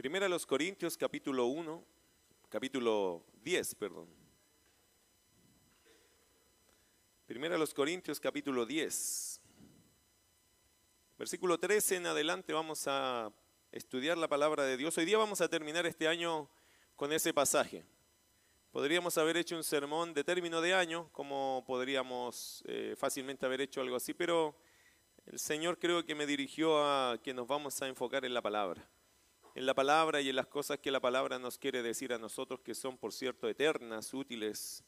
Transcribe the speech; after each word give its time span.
Primera 0.00 0.30
los 0.30 0.46
Corintios 0.46 0.96
capítulo 0.96 1.44
1, 1.44 1.84
capítulo 2.48 3.22
10, 3.42 3.74
perdón. 3.74 4.08
Primera 7.26 7.58
los 7.58 7.74
Corintios 7.74 8.18
capítulo 8.18 8.64
10. 8.64 9.42
Versículo 11.18 11.58
13 11.58 11.96
en 11.96 12.06
adelante 12.06 12.54
vamos 12.54 12.84
a 12.86 13.30
estudiar 13.72 14.16
la 14.16 14.26
palabra 14.26 14.64
de 14.64 14.78
Dios. 14.78 14.96
Hoy 14.96 15.04
día 15.04 15.18
vamos 15.18 15.42
a 15.42 15.50
terminar 15.50 15.84
este 15.84 16.08
año 16.08 16.48
con 16.96 17.12
ese 17.12 17.34
pasaje. 17.34 17.84
Podríamos 18.70 19.18
haber 19.18 19.36
hecho 19.36 19.54
un 19.54 19.64
sermón 19.64 20.14
de 20.14 20.24
término 20.24 20.62
de 20.62 20.72
año, 20.72 21.10
como 21.12 21.62
podríamos 21.66 22.64
eh, 22.66 22.94
fácilmente 22.96 23.44
haber 23.44 23.60
hecho 23.60 23.82
algo 23.82 23.96
así, 23.96 24.14
pero 24.14 24.56
el 25.26 25.38
Señor 25.38 25.78
creo 25.78 26.06
que 26.06 26.14
me 26.14 26.24
dirigió 26.24 26.82
a 26.82 27.20
que 27.22 27.34
nos 27.34 27.46
vamos 27.46 27.82
a 27.82 27.86
enfocar 27.86 28.24
en 28.24 28.32
la 28.32 28.40
palabra. 28.40 28.88
En 29.60 29.66
la 29.66 29.74
palabra 29.74 30.22
y 30.22 30.30
en 30.30 30.36
las 30.36 30.46
cosas 30.46 30.78
que 30.78 30.90
la 30.90 31.00
palabra 31.00 31.38
nos 31.38 31.58
quiere 31.58 31.82
decir 31.82 32.14
a 32.14 32.18
nosotros, 32.18 32.60
que 32.60 32.74
son, 32.74 32.96
por 32.96 33.12
cierto, 33.12 33.46
eternas, 33.46 34.14
útiles. 34.14 34.82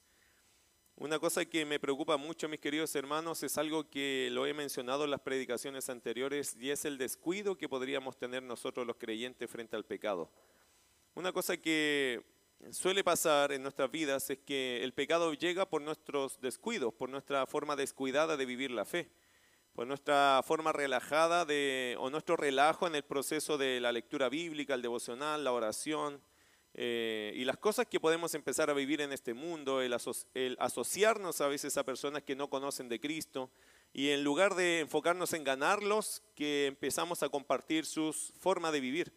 Una 0.96 1.18
cosa 1.18 1.44
que 1.44 1.66
me 1.66 1.78
preocupa 1.78 2.16
mucho, 2.16 2.48
mis 2.48 2.58
queridos 2.58 2.96
hermanos, 2.96 3.42
es 3.42 3.58
algo 3.58 3.90
que 3.90 4.30
lo 4.32 4.46
he 4.46 4.54
mencionado 4.54 5.04
en 5.04 5.10
las 5.10 5.20
predicaciones 5.20 5.90
anteriores, 5.90 6.56
y 6.58 6.70
es 6.70 6.86
el 6.86 6.96
descuido 6.96 7.58
que 7.58 7.68
podríamos 7.68 8.16
tener 8.16 8.42
nosotros 8.42 8.86
los 8.86 8.96
creyentes 8.96 9.50
frente 9.50 9.76
al 9.76 9.84
pecado. 9.84 10.30
Una 11.14 11.32
cosa 11.32 11.58
que 11.58 12.24
suele 12.70 13.04
pasar 13.04 13.52
en 13.52 13.62
nuestras 13.62 13.90
vidas 13.90 14.30
es 14.30 14.38
que 14.38 14.82
el 14.82 14.94
pecado 14.94 15.34
llega 15.34 15.68
por 15.68 15.82
nuestros 15.82 16.40
descuidos, 16.40 16.94
por 16.94 17.10
nuestra 17.10 17.44
forma 17.44 17.76
descuidada 17.76 18.38
de 18.38 18.46
vivir 18.46 18.70
la 18.70 18.86
fe 18.86 19.10
por 19.74 19.86
nuestra 19.86 20.42
forma 20.44 20.72
relajada 20.72 21.44
de, 21.44 21.96
o 21.98 22.10
nuestro 22.10 22.36
relajo 22.36 22.86
en 22.86 22.94
el 22.94 23.04
proceso 23.04 23.56
de 23.56 23.80
la 23.80 23.92
lectura 23.92 24.28
bíblica, 24.28 24.74
el 24.74 24.82
devocional, 24.82 25.44
la 25.44 25.52
oración 25.52 26.20
eh, 26.74 27.32
y 27.34 27.44
las 27.44 27.56
cosas 27.58 27.86
que 27.86 28.00
podemos 28.00 28.34
empezar 28.34 28.70
a 28.70 28.74
vivir 28.74 29.00
en 29.00 29.12
este 29.12 29.34
mundo, 29.34 29.80
el, 29.80 29.96
el, 30.34 30.56
asociarnos 30.60 31.40
a 31.40 31.48
veces 31.48 31.76
a 31.76 31.84
personas 31.84 32.22
que 32.22 32.36
no 32.36 32.48
conocen 32.48 32.88
de 32.88 33.00
Cristo 33.00 33.50
y 33.92 34.10
en 34.10 34.24
lugar 34.24 34.54
de 34.54 34.80
enfocarnos 34.80 35.32
en 35.32 35.44
ganarlos, 35.44 36.22
que 36.34 36.66
empezamos 36.66 37.22
a 37.22 37.28
compartir 37.28 37.84
sus 37.84 38.32
formas 38.38 38.72
de 38.72 38.80
vivir. 38.80 39.12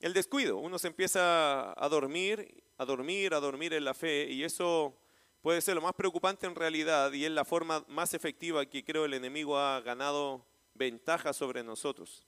El 0.00 0.12
descuido, 0.12 0.58
uno 0.58 0.78
se 0.78 0.88
empieza 0.88 1.72
a 1.82 1.88
dormir, 1.88 2.64
a 2.76 2.84
dormir, 2.84 3.32
a 3.32 3.40
dormir 3.40 3.72
en 3.72 3.84
la 3.84 3.94
fe 3.94 4.30
y 4.30 4.44
eso 4.44 4.98
puede 5.44 5.60
ser 5.60 5.74
lo 5.74 5.82
más 5.82 5.92
preocupante 5.92 6.46
en 6.46 6.54
realidad 6.54 7.12
y 7.12 7.26
es 7.26 7.30
la 7.30 7.44
forma 7.44 7.84
más 7.86 8.14
efectiva 8.14 8.64
que 8.64 8.82
creo 8.82 9.04
el 9.04 9.12
enemigo 9.12 9.58
ha 9.58 9.78
ganado 9.82 10.42
ventaja 10.72 11.34
sobre 11.34 11.62
nosotros. 11.62 12.26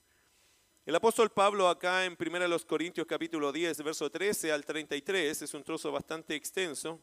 El 0.85 0.95
apóstol 0.95 1.31
Pablo 1.31 1.67
acá 1.67 2.05
en 2.05 2.15
1 2.21 2.59
Corintios 2.67 3.07
capítulo 3.07 3.53
10, 3.53 3.83
verso 3.85 4.11
13 4.11 4.53
al 4.53 4.67
33, 4.67 5.41
es 5.41 5.55
un 5.55 5.65
trozo 5.65 5.91
bastante 5.91 6.35
extenso, 6.35 7.01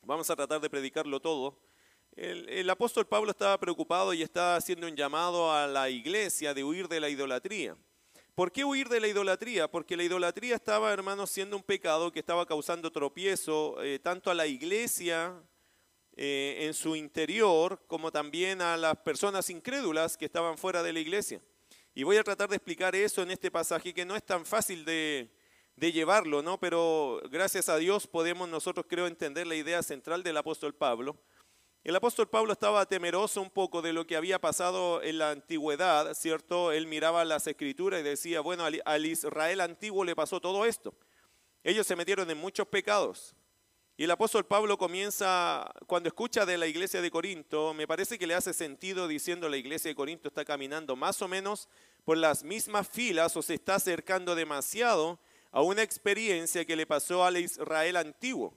vamos 0.00 0.30
a 0.30 0.34
tratar 0.34 0.62
de 0.62 0.70
predicarlo 0.70 1.20
todo. 1.20 1.60
El, 2.16 2.48
el 2.48 2.70
apóstol 2.70 3.06
Pablo 3.06 3.30
estaba 3.30 3.60
preocupado 3.60 4.14
y 4.14 4.22
está 4.22 4.56
haciendo 4.56 4.86
un 4.86 4.96
llamado 4.96 5.52
a 5.52 5.66
la 5.66 5.90
iglesia 5.90 6.54
de 6.54 6.64
huir 6.64 6.88
de 6.88 7.00
la 7.00 7.10
idolatría. 7.10 7.76
¿Por 8.38 8.52
qué 8.52 8.64
huir 8.64 8.88
de 8.88 9.00
la 9.00 9.08
idolatría? 9.08 9.68
Porque 9.68 9.96
la 9.96 10.04
idolatría 10.04 10.54
estaba, 10.54 10.92
hermanos, 10.92 11.28
siendo 11.28 11.56
un 11.56 11.62
pecado 11.64 12.12
que 12.12 12.20
estaba 12.20 12.46
causando 12.46 12.92
tropiezo 12.92 13.82
eh, 13.82 13.98
tanto 13.98 14.30
a 14.30 14.34
la 14.34 14.46
iglesia 14.46 15.34
eh, 16.16 16.58
en 16.60 16.72
su 16.72 16.94
interior 16.94 17.82
como 17.88 18.12
también 18.12 18.62
a 18.62 18.76
las 18.76 18.96
personas 18.98 19.50
incrédulas 19.50 20.16
que 20.16 20.26
estaban 20.26 20.56
fuera 20.56 20.84
de 20.84 20.92
la 20.92 21.00
iglesia. 21.00 21.42
Y 21.96 22.04
voy 22.04 22.16
a 22.16 22.22
tratar 22.22 22.48
de 22.48 22.54
explicar 22.54 22.94
eso 22.94 23.22
en 23.22 23.32
este 23.32 23.50
pasaje 23.50 23.92
que 23.92 24.04
no 24.04 24.14
es 24.14 24.24
tan 24.24 24.46
fácil 24.46 24.84
de, 24.84 25.34
de 25.74 25.90
llevarlo, 25.90 26.40
¿no? 26.40 26.60
Pero 26.60 27.20
gracias 27.32 27.68
a 27.68 27.76
Dios 27.76 28.06
podemos 28.06 28.48
nosotros, 28.48 28.86
creo, 28.88 29.08
entender 29.08 29.48
la 29.48 29.56
idea 29.56 29.82
central 29.82 30.22
del 30.22 30.36
apóstol 30.36 30.76
Pablo 30.76 31.20
el 31.84 31.96
apóstol 31.96 32.28
Pablo 32.28 32.52
estaba 32.52 32.84
temeroso 32.86 33.40
un 33.40 33.50
poco 33.50 33.80
de 33.80 33.92
lo 33.92 34.06
que 34.06 34.16
había 34.16 34.38
pasado 34.38 35.02
en 35.02 35.18
la 35.18 35.30
antigüedad, 35.30 36.12
¿cierto? 36.14 36.72
Él 36.72 36.86
miraba 36.86 37.24
las 37.24 37.46
escrituras 37.46 38.00
y 38.00 38.02
decía, 38.02 38.40
bueno, 38.40 38.64
al 38.64 39.06
Israel 39.06 39.60
antiguo 39.60 40.04
le 40.04 40.16
pasó 40.16 40.40
todo 40.40 40.66
esto. 40.66 40.92
Ellos 41.64 41.86
se 41.86 41.96
metieron 41.96 42.30
en 42.30 42.38
muchos 42.38 42.66
pecados. 42.66 43.34
Y 43.96 44.04
el 44.04 44.10
apóstol 44.10 44.44
Pablo 44.44 44.76
comienza, 44.76 45.68
cuando 45.86 46.08
escucha 46.08 46.46
de 46.46 46.58
la 46.58 46.66
iglesia 46.66 47.00
de 47.00 47.10
Corinto, 47.10 47.74
me 47.74 47.86
parece 47.86 48.18
que 48.18 48.26
le 48.26 48.34
hace 48.34 48.52
sentido 48.52 49.08
diciendo 49.08 49.48
la 49.48 49.56
iglesia 49.56 49.88
de 49.88 49.94
Corinto 49.94 50.28
está 50.28 50.44
caminando 50.44 50.94
más 50.94 51.20
o 51.22 51.26
menos 51.26 51.68
por 52.04 52.16
las 52.16 52.44
mismas 52.44 52.86
filas 52.86 53.36
o 53.36 53.42
se 53.42 53.54
está 53.54 53.76
acercando 53.76 54.34
demasiado 54.34 55.18
a 55.50 55.62
una 55.62 55.82
experiencia 55.82 56.64
que 56.64 56.76
le 56.76 56.86
pasó 56.86 57.24
al 57.24 57.38
Israel 57.38 57.96
antiguo 57.96 58.54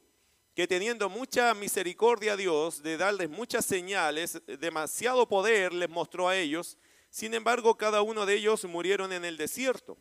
que 0.56 0.68
teniendo 0.68 1.10
mucha 1.10 1.54
misericordia 1.54 2.34
a 2.34 2.38
Dios 2.38 2.84
de 2.84 2.98
darles 2.98 3.30
muchas 3.30 3.66
señales, 3.66 4.42
demasiado 4.60 5.28
poder 5.28 5.72
les 5.74 5.90
mostró 5.90 6.28
a 6.28 6.38
ellos, 6.38 6.78
sin 7.10 7.34
embargo 7.34 7.78
cada 7.78 8.02
uno 8.02 8.26
de 8.26 8.36
ellos 8.36 8.66
murieron 8.66 9.14
en 9.14 9.24
el 9.24 9.38
desierto. 9.38 9.98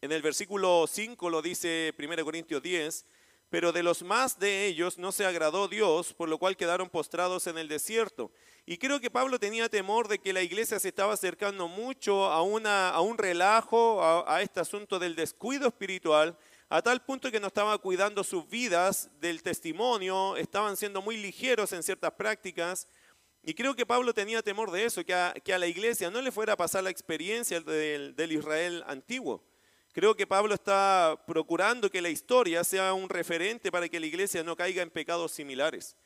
En 0.00 0.12
el 0.12 0.22
versículo 0.22 0.86
5 0.86 1.30
lo 1.30 1.42
dice 1.42 1.94
1 1.98 2.24
Corintios 2.24 2.62
10, 2.62 3.06
pero 3.50 3.72
de 3.72 3.82
los 3.82 4.02
más 4.02 4.38
de 4.38 4.66
ellos 4.66 4.98
no 4.98 5.12
se 5.12 5.26
agradó 5.26 5.68
Dios, 5.68 6.14
por 6.14 6.28
lo 6.28 6.38
cual 6.38 6.56
quedaron 6.56 6.88
postrados 6.88 7.46
en 7.46 7.58
el 7.58 7.68
desierto. 7.68 8.32
Y 8.64 8.78
creo 8.78 9.00
que 9.00 9.10
Pablo 9.10 9.38
tenía 9.38 9.68
temor 9.68 10.08
de 10.08 10.18
que 10.18 10.32
la 10.32 10.42
iglesia 10.42 10.80
se 10.80 10.88
estaba 10.88 11.12
acercando 11.12 11.68
mucho 11.68 12.24
a, 12.24 12.42
una, 12.42 12.88
a 12.90 13.00
un 13.00 13.16
relajo, 13.16 14.02
a 14.02 14.42
este 14.42 14.60
asunto 14.60 14.98
del 14.98 15.14
descuido 15.14 15.68
espiritual, 15.68 16.36
a 16.68 16.82
tal 16.82 17.02
punto 17.04 17.30
que 17.30 17.38
no 17.38 17.46
estaban 17.46 17.78
cuidando 17.78 18.24
sus 18.24 18.48
vidas 18.48 19.08
del 19.20 19.42
testimonio, 19.42 20.36
estaban 20.36 20.76
siendo 20.76 21.00
muy 21.00 21.16
ligeros 21.16 21.72
en 21.72 21.82
ciertas 21.82 22.12
prácticas. 22.12 22.88
Y 23.42 23.54
creo 23.54 23.76
que 23.76 23.86
Pablo 23.86 24.12
tenía 24.12 24.42
temor 24.42 24.72
de 24.72 24.84
eso, 24.84 25.04
que 25.04 25.14
a, 25.14 25.58
la 25.58 25.66
iglesia 25.68 26.10
no 26.10 26.20
le 26.20 26.32
fuera 26.32 26.54
a 26.54 26.56
pasar 26.56 26.82
la 26.82 26.90
experiencia 26.90 27.60
del, 27.60 28.16
del 28.16 28.32
Israel 28.32 28.82
antiguo. 28.88 29.44
Creo 29.92 30.16
que 30.16 30.26
Pablo 30.26 30.54
está 30.54 31.22
procurando 31.26 31.90
que 31.90 32.02
la 32.02 32.10
historia 32.10 32.64
sea 32.64 32.92
un 32.92 33.08
referente 33.08 33.70
para 33.70 33.88
que 33.88 34.00
la 34.00 34.06
iglesia 34.06 34.42
no 34.42 34.56
caiga 34.56 34.82
en 34.82 34.90
pecados 34.90 35.32
similares. 35.32 35.96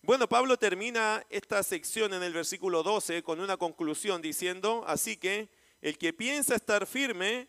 Bueno, 0.00 0.28
Pablo 0.28 0.56
termina 0.56 1.24
esta 1.28 1.62
sección 1.62 2.14
en 2.14 2.22
el 2.22 2.32
versículo 2.32 2.82
12 2.82 3.22
con 3.22 3.40
una 3.40 3.56
conclusión 3.56 4.22
diciendo, 4.22 4.84
así 4.86 5.16
que 5.16 5.48
el 5.80 5.98
que 5.98 6.12
piensa 6.12 6.54
estar 6.54 6.86
firme, 6.86 7.48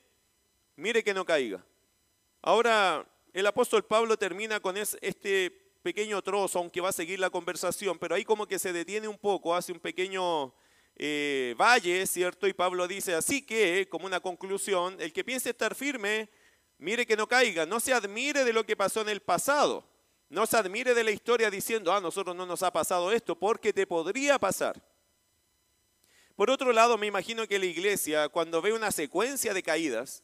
mire 0.76 1.04
que 1.04 1.14
no 1.14 1.26
caiga. 1.26 1.64
Ahora, 2.48 3.04
el 3.34 3.48
apóstol 3.48 3.84
Pablo 3.86 4.18
termina 4.18 4.60
con 4.60 4.78
este 4.78 5.50
pequeño 5.82 6.22
trozo, 6.22 6.60
aunque 6.60 6.80
va 6.80 6.90
a 6.90 6.92
seguir 6.92 7.20
la 7.20 7.32
conversación, 7.32 7.98
pero 7.98 8.14
ahí 8.14 8.24
como 8.24 8.46
que 8.46 8.60
se 8.60 8.72
detiene 8.72 9.08
un 9.08 9.18
poco, 9.18 9.56
hace 9.56 9.72
un 9.72 9.80
pequeño 9.80 10.54
eh, 10.96 11.56
valle, 11.60 12.06
¿cierto? 12.06 12.48
Y 12.48 12.54
Pablo 12.54 12.88
dice, 12.88 13.16
así 13.16 13.42
que, 13.42 13.88
como 13.90 14.06
una 14.06 14.20
conclusión, 14.20 14.96
el 15.00 15.12
que 15.12 15.24
piense 15.24 15.50
estar 15.50 15.74
firme, 15.74 16.30
mire 16.78 17.08
que 17.08 17.18
no 17.18 17.28
caiga, 17.28 17.66
no 17.66 17.80
se 17.80 17.96
admire 17.96 18.44
de 18.44 18.54
lo 18.54 18.64
que 18.64 18.78
pasó 18.78 19.02
en 19.02 19.10
el 19.10 19.22
pasado, 19.22 19.84
no 20.30 20.46
se 20.46 20.56
admire 20.56 20.94
de 20.94 21.04
la 21.04 21.10
historia 21.10 21.50
diciendo, 21.50 21.92
ah, 21.92 22.00
nosotros 22.00 22.36
no 22.36 22.46
nos 22.46 22.62
ha 22.62 22.72
pasado 22.72 23.12
esto, 23.12 23.36
porque 23.36 23.74
te 23.74 23.88
podría 23.88 24.38
pasar. 24.38 24.80
Por 26.36 26.52
otro 26.52 26.72
lado, 26.74 26.96
me 27.00 27.08
imagino 27.08 27.48
que 27.48 27.58
la 27.58 27.66
iglesia, 27.66 28.30
cuando 28.30 28.62
ve 28.62 28.72
una 28.72 28.92
secuencia 28.92 29.52
de 29.52 29.64
caídas, 29.64 30.22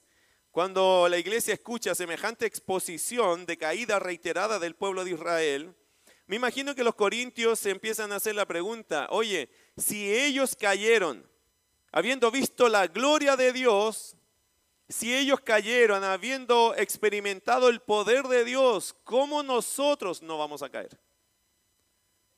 cuando 0.51 1.07
la 1.09 1.17
iglesia 1.17 1.53
escucha 1.53 1.95
semejante 1.95 2.45
exposición 2.45 3.45
de 3.45 3.57
caída 3.57 3.99
reiterada 3.99 4.59
del 4.59 4.75
pueblo 4.75 5.05
de 5.05 5.11
Israel, 5.11 5.73
me 6.27 6.35
imagino 6.35 6.75
que 6.75 6.83
los 6.83 6.95
corintios 6.95 7.59
se 7.59 7.71
empiezan 7.71 8.11
a 8.11 8.17
hacer 8.17 8.35
la 8.35 8.45
pregunta, 8.45 9.07
oye, 9.11 9.49
si 9.77 10.13
ellos 10.13 10.55
cayeron 10.55 11.29
habiendo 11.91 12.31
visto 12.31 12.69
la 12.69 12.87
gloria 12.87 13.35
de 13.35 13.53
Dios, 13.53 14.15
si 14.87 15.15
ellos 15.15 15.39
cayeron 15.39 16.03
habiendo 16.03 16.75
experimentado 16.75 17.69
el 17.69 17.81
poder 17.81 18.27
de 18.27 18.43
Dios, 18.43 18.93
¿cómo 19.03 19.43
nosotros 19.43 20.21
no 20.21 20.37
vamos 20.37 20.61
a 20.63 20.69
caer? 20.69 20.99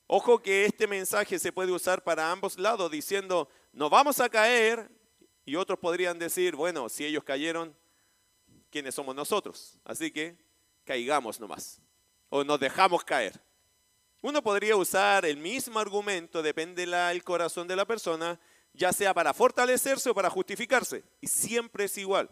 Ojo 0.06 0.40
que 0.40 0.66
este 0.66 0.86
mensaje 0.86 1.38
se 1.38 1.52
puede 1.52 1.72
usar 1.72 2.04
para 2.04 2.30
ambos 2.30 2.58
lados, 2.58 2.90
diciendo, 2.90 3.48
no 3.72 3.90
vamos 3.90 4.20
a 4.20 4.28
caer, 4.28 4.88
y 5.44 5.56
otros 5.56 5.78
podrían 5.78 6.18
decir, 6.18 6.54
bueno, 6.54 6.88
si 6.88 7.04
ellos 7.04 7.24
cayeron, 7.24 7.76
quiénes 8.74 8.96
somos 8.96 9.14
nosotros. 9.14 9.78
Así 9.84 10.10
que 10.10 10.36
caigamos 10.82 11.38
nomás. 11.38 11.80
O 12.28 12.42
nos 12.42 12.58
dejamos 12.58 13.04
caer. 13.04 13.40
Uno 14.20 14.42
podría 14.42 14.74
usar 14.74 15.24
el 15.24 15.36
mismo 15.36 15.78
argumento, 15.78 16.42
depende 16.42 16.84
del 16.84 17.22
corazón 17.22 17.68
de 17.68 17.76
la 17.76 17.84
persona, 17.84 18.40
ya 18.72 18.92
sea 18.92 19.14
para 19.14 19.32
fortalecerse 19.32 20.10
o 20.10 20.14
para 20.14 20.28
justificarse. 20.28 21.04
Y 21.20 21.28
siempre 21.28 21.84
es 21.84 21.96
igual. 21.98 22.28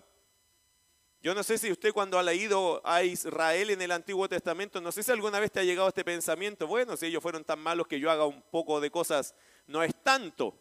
Yo 1.21 1.33
no 1.33 1.45
sé 1.45 1.59
si 1.59 1.71
usted 1.71 1.93
cuando 1.93 2.19
ha 2.19 2.25
leído 2.25 2.83
a 2.85 3.05
Israel 3.05 3.71
en 3.71 3.81
el 3.81 3.93
Antiguo 3.93 4.29
Testamento, 4.29 4.81
no 4.81 4.91
sé 4.91 5.05
si 5.05 5.13
alguna 5.13 5.39
vez 5.39 5.53
te 5.53 5.61
ha 5.61 5.65
llegado 5.65 5.87
este 5.87 6.05
pensamiento, 6.05 6.67
bueno, 6.67 6.97
si 6.97 7.07
ellos 7.07 7.23
fueron 7.23 7.45
tan 7.45 7.61
malos 7.61 7.87
que 7.87 8.01
yo 8.01 8.11
haga 8.11 8.27
un 8.27 8.43
poco 8.51 8.81
de 8.81 8.91
cosas, 8.91 9.37
no 9.69 9.85
es 9.85 9.95
tanto. 10.03 10.59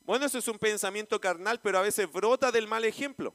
Bueno, 0.00 0.26
eso 0.26 0.38
es 0.38 0.48
un 0.48 0.58
pensamiento 0.58 1.20
carnal, 1.20 1.60
pero 1.60 1.78
a 1.78 1.82
veces 1.82 2.10
brota 2.10 2.50
del 2.50 2.66
mal 2.66 2.84
ejemplo. 2.84 3.32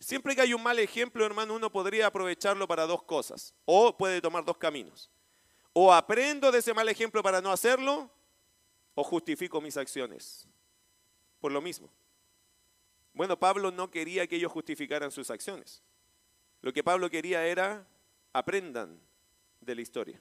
Siempre 0.00 0.34
que 0.34 0.40
hay 0.40 0.54
un 0.54 0.62
mal 0.62 0.78
ejemplo, 0.78 1.26
hermano, 1.26 1.54
uno 1.54 1.70
podría 1.70 2.06
aprovecharlo 2.06 2.66
para 2.66 2.86
dos 2.86 3.02
cosas. 3.02 3.54
O 3.66 3.96
puede 3.96 4.22
tomar 4.22 4.44
dos 4.44 4.56
caminos. 4.56 5.10
O 5.74 5.92
aprendo 5.92 6.50
de 6.50 6.58
ese 6.58 6.72
mal 6.72 6.88
ejemplo 6.88 7.22
para 7.22 7.42
no 7.42 7.52
hacerlo, 7.52 8.10
o 8.94 9.04
justifico 9.04 9.60
mis 9.60 9.76
acciones. 9.76 10.48
Por 11.38 11.52
lo 11.52 11.60
mismo. 11.60 11.90
Bueno, 13.12 13.38
Pablo 13.38 13.70
no 13.70 13.90
quería 13.90 14.26
que 14.26 14.36
ellos 14.36 14.50
justificaran 14.50 15.10
sus 15.10 15.30
acciones. 15.30 15.82
Lo 16.62 16.72
que 16.72 16.82
Pablo 16.82 17.10
quería 17.10 17.46
era 17.46 17.86
aprendan 18.32 18.98
de 19.60 19.74
la 19.74 19.82
historia. 19.82 20.20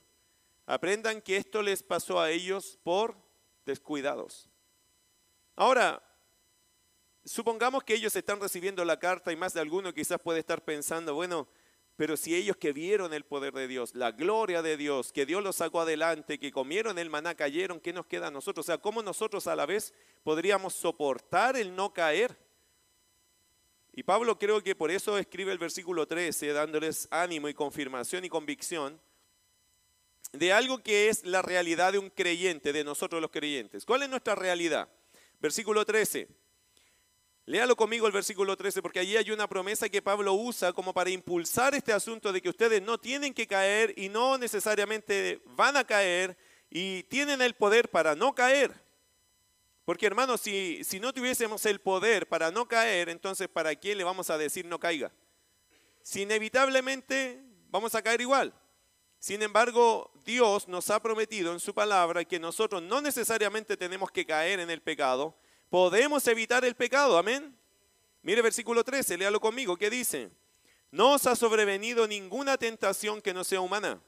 Aprendan 0.66 1.22
que 1.22 1.38
esto 1.38 1.62
les 1.62 1.84
pasó 1.84 2.20
a 2.20 2.32
ellos 2.32 2.78
por 2.84 3.16
descuidados. 3.66 4.50
Ahora, 5.56 6.04
supongamos 7.30 7.84
que 7.84 7.94
ellos 7.94 8.16
están 8.16 8.42
recibiendo 8.42 8.84
la 8.84 8.98
carta 8.98 9.32
y 9.32 9.36
más 9.36 9.54
de 9.54 9.60
alguno 9.60 9.94
quizás 9.94 10.20
puede 10.20 10.40
estar 10.40 10.64
pensando, 10.64 11.14
bueno, 11.14 11.48
pero 11.96 12.18
si 12.18 12.34
ellos 12.34 12.58
que 12.58 12.74
vieron 12.74 13.14
el 13.14 13.24
poder 13.24 13.54
de 13.54 13.68
Dios, 13.68 13.94
la 13.94 14.12
gloria 14.12 14.64
de 14.64 14.78
Dios, 14.78 15.12
que 15.12 15.28
Dios 15.28 15.44
los 15.44 15.58
sacó 15.58 15.82
adelante, 15.82 16.40
que 16.40 16.52
comieron 16.52 16.98
el 16.98 17.10
maná, 17.10 17.36
cayeron, 17.36 17.80
¿qué 17.80 17.94
nos 17.94 18.08
queda 18.08 18.28
a 18.28 18.32
nosotros? 18.32 18.66
O 18.66 18.68
sea, 18.68 18.80
¿cómo 18.80 19.04
nosotros 19.04 19.46
a 19.46 19.56
la 19.56 19.68
vez 19.68 19.94
podríamos 20.24 20.74
soportar 20.74 21.56
el 21.56 21.76
no 21.76 21.94
caer? 21.94 22.36
Y 23.94 24.02
Pablo 24.02 24.40
creo 24.40 24.64
que 24.64 24.76
por 24.76 24.90
eso 24.90 25.18
escribe 25.18 25.52
el 25.52 25.60
versículo 25.60 26.08
13, 26.08 26.54
dándoles 26.54 27.08
ánimo 27.12 27.48
y 27.48 27.54
confirmación 27.54 28.26
y 28.26 28.30
convicción 28.30 29.00
de 30.32 30.52
algo 30.52 30.82
que 30.82 31.10
es 31.10 31.26
la 31.26 31.44
realidad 31.44 31.92
de 31.92 32.00
un 32.00 32.10
creyente, 32.10 32.74
de 32.74 32.84
nosotros 32.84 33.22
los 33.22 33.30
creyentes. 33.30 33.86
¿Cuál 33.86 34.04
es 34.04 34.10
nuestra 34.10 34.34
realidad? 34.34 34.90
Versículo 35.40 35.86
13. 35.86 36.39
Léalo 37.50 37.76
conmigo 37.76 38.06
el 38.06 38.14
versículo 38.14 38.56
13, 38.56 38.80
porque 38.80 39.00
allí 39.00 39.18
hay 39.18 39.32
una 39.32 39.48
promesa 39.48 39.90
que 39.90 40.04
Pablo 40.04 40.34
usa 40.36 40.72
como 40.72 40.94
para 40.94 41.10
impulsar 41.10 41.74
este 41.74 41.92
asunto 41.92 42.32
de 42.32 42.44
que 42.44 42.50
ustedes 42.50 42.80
no 42.80 43.00
tienen 43.00 43.34
que 43.34 43.48
caer 43.48 43.92
y 43.98 44.08
no 44.08 44.38
necesariamente 44.38 45.42
van 45.56 45.76
a 45.76 45.84
caer 45.84 46.38
y 46.70 47.02
tienen 47.06 47.42
el 47.42 47.56
poder 47.56 47.90
para 47.90 48.14
no 48.14 48.36
caer. 48.36 48.72
Porque 49.84 50.06
hermanos, 50.06 50.42
si, 50.42 50.84
si 50.84 51.00
no 51.00 51.12
tuviésemos 51.12 51.66
el 51.66 51.82
poder 51.82 52.30
para 52.30 52.52
no 52.52 52.68
caer, 52.68 53.10
entonces 53.10 53.48
¿para 53.48 53.74
quién 53.74 53.98
le 53.98 54.04
vamos 54.04 54.30
a 54.30 54.38
decir 54.38 54.66
no 54.66 54.80
caiga? 54.80 55.12
Si 56.04 56.22
inevitablemente 56.22 57.42
vamos 57.72 57.96
a 57.96 58.04
caer 58.04 58.22
igual. 58.22 58.54
Sin 59.18 59.42
embargo, 59.42 60.12
Dios 60.24 60.68
nos 60.68 60.92
ha 60.92 61.02
prometido 61.02 61.52
en 61.54 61.60
su 61.60 61.74
palabra 61.74 62.24
que 62.26 62.40
nosotros 62.40 62.84
no 62.84 63.02
necesariamente 63.02 63.76
tenemos 63.76 64.12
que 64.12 64.24
caer 64.24 64.60
en 64.60 64.70
el 64.70 64.84
pecado, 64.84 65.36
podemos 65.70 66.28
evitar 66.28 66.66
el 66.66 66.76
pecado, 66.76 67.18
amén. 67.18 67.58
Mire 68.22 68.42
versículo 68.42 68.84
13, 68.84 69.18
léalo 69.18 69.40
conmigo, 69.40 69.78
¿qué 69.78 69.90
dice? 69.90 70.30
No 70.92 71.14
os 71.14 71.28
ha 71.28 71.36
sobrevenido 71.36 72.08
ninguna 72.08 72.58
tentación 72.58 73.22
que 73.22 73.34
no 73.34 73.44
sea 73.44 73.62
humana, 73.62 74.02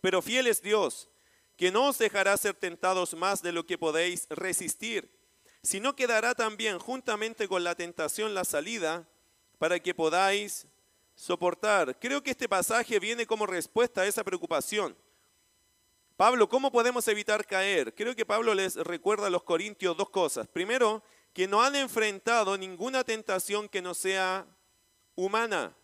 pero 0.00 0.20
fiel 0.20 0.46
es 0.46 0.60
Dios, 0.60 1.08
que 1.56 1.70
no 1.70 1.88
os 1.88 1.98
dejará 1.98 2.36
ser 2.36 2.54
tentados 2.54 3.14
más 3.14 3.42
de 3.42 3.52
lo 3.52 3.64
que 3.64 3.78
podéis 3.78 4.26
resistir, 4.30 5.16
sino 5.62 5.96
que 5.96 6.06
dará 6.06 6.34
también 6.34 6.78
juntamente 6.78 7.48
con 7.48 7.64
la 7.64 7.74
tentación 7.74 8.34
la 8.34 8.44
salida 8.44 9.08
para 9.58 9.80
que 9.80 9.94
podáis 9.94 10.66
soportar. 11.14 11.98
Creo 11.98 12.22
que 12.22 12.30
este 12.30 12.48
pasaje 12.48 12.98
viene 13.00 13.26
como 13.26 13.46
respuesta 13.46 14.02
a 14.02 14.06
esa 14.06 14.24
preocupación. 14.24 14.96
Pablo, 16.18 16.48
¿cómo 16.48 16.72
podemos 16.72 17.06
evitar 17.06 17.46
caer? 17.46 17.94
Creo 17.94 18.16
que 18.16 18.26
Pablo 18.26 18.52
les 18.52 18.74
recuerda 18.74 19.28
a 19.28 19.30
los 19.30 19.44
corintios 19.44 19.96
dos 19.96 20.10
cosas. 20.10 20.48
Primero, 20.48 21.00
que 21.32 21.46
no 21.46 21.62
han 21.62 21.76
enfrentado 21.76 22.58
ninguna 22.58 23.04
tentación 23.04 23.68
que 23.68 23.80
no 23.80 23.94
sea 23.94 24.44
humana. 25.14 25.76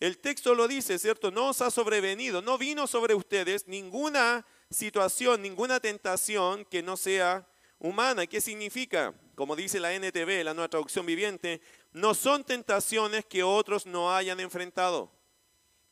El 0.00 0.16
texto 0.16 0.54
lo 0.54 0.68
dice, 0.68 0.98
¿cierto? 0.98 1.30
No 1.30 1.50
os 1.50 1.60
ha 1.60 1.70
sobrevenido, 1.70 2.40
no 2.40 2.56
vino 2.56 2.86
sobre 2.86 3.14
ustedes 3.14 3.68
ninguna 3.68 4.46
situación, 4.70 5.42
ninguna 5.42 5.80
tentación 5.80 6.64
que 6.64 6.82
no 6.82 6.96
sea 6.96 7.46
humana. 7.78 8.26
¿Qué 8.26 8.40
significa? 8.40 9.12
Como 9.34 9.54
dice 9.54 9.80
la 9.80 9.92
NTV, 9.92 10.44
la 10.44 10.54
nueva 10.54 10.70
traducción 10.70 11.04
viviente, 11.04 11.60
no 11.92 12.14
son 12.14 12.42
tentaciones 12.42 13.26
que 13.26 13.42
otros 13.42 13.84
no 13.84 14.14
hayan 14.14 14.40
enfrentado. 14.40 15.12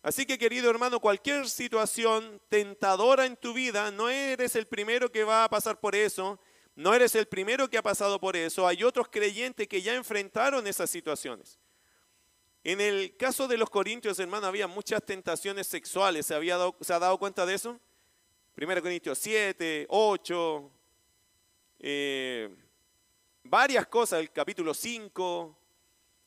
Así 0.02 0.26
que 0.26 0.36
querido 0.36 0.68
hermano, 0.68 0.98
cualquier 0.98 1.48
situación 1.48 2.40
tentadora 2.48 3.24
en 3.24 3.36
tu 3.36 3.54
vida, 3.54 3.92
no 3.92 4.08
eres 4.08 4.56
el 4.56 4.66
primero 4.66 5.12
que 5.12 5.22
va 5.22 5.44
a 5.44 5.48
pasar 5.48 5.78
por 5.78 5.94
eso, 5.94 6.40
no 6.74 6.92
eres 6.92 7.14
el 7.14 7.26
primero 7.26 7.70
que 7.70 7.78
ha 7.78 7.82
pasado 7.82 8.20
por 8.20 8.36
eso, 8.36 8.66
hay 8.66 8.82
otros 8.82 9.08
creyentes 9.08 9.68
que 9.68 9.80
ya 9.80 9.94
enfrentaron 9.94 10.66
esas 10.66 10.90
situaciones. 10.90 11.56
En 12.64 12.80
el 12.80 13.16
caso 13.16 13.46
de 13.46 13.56
los 13.56 13.70
corintios, 13.70 14.18
hermano, 14.18 14.46
había 14.48 14.66
muchas 14.66 15.04
tentaciones 15.04 15.68
sexuales, 15.68 16.26
¿se, 16.26 16.34
había 16.34 16.56
dado, 16.56 16.76
¿se 16.80 16.92
ha 16.92 16.98
dado 16.98 17.16
cuenta 17.18 17.46
de 17.46 17.54
eso? 17.54 17.78
Primero 18.54 18.82
Corintios 18.82 19.18
7, 19.18 19.86
8, 19.88 20.70
eh, 21.78 22.48
varias 23.44 23.86
cosas, 23.86 24.20
el 24.20 24.30
capítulo 24.30 24.74
5, 24.74 25.58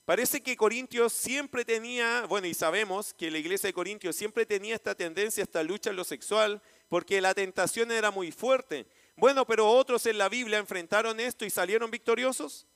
Parece 0.06 0.42
que 0.42 0.56
Corintios 0.56 1.14
siempre 1.14 1.66
tenía, 1.66 2.28
bueno, 2.28 2.46
y 2.46 2.54
sabemos 2.54 3.12
que 3.16 3.32
la 3.32 3.40
iglesia 3.40 3.70
de 3.70 3.74
Corintios 3.74 4.16
siempre 4.16 4.46
tenía 4.46 4.76
esta 4.76 4.94
tendencia, 4.94 5.42
esta 5.42 5.64
lucha 5.64 5.90
en 5.90 5.96
lo 5.96 6.04
sexual, 6.04 6.62
porque 6.90 7.20
la 7.22 7.34
tentación 7.34 7.92
era 7.92 8.12
muy 8.12 8.32
fuerte. 8.32 8.86
Bueno, 9.16 9.48
pero 9.48 9.68
otros 9.68 10.06
en 10.06 10.20
la 10.20 10.30
Biblia 10.30 10.60
enfrentaron 10.60 11.20
esto 11.20 11.44
y 11.44 11.50
salieron 11.50 11.90
victoriosos. 11.90 12.68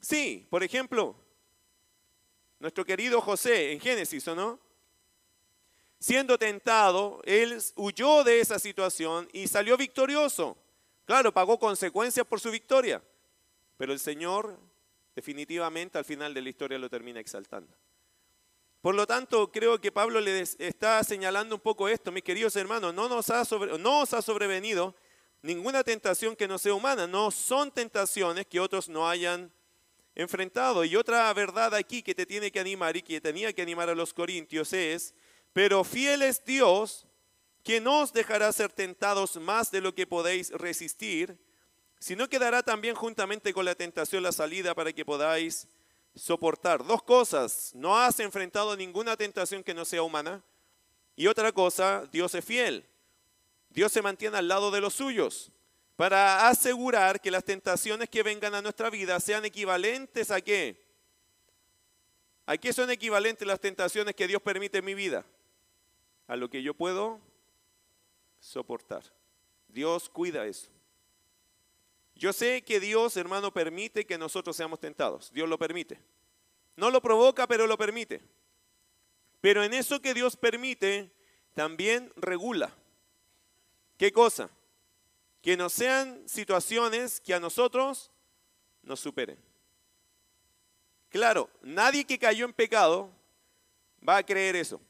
Sí, 0.00 0.48
por 0.50 0.64
ejemplo, 0.64 1.14
nuestro 2.58 2.84
querido 2.84 3.20
José 3.20 3.70
en 3.70 3.78
Génesis, 3.78 4.26
¿o 4.26 4.34
no? 4.34 4.58
Siendo 6.00 6.36
tentado, 6.36 7.20
él 7.24 7.62
huyó 7.76 8.24
de 8.24 8.40
esa 8.40 8.58
situación 8.58 9.28
y 9.32 9.46
salió 9.46 9.76
victorioso. 9.76 10.58
Claro, 11.04 11.32
pagó 11.32 11.60
consecuencias 11.60 12.26
por 12.26 12.40
su 12.40 12.50
victoria, 12.50 13.00
pero 13.76 13.92
el 13.92 14.00
Señor 14.00 14.58
definitivamente 15.14 15.98
al 15.98 16.04
final 16.04 16.32
de 16.34 16.42
la 16.42 16.48
historia 16.48 16.78
lo 16.78 16.88
termina 16.90 17.20
exaltando. 17.20 17.76
Por 18.80 18.96
lo 18.96 19.06
tanto, 19.06 19.52
creo 19.52 19.80
que 19.80 19.92
Pablo 19.92 20.20
le 20.20 20.40
está 20.40 21.02
señalando 21.04 21.54
un 21.54 21.60
poco 21.60 21.88
esto, 21.88 22.10
mis 22.10 22.24
queridos 22.24 22.56
hermanos, 22.56 22.92
no 22.92 23.08
nos 23.08 23.30
ha, 23.30 23.44
no 23.78 24.00
os 24.00 24.12
ha 24.12 24.20
sobrevenido 24.22 24.96
ninguna 25.40 25.84
tentación 25.84 26.34
que 26.34 26.48
no 26.48 26.58
sea 26.58 26.74
humana, 26.74 27.06
no 27.06 27.30
son 27.30 27.70
tentaciones 27.70 28.46
que 28.46 28.58
otros 28.58 28.88
no 28.88 29.08
hayan 29.08 29.52
enfrentado. 30.14 30.84
Y 30.84 30.96
otra 30.96 31.32
verdad 31.32 31.74
aquí 31.74 32.02
que 32.02 32.14
te 32.14 32.26
tiene 32.26 32.50
que 32.50 32.60
animar 32.60 32.96
y 32.96 33.02
que 33.02 33.20
tenía 33.20 33.52
que 33.52 33.62
animar 33.62 33.88
a 33.88 33.94
los 33.94 34.12
corintios 34.12 34.72
es, 34.72 35.14
pero 35.52 35.84
fiel 35.84 36.22
es 36.22 36.44
Dios 36.44 37.06
que 37.62 37.80
no 37.80 38.00
os 38.00 38.12
dejará 38.12 38.52
ser 38.52 38.72
tentados 38.72 39.36
más 39.36 39.70
de 39.70 39.80
lo 39.80 39.94
que 39.94 40.06
podéis 40.06 40.50
resistir, 40.50 41.38
sino 42.02 42.28
que 42.28 42.40
dará 42.40 42.64
también 42.64 42.96
juntamente 42.96 43.54
con 43.54 43.64
la 43.64 43.76
tentación 43.76 44.24
la 44.24 44.32
salida 44.32 44.74
para 44.74 44.92
que 44.92 45.04
podáis 45.04 45.68
soportar. 46.16 46.84
Dos 46.84 47.00
cosas, 47.04 47.70
no 47.76 47.96
has 47.96 48.18
enfrentado 48.18 48.76
ninguna 48.76 49.16
tentación 49.16 49.62
que 49.62 49.72
no 49.72 49.84
sea 49.84 50.02
humana. 50.02 50.42
Y 51.14 51.28
otra 51.28 51.52
cosa, 51.52 52.04
Dios 52.10 52.34
es 52.34 52.44
fiel. 52.44 52.84
Dios 53.70 53.92
se 53.92 54.02
mantiene 54.02 54.36
al 54.36 54.48
lado 54.48 54.72
de 54.72 54.80
los 54.80 54.94
suyos 54.94 55.52
para 55.94 56.48
asegurar 56.48 57.20
que 57.20 57.30
las 57.30 57.44
tentaciones 57.44 58.08
que 58.08 58.24
vengan 58.24 58.56
a 58.56 58.62
nuestra 58.62 58.90
vida 58.90 59.20
sean 59.20 59.44
equivalentes 59.44 60.32
a 60.32 60.40
qué? 60.40 60.84
¿A 62.46 62.56
qué 62.56 62.72
son 62.72 62.90
equivalentes 62.90 63.46
las 63.46 63.60
tentaciones 63.60 64.16
que 64.16 64.26
Dios 64.26 64.42
permite 64.42 64.78
en 64.78 64.84
mi 64.84 64.94
vida? 64.94 65.24
A 66.26 66.34
lo 66.34 66.50
que 66.50 66.64
yo 66.64 66.74
puedo 66.74 67.20
soportar. 68.40 69.04
Dios 69.68 70.08
cuida 70.08 70.44
eso. 70.46 70.68
Yo 72.22 72.32
sé 72.32 72.62
que 72.62 72.78
Dios, 72.78 73.16
hermano, 73.16 73.52
permite 73.52 74.06
que 74.06 74.16
nosotros 74.16 74.54
seamos 74.54 74.78
tentados. 74.78 75.32
Dios 75.32 75.48
lo 75.48 75.58
permite. 75.58 75.98
No 76.76 76.88
lo 76.88 77.02
provoca, 77.02 77.48
pero 77.48 77.66
lo 77.66 77.76
permite. 77.76 78.22
Pero 79.40 79.64
en 79.64 79.74
eso 79.74 80.00
que 80.00 80.14
Dios 80.14 80.36
permite, 80.36 81.10
también 81.52 82.12
regula. 82.14 82.72
¿Qué 83.98 84.12
cosa? 84.12 84.48
Que 85.42 85.56
no 85.56 85.68
sean 85.68 86.22
situaciones 86.28 87.20
que 87.20 87.34
a 87.34 87.40
nosotros 87.40 88.12
nos 88.84 89.00
superen. 89.00 89.36
Claro, 91.08 91.50
nadie 91.60 92.04
que 92.04 92.20
cayó 92.20 92.44
en 92.44 92.52
pecado 92.52 93.10
va 94.08 94.18
a 94.18 94.24
creer 94.24 94.54
eso. 94.54 94.80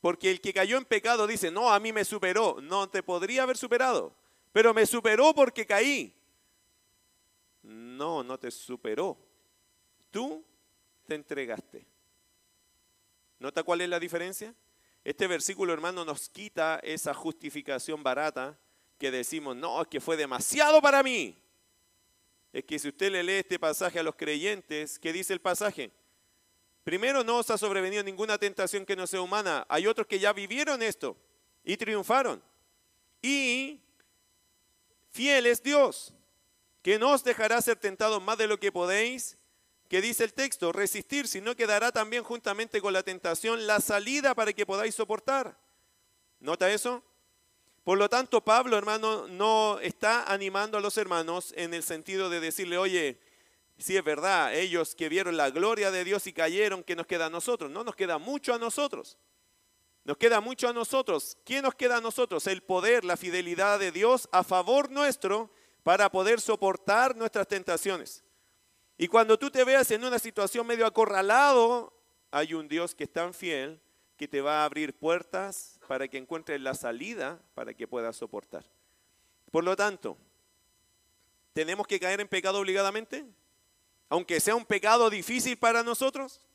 Porque 0.00 0.32
el 0.32 0.40
que 0.40 0.52
cayó 0.52 0.78
en 0.78 0.84
pecado 0.84 1.28
dice, 1.28 1.52
no, 1.52 1.72
a 1.72 1.78
mí 1.78 1.92
me 1.92 2.04
superó. 2.04 2.60
No 2.60 2.88
te 2.88 3.04
podría 3.04 3.44
haber 3.44 3.56
superado 3.56 4.20
pero 4.52 4.74
me 4.74 4.86
superó 4.86 5.34
porque 5.34 5.66
caí. 5.66 6.14
No, 7.62 8.22
no 8.22 8.38
te 8.38 8.50
superó. 8.50 9.16
Tú 10.10 10.44
te 11.06 11.14
entregaste. 11.14 11.86
¿Nota 13.38 13.62
cuál 13.62 13.80
es 13.80 13.88
la 13.88 13.98
diferencia? 13.98 14.54
Este 15.04 15.26
versículo, 15.26 15.72
hermano, 15.72 16.04
nos 16.04 16.28
quita 16.28 16.78
esa 16.82 17.12
justificación 17.12 18.02
barata 18.02 18.56
que 18.98 19.10
decimos, 19.10 19.56
no, 19.56 19.82
es 19.82 19.88
que 19.88 20.00
fue 20.00 20.16
demasiado 20.16 20.80
para 20.80 21.02
mí. 21.02 21.36
es 22.52 22.64
que 22.64 22.78
si 22.78 22.88
usted 22.88 23.10
le 23.10 23.24
lee 23.24 23.32
este 23.32 23.58
pasaje 23.58 23.98
a 23.98 24.02
los 24.04 24.14
creyentes, 24.14 24.98
¿qué 24.98 25.12
dice 25.12 25.32
el 25.32 25.40
pasaje? 25.40 25.90
Primero, 26.84 27.24
no 27.24 27.38
os 27.38 27.50
ha 27.50 27.58
sobrevenido 27.58 28.02
ninguna 28.04 28.38
tentación 28.38 28.86
que 28.86 28.94
no 28.94 29.06
sea 29.06 29.20
humana. 29.20 29.66
Hay 29.68 29.86
otros 29.88 30.06
que 30.06 30.20
ya 30.20 30.32
vivieron 30.32 30.82
esto 30.82 31.16
y 31.64 31.76
triunfaron. 31.76 32.42
Y 33.20 33.81
fiel 35.12 35.46
es 35.46 35.62
Dios, 35.62 36.12
que 36.82 36.98
no 36.98 37.12
os 37.12 37.22
dejará 37.22 37.60
ser 37.62 37.76
tentados 37.76 38.20
más 38.22 38.38
de 38.38 38.48
lo 38.48 38.58
que 38.58 38.72
podéis, 38.72 39.38
que 39.88 40.00
dice 40.00 40.24
el 40.24 40.32
texto, 40.32 40.72
resistir, 40.72 41.28
sino 41.28 41.54
que 41.54 41.66
dará 41.66 41.92
también 41.92 42.24
juntamente 42.24 42.80
con 42.80 42.94
la 42.94 43.02
tentación 43.02 43.66
la 43.66 43.80
salida 43.80 44.34
para 44.34 44.52
que 44.52 44.66
podáis 44.66 44.94
soportar. 44.94 45.58
¿Nota 46.40 46.72
eso? 46.72 47.04
Por 47.84 47.98
lo 47.98 48.08
tanto, 48.08 48.42
Pablo, 48.42 48.78
hermano, 48.78 49.28
no 49.28 49.78
está 49.80 50.24
animando 50.32 50.78
a 50.78 50.80
los 50.80 50.96
hermanos 50.96 51.52
en 51.56 51.74
el 51.74 51.82
sentido 51.82 52.30
de 52.30 52.40
decirle, 52.40 52.78
oye, 52.78 53.20
si 53.76 53.96
es 53.96 54.04
verdad, 54.04 54.54
ellos 54.54 54.94
que 54.94 55.08
vieron 55.08 55.36
la 55.36 55.50
gloria 55.50 55.90
de 55.90 56.04
Dios 56.04 56.26
y 56.26 56.32
cayeron, 56.32 56.84
¿qué 56.84 56.96
nos 56.96 57.06
queda 57.06 57.26
a 57.26 57.30
nosotros? 57.30 57.70
No 57.70 57.84
nos 57.84 57.96
queda 57.96 58.18
mucho 58.18 58.54
a 58.54 58.58
nosotros. 58.58 59.18
Nos 60.04 60.16
queda 60.16 60.40
mucho 60.40 60.68
a 60.68 60.72
nosotros. 60.72 61.36
¿Qué 61.44 61.62
nos 61.62 61.74
queda 61.74 61.98
a 61.98 62.00
nosotros? 62.00 62.46
El 62.46 62.62
poder, 62.62 63.04
la 63.04 63.16
fidelidad 63.16 63.78
de 63.78 63.92
Dios 63.92 64.28
a 64.32 64.42
favor 64.42 64.90
nuestro 64.90 65.50
para 65.82 66.10
poder 66.10 66.40
soportar 66.40 67.16
nuestras 67.16 67.46
tentaciones. 67.46 68.24
Y 68.98 69.08
cuando 69.08 69.38
tú 69.38 69.50
te 69.50 69.64
veas 69.64 69.90
en 69.90 70.04
una 70.04 70.18
situación 70.18 70.66
medio 70.66 70.86
acorralado, 70.86 71.92
hay 72.30 72.54
un 72.54 72.68
Dios 72.68 72.94
que 72.94 73.04
es 73.04 73.12
tan 73.12 73.32
fiel 73.32 73.80
que 74.16 74.28
te 74.28 74.40
va 74.40 74.62
a 74.62 74.64
abrir 74.64 74.96
puertas 74.96 75.78
para 75.88 76.08
que 76.08 76.18
encuentres 76.18 76.60
la 76.60 76.74
salida 76.74 77.40
para 77.54 77.74
que 77.74 77.88
puedas 77.88 78.16
soportar. 78.16 78.64
Por 79.50 79.64
lo 79.64 79.76
tanto, 79.76 80.16
¿tenemos 81.52 81.86
que 81.86 82.00
caer 82.00 82.20
en 82.20 82.28
pecado 82.28 82.60
obligadamente? 82.60 83.24
Aunque 84.08 84.40
sea 84.40 84.54
un 84.54 84.64
pecado 84.64 85.10
difícil 85.10 85.56
para 85.58 85.82
nosotros. 85.82 86.46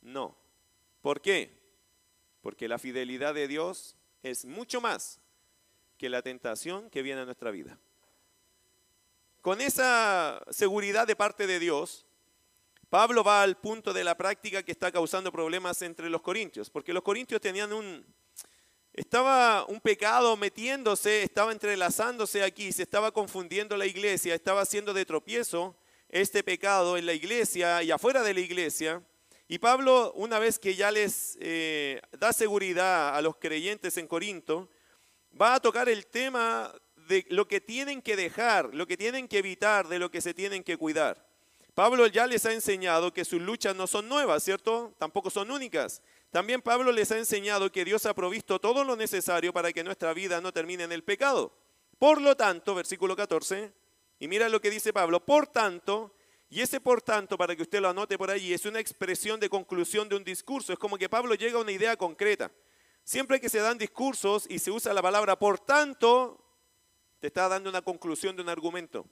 No. 0.00 0.36
¿Por 1.02 1.20
qué? 1.20 1.59
Porque 2.40 2.68
la 2.68 2.78
fidelidad 2.78 3.34
de 3.34 3.48
Dios 3.48 3.96
es 4.22 4.44
mucho 4.44 4.80
más 4.80 5.20
que 5.98 6.08
la 6.08 6.22
tentación 6.22 6.88
que 6.90 7.02
viene 7.02 7.20
a 7.20 7.24
nuestra 7.24 7.50
vida. 7.50 7.78
Con 9.40 9.60
esa 9.60 10.42
seguridad 10.50 11.06
de 11.06 11.16
parte 11.16 11.46
de 11.46 11.58
Dios, 11.58 12.06
Pablo 12.90 13.22
va 13.22 13.42
al 13.42 13.56
punto 13.56 13.92
de 13.92 14.04
la 14.04 14.16
práctica 14.16 14.62
que 14.62 14.72
está 14.72 14.90
causando 14.90 15.30
problemas 15.30 15.80
entre 15.82 16.10
los 16.10 16.22
corintios, 16.22 16.68
porque 16.68 16.92
los 16.92 17.02
corintios 17.02 17.40
tenían 17.40 17.72
un, 17.72 18.04
estaba 18.92 19.64
un 19.66 19.80
pecado 19.80 20.36
metiéndose, 20.36 21.22
estaba 21.22 21.52
entrelazándose 21.52 22.42
aquí, 22.42 22.72
se 22.72 22.82
estaba 22.82 23.12
confundiendo 23.12 23.76
la 23.76 23.86
iglesia, 23.86 24.34
estaba 24.34 24.62
haciendo 24.62 24.92
de 24.92 25.06
tropiezo 25.06 25.76
este 26.08 26.42
pecado 26.42 26.96
en 26.96 27.06
la 27.06 27.12
iglesia 27.12 27.82
y 27.82 27.90
afuera 27.92 28.22
de 28.22 28.34
la 28.34 28.40
iglesia. 28.40 29.02
Y 29.52 29.58
Pablo, 29.58 30.12
una 30.14 30.38
vez 30.38 30.60
que 30.60 30.76
ya 30.76 30.92
les 30.92 31.36
eh, 31.40 32.00
da 32.12 32.32
seguridad 32.32 33.16
a 33.16 33.20
los 33.20 33.34
creyentes 33.34 33.96
en 33.96 34.06
Corinto, 34.06 34.70
va 35.38 35.56
a 35.56 35.60
tocar 35.60 35.88
el 35.88 36.06
tema 36.06 36.72
de 37.08 37.26
lo 37.30 37.48
que 37.48 37.60
tienen 37.60 38.00
que 38.00 38.14
dejar, 38.14 38.72
lo 38.72 38.86
que 38.86 38.96
tienen 38.96 39.26
que 39.26 39.38
evitar, 39.38 39.88
de 39.88 39.98
lo 39.98 40.08
que 40.08 40.20
se 40.20 40.34
tienen 40.34 40.62
que 40.62 40.76
cuidar. 40.76 41.26
Pablo 41.74 42.06
ya 42.06 42.28
les 42.28 42.46
ha 42.46 42.52
enseñado 42.52 43.12
que 43.12 43.24
sus 43.24 43.42
luchas 43.42 43.74
no 43.74 43.88
son 43.88 44.08
nuevas, 44.08 44.44
¿cierto? 44.44 44.94
Tampoco 44.98 45.30
son 45.30 45.50
únicas. 45.50 46.00
También 46.30 46.62
Pablo 46.62 46.92
les 46.92 47.10
ha 47.10 47.18
enseñado 47.18 47.72
que 47.72 47.84
Dios 47.84 48.06
ha 48.06 48.14
provisto 48.14 48.60
todo 48.60 48.84
lo 48.84 48.94
necesario 48.94 49.52
para 49.52 49.72
que 49.72 49.82
nuestra 49.82 50.14
vida 50.14 50.40
no 50.40 50.52
termine 50.52 50.84
en 50.84 50.92
el 50.92 51.02
pecado. 51.02 51.52
Por 51.98 52.22
lo 52.22 52.36
tanto, 52.36 52.76
versículo 52.76 53.16
14, 53.16 53.72
y 54.20 54.28
mira 54.28 54.48
lo 54.48 54.60
que 54.60 54.70
dice 54.70 54.92
Pablo, 54.92 55.18
por 55.18 55.48
tanto, 55.48 56.14
y 56.50 56.60
ese 56.60 56.80
por 56.80 57.00
tanto, 57.00 57.38
para 57.38 57.54
que 57.54 57.62
usted 57.62 57.80
lo 57.80 57.88
anote 57.88 58.18
por 58.18 58.28
ahí, 58.28 58.52
es 58.52 58.66
una 58.66 58.80
expresión 58.80 59.38
de 59.38 59.48
conclusión 59.48 60.08
de 60.08 60.16
un 60.16 60.24
discurso. 60.24 60.72
Es 60.72 60.80
como 60.80 60.98
que 60.98 61.08
Pablo 61.08 61.36
llega 61.36 61.58
a 61.58 61.62
una 61.62 61.70
idea 61.70 61.96
concreta. 61.96 62.50
Siempre 63.04 63.40
que 63.40 63.48
se 63.48 63.60
dan 63.60 63.78
discursos 63.78 64.46
y 64.50 64.58
se 64.58 64.72
usa 64.72 64.92
la 64.92 65.00
palabra 65.00 65.38
por 65.38 65.60
tanto, 65.60 66.44
te 67.20 67.28
está 67.28 67.48
dando 67.48 67.70
una 67.70 67.82
conclusión 67.82 68.34
de 68.34 68.42
un 68.42 68.48
argumento. 68.48 69.06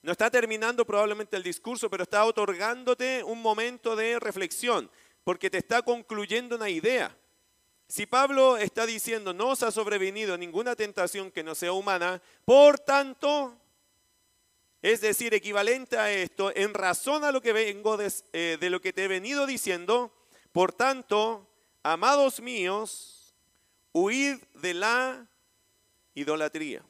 No 0.00 0.12
está 0.12 0.30
terminando 0.30 0.86
probablemente 0.86 1.36
el 1.36 1.42
discurso, 1.42 1.90
pero 1.90 2.04
está 2.04 2.24
otorgándote 2.24 3.22
un 3.22 3.42
momento 3.42 3.94
de 3.94 4.18
reflexión, 4.18 4.90
porque 5.22 5.50
te 5.50 5.58
está 5.58 5.82
concluyendo 5.82 6.56
una 6.56 6.70
idea. 6.70 7.14
Si 7.88 8.06
Pablo 8.06 8.56
está 8.56 8.86
diciendo, 8.86 9.34
no 9.34 9.48
os 9.48 9.62
ha 9.62 9.70
sobrevenido 9.70 10.38
ninguna 10.38 10.74
tentación 10.76 11.30
que 11.30 11.44
no 11.44 11.54
sea 11.54 11.72
humana, 11.72 12.22
por 12.46 12.78
tanto, 12.78 13.60
es 14.86 15.00
decir, 15.00 15.34
equivalente 15.34 15.98
a 15.98 16.12
esto, 16.12 16.52
en 16.54 16.72
razón 16.72 17.24
a 17.24 17.32
lo 17.32 17.42
que 17.42 17.52
vengo 17.52 17.96
de, 17.96 18.12
eh, 18.32 18.56
de 18.60 18.70
lo 18.70 18.80
que 18.80 18.92
te 18.92 19.02
he 19.02 19.08
venido 19.08 19.44
diciendo, 19.44 20.12
por 20.52 20.72
tanto, 20.72 21.50
amados 21.82 22.40
míos, 22.40 23.34
huid 23.92 24.36
de 24.54 24.74
la 24.74 25.26
idolatría. 26.14 26.84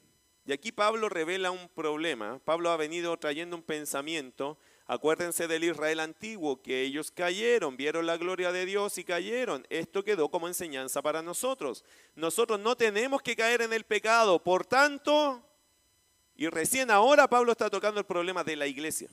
Y 0.45 0.51
aquí 0.51 0.71
Pablo 0.71 1.09
revela 1.09 1.49
un 1.49 1.69
problema. 1.69 2.39
Pablo 2.45 2.69
ha 2.69 2.77
venido 2.77 3.17
trayendo 3.17 3.55
un 3.55 3.63
pensamiento. 3.63 4.59
Acuérdense 4.85 5.47
del 5.47 5.63
Israel 5.63 5.99
antiguo, 5.99 6.61
que 6.61 6.83
ellos 6.83 7.09
cayeron, 7.09 7.77
vieron 7.77 8.05
la 8.05 8.17
gloria 8.17 8.51
de 8.51 8.67
Dios 8.67 8.99
y 8.99 9.05
cayeron. 9.05 9.65
Esto 9.71 10.03
quedó 10.03 10.29
como 10.29 10.47
enseñanza 10.47 11.01
para 11.01 11.23
nosotros. 11.23 11.83
Nosotros 12.13 12.59
no 12.59 12.77
tenemos 12.77 13.23
que 13.23 13.35
caer 13.35 13.63
en 13.63 13.73
el 13.73 13.85
pecado. 13.85 14.43
Por 14.43 14.67
tanto, 14.67 15.46
y 16.37 16.47
recién 16.47 16.91
ahora 16.91 17.27
Pablo 17.27 17.51
está 17.51 17.69
tocando 17.69 17.99
el 17.99 18.05
problema 18.05 18.43
de 18.43 18.55
la 18.55 18.67
iglesia. 18.67 19.09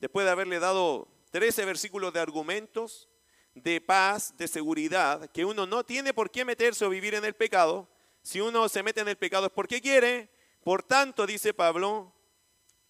Después 0.00 0.26
de 0.26 0.32
haberle 0.32 0.58
dado 0.58 1.06
13 1.30 1.64
versículos 1.64 2.12
de 2.12 2.18
argumentos, 2.18 3.08
de 3.54 3.80
paz, 3.80 4.36
de 4.36 4.48
seguridad, 4.48 5.30
que 5.30 5.44
uno 5.44 5.66
no 5.66 5.84
tiene 5.84 6.12
por 6.12 6.32
qué 6.32 6.44
meterse 6.44 6.84
o 6.84 6.90
vivir 6.90 7.14
en 7.14 7.24
el 7.24 7.34
pecado, 7.34 7.88
si 8.22 8.40
uno 8.40 8.68
se 8.68 8.82
mete 8.82 9.00
en 9.00 9.08
el 9.08 9.16
pecado 9.16 9.46
es 9.46 9.52
porque 9.52 9.80
quiere. 9.80 10.28
Por 10.64 10.82
tanto, 10.82 11.26
dice 11.26 11.54
Pablo, 11.54 12.12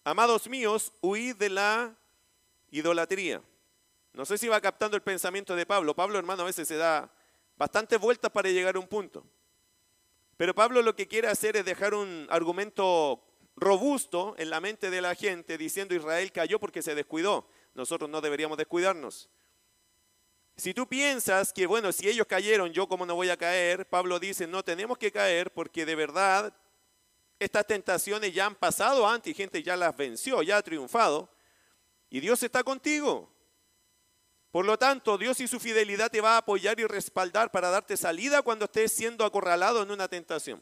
amados 0.03 0.47
míos, 0.47 0.91
huid 1.01 1.35
de 1.35 1.49
la 1.49 1.95
idolatría. 2.71 3.39
No 4.13 4.25
sé 4.25 4.39
si 4.39 4.47
va 4.47 4.61
captando 4.61 4.97
el 4.97 5.03
pensamiento 5.03 5.55
de 5.55 5.65
Pablo. 5.67 5.95
Pablo, 5.95 6.17
hermano, 6.17 6.41
a 6.41 6.47
veces 6.47 6.67
se 6.67 6.75
da 6.75 7.11
bastantes 7.55 7.99
vueltas 7.99 8.31
para 8.31 8.49
llegar 8.49 8.75
a 8.75 8.79
un 8.79 8.87
punto. 8.87 9.23
Pero 10.37 10.55
Pablo 10.55 10.81
lo 10.81 10.95
que 10.95 11.07
quiere 11.07 11.27
hacer 11.27 11.55
es 11.55 11.65
dejar 11.65 11.93
un 11.93 12.27
argumento 12.31 13.23
robusto 13.55 14.35
en 14.37 14.49
la 14.49 14.59
mente 14.59 14.89
de 14.89 15.01
la 15.01 15.15
gente 15.15 15.57
diciendo 15.57 15.95
Israel 15.95 16.31
cayó 16.31 16.59
porque 16.59 16.81
se 16.81 16.95
descuidó. 16.95 17.47
Nosotros 17.73 18.09
no 18.09 18.21
deberíamos 18.21 18.57
descuidarnos. 18.57 19.29
Si 20.55 20.73
tú 20.73 20.87
piensas 20.87 21.51
que, 21.51 21.65
bueno, 21.65 21.91
si 21.91 22.07
ellos 22.07 22.27
cayeron, 22.27 22.71
yo 22.71 22.87
cómo 22.87 23.05
no 23.05 23.15
voy 23.15 23.29
a 23.29 23.37
caer, 23.37 23.87
Pablo 23.89 24.19
dice, 24.19 24.45
no 24.45 24.63
tenemos 24.63 24.97
que 24.97 25.11
caer 25.11 25.51
porque 25.51 25.85
de 25.85 25.95
verdad 25.95 26.55
estas 27.39 27.65
tentaciones 27.65 28.33
ya 28.33 28.45
han 28.45 28.55
pasado 28.55 29.07
antes 29.07 29.31
y 29.31 29.33
gente 29.33 29.63
ya 29.63 29.75
las 29.75 29.97
venció, 29.97 30.43
ya 30.43 30.57
ha 30.57 30.61
triunfado. 30.61 31.29
Y 32.09 32.19
Dios 32.19 32.43
está 32.43 32.63
contigo. 32.63 33.33
Por 34.51 34.65
lo 34.65 34.77
tanto, 34.77 35.17
Dios 35.17 35.39
y 35.39 35.47
su 35.47 35.59
fidelidad 35.59 36.11
te 36.11 36.21
va 36.21 36.35
a 36.35 36.37
apoyar 36.37 36.79
y 36.79 36.85
respaldar 36.85 37.49
para 37.49 37.71
darte 37.71 37.97
salida 37.97 38.43
cuando 38.43 38.65
estés 38.65 38.91
siendo 38.91 39.25
acorralado 39.25 39.81
en 39.81 39.89
una 39.89 40.07
tentación. 40.07 40.61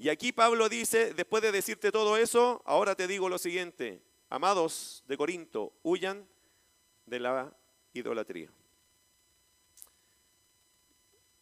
Y 0.00 0.08
aquí 0.08 0.32
Pablo 0.32 0.70
dice, 0.70 1.12
después 1.12 1.42
de 1.42 1.52
decirte 1.52 1.92
todo 1.92 2.16
eso, 2.16 2.62
ahora 2.64 2.94
te 2.94 3.06
digo 3.06 3.28
lo 3.28 3.36
siguiente, 3.36 4.00
amados 4.30 5.04
de 5.06 5.18
Corinto, 5.18 5.74
huyan 5.82 6.26
de 7.04 7.20
la 7.20 7.52
idolatría. 7.92 8.50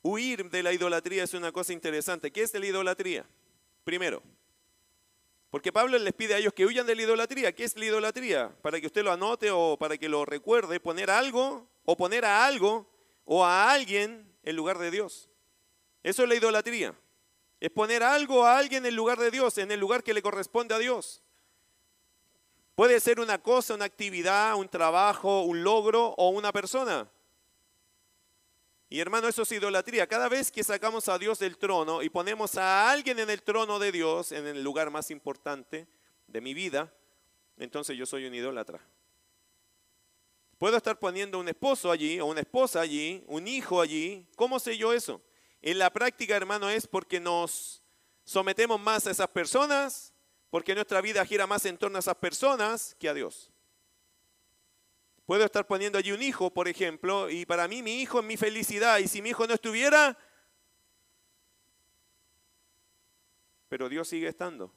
Huir 0.03 0.51
de 0.51 0.65
la 0.65 0.73
idolatría 0.73 1.23
es 1.23 1.35
una 1.35 1.53
cosa 1.53 1.73
interesante. 1.73 2.33
¿Qué 2.33 2.43
es 2.43 2.53
la 2.53 2.67
idolatría? 2.67 3.25
Primero, 3.85 4.25
porque 5.51 5.71
Pablo 5.71 5.97
les 5.97 6.13
pide 6.15 6.35
a 6.35 6.39
ellos 6.39 6.53
que 6.53 6.67
huyan 6.67 6.85
de 6.85 6.97
la 6.97 7.03
idolatría. 7.03 7.55
¿Qué 7.55 7.63
es 7.63 7.77
la 7.77 7.85
idolatría? 7.85 8.53
Para 8.61 8.81
que 8.81 8.89
usted 8.89 9.05
lo 9.05 9.13
anote 9.13 9.53
o 9.53 9.77
para 9.79 9.97
que 9.97 10.09
lo 10.09 10.25
recuerde, 10.25 10.81
poner 10.81 11.13
algo 11.13 11.69
o 11.85 11.97
poner 11.97 12.25
a 12.25 12.45
algo 12.45 12.91
o 13.25 13.45
a 13.45 13.71
alguien 13.71 14.29
en 14.43 14.57
lugar 14.57 14.79
de 14.79 14.91
Dios. 14.91 15.31
Eso 16.03 16.25
es 16.25 16.29
la 16.29 16.35
idolatría. 16.35 16.93
Es 17.61 17.71
poner 17.71 18.03
algo 18.03 18.45
a 18.45 18.57
alguien 18.57 18.87
en 18.87 18.95
lugar 18.95 19.19
de 19.19 19.31
Dios, 19.31 19.59
en 19.59 19.71
el 19.71 19.81
lugar 19.81 20.03
que 20.03 20.15
le 20.15 20.23
corresponde 20.23 20.75
a 20.75 20.79
Dios. 20.79 21.23
Puede 22.75 23.01
ser 23.01 23.19
una 23.19 23.43
cosa, 23.43 23.75
una 23.75 23.87
actividad, 23.87 24.55
un 24.55 24.69
trabajo, 24.69 25.43
un 25.43 25.65
logro 25.65 26.15
o 26.17 26.29
una 26.29 26.53
persona. 26.53 27.11
Y 28.89 29.01
hermano, 29.01 29.29
eso 29.29 29.43
es 29.43 29.53
idolatría. 29.53 30.07
Cada 30.07 30.29
vez 30.29 30.51
que 30.53 30.63
sacamos 30.63 31.09
a 31.09 31.19
Dios 31.19 31.41
del 31.41 31.59
trono 31.59 32.03
y 32.03 32.09
ponemos 32.09 32.57
a 32.57 32.91
alguien 32.91 33.19
en 33.19 33.29
el 33.31 33.43
trono 33.43 33.79
de 33.79 33.93
Dios, 33.93 34.33
en 34.33 34.47
el 34.47 34.63
lugar 34.63 34.91
más 34.91 35.11
importante 35.11 35.89
de 36.29 36.41
mi 36.41 36.55
vida, 36.55 36.95
entonces 37.59 37.97
yo 37.97 38.07
soy 38.07 38.27
un 38.27 38.35
idólatra. 38.35 38.81
Puedo 40.59 40.77
estar 40.77 40.99
poniendo 40.99 41.39
un 41.39 41.49
esposo 41.49 41.91
allí 41.91 42.19
o 42.21 42.27
una 42.27 42.41
esposa 42.41 42.81
allí, 42.81 43.23
un 43.27 43.47
hijo 43.47 43.81
allí. 43.81 44.27
¿Cómo 44.37 44.59
sé 44.59 44.77
yo 44.79 44.93
eso? 44.93 45.21
En 45.63 45.79
la 45.79 45.91
práctica, 45.91 46.37
hermano, 46.37 46.69
es 46.71 46.87
porque 46.87 47.21
nos 47.21 47.83
sometemos 48.25 48.79
más 48.81 49.07
a 49.07 49.11
esas 49.11 49.29
personas 49.29 50.13
porque 50.51 50.75
nuestra 50.75 51.01
vida 51.01 51.25
gira 51.25 51.47
más 51.47 51.65
en 51.67 51.77
torno 51.77 51.97
a 51.97 52.01
esas 52.01 52.17
personas 52.17 52.97
que 52.99 53.09
a 53.09 53.15
Dios. 53.15 53.53
Puedo 55.27 55.45
estar 55.45 55.67
poniendo 55.67 55.99
allí 55.99 56.13
un 56.13 56.23
hijo, 56.23 56.51
por 56.51 56.69
ejemplo, 56.69 57.29
y 57.29 57.45
para 57.45 57.69
mí 57.69 57.83
mi 57.83 58.01
hijo 58.01 58.21
es 58.21 58.25
mi 58.25 58.37
felicidad, 58.39 58.99
y 58.99 59.09
si 59.09 59.21
mi 59.21 59.31
hijo 59.31 59.47
no 59.47 59.53
estuviera, 59.53 60.17
pero 63.69 63.91
Dios 63.91 64.09
sigue 64.09 64.29
estando. 64.29 64.73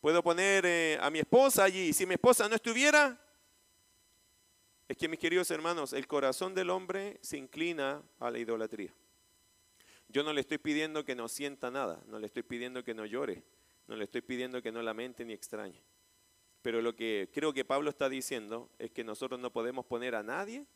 Puedo 0.00 0.20
poner 0.22 0.66
eh, 0.66 0.98
a 1.00 1.10
mi 1.10 1.20
esposa 1.20 1.62
allí, 1.62 1.90
y 1.90 1.92
si 1.92 2.06
mi 2.06 2.14
esposa 2.14 2.48
no 2.48 2.56
estuviera, 2.56 3.20
es 4.90 4.96
que 4.96 5.06
mis 5.06 5.20
queridos 5.20 5.48
hermanos, 5.52 5.92
el 5.92 6.08
corazón 6.08 6.52
del 6.52 6.68
hombre 6.68 7.16
se 7.20 7.38
inclina 7.38 8.02
a 8.18 8.28
la 8.28 8.40
idolatría. 8.40 8.92
Yo 10.08 10.24
no 10.24 10.32
le 10.32 10.40
estoy 10.40 10.58
pidiendo 10.58 11.04
que 11.04 11.14
no 11.14 11.28
sienta 11.28 11.70
nada, 11.70 12.02
no 12.08 12.18
le 12.18 12.26
estoy 12.26 12.42
pidiendo 12.42 12.82
que 12.82 12.92
no 12.92 13.06
llore, 13.06 13.44
no 13.86 13.94
le 13.94 14.02
estoy 14.02 14.20
pidiendo 14.20 14.60
que 14.60 14.72
no 14.72 14.82
lamente 14.82 15.24
ni 15.24 15.32
extrañe. 15.32 15.80
Pero 16.60 16.82
lo 16.82 16.96
que 16.96 17.30
creo 17.32 17.52
que 17.52 17.64
Pablo 17.64 17.88
está 17.88 18.08
diciendo 18.08 18.68
es 18.80 18.90
que 18.90 19.04
nosotros 19.04 19.38
no 19.38 19.52
podemos 19.52 19.86
poner 19.86 20.16
a 20.16 20.24
nadie, 20.24 20.66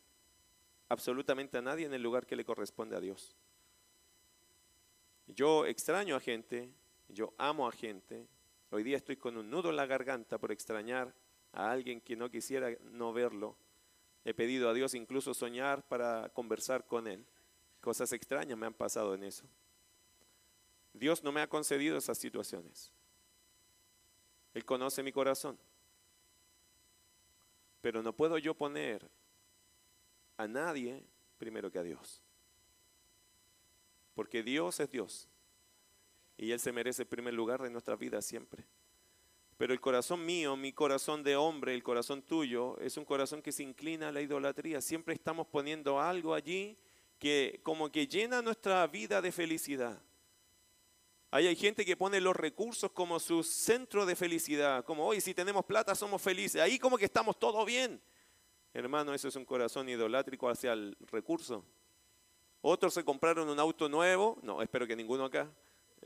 absolutamente 0.87 1.57
a 1.57 1.61
nadie, 1.61 1.85
en 1.85 1.93
el 1.93 2.01
lugar 2.01 2.25
que 2.25 2.37
le 2.37 2.45
corresponde 2.45 2.95
a 2.95 3.01
Dios. 3.01 3.35
Yo 5.27 5.65
extraño 5.65 6.15
a 6.15 6.21
gente, 6.21 6.71
yo 7.09 7.33
amo 7.37 7.67
a 7.67 7.73
gente. 7.73 8.29
Hoy 8.69 8.83
día 8.83 8.95
estoy 8.95 9.17
con 9.17 9.35
un 9.35 9.49
nudo 9.49 9.71
en 9.71 9.75
la 9.75 9.85
garganta 9.85 10.37
por 10.37 10.53
extrañar 10.53 11.13
a 11.51 11.69
alguien 11.69 11.99
que 11.99 12.15
no 12.15 12.31
quisiera 12.31 12.69
no 12.91 13.11
verlo. 13.11 13.57
He 14.25 14.33
pedido 14.33 14.69
a 14.69 14.73
Dios 14.73 14.95
incluso 14.95 15.35
soñar 15.35 15.87
para 15.87 16.29
conversar 16.29 16.85
con 16.85 17.07
Él. 17.07 17.23
Cosas 17.79 18.11
extrañas 18.11 18.57
me 18.57 18.65
han 18.65 18.73
pasado 18.73 19.13
en 19.13 19.23
eso. 19.23 19.45
Dios 20.93 21.23
no 21.23 21.31
me 21.31 21.41
ha 21.41 21.47
concedido 21.47 21.97
esas 21.97 22.17
situaciones. 22.17 22.91
Él 24.55 24.65
conoce 24.65 25.03
mi 25.03 25.11
corazón. 25.11 25.59
Pero 27.81 28.01
no 28.01 28.13
puedo 28.13 28.39
yo 28.39 28.55
poner 28.55 29.07
a 30.37 30.47
nadie 30.47 31.05
primero 31.37 31.69
que 31.69 31.77
a 31.77 31.83
Dios. 31.83 32.23
Porque 34.15 34.41
Dios 34.41 34.79
es 34.79 34.89
Dios. 34.89 35.27
Y 36.37 36.51
Él 36.51 36.59
se 36.59 36.71
merece 36.71 37.03
el 37.03 37.07
primer 37.07 37.35
lugar 37.35 37.61
de 37.61 37.69
nuestra 37.69 37.95
vida 37.95 38.21
siempre. 38.23 38.65
Pero 39.57 39.73
el 39.73 39.79
corazón 39.79 40.25
mío, 40.25 40.57
mi 40.57 40.73
corazón 40.73 41.23
de 41.23 41.35
hombre, 41.35 41.73
el 41.73 41.83
corazón 41.83 42.21
tuyo, 42.21 42.77
es 42.79 42.97
un 42.97 43.05
corazón 43.05 43.41
que 43.41 43.53
se 43.53 43.63
inclina 43.63 44.09
a 44.09 44.11
la 44.11 44.21
idolatría. 44.21 44.81
Siempre 44.81 45.13
estamos 45.13 45.47
poniendo 45.47 45.99
algo 46.01 46.33
allí 46.33 46.77
que 47.19 47.61
como 47.63 47.89
que 47.89 48.07
llena 48.07 48.41
nuestra 48.41 48.85
vida 48.87 49.21
de 49.21 49.31
felicidad. 49.31 50.01
Ahí 51.31 51.47
hay 51.47 51.55
gente 51.55 51.85
que 51.85 51.97
pone 51.97 52.21
los 52.21 52.35
recursos 52.35 52.91
como 52.91 53.19
su 53.19 53.43
centro 53.43 54.05
de 54.05 54.15
felicidad, 54.15 54.85
como 54.85 55.05
hoy 55.05 55.19
si 55.19 55.33
tenemos 55.33 55.65
plata 55.65 55.95
somos 55.95 56.21
felices, 56.21 56.61
ahí 56.61 56.79
como 56.79 56.97
que 56.97 57.05
estamos 57.05 57.37
todo 57.37 57.65
bien. 57.65 58.01
Hermano, 58.73 59.13
eso 59.13 59.27
es 59.29 59.35
un 59.35 59.45
corazón 59.45 59.87
idolátrico 59.87 60.49
hacia 60.49 60.73
el 60.73 60.97
recurso. 61.11 61.65
Otros 62.61 62.93
se 62.93 63.03
compraron 63.03 63.49
un 63.49 63.59
auto 63.59 63.87
nuevo, 63.87 64.37
no, 64.43 64.61
espero 64.61 64.87
que 64.87 64.95
ninguno 64.95 65.25
acá. 65.25 65.49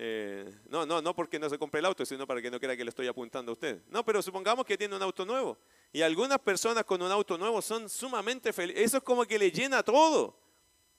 Eh, 0.01 0.49
no, 0.69 0.85
no, 0.85 1.01
no 1.01 1.13
porque 1.13 1.37
no 1.37 1.49
se 1.49 1.59
compre 1.59 1.79
el 1.79 1.85
auto, 1.85 2.05
sino 2.05 2.25
para 2.25 2.41
que 2.41 2.49
no 2.49 2.57
crea 2.57 2.77
que 2.77 2.85
le 2.85 2.89
estoy 2.89 3.07
apuntando 3.07 3.51
a 3.51 3.53
usted. 3.53 3.81
No, 3.89 4.05
pero 4.05 4.21
supongamos 4.21 4.65
que 4.65 4.77
tiene 4.77 4.95
un 4.95 5.01
auto 5.01 5.25
nuevo. 5.25 5.57
Y 5.91 6.01
algunas 6.01 6.39
personas 6.39 6.85
con 6.85 7.01
un 7.01 7.11
auto 7.11 7.37
nuevo 7.37 7.61
son 7.61 7.89
sumamente 7.89 8.53
felices. 8.53 8.81
Eso 8.81 8.97
es 8.97 9.03
como 9.03 9.25
que 9.25 9.37
le 9.37 9.51
llena 9.51 9.83
todo. 9.83 10.39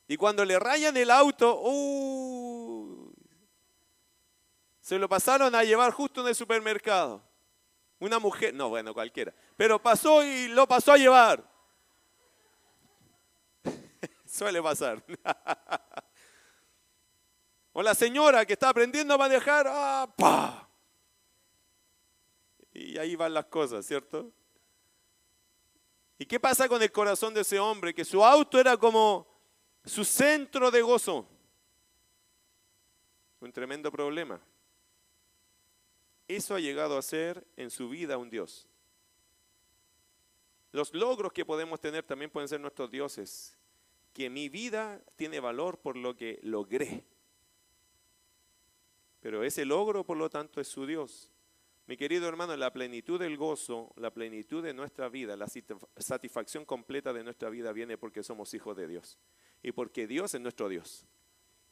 Y 0.07 0.19
cuando 0.19 0.45
le 0.45 0.59
rayan 0.59 0.95
el 0.99 1.11
auto, 1.11 1.63
uh, 1.63 3.11
se 4.83 4.99
lo 4.99 5.09
pasaron 5.09 5.55
a 5.55 5.65
llevar 5.65 5.93
justo 5.93 6.21
en 6.21 6.29
el 6.29 6.35
supermercado. 6.35 7.23
Una 8.01 8.19
mujer, 8.19 8.53
no, 8.53 8.69
bueno, 8.69 8.93
cualquiera, 8.93 9.33
pero 9.57 9.81
pasó 9.81 10.23
y 10.23 10.49
lo 10.49 10.69
pasó 10.69 10.93
a 10.93 10.99
llevar. 10.99 11.43
Suele 14.27 14.63
pasar. 14.63 15.03
o 17.73 17.83
la 17.83 17.95
señora 17.95 18.45
que 18.45 18.55
está 18.55 18.71
aprendiendo 18.71 19.15
a 19.15 19.19
manejar, 19.19 19.67
¡ah, 19.69 20.69
Y 22.73 22.99
ahí 22.99 23.17
van 23.17 23.35
las 23.35 23.47
cosas, 23.47 23.87
¿cierto? 23.87 24.33
¿Y 26.19 26.27
qué 26.27 26.39
pasa 26.39 26.69
con 26.69 26.83
el 26.83 26.93
corazón 26.93 27.33
de 27.33 27.41
ese 27.41 27.59
hombre? 27.59 27.95
Que 27.95 28.05
su 28.05 28.25
auto 28.25 28.59
era 28.59 28.77
como 28.77 29.27
su 29.85 30.05
centro 30.05 30.71
de 30.71 30.83
gozo. 30.83 31.27
Un 33.41 33.53
tremendo 33.53 33.91
problema. 33.91 34.41
Eso 36.29 36.55
ha 36.55 36.61
llegado 36.61 36.99
a 36.99 37.03
ser 37.03 37.47
en 37.57 37.71
su 37.71 37.89
vida 37.89 38.19
un 38.19 38.29
Dios. 38.29 38.69
Los 40.73 40.93
logros 40.95 41.33
que 41.33 41.45
podemos 41.45 41.81
tener 41.81 42.05
también 42.05 42.31
pueden 42.31 42.49
ser 42.49 42.61
nuestros 42.61 42.91
dioses. 42.91 43.57
Que 44.13 44.29
mi 44.29 44.49
vida 44.49 45.03
tiene 45.17 45.41
valor 45.41 45.79
por 45.79 45.97
lo 45.97 46.17
que 46.17 46.39
logré. 46.43 47.05
Pero 49.21 49.45
ese 49.45 49.65
logro, 49.65 50.05
por 50.05 50.17
lo 50.17 50.31
tanto, 50.31 50.61
es 50.61 50.69
su 50.69 50.87
Dios. 50.87 51.31
Mi 51.87 51.97
querido 51.97 52.29
hermano, 52.29 52.57
la 52.57 52.73
plenitud 52.73 53.19
del 53.19 53.37
gozo, 53.37 53.93
la 53.97 54.13
plenitud 54.13 54.63
de 54.63 54.73
nuestra 54.73 55.09
vida, 55.09 55.37
la 55.37 55.49
satisfacción 55.97 56.65
completa 56.65 57.13
de 57.13 57.25
nuestra 57.25 57.51
vida 57.51 57.73
viene 57.73 57.99
porque 57.99 58.23
somos 58.23 58.55
hijos 58.55 58.77
de 58.77 58.87
Dios 58.87 59.19
y 59.63 59.73
porque 59.73 60.07
Dios 60.07 60.33
es 60.35 60.41
nuestro 60.41 60.69
Dios. 60.69 61.05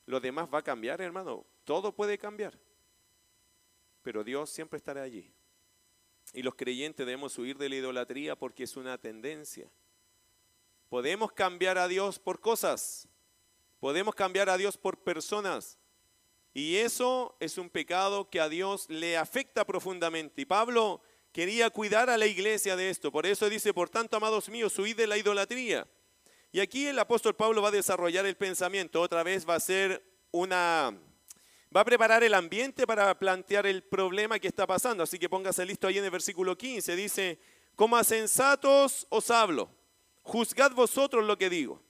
Lo 0.06 0.20
demás 0.20 0.48
va 0.52 0.58
a 0.58 0.62
cambiar, 0.62 1.00
hermano. 1.00 1.46
Todo 1.64 1.94
puede 1.94 2.18
cambiar. 2.18 2.58
Pero 4.02 4.24
Dios 4.24 4.50
siempre 4.50 4.78
estará 4.78 5.02
allí. 5.02 5.30
Y 6.32 6.42
los 6.42 6.54
creyentes 6.54 7.06
debemos 7.06 7.38
huir 7.38 7.56
de 7.56 7.68
la 7.68 7.76
idolatría 7.76 8.36
porque 8.36 8.64
es 8.64 8.76
una 8.76 8.98
tendencia. 8.98 9.70
Podemos 10.88 11.32
cambiar 11.32 11.78
a 11.78 11.88
Dios 11.88 12.18
por 12.18 12.40
cosas. 12.40 13.06
Podemos 13.78 14.14
cambiar 14.14 14.48
a 14.48 14.56
Dios 14.56 14.76
por 14.76 14.98
personas. 14.98 15.78
Y 16.54 16.76
eso 16.76 17.36
es 17.40 17.58
un 17.58 17.70
pecado 17.70 18.28
que 18.30 18.40
a 18.40 18.48
Dios 18.48 18.86
le 18.88 19.16
afecta 19.16 19.64
profundamente. 19.64 20.42
Y 20.42 20.44
Pablo 20.44 21.02
quería 21.32 21.70
cuidar 21.70 22.10
a 22.10 22.18
la 22.18 22.26
iglesia 22.26 22.76
de 22.76 22.90
esto. 22.90 23.12
Por 23.12 23.26
eso 23.26 23.48
dice, 23.48 23.72
por 23.72 23.88
tanto, 23.88 24.16
amados 24.16 24.48
míos, 24.48 24.78
huid 24.78 24.96
de 24.96 25.06
la 25.06 25.18
idolatría. 25.18 25.86
Y 26.50 26.60
aquí 26.60 26.86
el 26.86 26.98
apóstol 26.98 27.36
Pablo 27.36 27.62
va 27.62 27.68
a 27.68 27.72
desarrollar 27.72 28.24
el 28.26 28.36
pensamiento, 28.36 29.00
otra 29.00 29.22
vez 29.22 29.48
va 29.48 29.54
a 29.54 29.60
ser 29.60 30.02
una... 30.30 30.98
Va 31.74 31.82
a 31.82 31.84
preparar 31.84 32.24
el 32.24 32.32
ambiente 32.32 32.86
para 32.86 33.18
plantear 33.18 33.66
el 33.66 33.82
problema 33.82 34.38
que 34.38 34.48
está 34.48 34.66
pasando. 34.66 35.02
Así 35.02 35.18
que 35.18 35.28
póngase 35.28 35.66
listo 35.66 35.86
ahí 35.86 35.98
en 35.98 36.04
el 36.04 36.10
versículo 36.10 36.56
15. 36.56 36.96
Dice, 36.96 37.38
como 37.76 37.94
a 37.98 38.04
sensatos 38.04 39.06
os 39.10 39.30
hablo, 39.30 39.70
juzgad 40.22 40.72
vosotros 40.72 41.26
lo 41.26 41.36
que 41.36 41.50
digo. 41.50 41.82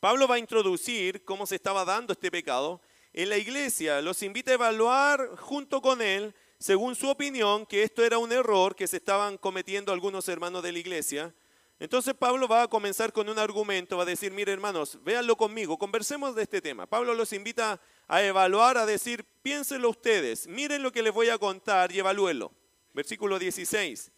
Pablo 0.00 0.26
va 0.26 0.34
a 0.34 0.38
introducir 0.40 1.24
cómo 1.24 1.46
se 1.46 1.54
estaba 1.54 1.84
dando 1.84 2.12
este 2.12 2.32
pecado 2.32 2.80
en 3.12 3.28
la 3.28 3.38
iglesia. 3.38 4.00
Los 4.02 4.22
invita 4.22 4.50
a 4.50 4.54
evaluar 4.54 5.36
junto 5.36 5.80
con 5.80 6.02
él, 6.02 6.34
según 6.58 6.94
su 6.94 7.08
opinión, 7.08 7.66
que 7.66 7.82
esto 7.82 8.04
era 8.04 8.18
un 8.18 8.32
error 8.32 8.76
que 8.76 8.86
se 8.86 8.96
estaban 8.96 9.38
cometiendo 9.38 9.92
algunos 9.92 10.28
hermanos 10.28 10.62
de 10.62 10.72
la 10.72 10.78
iglesia 10.78 11.34
entonces 11.80 12.12
Pablo 12.12 12.46
va 12.46 12.64
a 12.64 12.68
comenzar 12.68 13.10
con 13.10 13.30
un 13.30 13.38
argumento, 13.38 13.96
va 13.96 14.02
a 14.02 14.06
decir, 14.06 14.30
mire 14.32 14.52
hermanos, 14.52 14.98
véanlo 15.02 15.34
conmigo, 15.34 15.78
conversemos 15.78 16.34
de 16.34 16.42
este 16.42 16.60
tema. 16.60 16.86
Pablo 16.86 17.14
los 17.14 17.32
invita 17.32 17.80
a 18.06 18.22
evaluar, 18.22 18.76
a 18.76 18.84
decir, 18.84 19.24
piénsenlo 19.42 19.88
ustedes, 19.88 20.46
miren 20.46 20.82
lo 20.82 20.92
que 20.92 21.02
les 21.02 21.14
voy 21.14 21.30
a 21.30 21.38
contar 21.38 21.90
y 21.90 21.98
evalúenlo. 21.98 22.52
Versículo 22.92 23.38
16. 23.38 24.12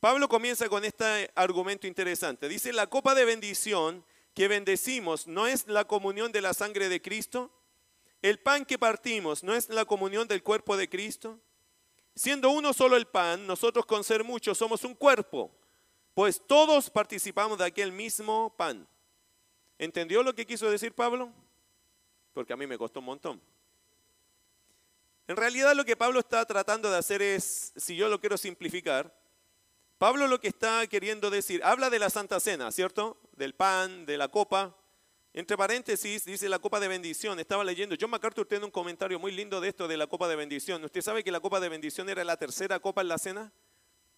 Pablo 0.00 0.26
comienza 0.26 0.70
con 0.70 0.82
este 0.86 1.30
argumento 1.34 1.86
interesante. 1.86 2.48
Dice, 2.48 2.72
la 2.72 2.86
copa 2.86 3.14
de 3.14 3.26
bendición 3.26 4.02
que 4.32 4.48
bendecimos 4.48 5.26
no 5.26 5.46
es 5.46 5.66
la 5.66 5.84
comunión 5.84 6.32
de 6.32 6.40
la 6.40 6.54
sangre 6.54 6.88
de 6.88 7.02
Cristo. 7.02 7.52
El 8.22 8.38
pan 8.38 8.64
que 8.64 8.78
partimos 8.78 9.42
no 9.42 9.54
es 9.54 9.68
la 9.68 9.84
comunión 9.84 10.28
del 10.28 10.42
cuerpo 10.42 10.76
de 10.76 10.88
Cristo. 10.88 11.38
Siendo 12.14 12.50
uno 12.50 12.72
solo 12.72 12.96
el 12.96 13.06
pan, 13.06 13.46
nosotros 13.46 13.86
con 13.86 14.04
ser 14.04 14.24
muchos 14.24 14.58
somos 14.58 14.84
un 14.84 14.94
cuerpo 14.94 15.50
pues 16.14 16.42
todos 16.46 16.90
participamos 16.90 17.58
de 17.58 17.64
aquel 17.64 17.92
mismo 17.92 18.54
pan. 18.56 18.86
¿Entendió 19.78 20.22
lo 20.22 20.34
que 20.34 20.46
quiso 20.46 20.70
decir 20.70 20.92
Pablo? 20.92 21.32
Porque 22.34 22.52
a 22.52 22.56
mí 22.56 22.66
me 22.66 22.76
costó 22.76 23.00
un 23.00 23.06
montón. 23.06 23.40
En 25.26 25.36
realidad 25.36 25.74
lo 25.74 25.84
que 25.84 25.96
Pablo 25.96 26.20
está 26.20 26.44
tratando 26.44 26.90
de 26.90 26.98
hacer 26.98 27.22
es, 27.22 27.72
si 27.76 27.96
yo 27.96 28.08
lo 28.08 28.20
quiero 28.20 28.36
simplificar, 28.36 29.16
Pablo 29.96 30.26
lo 30.26 30.40
que 30.40 30.48
está 30.48 30.86
queriendo 30.88 31.30
decir, 31.30 31.62
habla 31.64 31.88
de 31.88 31.98
la 31.98 32.10
Santa 32.10 32.40
Cena, 32.40 32.70
¿cierto? 32.72 33.18
Del 33.32 33.54
pan, 33.54 34.04
de 34.06 34.18
la 34.18 34.28
copa. 34.28 34.76
Entre 35.32 35.56
paréntesis, 35.56 36.24
dice 36.24 36.48
la 36.48 36.58
copa 36.58 36.80
de 36.80 36.88
bendición. 36.88 37.38
Estaba 37.38 37.62
leyendo, 37.62 37.94
John 37.98 38.10
MacArthur 38.10 38.46
tiene 38.46 38.64
un 38.64 38.70
comentario 38.70 39.18
muy 39.18 39.30
lindo 39.30 39.60
de 39.60 39.68
esto 39.68 39.86
de 39.86 39.96
la 39.96 40.08
copa 40.08 40.26
de 40.26 40.34
bendición. 40.34 40.82
¿Usted 40.84 41.02
sabe 41.02 41.22
que 41.22 41.30
la 41.30 41.40
copa 41.40 41.60
de 41.60 41.68
bendición 41.68 42.08
era 42.08 42.24
la 42.24 42.36
tercera 42.36 42.80
copa 42.80 43.00
en 43.02 43.08
la 43.08 43.18
cena? 43.18 43.52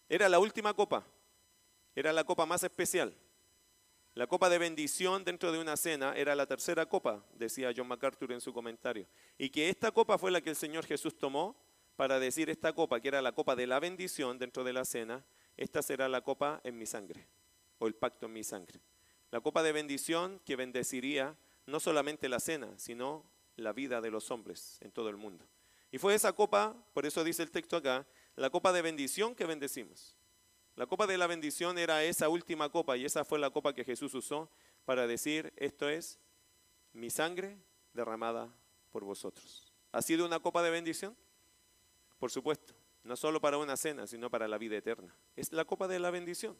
Era 0.09 0.29
la 0.29 0.39
última 0.39 0.73
copa. 0.73 1.07
Era 1.95 2.13
la 2.13 2.25
copa 2.25 2.47
más 2.47 2.63
especial. 2.63 3.15
La 4.15 4.27
copa 4.27 4.49
de 4.49 4.59
bendición 4.59 5.25
dentro 5.25 5.53
de 5.53 5.59
una 5.59 5.77
cena 5.77 6.15
era 6.17 6.35
la 6.35 6.47
tercera 6.47 6.87
copa, 6.87 7.25
decía 7.35 7.73
John 7.75 7.89
MacArthur 7.89 8.33
en 8.33 8.41
su 8.41 8.53
comentario. 8.53 9.07
Y 9.39 9.49
que 9.51 9.69
esta 9.71 9.91
copa 9.91 10.19
fue 10.19 10.31
la 10.31 10.41
que 10.41 10.51
el 10.51 10.57
Señor 10.57 10.85
Jesús 10.87 11.17
tomó 11.19 11.57
para 11.97 12.19
decir 12.19 12.51
esta 12.51 12.75
copa, 12.75 13.01
que 13.01 13.09
era 13.09 13.23
la 13.23 13.33
copa 13.33 13.55
de 13.57 13.67
la 13.67 13.81
bendición 13.81 14.39
dentro 14.39 14.65
de 14.65 14.73
la 14.73 14.85
cena, 14.85 15.25
esta 15.57 15.83
será 15.83 16.09
la 16.09 16.23
copa 16.23 16.61
en 16.65 16.77
mi 16.77 16.87
sangre, 16.87 17.27
o 17.79 17.87
el 17.87 17.95
pacto 17.95 18.27
en 18.27 18.33
mi 18.33 18.45
sangre. 18.45 18.81
La 19.33 19.41
copa 19.41 19.63
de 19.63 19.73
bendición 19.73 20.41
que 20.45 20.57
bendeciría 20.57 21.37
no 21.67 21.81
solamente 21.81 22.29
la 22.29 22.39
cena, 22.39 22.69
sino 22.77 23.25
la 23.57 23.73
vida 23.73 24.03
de 24.03 24.11
los 24.11 24.31
hombres 24.31 24.79
en 24.83 24.93
todo 24.93 25.09
el 25.09 25.17
mundo. 25.17 25.45
Y 25.91 25.97
fue 25.97 26.15
esa 26.15 26.35
copa, 26.35 26.77
por 26.93 27.07
eso 27.07 27.25
dice 27.25 27.43
el 27.43 27.51
texto 27.51 27.79
acá, 27.79 28.07
la 28.37 28.51
copa 28.51 28.73
de 28.73 28.83
bendición 28.83 29.35
que 29.35 29.47
bendecimos. 29.47 30.19
La 30.77 30.87
copa 30.87 31.07
de 31.07 31.17
la 31.17 31.27
bendición 31.27 31.79
era 31.79 32.05
esa 32.05 32.29
última 32.29 32.69
copa 32.69 32.97
y 32.99 33.07
esa 33.07 33.25
fue 33.25 33.39
la 33.39 33.49
copa 33.49 33.75
que 33.75 33.85
Jesús 33.85 34.13
usó 34.15 34.51
para 34.85 35.07
decir, 35.07 35.53
esto 35.57 35.89
es 35.89 36.19
mi 36.93 37.09
sangre 37.09 37.59
derramada 37.95 38.55
por 38.91 39.03
vosotros. 39.03 39.73
¿Ha 39.93 40.03
sido 40.03 40.27
una 40.27 40.41
copa 40.41 40.63
de 40.63 40.71
bendición? 40.71 41.17
Por 42.19 42.31
supuesto, 42.31 42.75
no 43.03 43.17
solo 43.17 43.41
para 43.41 43.57
una 43.57 43.79
cena, 43.79 44.07
sino 44.07 44.29
para 44.29 44.47
la 44.47 44.59
vida 44.59 44.77
eterna. 44.77 45.15
Es 45.37 45.53
la 45.53 45.65
copa 45.65 45.89
de 45.89 45.99
la 45.99 46.11
bendición. 46.11 46.57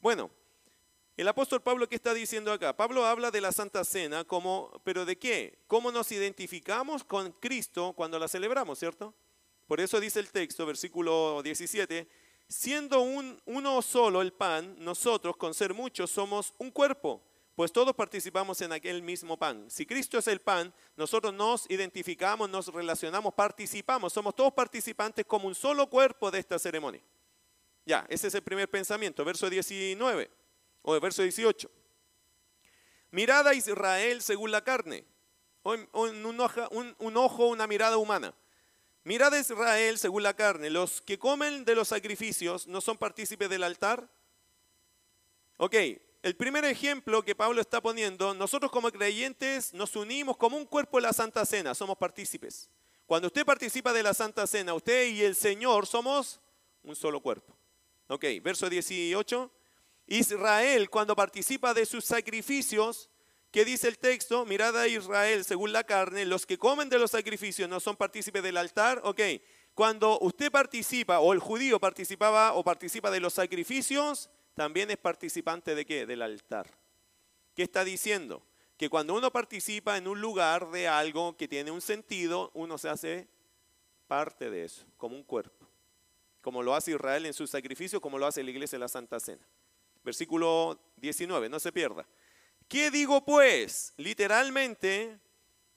Bueno, 0.00 0.30
el 1.16 1.28
apóstol 1.28 1.62
Pablo, 1.62 1.88
¿qué 1.88 1.94
está 1.94 2.12
diciendo 2.12 2.52
acá? 2.52 2.76
Pablo 2.76 3.04
habla 3.04 3.30
de 3.30 3.40
la 3.40 3.52
Santa 3.52 3.84
Cena 3.84 4.24
como, 4.24 4.72
pero 4.82 5.04
¿de 5.04 5.16
qué? 5.16 5.60
¿Cómo 5.68 5.92
nos 5.92 6.10
identificamos 6.10 7.04
con 7.04 7.30
Cristo 7.32 7.92
cuando 7.92 8.18
la 8.18 8.26
celebramos, 8.26 8.80
cierto? 8.80 9.14
Por 9.68 9.80
eso 9.80 10.00
dice 10.00 10.18
el 10.18 10.32
texto, 10.32 10.66
versículo 10.66 11.40
17, 11.44 12.08
siendo 12.48 13.00
un, 13.00 13.40
uno 13.46 13.80
solo 13.80 14.22
el 14.22 14.32
pan, 14.32 14.74
nosotros 14.80 15.36
con 15.36 15.54
ser 15.54 15.72
muchos 15.72 16.10
somos 16.10 16.52
un 16.58 16.72
cuerpo, 16.72 17.22
pues 17.54 17.70
todos 17.70 17.94
participamos 17.94 18.60
en 18.62 18.72
aquel 18.72 19.00
mismo 19.00 19.38
pan. 19.38 19.70
Si 19.70 19.86
Cristo 19.86 20.18
es 20.18 20.26
el 20.26 20.40
pan, 20.40 20.74
nosotros 20.96 21.32
nos 21.32 21.70
identificamos, 21.70 22.50
nos 22.50 22.66
relacionamos, 22.66 23.32
participamos, 23.34 24.12
somos 24.12 24.34
todos 24.34 24.52
participantes 24.52 25.24
como 25.24 25.46
un 25.46 25.54
solo 25.54 25.88
cuerpo 25.88 26.32
de 26.32 26.40
esta 26.40 26.58
ceremonia. 26.58 27.02
Ya, 27.86 28.04
ese 28.08 28.26
es 28.26 28.34
el 28.34 28.42
primer 28.42 28.68
pensamiento, 28.68 29.24
verso 29.24 29.48
19 29.48 30.43
o 30.84 30.94
el 30.94 31.00
verso 31.00 31.22
18. 31.22 31.70
Mirada 33.10 33.50
a 33.50 33.54
Israel 33.54 34.22
según 34.22 34.50
la 34.50 34.62
carne, 34.62 35.04
o 35.62 35.72
un, 35.72 37.16
ojo, 37.16 37.46
una 37.46 37.66
mirada 37.66 37.96
humana. 37.96 38.34
Mirad 39.02 39.34
a 39.34 39.38
Israel 39.38 39.98
según 39.98 40.22
la 40.22 40.34
carne. 40.34 40.70
Los 40.70 41.00
que 41.00 41.18
comen 41.18 41.64
de 41.64 41.74
los 41.74 41.88
sacrificios 41.88 42.66
no 42.66 42.80
son 42.80 42.98
partícipes 42.98 43.48
del 43.48 43.62
altar. 43.62 44.08
Ok, 45.56 45.74
el 46.22 46.36
primer 46.36 46.64
ejemplo 46.64 47.22
que 47.22 47.34
Pablo 47.34 47.60
está 47.60 47.80
poniendo, 47.80 48.34
nosotros 48.34 48.70
como 48.70 48.90
creyentes 48.90 49.72
nos 49.72 49.96
unimos 49.96 50.36
como 50.36 50.56
un 50.56 50.66
cuerpo 50.66 50.98
en 50.98 51.04
la 51.04 51.12
Santa 51.12 51.46
Cena, 51.46 51.74
somos 51.74 51.96
partícipes. 51.96 52.68
Cuando 53.06 53.28
usted 53.28 53.44
participa 53.44 53.92
de 53.92 54.02
la 54.02 54.12
Santa 54.12 54.46
Cena, 54.46 54.74
usted 54.74 55.08
y 55.08 55.22
el 55.22 55.34
Señor 55.34 55.86
somos 55.86 56.40
un 56.82 56.96
solo 56.96 57.20
cuerpo. 57.20 57.56
Ok, 58.08 58.24
verso 58.42 58.68
18. 58.68 59.50
Israel, 60.06 60.90
cuando 60.90 61.16
participa 61.16 61.72
de 61.74 61.86
sus 61.86 62.04
sacrificios, 62.04 63.10
¿qué 63.50 63.64
dice 63.64 63.88
el 63.88 63.98
texto? 63.98 64.44
Mirad 64.44 64.76
a 64.76 64.86
Israel 64.88 65.44
según 65.44 65.72
la 65.72 65.84
carne, 65.84 66.24
los 66.24 66.46
que 66.46 66.58
comen 66.58 66.88
de 66.88 66.98
los 66.98 67.10
sacrificios 67.10 67.68
no 67.68 67.80
son 67.80 67.96
partícipes 67.96 68.42
del 68.42 68.56
altar. 68.56 69.00
Ok, 69.04 69.20
cuando 69.74 70.18
usted 70.20 70.52
participa, 70.52 71.20
o 71.20 71.32
el 71.32 71.40
judío 71.40 71.80
participaba 71.80 72.52
o 72.52 72.62
participa 72.62 73.10
de 73.10 73.20
los 73.20 73.34
sacrificios, 73.34 74.30
también 74.54 74.90
es 74.90 74.98
participante 74.98 75.74
de 75.74 75.84
qué? 75.84 76.06
Del 76.06 76.22
altar. 76.22 76.70
¿Qué 77.54 77.64
está 77.64 77.84
diciendo? 77.84 78.46
Que 78.76 78.88
cuando 78.88 79.14
uno 79.14 79.32
participa 79.32 79.96
en 79.96 80.06
un 80.06 80.20
lugar 80.20 80.70
de 80.70 80.86
algo 80.86 81.36
que 81.36 81.48
tiene 81.48 81.70
un 81.70 81.80
sentido, 81.80 82.50
uno 82.54 82.78
se 82.78 82.88
hace 82.88 83.28
parte 84.06 84.50
de 84.50 84.64
eso, 84.64 84.84
como 84.96 85.16
un 85.16 85.24
cuerpo. 85.24 85.66
Como 86.40 86.62
lo 86.62 86.74
hace 86.74 86.92
Israel 86.92 87.26
en 87.26 87.32
sus 87.32 87.50
sacrificios, 87.50 88.00
como 88.00 88.18
lo 88.18 88.26
hace 88.26 88.44
la 88.44 88.50
iglesia 88.50 88.76
en 88.76 88.80
la 88.80 88.88
Santa 88.88 89.18
Cena. 89.18 89.46
Versículo 90.04 90.78
19, 90.96 91.48
no 91.48 91.58
se 91.58 91.72
pierda. 91.72 92.06
¿Qué 92.68 92.90
digo 92.90 93.24
pues? 93.24 93.94
Literalmente, 93.96 95.18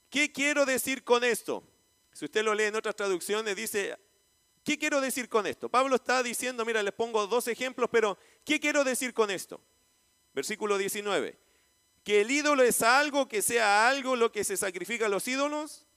¿qué 0.10 0.32
quiero 0.32 0.66
decir 0.66 1.04
con 1.04 1.24
esto? 1.24 1.63
Si 2.12 2.26
usted 2.26 2.44
lo 2.44 2.54
lee 2.54 2.66
en 2.66 2.76
otras 2.76 2.96
traducciones, 2.96 3.56
dice, 3.56 3.98
¿qué 4.63 4.78
quiero 4.78 5.00
decir 5.00 5.30
con 5.30 5.48
esto? 5.48 5.70
Pablo 5.70 5.96
está 5.96 6.24
diciendo, 6.24 6.66
mira, 6.66 6.84
les 6.84 6.94
pongo 6.94 7.26
dos 7.28 7.48
ejemplos, 7.48 7.90
pero 7.92 8.18
¿qué 8.44 8.60
quiero 8.60 8.84
decir 8.84 9.13
con 9.13 9.32
esto? 9.32 9.62
Versículo 10.34 10.78
19, 10.78 11.38
que 12.04 12.22
el 12.22 12.32
ídolo 12.32 12.63
es 12.63 12.82
algo 12.82 13.28
que 13.28 13.42
sea 13.42 13.88
algo 13.88 14.16
lo 14.16 14.32
que 14.32 14.44
se 14.44 14.58
sacrifica 14.58 15.06
a 15.06 15.10
los 15.10 15.28
ídolos. 15.28 15.88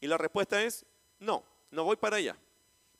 Y 0.00 0.06
la 0.06 0.16
respuesta 0.16 0.62
es, 0.62 0.86
no, 1.18 1.44
no 1.70 1.84
voy 1.84 1.96
para 1.96 2.16
allá. 2.16 2.38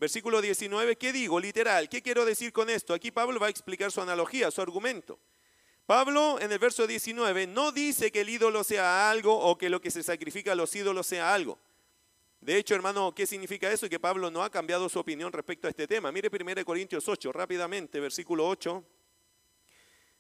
Versículo 0.01 0.41
19, 0.41 0.97
¿qué 0.97 1.13
digo? 1.13 1.39
Literal, 1.39 1.91
¿qué 1.91 2.01
quiero 2.01 2.25
decir 2.25 2.55
con 2.55 2.71
esto? 2.71 2.95
Aquí 2.95 3.11
Pablo 3.11 3.39
va 3.39 3.49
a 3.49 3.51
explicar 3.51 3.93
su 3.93 4.01
analogía, 4.01 4.51
su 4.51 4.63
argumento. 4.63 5.21
Pablo 5.85 6.41
en 6.41 6.51
el 6.51 6.59
verso 6.59 6.87
19 6.87 7.47
no 7.47 7.71
dice 7.71 8.11
que 8.11 8.23
el 8.23 8.31
ídolo 8.31 8.65
sea 8.65 9.11
algo 9.11 9.39
o 9.39 9.59
que 9.59 9.69
lo 9.69 9.79
que 9.83 9.91
se 9.91 10.03
sacrifica 10.03 10.53
a 10.53 10.55
los 10.55 10.75
ídolos 10.75 11.07
sea 11.07 11.35
algo. 11.35 11.59
De 12.41 12.57
hecho, 12.57 12.75
hermano, 12.75 13.15
¿qué 13.15 13.27
significa 13.27 13.71
eso? 13.71 13.91
Que 13.91 14.01
Pablo 14.01 14.31
no 14.31 14.43
ha 14.43 14.49
cambiado 14.49 14.89
su 14.89 14.99
opinión 14.99 15.31
respecto 15.35 15.67
a 15.67 15.71
este 15.71 15.87
tema. 15.87 16.11
Mire 16.11 16.31
1 16.33 16.65
Corintios 16.65 17.07
8, 17.07 17.31
rápidamente, 17.31 18.01
versículo 18.01 18.49
8. 18.49 18.83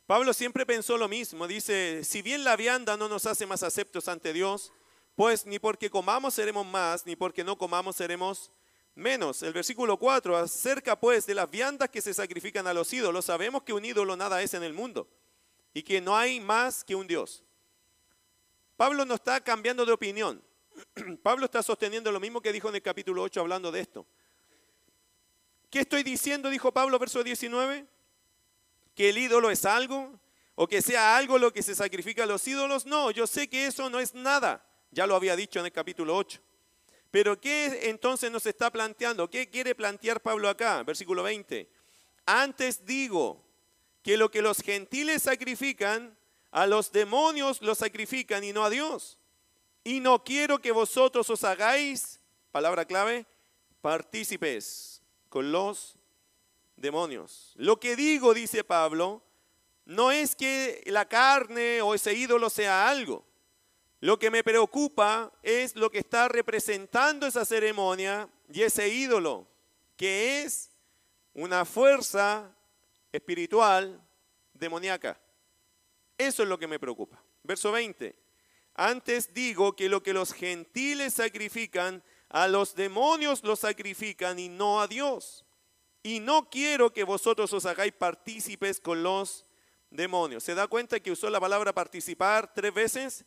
Pablo 0.06 0.34
siempre 0.34 0.66
pensó 0.66 0.98
lo 0.98 1.08
mismo. 1.08 1.48
Dice, 1.48 2.04
si 2.04 2.20
bien 2.20 2.44
la 2.44 2.54
vianda 2.54 2.98
no 2.98 3.08
nos 3.08 3.24
hace 3.24 3.46
más 3.46 3.62
aceptos 3.62 4.08
ante 4.08 4.34
Dios, 4.34 4.74
pues 5.14 5.46
ni 5.46 5.58
porque 5.58 5.88
comamos 5.88 6.34
seremos 6.34 6.66
más, 6.66 7.06
ni 7.06 7.16
porque 7.16 7.44
no 7.44 7.56
comamos 7.56 7.96
seremos 7.96 8.50
menos. 9.00 9.42
El 9.42 9.52
versículo 9.52 9.96
4, 9.96 10.36
acerca 10.36 10.98
pues 10.98 11.26
de 11.26 11.34
las 11.34 11.50
viandas 11.50 11.88
que 11.88 12.00
se 12.00 12.14
sacrifican 12.14 12.66
a 12.66 12.74
los 12.74 12.92
ídolos, 12.92 13.24
sabemos 13.24 13.62
que 13.62 13.72
un 13.72 13.84
ídolo 13.84 14.16
nada 14.16 14.40
es 14.42 14.54
en 14.54 14.62
el 14.62 14.72
mundo 14.72 15.08
y 15.72 15.82
que 15.82 16.00
no 16.00 16.16
hay 16.16 16.40
más 16.40 16.84
que 16.84 16.94
un 16.94 17.06
Dios. 17.06 17.42
Pablo 18.76 19.04
no 19.04 19.14
está 19.14 19.40
cambiando 19.40 19.84
de 19.84 19.92
opinión. 19.92 20.42
Pablo 21.22 21.46
está 21.46 21.62
sosteniendo 21.62 22.12
lo 22.12 22.20
mismo 22.20 22.40
que 22.40 22.52
dijo 22.52 22.68
en 22.68 22.76
el 22.76 22.82
capítulo 22.82 23.22
8 23.22 23.40
hablando 23.40 23.72
de 23.72 23.80
esto. 23.80 24.06
¿Qué 25.68 25.80
estoy 25.80 26.02
diciendo? 26.02 26.50
Dijo 26.50 26.72
Pablo, 26.72 26.98
verso 26.98 27.22
19. 27.22 27.86
Que 28.94 29.10
el 29.10 29.18
ídolo 29.18 29.50
es 29.50 29.64
algo 29.64 30.18
o 30.56 30.66
que 30.66 30.82
sea 30.82 31.16
algo 31.16 31.38
lo 31.38 31.52
que 31.52 31.62
se 31.62 31.74
sacrifica 31.74 32.24
a 32.24 32.26
los 32.26 32.46
ídolos. 32.46 32.86
No, 32.86 33.10
yo 33.10 33.26
sé 33.26 33.48
que 33.48 33.66
eso 33.66 33.88
no 33.88 34.00
es 34.00 34.14
nada. 34.14 34.66
Ya 34.90 35.06
lo 35.06 35.14
había 35.14 35.36
dicho 35.36 35.60
en 35.60 35.66
el 35.66 35.72
capítulo 35.72 36.16
8. 36.16 36.40
Pero 37.10 37.40
¿qué 37.40 37.88
entonces 37.90 38.30
nos 38.30 38.46
está 38.46 38.70
planteando? 38.70 39.28
¿Qué 39.28 39.48
quiere 39.48 39.74
plantear 39.74 40.20
Pablo 40.20 40.48
acá? 40.48 40.82
Versículo 40.84 41.22
20. 41.22 41.68
Antes 42.26 42.84
digo 42.84 43.44
que 44.02 44.16
lo 44.16 44.30
que 44.30 44.42
los 44.42 44.58
gentiles 44.58 45.22
sacrifican, 45.22 46.16
a 46.52 46.66
los 46.66 46.92
demonios 46.92 47.60
lo 47.62 47.74
sacrifican 47.74 48.44
y 48.44 48.52
no 48.52 48.64
a 48.64 48.70
Dios. 48.70 49.18
Y 49.82 50.00
no 50.00 50.22
quiero 50.24 50.60
que 50.60 50.72
vosotros 50.72 51.28
os 51.30 51.44
hagáis, 51.44 52.20
palabra 52.52 52.84
clave, 52.84 53.26
partícipes 53.80 55.02
con 55.28 55.52
los 55.52 55.96
demonios. 56.76 57.52
Lo 57.56 57.80
que 57.80 57.96
digo, 57.96 58.34
dice 58.34 58.62
Pablo, 58.62 59.22
no 59.84 60.12
es 60.12 60.36
que 60.36 60.82
la 60.86 61.08
carne 61.08 61.82
o 61.82 61.94
ese 61.94 62.14
ídolo 62.14 62.50
sea 62.50 62.88
algo. 62.88 63.24
Lo 64.00 64.18
que 64.18 64.30
me 64.30 64.42
preocupa 64.42 65.30
es 65.42 65.76
lo 65.76 65.90
que 65.90 65.98
está 65.98 66.26
representando 66.28 67.26
esa 67.26 67.44
ceremonia 67.44 68.28
y 68.50 68.62
ese 68.62 68.88
ídolo, 68.88 69.46
que 69.96 70.42
es 70.42 70.70
una 71.34 71.66
fuerza 71.66 72.56
espiritual 73.12 74.00
demoníaca. 74.54 75.20
Eso 76.16 76.42
es 76.42 76.48
lo 76.48 76.58
que 76.58 76.66
me 76.66 76.78
preocupa. 76.78 77.22
Verso 77.42 77.72
20. 77.72 78.16
Antes 78.74 79.34
digo 79.34 79.76
que 79.76 79.90
lo 79.90 80.02
que 80.02 80.14
los 80.14 80.32
gentiles 80.32 81.14
sacrifican, 81.14 82.02
a 82.30 82.48
los 82.48 82.74
demonios 82.74 83.42
lo 83.44 83.56
sacrifican 83.56 84.38
y 84.38 84.48
no 84.48 84.80
a 84.80 84.86
Dios. 84.86 85.44
Y 86.02 86.20
no 86.20 86.48
quiero 86.48 86.92
que 86.92 87.04
vosotros 87.04 87.52
os 87.52 87.66
hagáis 87.66 87.92
partícipes 87.92 88.80
con 88.80 89.02
los 89.02 89.44
demonios. 89.90 90.44
¿Se 90.44 90.54
da 90.54 90.66
cuenta 90.68 91.00
que 91.00 91.10
usó 91.10 91.28
la 91.28 91.40
palabra 91.40 91.74
participar 91.74 92.54
tres 92.54 92.72
veces? 92.72 93.24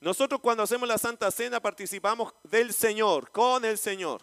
Nosotros 0.00 0.40
cuando 0.40 0.62
hacemos 0.62 0.88
la 0.88 0.98
Santa 0.98 1.30
Cena 1.30 1.60
participamos 1.60 2.34
del 2.44 2.72
Señor, 2.72 3.30
con 3.30 3.64
el 3.64 3.78
Señor. 3.78 4.22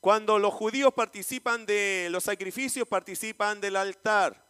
Cuando 0.00 0.38
los 0.38 0.54
judíos 0.54 0.92
participan 0.94 1.66
de 1.66 2.08
los 2.10 2.24
sacrificios, 2.24 2.86
participan 2.86 3.60
del 3.60 3.76
altar. 3.76 4.46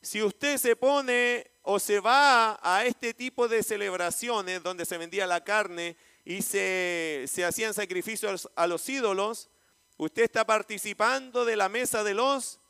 Si 0.00 0.22
usted 0.22 0.58
se 0.58 0.76
pone 0.76 1.50
o 1.62 1.78
se 1.78 1.98
va 2.00 2.58
a 2.62 2.84
este 2.84 3.14
tipo 3.14 3.48
de 3.48 3.62
celebraciones 3.62 4.62
donde 4.62 4.84
se 4.84 4.98
vendía 4.98 5.26
la 5.26 5.42
carne 5.42 5.96
y 6.24 6.42
se, 6.42 7.24
se 7.26 7.44
hacían 7.44 7.74
sacrificios 7.74 8.48
a 8.54 8.66
los 8.66 8.88
ídolos, 8.88 9.50
usted 9.96 10.22
está 10.22 10.44
participando 10.44 11.44
de 11.44 11.56
la 11.56 11.68
mesa 11.68 12.04
de 12.04 12.14
los 12.14 12.60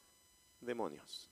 demonios. 0.60 1.31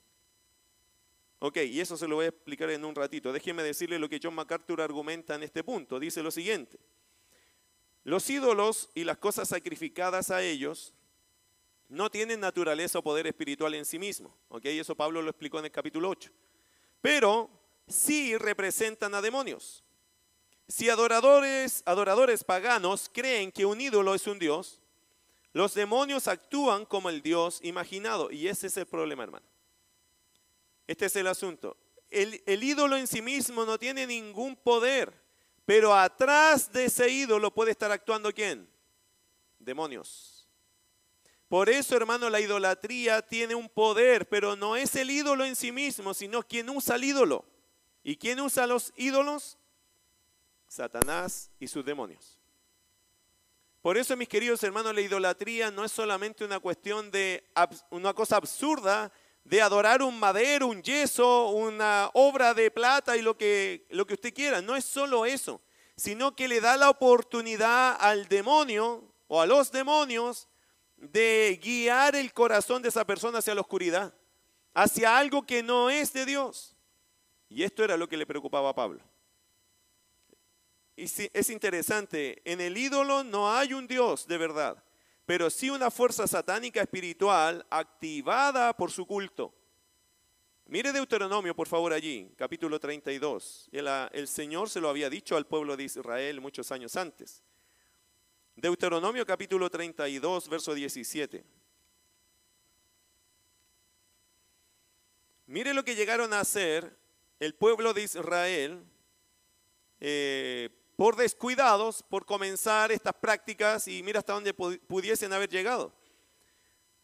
Ok, 1.42 1.56
y 1.56 1.80
eso 1.80 1.96
se 1.96 2.06
lo 2.06 2.16
voy 2.16 2.26
a 2.26 2.28
explicar 2.28 2.68
en 2.70 2.84
un 2.84 2.94
ratito. 2.94 3.32
Déjeme 3.32 3.62
decirle 3.62 3.98
lo 3.98 4.10
que 4.10 4.20
John 4.22 4.34
MacArthur 4.34 4.82
argumenta 4.82 5.34
en 5.34 5.42
este 5.42 5.64
punto. 5.64 5.98
Dice 5.98 6.22
lo 6.22 6.30
siguiente. 6.30 6.78
Los 8.04 8.28
ídolos 8.28 8.90
y 8.94 9.04
las 9.04 9.16
cosas 9.16 9.48
sacrificadas 9.48 10.30
a 10.30 10.42
ellos 10.42 10.94
no 11.88 12.10
tienen 12.10 12.40
naturaleza 12.40 12.98
o 12.98 13.02
poder 13.02 13.26
espiritual 13.26 13.74
en 13.74 13.86
sí 13.86 13.98
mismo. 13.98 14.36
¿ok? 14.48 14.66
Eso 14.66 14.94
Pablo 14.94 15.22
lo 15.22 15.30
explicó 15.30 15.58
en 15.58 15.64
el 15.64 15.70
capítulo 15.70 16.10
8. 16.10 16.30
Pero 17.00 17.48
sí 17.88 18.36
representan 18.36 19.14
a 19.14 19.22
demonios. 19.22 19.82
Si 20.68 20.90
adoradores, 20.90 21.82
adoradores 21.86 22.44
paganos 22.44 23.10
creen 23.12 23.50
que 23.50 23.64
un 23.64 23.80
ídolo 23.80 24.14
es 24.14 24.26
un 24.26 24.38
dios, 24.38 24.78
los 25.54 25.72
demonios 25.72 26.28
actúan 26.28 26.84
como 26.84 27.08
el 27.08 27.22
dios 27.22 27.60
imaginado. 27.62 28.30
Y 28.30 28.46
ese 28.46 28.66
es 28.66 28.76
el 28.76 28.86
problema, 28.86 29.24
hermano. 29.24 29.46
Este 30.90 31.06
es 31.06 31.14
el 31.14 31.28
asunto. 31.28 31.76
El, 32.08 32.64
ídolo 32.64 32.96
en 32.96 33.06
sí 33.06 33.22
mismo 33.22 33.64
no 33.64 33.78
tiene 33.78 34.08
ningún 34.08 34.56
poder, 34.56 35.14
pero 35.64 35.94
atrás 35.94 36.72
de 36.72 36.86
ese 36.86 37.08
ídolo 37.08 37.54
puede 37.54 37.70
estar 37.70 37.92
actuando 37.92 38.32
quién? 38.32 38.68
Demonios. 39.60 40.48
Por 41.46 41.68
eso, 41.68 41.96
hermano, 41.96 42.28
la 42.28 42.40
idolatría 42.40 43.22
tiene 43.22 43.54
un 43.54 43.68
poder, 43.68 44.28
pero 44.28 44.56
no 44.56 44.74
es 44.74 44.96
el 44.96 45.12
ídolo 45.12 45.44
en 45.44 45.54
sí 45.54 45.70
mismo, 45.70 46.12
sino 46.12 46.42
quien 46.42 46.68
usa 46.68 46.96
el 46.96 47.04
ídolo. 47.04 47.44
¿Y 48.02 48.16
quién 48.16 48.40
usa 48.40 48.66
los 48.66 48.92
ídolos? 48.96 49.58
Satanás 50.66 51.52
y 51.60 51.68
sus 51.68 51.84
demonios. 51.84 52.40
Por 53.80 53.96
eso, 53.96 54.16
mis 54.16 54.28
queridos 54.28 54.60
hermanos, 54.64 54.92
la 54.92 55.02
idolatría 55.02 55.70
no 55.70 55.84
es 55.84 55.92
solamente 55.92 56.44
una 56.44 56.58
cuestión 56.58 57.12
de 57.12 57.48
una 57.90 58.12
cosa 58.12 58.38
absurda 58.38 59.12
de 59.44 59.62
adorar 59.62 60.02
un 60.02 60.18
madero, 60.18 60.66
un 60.68 60.82
yeso, 60.82 61.48
una 61.48 62.10
obra 62.14 62.54
de 62.54 62.70
plata 62.70 63.16
y 63.16 63.22
lo 63.22 63.36
que, 63.36 63.86
lo 63.90 64.06
que 64.06 64.14
usted 64.14 64.34
quiera. 64.34 64.60
No 64.60 64.76
es 64.76 64.84
solo 64.84 65.26
eso, 65.26 65.60
sino 65.96 66.36
que 66.36 66.48
le 66.48 66.60
da 66.60 66.76
la 66.76 66.90
oportunidad 66.90 67.96
al 68.00 68.28
demonio 68.28 69.12
o 69.28 69.40
a 69.40 69.46
los 69.46 69.70
demonios 69.72 70.48
de 70.96 71.58
guiar 71.62 72.14
el 72.14 72.32
corazón 72.32 72.82
de 72.82 72.88
esa 72.88 73.06
persona 73.06 73.38
hacia 73.38 73.54
la 73.54 73.62
oscuridad, 73.62 74.14
hacia 74.74 75.16
algo 75.16 75.46
que 75.46 75.62
no 75.62 75.90
es 75.90 76.12
de 76.12 76.26
Dios. 76.26 76.76
Y 77.48 77.62
esto 77.62 77.82
era 77.82 77.96
lo 77.96 78.08
que 78.08 78.16
le 78.16 78.26
preocupaba 78.26 78.70
a 78.70 78.74
Pablo. 78.74 79.02
Y 80.96 81.04
es 81.04 81.50
interesante, 81.50 82.42
en 82.44 82.60
el 82.60 82.76
ídolo 82.76 83.24
no 83.24 83.50
hay 83.50 83.72
un 83.72 83.86
Dios 83.86 84.26
de 84.26 84.36
verdad, 84.36 84.84
pero 85.26 85.50
sí 85.50 85.70
una 85.70 85.90
fuerza 85.90 86.26
satánica 86.26 86.80
espiritual 86.80 87.66
activada 87.70 88.76
por 88.76 88.90
su 88.90 89.06
culto. 89.06 89.54
Mire 90.66 90.92
Deuteronomio, 90.92 91.54
por 91.54 91.66
favor, 91.66 91.92
allí, 91.92 92.32
capítulo 92.36 92.78
32. 92.78 93.68
El, 93.72 93.88
el 94.12 94.28
Señor 94.28 94.70
se 94.70 94.80
lo 94.80 94.88
había 94.88 95.10
dicho 95.10 95.36
al 95.36 95.46
pueblo 95.46 95.76
de 95.76 95.84
Israel 95.84 96.40
muchos 96.40 96.70
años 96.70 96.96
antes. 96.96 97.42
Deuteronomio 98.54 99.24
capítulo 99.26 99.70
32, 99.70 100.48
verso 100.48 100.74
17. 100.74 101.44
Mire 105.46 105.74
lo 105.74 105.84
que 105.84 105.96
llegaron 105.96 106.32
a 106.32 106.40
hacer 106.40 106.96
el 107.40 107.54
pueblo 107.54 107.92
de 107.92 108.02
Israel 108.02 108.84
eh, 109.98 110.70
por 111.00 111.16
descuidados, 111.16 112.02
por 112.02 112.26
comenzar 112.26 112.92
estas 112.92 113.14
prácticas 113.14 113.88
y 113.88 114.02
mira 114.02 114.18
hasta 114.18 114.34
dónde 114.34 114.52
pudiesen 114.52 115.32
haber 115.32 115.48
llegado. 115.48 115.94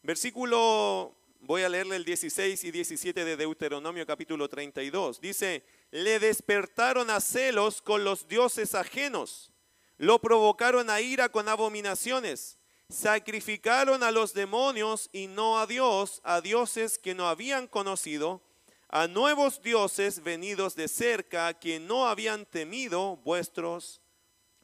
Versículo, 0.03 1.17
voy 1.41 1.63
a 1.63 1.69
leerle 1.71 1.97
el 1.97 2.05
16 2.05 2.63
y 2.65 2.71
17 2.73 3.25
de 3.25 3.37
Deuteronomio 3.39 4.05
capítulo 4.05 4.51
32. 4.51 5.19
Dice, 5.19 5.65
le 5.93 6.19
despertaron 6.19 7.09
a 7.09 7.23
celos 7.23 7.81
con 7.81 8.05
los 8.05 8.29
dioses 8.29 8.75
ajenos, 8.75 9.51
lo 9.97 10.19
provocaron 10.19 10.91
a 10.91 11.01
ira 11.01 11.31
con 11.31 11.49
abominaciones, 11.49 12.59
sacrificaron 12.91 14.03
a 14.03 14.11
los 14.11 14.35
demonios 14.35 15.09
y 15.11 15.27
no 15.27 15.59
a 15.59 15.67
Dios, 15.67 16.21
a 16.23 16.43
dioses 16.43 16.99
que 16.99 17.15
no 17.15 17.31
habían 17.31 17.67
conocido 17.67 18.43
a 18.89 19.09
nuevos 19.09 19.61
dioses 19.61 20.23
venidos 20.23 20.75
de 20.77 20.89
cerca 20.89 21.55
que 21.55 21.81
no 21.81 22.07
habían 22.07 22.47
temido 22.47 23.17
vuestros 23.19 24.01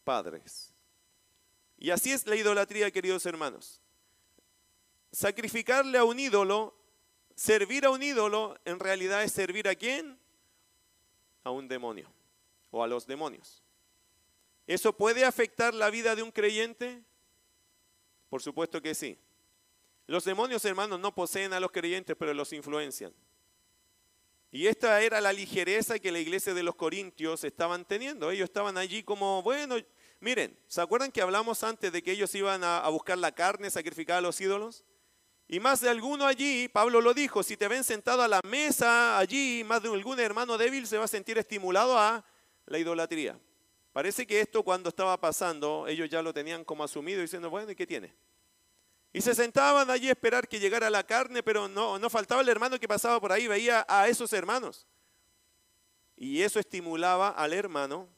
padres. 0.05 0.73
Y 1.79 1.91
así 1.91 2.13
es 2.13 2.27
la 2.27 2.37
idolatría, 2.37 2.91
queridos 2.91 3.27
hermanos. 3.27 3.81
Sacrificarle 5.11 5.99
a 5.99 6.05
un 6.05 6.19
ídolo, 6.19 6.75
servir 7.35 7.85
a 7.85 7.91
un 7.91 8.03
ídolo, 8.03 8.59
en 8.65 8.79
realidad 8.79 9.25
es 9.25 9.33
servir 9.33 9.69
a 9.69 9.75
quién? 9.75 10.19
A 11.45 11.51
un 11.51 11.67
demonio 11.67 12.09
o 12.71 12.83
a 12.83 12.87
los 12.87 13.07
demonios. 13.07 13.63
¿Eso 14.67 14.97
puede 14.97 15.25
afectar 15.25 15.75
la 15.75 15.91
vida 15.91 16.15
de 16.15 16.23
un 16.23 16.31
creyente? 16.31 17.03
Por 18.31 18.41
supuesto 18.41 18.81
que 18.81 18.95
sí. 18.95 19.19
Los 20.07 20.25
demonios, 20.25 20.65
hermanos, 20.65 21.01
no 21.01 21.15
poseen 21.15 21.53
a 21.53 21.61
los 21.61 21.73
creyentes, 21.73 22.17
pero 22.17 22.33
los 22.33 22.53
influencian. 22.53 23.13
Y 24.55 24.67
esta 24.67 25.01
era 25.01 25.19
la 25.23 25.33
ligereza 25.33 25.99
que 25.99 26.13
la 26.13 26.19
iglesia 26.19 26.53
de 26.53 26.63
los 26.63 26.75
Corintios 26.75 27.43
estaban 27.43 27.87
teniendo. 27.87 28.31
Ellos 28.31 28.45
estaban 28.45 28.77
allí 28.77 29.03
como, 29.03 29.43
bueno, 29.43 29.77
miren, 30.21 30.59
¿se 30.67 30.83
acuerdan 30.83 31.11
que 31.11 31.23
hablamos 31.23 31.65
antes 31.65 31.91
de 31.91 32.03
que 32.03 32.13
ellos 32.13 32.35
iban 32.35 32.63
a, 32.63 32.87
buscar 32.91 33.17
la 33.17 33.33
carne, 33.33 33.71
sacrificar 33.71 34.19
a 34.19 34.21
los 34.21 34.39
ídolos? 34.43 34.85
Y 35.49 35.59
más 35.59 35.81
de 35.81 35.89
alguno 35.89 36.27
allí, 36.27 36.69
Pablo 36.69 37.01
lo 37.01 37.15
dijo, 37.15 37.43
si 37.43 37.57
te 37.57 37.67
ven 37.67 37.83
sentado 37.83 38.21
a 38.21 38.29
la 38.29 38.41
mesa 38.45 39.17
allí, 39.17 39.65
más 39.65 39.83
de 39.83 39.89
algún 39.89 40.21
hermano 40.21 40.59
débil 40.59 40.87
se 40.87 40.99
va 40.99 41.05
a 41.05 41.09
sentir 41.09 41.39
estimulado 41.39 41.99
a 41.99 42.23
la 42.67 42.79
idolatría. 42.79 43.41
Parece 43.95 44.27
que 44.27 44.43
esto 44.43 44.63
cuando 44.63 44.91
estaba 44.91 45.19
pasando, 45.19 45.87
ellos 45.87 46.11
ya 46.11 46.21
lo 46.21 46.35
tenían 46.35 46.63
como 46.63 46.85
asumido, 46.85 47.23
diciendo, 47.23 47.49
bueno, 47.49 47.71
¿y 47.71 47.75
qué 47.75 47.87
tiene? 47.87 48.15
Y 49.13 49.21
se 49.21 49.35
sentaban 49.35 49.91
allí 49.91 50.09
a 50.09 50.13
esperar 50.13 50.49
que 50.49 50.59
llegara 50.59 50.89
la 50.89 51.05
carne, 51.05 51.43
pero 51.43 51.69
no, 51.69 51.99
no 51.99 52.09
faltaba 52.09 52.41
el 52.41 52.49
hermano 52.49 52.81
que 52.81 52.89
pasaba 52.89 53.21
por 53.21 53.31
ahí, 53.31 53.47
veía 53.47 53.85
a 53.87 54.09
esos 54.09 54.33
hermanos. 54.33 54.87
Y 56.17 56.41
eso 56.41 56.59
estimulaba 56.59 57.29
al 57.29 57.53
hermano 57.53 58.09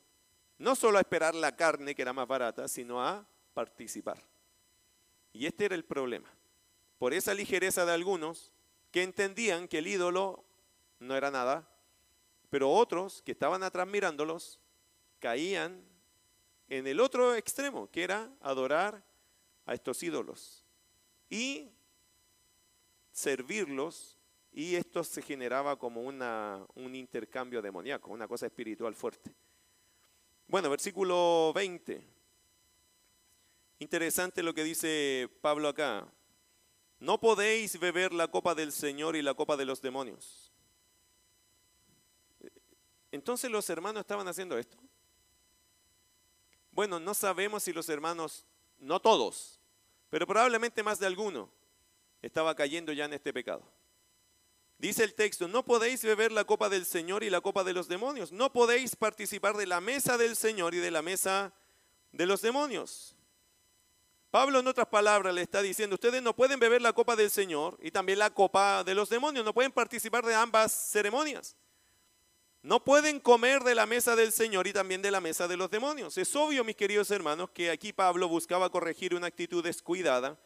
no 0.57 0.77
solo 0.77 0.99
a 0.99 1.01
esperar 1.01 1.35
la 1.35 1.57
carne, 1.57 1.97
que 1.97 2.03
era 2.03 2.13
más 2.13 2.29
barata, 2.29 2.69
sino 2.69 3.05
a 3.05 3.27
participar. 3.55 4.23
Y 5.33 5.47
este 5.47 5.65
era 5.65 5.75
el 5.75 5.85
problema. 5.85 6.31
Por 6.99 7.13
esa 7.13 7.35
ligereza 7.35 7.85
de 7.85 7.93
algunos 7.93 8.53
que 8.93 9.03
entendían 9.03 9.67
que 9.67 9.79
el 9.79 9.89
ídolo 9.89 10.45
no 11.01 11.17
era 11.17 11.33
nada, 11.33 11.69
pero 12.51 12.71
otros 12.71 13.21
que 13.23 13.33
estaban 13.33 13.65
atrás 13.65 13.89
mirándolos 13.89 14.61
caían 15.19 15.83
en 16.69 16.87
el 16.87 17.01
otro 17.01 17.35
extremo, 17.35 17.91
que 17.91 18.05
era 18.05 18.31
adorar 18.41 19.03
a 19.67 19.75
estos 19.75 20.01
ídolos 20.05 20.64
y 21.35 21.73
servirlos 23.11 24.17
y 24.53 24.77
esto 24.77 25.03
se 25.03 25.21
generaba 25.21 25.77
como 25.77 26.03
una, 26.03 26.65
un 26.77 26.95
intercambio 26.95 27.61
demoníaco, 27.61 28.13
una 28.13 28.29
cosa 28.29 28.47
espiritual 28.47 28.95
fuerte. 28.95 29.35
Bueno, 30.47 30.71
versículo 30.71 31.53
20. 31.53 32.07
Interesante 33.81 34.45
lo 34.45 34.55
que 34.55 34.63
dice 34.63 35.29
Pablo 35.41 35.67
acá. 35.67 36.07
No 37.01 37.19
podéis 37.19 37.81
beber 37.81 38.13
la 38.13 38.29
copa 38.29 38.55
del 38.55 38.71
Señor 38.71 39.17
y 39.17 39.23
la 39.23 39.35
copa 39.35 39.57
de 39.57 39.65
los 39.65 39.83
demonios. 39.83 40.53
Entonces 43.11 43.51
los 43.51 43.69
hermanos 43.71 44.03
estaban 44.03 44.29
haciendo 44.29 44.57
esto. 44.57 44.79
Bueno, 46.71 47.01
no 47.01 47.13
sabemos 47.13 47.65
si 47.65 47.73
los 47.73 47.89
hermanos, 47.89 48.47
no 48.79 49.01
todos, 49.01 49.59
pero 50.15 50.29
probablemente 50.29 50.85
más 50.85 51.01
de 51.01 51.09
alguno 51.09 51.51
estaba 52.23 52.55
cayendo 52.55 52.93
ya 52.93 53.07
en 53.07 53.15
este 53.15 53.33
pecado. 53.33 53.69
Dice 54.79 55.03
el 55.03 55.13
texto, 55.13 55.49
no 55.49 55.65
podéis 55.65 56.05
beber 56.05 56.31
la 56.31 56.45
copa 56.45 56.69
del 56.69 56.87
Señor 56.87 57.25
y 57.25 57.31
la 57.31 57.41
copa 57.41 57.65
de 57.65 57.73
los 57.73 57.89
demonios. 57.89 58.31
No 58.31 58.53
podéis 58.53 58.95
participar 58.95 59.57
de 59.57 59.67
la 59.67 59.81
mesa 59.81 60.17
del 60.17 60.37
Señor 60.37 60.73
y 60.73 60.79
de 60.79 60.93
la 60.93 61.03
mesa 61.03 61.53
de 62.13 62.27
los 62.27 62.43
demonios. 62.43 63.17
Pablo 64.31 64.61
en 64.61 64.69
otras 64.69 64.87
palabras 64.87 65.35
le 65.35 65.43
está 65.43 65.63
diciendo, 65.63 65.95
ustedes 65.95 66.23
no 66.23 66.37
pueden 66.37 66.61
beber 66.61 66.81
la 66.81 66.93
copa 66.93 67.17
del 67.17 67.33
Señor 67.33 67.77
y 67.83 67.91
también 67.91 68.21
la 68.21 68.31
copa 68.31 68.85
de 68.85 68.95
los 68.95 69.09
demonios, 69.09 69.45
no 69.45 69.53
pueden 69.53 69.73
participar 69.73 70.25
de 70.25 70.37
ambas 70.37 70.71
ceremonias. 70.93 71.57
No 72.65 72.83
pueden 72.83 73.21
comer 73.21 73.63
de 73.63 73.75
la 73.75 73.85
mesa 73.85 74.17
del 74.17 74.33
Señor 74.33 74.67
y 74.67 74.73
también 74.73 75.03
de 75.03 75.11
la 75.11 75.21
mesa 75.21 75.47
de 75.47 75.59
los 75.59 75.71
demonios. 75.71 76.17
Es 76.17 76.35
obvio, 76.35 76.65
mis 76.65 76.77
queridos 76.77 77.11
hermanos, 77.11 77.51
que 77.51 77.71
aquí 77.71 77.93
Pablo 77.93 78.27
buscaba 78.27 78.71
corregir 78.71 79.15
una 79.15 79.27
actitud 79.27 79.63
descuidada 79.63 80.39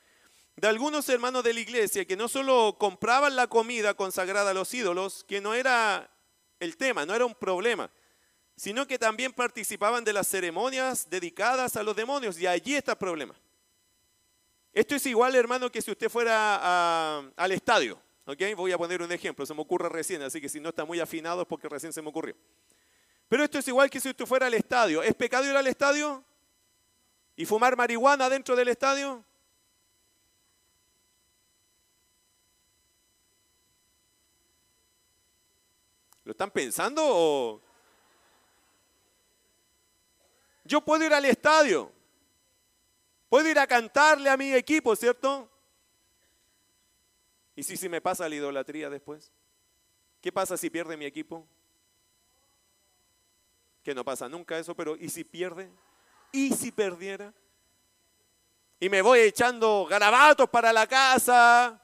de 0.57 0.67
algunos 0.67 1.09
hermanos 1.09 1.45
de 1.45 1.55
la 1.55 1.61
iglesia 1.61 2.05
que 2.05 2.17
no 2.17 2.27
solo 2.27 2.75
compraban 2.77 3.37
la 3.37 3.47
comida 3.47 3.95
consagrada 3.95 4.51
a 4.51 4.55
los 4.55 4.75
ídolos, 4.75 5.23
que 5.29 5.41
no 5.41 5.55
era 5.55 6.11
el 6.59 6.77
tema, 6.77 7.07
no 7.07 7.15
era 7.15 7.25
un 7.25 7.37
problema, 7.37 7.89
sino 8.57 8.85
que 8.85 8.99
también 8.99 9.33
participaban 9.33 10.03
de 10.03 10.13
las 10.13 10.27
ceremonias 10.27 11.09
dedicadas 11.09 11.77
a 11.77 11.85
los 11.85 11.95
demonios. 11.95 12.37
Y 12.41 12.49
allí 12.49 12.75
está 12.75 12.93
el 12.93 12.99
problema. 12.99 13.37
Esto 14.73 14.97
es 14.97 15.07
igual, 15.07 15.37
hermano, 15.37 15.71
que 15.71 15.81
si 15.81 15.93
usted 15.93 16.11
fuera 16.11 17.19
al 17.37 17.53
estadio 17.53 18.03
¿Ok? 18.29 18.43
Voy 18.55 18.71
a 18.73 18.77
poner 18.77 19.01
un 19.01 19.11
ejemplo, 19.11 19.47
se 19.47 19.55
me 19.55 19.63
ocurre 19.63 19.89
recién, 19.89 20.21
así 20.21 20.39
que 20.39 20.51
si 20.51 20.61
no 20.61 20.69
está 20.69 20.85
muy 20.85 21.01
afinado 21.01 21.41
es 21.41 21.49
porque 21.49 21.67
recién 21.67 21.95
se 21.95 22.03
me 22.03 22.11
ocurrió. 22.11 22.37
Pero 23.27 23.43
esto 23.43 23.59
es 23.59 23.67
igual 23.69 23.89
que 23.89 23.99
si 24.01 24.11
usted 24.11 24.27
fuera 24.27 24.49
al 24.49 24.53
estadio. 24.53 25.03
¿Es 25.03 25.15
pecado 25.15 25.47
ir 25.47 25.57
al 25.57 25.67
estadio? 25.67 26.23
¿Y 27.37 27.47
fumar 27.47 27.75
marihuana 27.75 28.29
dentro 28.29 28.55
del 28.55 28.69
estadio? 28.69 29.25
¿Lo 36.23 36.33
están 36.33 36.51
pensando 36.51 37.03
o.? 37.03 37.63
Yo 40.65 40.83
puedo 40.83 41.03
ir 41.03 41.15
al 41.15 41.25
estadio. 41.25 41.91
Puedo 43.31 43.49
ir 43.49 43.59
a 43.59 43.67
cantarle 43.67 44.29
a 44.29 44.37
mi 44.37 44.53
equipo, 44.53 44.95
¿cierto? 44.95 45.49
¿Y 47.59 47.65
si 47.65 47.77
se 47.77 47.89
me 47.89 48.01
pasa 48.01 48.29
la 48.29 48.37
idolatría 48.37 48.89
después? 48.89 49.33
¿Qué 50.21 50.31
pasa 50.31 50.57
si 50.57 50.71
pierde 50.71 50.97
mi 50.97 51.07
equipo? 51.07 51.45
Que 53.83 53.97
no 53.97 54.05
pasa 54.05 54.29
nunca 54.29 54.57
eso, 54.57 54.77
pero 54.77 54.95
¿y 54.95 55.09
si 55.09 55.25
pierde? 55.25 55.69
¿Y 56.31 56.55
si 56.55 56.71
perdiera? 56.71 57.35
Y 58.79 58.89
me 58.89 59.03
voy 59.03 59.19
echando 59.19 59.89
garabatos 59.91 60.49
para 60.49 60.73
la 60.73 60.87
casa. 60.87 61.83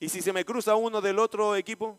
¿Y 0.00 0.08
si 0.08 0.20
se 0.20 0.32
me 0.32 0.44
cruza 0.44 0.74
uno 0.74 1.00
del 1.00 1.20
otro 1.20 1.54
equipo? 1.54 1.96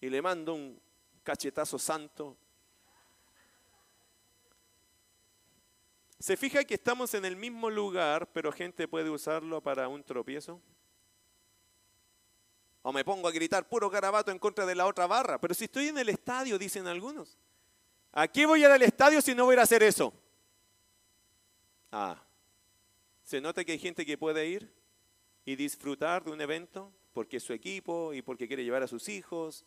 Y 0.00 0.10
le 0.10 0.22
mando 0.22 0.54
un 0.54 0.80
cachetazo 1.24 1.76
santo. 1.76 2.36
¿Se 6.18 6.36
fija 6.36 6.64
que 6.64 6.74
estamos 6.74 7.14
en 7.14 7.24
el 7.24 7.36
mismo 7.36 7.70
lugar, 7.70 8.28
pero 8.32 8.50
gente 8.50 8.88
puede 8.88 9.08
usarlo 9.08 9.60
para 9.60 9.86
un 9.88 10.02
tropiezo? 10.02 10.60
O 12.82 12.92
me 12.92 13.04
pongo 13.04 13.28
a 13.28 13.32
gritar 13.32 13.68
puro 13.68 13.88
garabato 13.88 14.30
en 14.32 14.38
contra 14.38 14.66
de 14.66 14.74
la 14.74 14.86
otra 14.86 15.06
barra. 15.06 15.40
Pero 15.40 15.54
si 15.54 15.64
estoy 15.64 15.88
en 15.88 15.98
el 15.98 16.08
estadio, 16.08 16.58
dicen 16.58 16.86
algunos. 16.86 17.38
¿A 18.12 18.26
qué 18.26 18.46
voy 18.46 18.64
a 18.64 18.66
ir 18.66 18.72
al 18.72 18.82
estadio 18.82 19.22
si 19.22 19.34
no 19.34 19.44
voy 19.44 19.56
a 19.56 19.62
hacer 19.62 19.82
eso? 19.82 20.12
Ah, 21.92 22.20
se 23.22 23.40
nota 23.40 23.64
que 23.64 23.72
hay 23.72 23.78
gente 23.78 24.04
que 24.04 24.18
puede 24.18 24.46
ir 24.46 24.72
y 25.44 25.54
disfrutar 25.54 26.24
de 26.24 26.32
un 26.32 26.40
evento 26.40 26.92
porque 27.12 27.36
es 27.36 27.42
su 27.42 27.52
equipo 27.52 28.12
y 28.12 28.22
porque 28.22 28.48
quiere 28.48 28.64
llevar 28.64 28.82
a 28.82 28.88
sus 28.88 29.08
hijos 29.08 29.64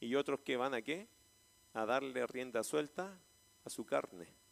y 0.00 0.16
otros 0.16 0.40
que 0.40 0.56
van 0.56 0.74
a 0.74 0.82
qué? 0.82 1.08
A 1.72 1.86
darle 1.86 2.26
rienda 2.26 2.62
suelta 2.62 3.18
a 3.64 3.70
su 3.70 3.86
carne. 3.86 4.43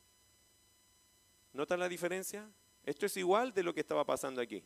¿Nota 1.53 1.77
la 1.77 1.89
diferencia? 1.89 2.49
Esto 2.85 3.07
es 3.07 3.17
igual 3.17 3.53
de 3.53 3.63
lo 3.63 3.75
que 3.75 3.81
estaba 3.81 4.05
pasando 4.05 4.41
aquí. 4.41 4.65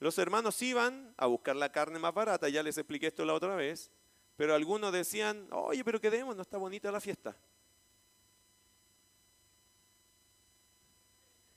Los 0.00 0.18
hermanos 0.18 0.60
iban 0.62 1.12
a 1.16 1.26
buscar 1.26 1.56
la 1.56 1.72
carne 1.72 1.98
más 1.98 2.14
barata, 2.14 2.48
ya 2.48 2.62
les 2.62 2.78
expliqué 2.78 3.08
esto 3.08 3.24
la 3.24 3.34
otra 3.34 3.56
vez, 3.56 3.90
pero 4.36 4.54
algunos 4.54 4.92
decían, 4.92 5.48
oye, 5.50 5.82
pero 5.84 6.00
quedemos, 6.00 6.36
no 6.36 6.42
está 6.42 6.58
bonita 6.58 6.92
la 6.92 7.00
fiesta. 7.00 7.36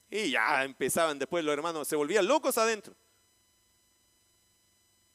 Y 0.09 0.31
ya 0.31 0.63
empezaban 0.63 1.19
después 1.19 1.43
los 1.43 1.53
hermanos, 1.53 1.87
se 1.87 1.95
volvían 1.95 2.25
locos 2.25 2.57
adentro. 2.57 2.95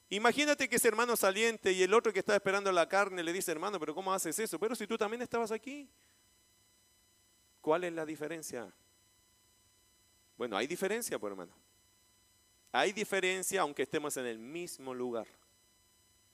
Imagínate 0.09 0.69
que 0.69 0.77
ese 0.77 0.87
hermano 0.87 1.17
saliente 1.17 1.73
y 1.73 1.83
el 1.83 1.93
otro 1.93 2.13
que 2.13 2.21
está 2.21 2.37
esperando 2.37 2.71
la 2.71 2.89
carne 2.89 3.25
le 3.25 3.33
dice, 3.33 3.51
hermano, 3.51 3.81
pero 3.81 3.93
¿cómo 3.93 4.13
haces 4.15 4.39
eso? 4.39 4.59
Pero 4.59 4.77
si 4.77 4.87
tú 4.87 4.97
también 4.97 5.21
estabas 5.21 5.51
aquí. 5.51 5.91
¿Cuál 7.61 7.83
es 7.83 7.93
la 7.93 8.07
diferencia? 8.07 8.73
Bueno, 10.37 10.57
hay 10.57 10.67
diferencia, 10.67 11.19
pues 11.19 11.31
hermano. 11.31 11.53
Hay 12.73 12.93
diferencia 12.93 13.63
aunque 13.63 13.83
estemos 13.83 14.17
en 14.17 14.27
el 14.27 14.39
mismo 14.39 14.93
lugar. 14.93 15.27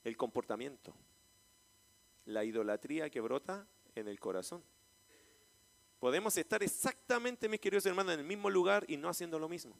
El 0.03 0.17
comportamiento. 0.17 0.93
La 2.25 2.43
idolatría 2.43 3.09
que 3.09 3.21
brota 3.21 3.65
en 3.95 4.07
el 4.07 4.19
corazón. 4.19 4.63
Podemos 5.99 6.35
estar 6.35 6.61
exactamente, 6.61 7.47
mis 7.47 7.61
queridos 7.61 7.85
hermanos, 7.85 8.13
en 8.15 8.19
el 8.19 8.25
mismo 8.25 8.49
lugar 8.49 8.83
y 8.89 8.97
no 8.97 9.07
haciendo 9.07 9.39
lo 9.39 9.47
mismo. 9.47 9.73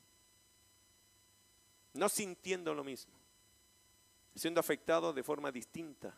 No 1.93 2.07
sintiendo 2.07 2.73
lo 2.73 2.83
mismo. 2.83 3.13
Siendo 4.33 4.62
afectados 4.62 5.13
de 5.13 5.21
forma 5.21 5.51
distinta. 5.51 6.17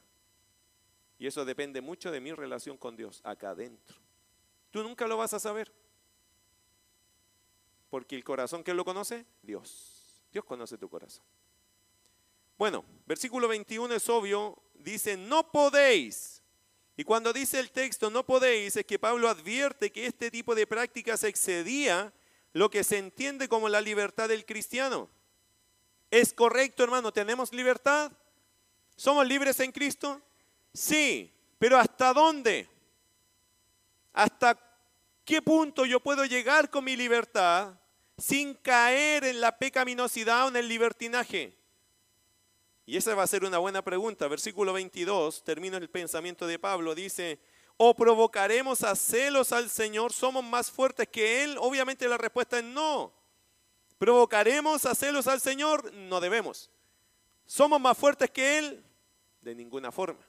Y 1.18 1.26
eso 1.26 1.44
depende 1.44 1.82
mucho 1.82 2.12
de 2.12 2.22
mi 2.22 2.32
relación 2.34 2.78
con 2.78 2.96
Dios, 2.96 3.20
acá 3.24 3.50
adentro. 3.50 3.98
Tú 4.70 4.84
nunca 4.84 5.08
lo 5.08 5.18
vas 5.18 5.34
a 5.34 5.40
saber. 5.40 5.72
Porque 7.96 8.18
el 8.18 8.26
corazón, 8.26 8.62
¿quién 8.62 8.76
lo 8.76 8.84
conoce? 8.84 9.26
Dios. 9.42 10.22
Dios 10.30 10.44
conoce 10.44 10.78
tu 10.78 10.90
corazón. 10.90 11.24
Bueno, 12.58 12.84
versículo 13.06 13.48
21 13.48 13.94
es 13.94 14.10
obvio, 14.10 14.62
dice, 14.74 15.16
no 15.16 15.50
podéis. 15.50 16.44
Y 16.98 17.06
cuando 17.06 17.32
dice 17.32 17.58
el 17.58 17.72
texto, 17.72 18.10
no 18.10 18.26
podéis, 18.26 18.76
es 18.76 18.86
que 18.86 19.00
Pablo 19.00 19.30
advierte 19.30 19.94
que 19.94 20.08
este 20.08 20.30
tipo 20.30 20.56
de 20.56 20.68
prácticas 20.68 21.24
excedía 21.24 22.12
lo 22.52 22.70
que 22.70 22.84
se 22.84 22.98
entiende 22.98 23.48
como 23.48 23.70
la 23.70 23.80
libertad 23.80 24.28
del 24.28 24.46
cristiano. 24.46 25.10
¿Es 26.12 26.34
correcto, 26.34 26.84
hermano? 26.84 27.14
¿Tenemos 27.14 27.54
libertad? 27.54 28.12
¿Somos 28.98 29.26
libres 29.26 29.58
en 29.62 29.72
Cristo? 29.72 30.22
Sí, 30.74 31.34
pero 31.58 31.78
¿hasta 31.78 32.12
dónde? 32.12 32.68
¿Hasta 34.12 34.60
qué 35.24 35.42
punto 35.42 35.86
yo 35.86 36.02
puedo 36.02 36.26
llegar 36.26 36.70
con 36.70 36.84
mi 36.84 36.98
libertad 36.98 37.80
sin 38.18 38.54
caer 38.56 39.24
en 39.26 39.42
la 39.42 39.58
pecaminosidad 39.58 40.46
o 40.46 40.48
en 40.50 40.56
el 40.56 40.68
libertinaje? 40.68 41.56
Y 42.86 42.98
esa 42.98 43.16
va 43.16 43.24
a 43.24 43.28
ser 43.28 43.44
una 43.44 43.58
buena 43.58 43.82
pregunta. 43.84 44.28
Versículo 44.28 44.72
22, 44.74 45.44
termino 45.44 45.78
el 45.78 45.90
pensamiento 45.90 46.46
de 46.46 46.60
Pablo, 46.60 46.94
dice, 46.94 47.40
¿o 47.78 47.96
provocaremos 47.96 48.84
a 48.84 48.96
celos 48.96 49.52
al 49.52 49.70
Señor? 49.70 50.14
¿Somos 50.14 50.44
más 50.44 50.70
fuertes 50.70 51.08
que 51.08 51.44
Él? 51.44 51.58
Obviamente 51.60 52.08
la 52.08 52.18
respuesta 52.18 52.60
es 52.60 52.64
no. 52.64 53.12
¿Provocaremos 53.98 54.86
a 54.86 54.94
celos 54.94 55.28
al 55.28 55.42
Señor? 55.42 55.92
No 55.94 56.20
debemos. 56.20 56.70
¿Somos 57.46 57.82
más 57.82 57.98
fuertes 57.98 58.30
que 58.30 58.60
Él? 58.60 58.84
De 59.42 59.56
ninguna 59.56 59.92
forma. 59.92 60.20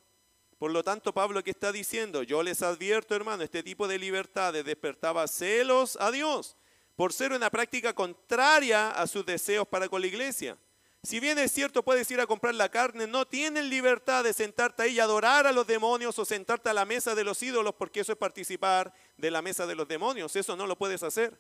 Por 0.59 0.71
lo 0.71 0.83
tanto, 0.83 1.13
Pablo 1.13 1.45
que 1.45 1.51
está 1.51 1.73
diciendo, 1.73 2.23
yo 2.23 2.43
les 2.43 2.63
advierto, 2.63 3.15
hermano, 3.15 3.43
este 3.43 3.63
tipo 3.63 3.87
de 3.87 3.99
libertades 3.99 4.65
despertaba 4.65 5.29
celos 5.29 5.99
a 6.01 6.11
Dios 6.11 6.57
por 6.97 7.13
ser 7.13 7.33
una 7.33 7.51
práctica 7.51 7.93
contraria 7.93 8.91
a 8.91 9.07
sus 9.07 9.25
deseos 9.25 9.69
para 9.69 9.89
con 9.89 10.01
la 10.01 10.07
iglesia. 10.07 10.57
Si 11.03 11.21
bien 11.21 11.39
es 11.39 11.53
cierto, 11.53 11.85
puedes 11.85 12.11
ir 12.11 12.21
a 12.21 12.27
comprar 12.27 12.55
la 12.55 12.69
carne, 12.69 13.07
no 13.07 13.27
tienes 13.27 13.65
libertad 13.67 14.25
de 14.25 14.33
sentarte 14.33 14.83
ahí 14.83 14.95
y 14.95 15.01
adorar 15.01 15.47
a 15.47 15.53
los 15.53 15.67
demonios 15.67 16.19
o 16.19 16.25
sentarte 16.25 16.71
a 16.71 16.75
la 16.75 16.85
mesa 16.85 17.15
de 17.15 17.23
los 17.23 17.41
ídolos, 17.43 17.75
porque 17.77 18.01
eso 18.01 18.11
es 18.11 18.19
participar 18.19 18.93
de 19.17 19.31
la 19.31 19.41
mesa 19.41 19.67
de 19.67 19.77
los 19.77 19.87
demonios. 19.87 20.35
Eso 20.35 20.57
no 20.57 20.67
lo 20.67 20.77
puedes 20.77 21.05
hacer. 21.05 21.39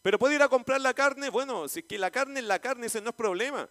Pero 0.00 0.18
puedes 0.18 0.36
ir 0.36 0.42
a 0.42 0.48
comprar 0.48 0.80
la 0.80 0.94
carne, 0.94 1.28
bueno, 1.28 1.68
si 1.68 1.82
que 1.82 1.98
la 1.98 2.10
carne 2.10 2.40
es 2.40 2.46
la 2.46 2.60
carne, 2.60 2.86
ese 2.86 3.02
no 3.02 3.10
es 3.10 3.16
problema. 3.16 3.68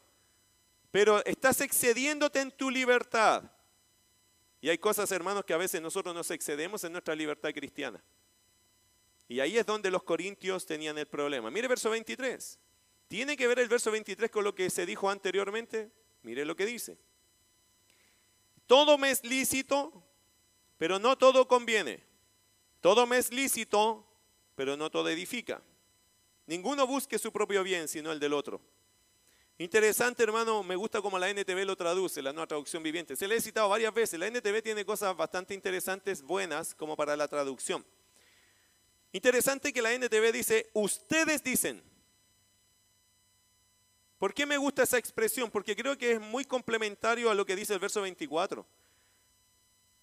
Pero 0.91 1.25
estás 1.25 1.61
excediéndote 1.61 2.39
en 2.39 2.51
tu 2.51 2.69
libertad. 2.69 3.43
Y 4.59 4.69
hay 4.69 4.77
cosas, 4.77 5.11
hermanos, 5.11 5.45
que 5.45 5.53
a 5.53 5.57
veces 5.57 5.81
nosotros 5.81 6.13
nos 6.13 6.29
excedemos 6.29 6.83
en 6.83 6.91
nuestra 6.91 7.15
libertad 7.15 7.49
cristiana. 7.53 8.03
Y 9.31 9.39
ahí 9.39 9.57
es 9.57 9.65
donde 9.65 9.89
los 9.89 10.03
corintios 10.03 10.65
tenían 10.65 10.97
el 10.97 11.05
problema. 11.05 11.49
Mire 11.49 11.69
verso 11.69 11.89
23. 11.89 12.59
¿Tiene 13.07 13.37
que 13.37 13.47
ver 13.47 13.59
el 13.59 13.69
verso 13.69 13.89
23 13.89 14.29
con 14.29 14.43
lo 14.43 14.53
que 14.53 14.69
se 14.69 14.85
dijo 14.85 15.09
anteriormente? 15.09 15.89
Mire 16.23 16.43
lo 16.43 16.53
que 16.53 16.65
dice. 16.65 16.97
Todo 18.67 18.97
me 18.97 19.09
es 19.09 19.23
lícito, 19.23 20.03
pero 20.77 20.99
no 20.99 21.17
todo 21.17 21.47
conviene. 21.47 22.03
Todo 22.81 23.07
me 23.07 23.19
es 23.19 23.31
lícito, 23.31 24.05
pero 24.53 24.75
no 24.75 24.91
todo 24.91 25.07
edifica. 25.07 25.63
Ninguno 26.45 26.85
busque 26.85 27.17
su 27.17 27.31
propio 27.31 27.63
bien, 27.63 27.87
sino 27.87 28.11
el 28.11 28.19
del 28.19 28.33
otro. 28.33 28.59
Interesante, 29.59 30.23
hermano, 30.23 30.61
me 30.61 30.75
gusta 30.75 31.01
como 31.01 31.17
la 31.17 31.29
NTV 31.29 31.63
lo 31.63 31.77
traduce, 31.77 32.21
la 32.21 32.33
nueva 32.33 32.47
traducción 32.47 32.83
viviente. 32.83 33.15
Se 33.15 33.29
le 33.29 33.37
he 33.37 33.41
citado 33.41 33.69
varias 33.69 33.93
veces. 33.93 34.19
La 34.19 34.27
NTV 34.27 34.61
tiene 34.61 34.83
cosas 34.83 35.15
bastante 35.15 35.53
interesantes, 35.53 36.21
buenas, 36.21 36.75
como 36.75 36.97
para 36.97 37.15
la 37.15 37.29
traducción. 37.29 37.85
Interesante 39.11 39.73
que 39.73 39.81
la 39.81 39.93
NTV 39.93 40.31
dice, 40.31 40.69
ustedes 40.73 41.43
dicen. 41.43 41.83
¿Por 44.17 44.33
qué 44.33 44.45
me 44.45 44.57
gusta 44.57 44.83
esa 44.83 44.97
expresión? 44.97 45.49
Porque 45.49 45.75
creo 45.75 45.97
que 45.97 46.13
es 46.13 46.21
muy 46.21 46.45
complementario 46.45 47.29
a 47.31 47.33
lo 47.33 47.45
que 47.45 47.55
dice 47.55 47.73
el 47.73 47.79
verso 47.79 48.01
24. 48.01 48.65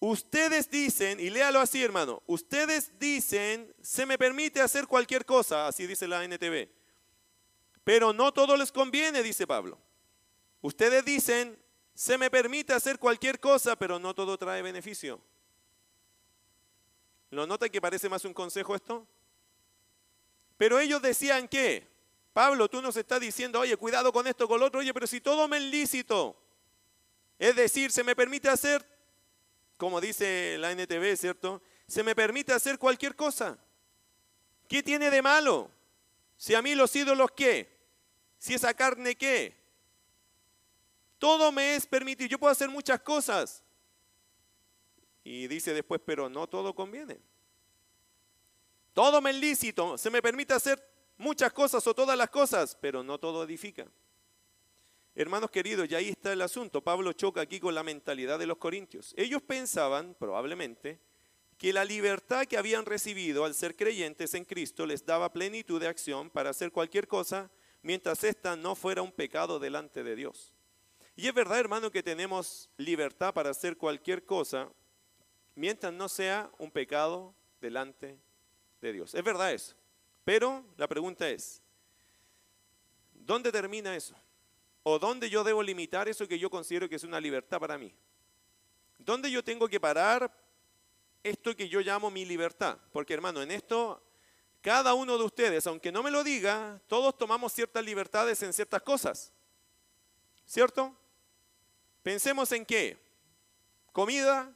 Ustedes 0.01 0.71
dicen, 0.71 1.19
y 1.19 1.31
léalo 1.31 1.61
así 1.61 1.83
hermano, 1.83 2.23
ustedes 2.27 2.99
dicen, 2.99 3.75
se 3.81 4.07
me 4.07 4.17
permite 4.17 4.61
hacer 4.61 4.87
cualquier 4.87 5.25
cosa, 5.25 5.67
así 5.67 5.87
dice 5.87 6.07
la 6.07 6.25
NTV. 6.25 6.69
Pero 7.83 8.13
no 8.13 8.33
todo 8.33 8.57
les 8.57 8.71
conviene, 8.71 9.23
dice 9.23 9.47
Pablo. 9.47 9.79
Ustedes 10.61 11.05
dicen, 11.05 11.59
se 11.95 12.19
me 12.19 12.31
permite 12.31 12.73
hacer 12.73 12.99
cualquier 12.99 13.41
cosa, 13.41 13.77
pero 13.77 13.99
no 13.99 14.15
todo 14.15 14.39
trae 14.39 14.63
beneficio. 14.63 15.21
¿Lo 17.31 17.47
nota 17.47 17.69
que 17.69 17.81
parece 17.81 18.09
más 18.09 18.25
un 18.25 18.33
consejo 18.33 18.75
esto? 18.75 19.07
Pero 20.57 20.79
ellos 20.79 21.01
decían 21.03 21.47
que, 21.47 21.87
Pablo, 22.33 22.69
tú 22.69 22.81
nos 22.83 22.97
estás 22.97 23.21
diciendo, 23.21 23.61
oye, 23.61 23.77
cuidado 23.77 24.13
con 24.13 24.27
esto, 24.27 24.49
con 24.49 24.61
lo 24.61 24.67
otro, 24.67 24.81
oye, 24.81 24.95
pero 24.95 25.07
si 25.07 25.21
todo 25.21 25.47
me 25.47 25.59
es 25.59 25.63
lícito, 25.65 26.37
es 27.39 27.55
decir, 27.55 27.93
se 27.93 28.03
me 28.03 28.17
permite 28.17 28.49
hacer, 28.49 28.85
como 29.77 30.01
dice 30.01 30.57
la 30.59 30.73
NTV, 30.73 31.17
¿cierto? 31.17 31.63
Se 31.87 32.03
me 32.03 32.15
permite 32.15 32.53
hacer 32.53 32.79
cualquier 32.79 33.15
cosa. 33.15 33.59
¿Qué 34.69 34.83
tiene 34.83 35.11
de 35.11 35.23
malo? 35.23 35.71
Si 36.37 36.55
a 36.55 36.63
mí 36.63 36.75
los 36.75 36.95
ídolos, 36.97 37.31
¿qué? 37.33 37.79
Si 38.39 38.55
esa 38.55 38.75
carne, 38.75 39.15
¿qué? 39.17 39.57
Todo 41.19 41.51
me 41.53 41.77
es 41.77 41.87
permitido, 41.87 42.29
yo 42.29 42.39
puedo 42.39 42.53
hacer 42.53 42.69
muchas 42.69 43.01
cosas. 43.01 43.63
Y 45.29 45.47
dice 45.47 45.75
después, 45.75 46.01
pero 46.03 46.31
no 46.31 46.47
todo 46.47 46.75
conviene. 46.75 47.19
Todo 48.95 49.21
me 49.21 49.29
es 49.29 49.37
lícito, 49.37 49.99
se 49.99 50.09
me 50.09 50.23
permite 50.23 50.55
hacer 50.55 50.83
muchas 51.19 51.53
cosas 51.53 51.87
o 51.87 51.93
todas 51.93 52.17
las 52.17 52.31
cosas, 52.31 52.75
pero 52.81 53.03
no 53.03 53.19
todo 53.19 53.45
edifica. 53.45 53.87
Hermanos 55.15 55.51
queridos, 55.51 55.87
y 55.91 55.95
ahí 55.95 56.09
está 56.09 56.33
el 56.33 56.41
asunto. 56.41 56.83
Pablo 56.83 57.13
choca 57.13 57.43
aquí 57.43 57.61
con 57.61 57.75
la 57.75 57.83
mentalidad 57.83 58.39
de 58.39 58.47
los 58.47 58.57
corintios. 58.57 59.13
Ellos 59.19 59.43
pensaban, 59.43 60.17
probablemente, 60.19 60.99
que 61.59 61.75
la 61.75 61.85
libertad 61.85 62.47
que 62.47 62.57
habían 62.57 62.87
recibido 62.87 63.45
al 63.45 63.53
ser 63.53 63.77
creyentes 63.77 64.33
en 64.33 64.47
Cristo 64.47 64.87
les 64.87 65.05
daba 65.05 65.31
plenitud 65.31 65.79
de 65.79 65.89
acción 65.89 66.31
para 66.31 66.51
hacer 66.51 66.73
cualquier 66.73 67.07
cosa 67.07 67.51
mientras 67.83 68.25
ésta 68.25 68.57
no 68.57 68.75
fuera 68.75 69.03
un 69.03 69.13
pecado 69.13 69.59
delante 69.59 70.03
de 70.03 70.17
Dios. 70.17 70.55
Y 71.17 71.29
es 71.29 71.35
verdad, 71.35 71.61
hermano, 71.61 71.91
que 71.91 72.03
tenemos 72.03 72.71
libertad 72.79 73.35
para 73.35 73.51
hacer 73.51 73.77
cualquier 73.77 74.25
cosa 74.25 74.73
mientras 75.59 75.93
no 75.93 76.09
sea 76.09 76.49
un 76.59 76.71
pecado 76.71 77.35
delante 77.61 78.17
de 78.81 78.93
Dios. 78.93 79.13
Es 79.13 79.25
verdad 79.25 79.53
eso. 79.53 79.75
Pero 80.25 80.65
la 80.77 80.87
pregunta 80.87 81.29
es, 81.29 81.61
¿dónde 83.13 83.51
termina 83.51 83.97
eso? 83.97 84.15
¿O 84.85 85.01
dónde 85.01 85.29
yo 85.29 85.43
debo 85.43 85.61
limitar 85.63 86.09
eso 86.09 86.29
que 86.29 86.39
yo 86.39 86.49
considero 86.49 86.89
que 86.89 86.95
es 86.95 87.03
una 87.03 87.21
libertad 87.21 87.59
para 87.59 87.77
mí? 87.77 87.93
¿Dónde 88.99 89.33
yo 89.33 89.43
tengo 89.43 89.69
que 89.69 89.81
parar 89.81 90.33
esto 91.25 91.57
que 91.57 91.69
yo 91.69 91.81
llamo 91.81 92.09
mi 92.09 92.25
libertad? 92.25 92.79
Porque 92.93 93.15
hermano, 93.15 93.43
en 93.43 93.51
esto, 93.51 94.01
cada 94.61 94.95
uno 94.95 95.19
de 95.19 95.25
ustedes, 95.25 95.67
aunque 95.67 95.91
no 95.91 96.05
me 96.05 96.13
lo 96.13 96.23
diga, 96.23 96.81
todos 96.87 97.19
tomamos 97.19 97.53
ciertas 97.53 97.85
libertades 97.85 98.41
en 98.45 98.53
ciertas 98.53 98.83
cosas. 98.83 99.33
¿Cierto? 100.47 100.97
Pensemos 102.05 102.53
en 102.53 102.65
qué. 102.65 102.97
Comida. 103.91 104.55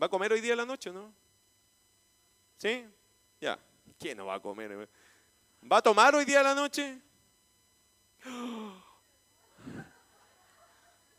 ¿Va 0.00 0.06
a 0.06 0.08
comer 0.08 0.32
hoy 0.32 0.40
día 0.40 0.52
en 0.52 0.58
la 0.58 0.66
noche, 0.66 0.90
no? 0.90 1.14
¿Sí? 2.56 2.86
Ya. 3.40 3.58
¿Quién 3.98 4.16
no 4.16 4.26
va 4.26 4.34
a 4.34 4.40
comer? 4.40 4.88
¿Va 5.70 5.78
a 5.78 5.82
tomar 5.82 6.14
hoy 6.14 6.24
día 6.24 6.38
en 6.40 6.44
la 6.44 6.54
noche? 6.54 7.00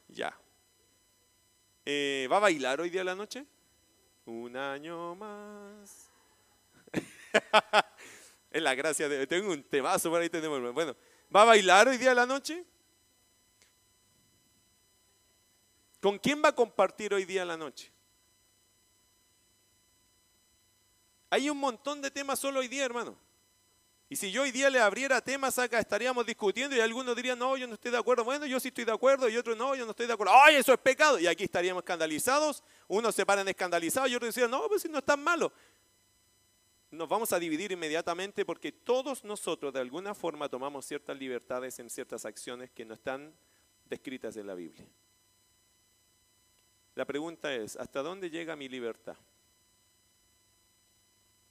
Ya. 0.07 0.33
Eh, 1.83 2.25
¿Va 2.31 2.37
a 2.37 2.39
bailar 2.39 2.79
hoy 2.79 2.89
día 2.89 3.01
de 3.01 3.05
la 3.05 3.15
noche? 3.15 3.45
Un 4.25 4.55
año 4.55 5.13
más. 5.15 6.09
es 8.49 8.61
la 8.61 8.73
gracia 8.75 9.09
de... 9.09 9.27
Tengo 9.27 9.51
un 9.51 9.61
temazo 9.61 10.09
por 10.09 10.21
ahí 10.21 10.29
tenemos. 10.29 10.73
Bueno, 10.73 10.95
¿va 11.35 11.41
a 11.41 11.45
bailar 11.45 11.89
hoy 11.89 11.97
día 11.97 12.09
de 12.09 12.15
la 12.15 12.25
noche? 12.25 12.63
¿Con 15.99 16.17
quién 16.17 16.41
va 16.41 16.49
a 16.49 16.55
compartir 16.55 17.13
hoy 17.13 17.25
día 17.25 17.43
la 17.43 17.57
noche? 17.57 17.91
Hay 21.29 21.49
un 21.49 21.57
montón 21.57 22.01
de 22.01 22.11
temas 22.11 22.39
solo 22.39 22.59
hoy 22.59 22.67
día, 22.67 22.85
hermano. 22.85 23.17
Y 24.07 24.15
si 24.15 24.31
yo 24.31 24.43
hoy 24.43 24.51
día 24.51 24.69
le 24.69 24.79
abriera 24.79 25.19
temas 25.19 25.57
acá, 25.57 25.79
estaríamos 25.79 26.25
discutiendo 26.25 26.75
y 26.75 26.79
algunos 26.79 27.15
dirían, 27.15 27.39
no, 27.39 27.57
yo 27.57 27.67
no 27.67 27.73
estoy 27.73 27.91
de 27.91 27.97
acuerdo. 27.97 28.23
Bueno, 28.23 28.45
yo 28.45 28.59
sí 28.59 28.67
estoy 28.67 28.85
de 28.85 28.91
acuerdo 28.91 29.27
y 29.27 29.35
otros 29.35 29.57
no, 29.57 29.75
yo 29.75 29.83
no 29.83 29.91
estoy 29.91 30.05
de 30.05 30.13
acuerdo. 30.13 30.33
¡Ay, 30.35 30.57
eso 30.57 30.71
es 30.71 30.79
pecado! 30.79 31.19
Y 31.19 31.25
aquí 31.25 31.45
estaríamos 31.45 31.81
escandalizados. 31.81 32.63
Unos 32.87 33.15
se 33.15 33.25
paran 33.25 33.47
escandalizados 33.47 34.09
y 34.11 34.15
otros 34.15 34.33
decían, 34.33 34.51
no, 34.51 34.67
pues 34.67 34.83
si 34.83 34.89
no 34.89 34.99
es 34.99 35.03
tan 35.03 35.23
malo. 35.23 35.51
Nos 36.91 37.09
vamos 37.09 37.33
a 37.33 37.39
dividir 37.39 37.71
inmediatamente 37.71 38.45
porque 38.45 38.71
todos 38.71 39.23
nosotros 39.23 39.73
de 39.73 39.79
alguna 39.79 40.13
forma 40.13 40.47
tomamos 40.49 40.85
ciertas 40.85 41.17
libertades 41.17 41.79
en 41.79 41.89
ciertas 41.89 42.25
acciones 42.25 42.69
que 42.71 42.85
no 42.85 42.93
están 42.93 43.33
descritas 43.85 44.37
en 44.37 44.45
la 44.45 44.53
Biblia. 44.53 44.85
La 46.93 47.05
pregunta 47.05 47.53
es, 47.53 47.75
¿hasta 47.75 48.03
dónde 48.03 48.29
llega 48.29 48.55
mi 48.55 48.69
libertad? 48.69 49.17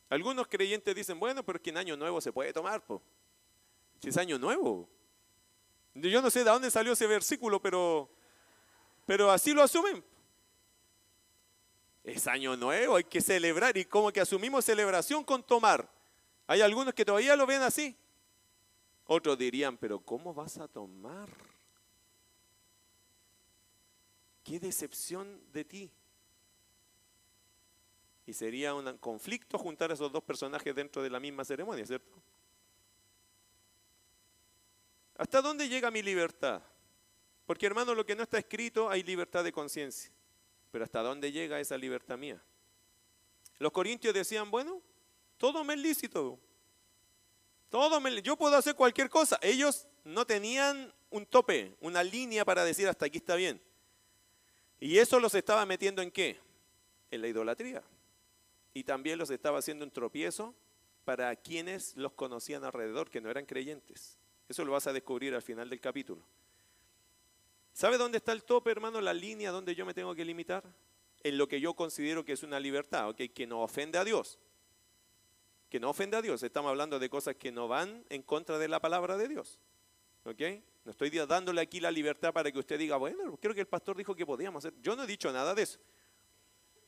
Algunos 0.09 0.46
creyentes 0.46 0.94
dicen, 0.94 1.18
bueno, 1.18 1.44
pero 1.44 1.57
es 1.57 1.62
que 1.62 1.70
en 1.70 1.78
año 1.78 1.96
nuevo 1.96 2.20
se 2.20 2.32
puede 2.32 2.52
tomar, 2.52 2.84
po. 2.84 3.02
si 4.00 4.09
es 4.09 4.16
año 4.16 4.38
nuevo. 4.38 4.88
Yo 5.94 6.20
no 6.20 6.30
sé 6.30 6.40
de 6.40 6.50
dónde 6.50 6.70
salió 6.70 6.92
ese 6.92 7.07
versículo, 7.07 7.61
pero, 7.61 8.11
pero 9.07 9.30
así 9.30 9.52
lo 9.52 9.62
asumen. 9.62 10.05
Es 12.02 12.26
año 12.26 12.57
nuevo, 12.57 12.96
hay 12.96 13.05
que 13.05 13.20
celebrar 13.20 13.76
y 13.78 13.84
como 13.84 14.12
que 14.12 14.20
asumimos 14.20 14.64
celebración 14.64 15.24
con 15.24 15.42
tomar. 15.42 15.88
Hay 16.46 16.61
algunos 16.61 16.92
que 16.92 17.05
todavía 17.05 17.34
lo 17.34 17.46
ven 17.46 17.62
así. 17.62 17.96
Otros 19.07 19.38
dirían, 19.38 19.76
pero 19.78 20.00
¿cómo 20.00 20.34
vas 20.34 20.59
a 20.59 20.68
tomar? 20.68 21.28
Qué 24.42 24.61
decepción 24.61 25.40
de 25.52 25.64
ti. 25.64 25.90
Y 28.26 28.32
sería 28.32 28.74
un 28.74 28.96
conflicto 28.98 29.58
juntar 29.58 29.90
a 29.90 29.94
esos 29.94 30.10
dos 30.10 30.22
personajes 30.22 30.74
dentro 30.74 31.02
de 31.02 31.10
la 31.10 31.20
misma 31.20 31.44
ceremonia, 31.44 31.84
¿cierto? 31.84 32.10
¿Hasta 35.16 35.42
dónde 35.42 35.68
llega 35.68 35.90
mi 35.90 36.02
libertad? 36.02 36.62
Porque 37.46 37.66
hermano, 37.66 37.94
lo 37.94 38.06
que 38.06 38.16
no 38.16 38.22
está 38.22 38.38
escrito, 38.38 38.88
hay 38.88 39.02
libertad 39.02 39.44
de 39.44 39.52
conciencia. 39.52 40.10
Pero 40.70 40.84
¿hasta 40.84 41.02
dónde 41.02 41.30
llega 41.30 41.60
esa 41.60 41.76
libertad 41.76 42.16
mía? 42.16 42.42
Los 43.58 43.70
corintios 43.70 44.14
decían, 44.14 44.50
bueno, 44.50 44.80
todo 45.36 45.62
me 45.62 45.74
es 45.74 45.80
lícito. 45.80 46.40
Todo 47.68 48.00
me, 48.00 48.22
yo 48.22 48.36
puedo 48.36 48.56
hacer 48.56 48.74
cualquier 48.74 49.10
cosa. 49.10 49.38
Ellos 49.42 49.86
no 50.02 50.26
tenían 50.26 50.92
un 51.10 51.26
tope, 51.26 51.76
una 51.80 52.02
línea 52.02 52.44
para 52.44 52.64
decir 52.64 52.88
hasta 52.88 53.06
aquí 53.06 53.18
está 53.18 53.36
bien. 53.36 53.60
Y 54.80 54.98
eso 54.98 55.20
los 55.20 55.34
estaba 55.34 55.64
metiendo 55.66 56.00
en 56.02 56.10
qué? 56.10 56.40
En 57.10 57.20
la 57.20 57.28
idolatría 57.28 57.82
y 58.74 58.82
también 58.84 59.18
los 59.18 59.30
estaba 59.30 59.60
haciendo 59.60 59.84
un 59.84 59.90
tropiezo 59.92 60.54
para 61.04 61.34
quienes 61.36 61.96
los 61.96 62.12
conocían 62.12 62.64
alrededor, 62.64 63.08
que 63.08 63.20
no 63.20 63.30
eran 63.30 63.46
creyentes. 63.46 64.18
Eso 64.48 64.64
lo 64.64 64.72
vas 64.72 64.86
a 64.86 64.92
descubrir 64.92 65.34
al 65.34 65.42
final 65.42 65.70
del 65.70 65.80
capítulo. 65.80 66.22
¿Sabe 67.72 67.98
dónde 67.98 68.18
está 68.18 68.32
el 68.32 68.44
tope, 68.44 68.70
hermano? 68.70 69.00
La 69.00 69.14
línea 69.14 69.50
donde 69.50 69.74
yo 69.74 69.86
me 69.86 69.94
tengo 69.94 70.14
que 70.14 70.24
limitar. 70.24 70.64
En 71.22 71.38
lo 71.38 71.48
que 71.48 71.60
yo 71.60 71.74
considero 71.74 72.24
que 72.24 72.32
es 72.32 72.42
una 72.42 72.60
libertad. 72.60 73.14
Que 73.14 73.46
no 73.46 73.62
ofende 73.62 73.98
a 73.98 74.04
Dios. 74.04 74.38
Que 75.70 75.80
no 75.80 75.90
ofende 75.90 76.16
a 76.16 76.22
Dios. 76.22 76.42
Estamos 76.42 76.68
hablando 76.68 76.98
de 76.98 77.08
cosas 77.08 77.36
que 77.36 77.50
no 77.50 77.66
van 77.66 78.04
en 78.10 78.22
contra 78.22 78.58
de 78.58 78.68
la 78.68 78.80
palabra 78.80 79.16
de 79.16 79.28
Dios. 79.28 79.58
¿Ok? 80.24 80.40
No 80.84 80.90
estoy 80.90 81.10
dándole 81.10 81.60
aquí 81.60 81.80
la 81.80 81.90
libertad 81.90 82.32
para 82.32 82.52
que 82.52 82.58
usted 82.58 82.78
diga, 82.78 82.96
bueno, 82.96 83.36
creo 83.40 83.54
que 83.54 83.60
el 83.60 83.66
pastor 83.66 83.96
dijo 83.96 84.14
que 84.14 84.26
podíamos 84.26 84.64
hacer. 84.64 84.78
Yo 84.80 84.94
no 84.94 85.04
he 85.04 85.06
dicho 85.06 85.32
nada 85.32 85.54
de 85.54 85.62
eso. 85.62 85.78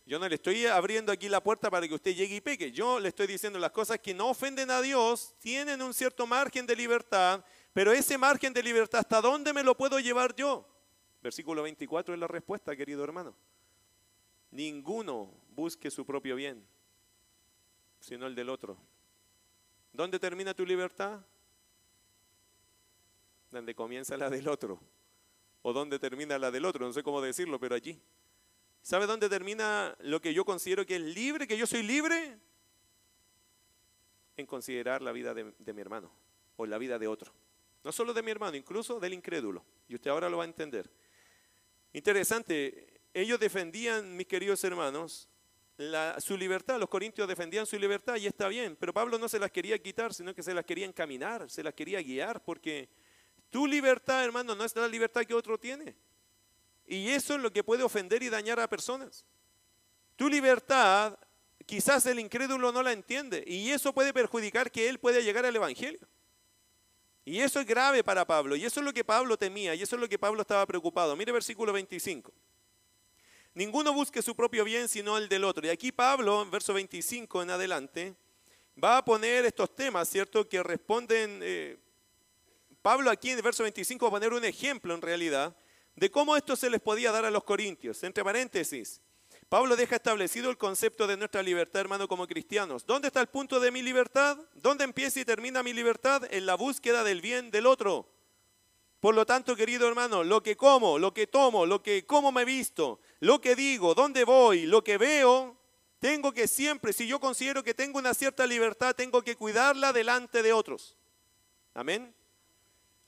Yo 0.06 0.20
no 0.20 0.28
le 0.28 0.36
estoy 0.36 0.66
abriendo 0.66 1.10
aquí 1.10 1.28
la 1.28 1.42
puerta 1.42 1.68
para 1.68 1.88
que 1.88 1.94
usted 1.94 2.14
llegue 2.14 2.36
y 2.36 2.40
peque. 2.40 2.70
Yo 2.70 3.00
le 3.00 3.08
estoy 3.08 3.26
diciendo 3.26 3.58
las 3.58 3.72
cosas 3.72 3.98
que 3.98 4.14
no 4.14 4.30
ofenden 4.30 4.70
a 4.70 4.80
Dios, 4.80 5.34
tienen 5.40 5.82
un 5.82 5.92
cierto 5.92 6.28
margen 6.28 6.64
de 6.64 6.76
libertad, 6.76 7.44
pero 7.72 7.90
ese 7.90 8.16
margen 8.16 8.52
de 8.52 8.62
libertad, 8.62 9.00
¿hasta 9.00 9.20
dónde 9.20 9.52
me 9.52 9.64
lo 9.64 9.76
puedo 9.76 9.98
llevar 9.98 10.32
yo? 10.36 10.64
Versículo 11.20 11.64
24 11.64 12.14
es 12.14 12.20
la 12.20 12.28
respuesta, 12.28 12.76
querido 12.76 13.02
hermano. 13.02 13.34
Ninguno 14.52 15.34
busque 15.50 15.90
su 15.90 16.06
propio 16.06 16.36
bien, 16.36 16.64
sino 17.98 18.28
el 18.28 18.36
del 18.36 18.48
otro. 18.48 18.78
¿Dónde 19.92 20.20
termina 20.20 20.54
tu 20.54 20.64
libertad? 20.64 21.20
Donde 23.50 23.74
comienza 23.74 24.16
la 24.16 24.30
del 24.30 24.46
otro. 24.46 24.78
O 25.62 25.72
dónde 25.72 25.98
termina 25.98 26.38
la 26.38 26.52
del 26.52 26.64
otro, 26.64 26.86
no 26.86 26.92
sé 26.92 27.02
cómo 27.02 27.20
decirlo, 27.20 27.58
pero 27.58 27.74
allí. 27.74 28.00
¿Sabe 28.86 29.06
dónde 29.06 29.28
termina 29.28 29.96
lo 29.98 30.20
que 30.20 30.32
yo 30.32 30.44
considero 30.44 30.86
que 30.86 30.94
es 30.94 31.02
libre, 31.02 31.48
que 31.48 31.58
yo 31.58 31.66
soy 31.66 31.82
libre? 31.82 32.38
En 34.36 34.46
considerar 34.46 35.02
la 35.02 35.10
vida 35.10 35.34
de, 35.34 35.72
mi 35.72 35.80
hermano 35.80 36.08
o 36.54 36.66
la 36.66 36.78
vida 36.78 36.96
de 36.96 37.08
otro. 37.08 37.32
No 37.82 37.90
solo 37.90 38.14
de 38.14 38.22
mi 38.22 38.30
hermano, 38.30 38.56
incluso 38.56 39.00
del 39.00 39.14
incrédulo. 39.14 39.64
Y 39.88 39.96
usted 39.96 40.08
ahora 40.08 40.30
lo 40.30 40.36
va 40.36 40.44
a 40.44 40.46
entender. 40.46 40.88
Interesante, 41.94 43.00
ellos 43.12 43.40
defendían, 43.40 44.16
mis 44.16 44.28
queridos 44.28 44.62
hermanos, 44.62 45.28
su 46.18 46.36
libertad, 46.36 46.78
los 46.78 46.88
corintios 46.88 47.26
defendían 47.26 47.66
su 47.66 47.76
libertad 47.80 48.14
y 48.18 48.28
está 48.28 48.46
bien, 48.46 48.76
pero 48.78 48.94
Pablo 48.94 49.18
no 49.18 49.28
se 49.28 49.40
las 49.40 49.50
quería 49.50 49.82
quitar, 49.82 50.14
sino 50.14 50.32
que 50.32 50.44
se 50.44 50.54
las 50.54 50.64
quería 50.64 50.86
encaminar, 50.86 51.50
se 51.50 51.64
las 51.64 51.74
quería 51.74 52.00
guiar, 52.00 52.40
porque 52.40 52.88
tu 53.50 53.66
libertad, 53.66 54.22
hermano, 54.22 54.54
no 54.54 54.64
es 54.64 54.76
la 54.76 54.86
libertad 54.86 55.24
que 55.24 55.34
otro 55.34 55.58
tiene. 55.58 55.96
Y 56.86 57.08
eso 57.10 57.34
es 57.34 57.40
lo 57.40 57.52
que 57.52 57.64
puede 57.64 57.82
ofender 57.82 58.22
y 58.22 58.28
dañar 58.28 58.60
a 58.60 58.68
personas. 58.68 59.24
Tu 60.14 60.28
libertad, 60.28 61.18
quizás 61.66 62.06
el 62.06 62.20
incrédulo 62.20 62.70
no 62.70 62.82
la 62.82 62.92
entiende 62.92 63.42
y 63.46 63.70
eso 63.70 63.92
puede 63.92 64.12
perjudicar 64.12 64.70
que 64.70 64.88
él 64.88 64.98
pueda 64.98 65.20
llegar 65.20 65.44
al 65.44 65.56
Evangelio. 65.56 66.00
Y 67.24 67.40
eso 67.40 67.58
es 67.58 67.66
grave 67.66 68.04
para 68.04 68.24
Pablo 68.24 68.54
y 68.54 68.64
eso 68.64 68.80
es 68.80 68.86
lo 68.86 68.92
que 68.92 69.04
Pablo 69.04 69.36
temía 69.36 69.74
y 69.74 69.82
eso 69.82 69.96
es 69.96 70.00
lo 70.00 70.08
que 70.08 70.18
Pablo 70.18 70.42
estaba 70.42 70.64
preocupado. 70.64 71.16
Mire 71.16 71.32
versículo 71.32 71.72
25. 71.72 72.32
Ninguno 73.52 73.92
busque 73.92 74.22
su 74.22 74.36
propio 74.36 74.64
bien 74.64 74.88
sino 74.88 75.18
el 75.18 75.28
del 75.28 75.42
otro. 75.42 75.66
Y 75.66 75.70
aquí 75.70 75.90
Pablo, 75.90 76.42
en 76.42 76.50
verso 76.52 76.72
25 76.72 77.42
en 77.42 77.50
adelante, 77.50 78.14
va 78.82 78.98
a 78.98 79.04
poner 79.04 79.44
estos 79.44 79.74
temas, 79.74 80.08
¿cierto? 80.08 80.48
Que 80.48 80.62
responden, 80.62 81.40
eh, 81.42 81.78
Pablo 82.80 83.10
aquí 83.10 83.30
en 83.30 83.38
el 83.38 83.42
verso 83.42 83.64
25 83.64 84.04
va 84.04 84.08
a 84.08 84.20
poner 84.20 84.32
un 84.32 84.44
ejemplo 84.44 84.94
en 84.94 85.02
realidad 85.02 85.56
de 85.96 86.10
cómo 86.10 86.36
esto 86.36 86.54
se 86.56 86.70
les 86.70 86.80
podía 86.80 87.10
dar 87.10 87.24
a 87.24 87.30
los 87.30 87.44
corintios. 87.44 88.02
Entre 88.04 88.22
paréntesis, 88.22 89.00
Pablo 89.48 89.76
deja 89.76 89.96
establecido 89.96 90.50
el 90.50 90.58
concepto 90.58 91.06
de 91.06 91.16
nuestra 91.16 91.42
libertad, 91.42 91.80
hermano, 91.80 92.08
como 92.08 92.26
cristianos. 92.26 92.84
¿Dónde 92.84 93.08
está 93.08 93.20
el 93.20 93.28
punto 93.28 93.60
de 93.60 93.70
mi 93.70 93.82
libertad? 93.82 94.38
¿Dónde 94.54 94.84
empieza 94.84 95.20
y 95.20 95.24
termina 95.24 95.62
mi 95.62 95.72
libertad? 95.72 96.22
En 96.30 96.46
la 96.46 96.54
búsqueda 96.54 97.04
del 97.04 97.20
bien 97.20 97.50
del 97.50 97.66
otro. 97.66 98.08
Por 98.98 99.14
lo 99.14 99.24
tanto, 99.24 99.54
querido 99.54 99.86
hermano, 99.86 100.24
lo 100.24 100.42
que 100.42 100.56
como, 100.56 100.98
lo 100.98 101.14
que 101.14 101.28
tomo, 101.28 101.64
lo 101.64 101.80
que 101.82 102.04
cómo 102.06 102.32
me 102.32 102.44
visto, 102.44 103.00
lo 103.20 103.40
que 103.40 103.54
digo, 103.54 103.94
dónde 103.94 104.24
voy, 104.24 104.66
lo 104.66 104.82
que 104.82 104.98
veo, 104.98 105.56
tengo 106.00 106.32
que 106.32 106.48
siempre, 106.48 106.92
si 106.92 107.06
yo 107.06 107.20
considero 107.20 107.62
que 107.62 107.74
tengo 107.74 107.98
una 107.98 108.14
cierta 108.14 108.46
libertad, 108.46 108.96
tengo 108.96 109.22
que 109.22 109.36
cuidarla 109.36 109.92
delante 109.92 110.42
de 110.42 110.52
otros. 110.52 110.96
Amén. 111.72 112.15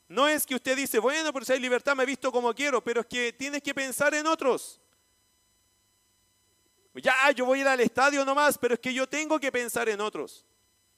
No 0.09 0.27
es 0.27 0.47
que 0.47 0.55
usted 0.55 0.75
dice, 0.75 0.99
bueno, 0.99 1.33
pero 1.33 1.45
si 1.45 1.53
hay 1.53 1.61
libertad 1.61 1.95
me 1.95 2.03
he 2.03 2.07
visto 2.07 2.33
como 2.33 2.55
quiero, 2.55 2.83
pero 2.83 3.03
es 3.03 3.07
que 3.07 3.33
tienes 3.33 3.63
que 3.63 3.75
pensar 3.75 4.15
en 4.15 4.27
otros. 4.27 4.81
Ya, 6.95 7.31
yo 7.31 7.45
voy 7.45 7.59
a 7.59 7.63
ir 7.63 7.69
al 7.69 7.81
estadio 7.81 8.25
nomás, 8.25 8.57
pero 8.57 8.75
es 8.75 8.81
que 8.81 8.93
yo 8.93 9.07
tengo 9.07 9.39
que 9.39 9.53
pensar 9.53 9.89
en 9.89 10.01
otros. 10.01 10.47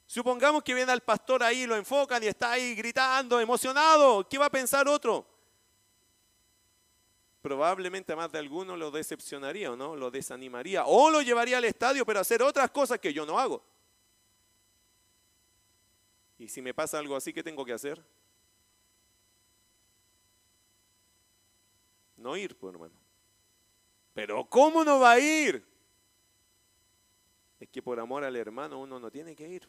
Supongamos 0.07 0.63
que 0.63 0.75
viene 0.75 0.91
al 0.91 1.03
pastor 1.03 1.43
ahí, 1.43 1.67
lo 1.67 1.77
enfocan 1.77 2.23
y 2.23 2.27
está 2.27 2.53
ahí 2.53 2.75
gritando, 2.75 3.41
emocionado. 3.41 4.27
¿Qué 4.29 4.39
va 4.39 4.47
a 4.47 4.51
pensar 4.51 4.89
otro? 4.89 5.27
Probablemente 7.43 8.15
más 8.15 8.31
de 8.31 8.39
alguno 8.39 8.77
lo 8.77 8.91
decepcionaría 8.91 9.73
o 9.73 9.77
no, 9.77 9.97
lo 9.97 10.11
desanimaría. 10.11 10.85
O 10.87 11.11
lo 11.11 11.23
llevaría 11.23 11.59
al 11.59 11.65
estadio, 11.65 12.07
pero 12.07 12.19
a 12.19 12.23
hacer 12.23 12.43
otras 12.43 12.71
cosas 12.71 12.99
que 12.99 13.13
yo 13.13 13.27
no 13.27 13.39
hago. 13.39 13.63
Y 16.39 16.49
si 16.49 16.63
me 16.63 16.73
pasa 16.73 16.99
algo 16.99 17.17
así, 17.17 17.33
¿qué 17.33 17.43
tengo 17.43 17.65
que 17.65 17.73
hacer? 17.73 18.03
No 22.21 22.37
ir, 22.37 22.57
pues 22.57 22.73
hermano. 22.73 22.95
Pero 24.15 24.45
¿cómo 24.49 24.85
no 24.85 25.01
va 25.01 25.13
a 25.13 25.19
ir? 25.19 25.71
es 27.61 27.69
que 27.69 27.83
por 27.83 28.01
amor 28.01 28.25
al 28.25 28.35
hermano 28.37 28.81
uno 28.81 28.99
no 28.99 29.11
tiene 29.11 29.37
que 29.37 29.47
ir. 29.47 29.69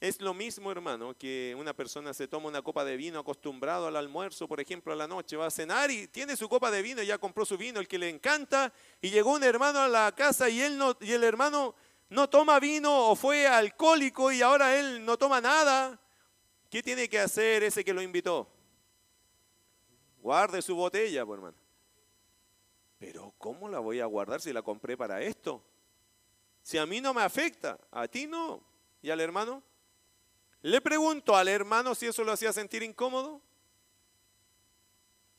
Es 0.00 0.20
lo 0.20 0.32
mismo, 0.32 0.72
hermano, 0.72 1.14
que 1.14 1.54
una 1.58 1.74
persona 1.74 2.14
se 2.14 2.26
toma 2.26 2.48
una 2.48 2.62
copa 2.62 2.86
de 2.86 2.96
vino 2.96 3.18
acostumbrado 3.18 3.86
al 3.86 3.96
almuerzo, 3.96 4.48
por 4.48 4.58
ejemplo, 4.58 4.94
a 4.94 4.96
la 4.96 5.06
noche, 5.06 5.36
va 5.36 5.46
a 5.46 5.50
cenar 5.50 5.90
y 5.90 6.06
tiene 6.06 6.36
su 6.36 6.48
copa 6.48 6.70
de 6.70 6.80
vino, 6.80 7.02
ya 7.02 7.18
compró 7.18 7.44
su 7.44 7.58
vino, 7.58 7.80
el 7.80 7.88
que 7.88 7.98
le 7.98 8.08
encanta, 8.08 8.72
y 9.02 9.10
llegó 9.10 9.32
un 9.32 9.44
hermano 9.44 9.80
a 9.80 9.88
la 9.88 10.14
casa 10.14 10.48
y, 10.48 10.62
él 10.62 10.78
no, 10.78 10.96
y 11.00 11.12
el 11.12 11.22
hermano 11.22 11.74
no 12.08 12.30
toma 12.30 12.58
vino 12.60 13.10
o 13.10 13.16
fue 13.16 13.46
alcohólico 13.46 14.32
y 14.32 14.40
ahora 14.40 14.78
él 14.78 15.04
no 15.04 15.18
toma 15.18 15.40
nada. 15.40 16.00
¿Qué 16.70 16.82
tiene 16.82 17.08
que 17.08 17.18
hacer 17.18 17.62
ese 17.64 17.84
que 17.84 17.92
lo 17.92 18.00
invitó? 18.00 18.48
Guarde 20.20 20.62
su 20.62 20.76
botella, 20.76 21.24
pues, 21.24 21.38
hermano. 21.38 21.56
Pero 22.98 23.32
¿cómo 23.38 23.68
la 23.68 23.78
voy 23.78 24.00
a 24.00 24.06
guardar 24.06 24.40
si 24.40 24.52
la 24.52 24.62
compré 24.62 24.96
para 24.96 25.22
esto? 25.22 25.64
Si 26.62 26.76
a 26.76 26.84
mí 26.84 27.00
no 27.00 27.14
me 27.14 27.22
afecta, 27.22 27.78
a 27.90 28.06
ti 28.06 28.26
no. 28.26 28.62
¿Y 29.00 29.10
al 29.10 29.20
hermano? 29.20 29.62
Le 30.62 30.80
pregunto 30.82 31.34
al 31.34 31.48
hermano 31.48 31.94
si 31.94 32.06
eso 32.06 32.22
lo 32.22 32.32
hacía 32.32 32.52
sentir 32.52 32.82
incómodo. 32.82 33.40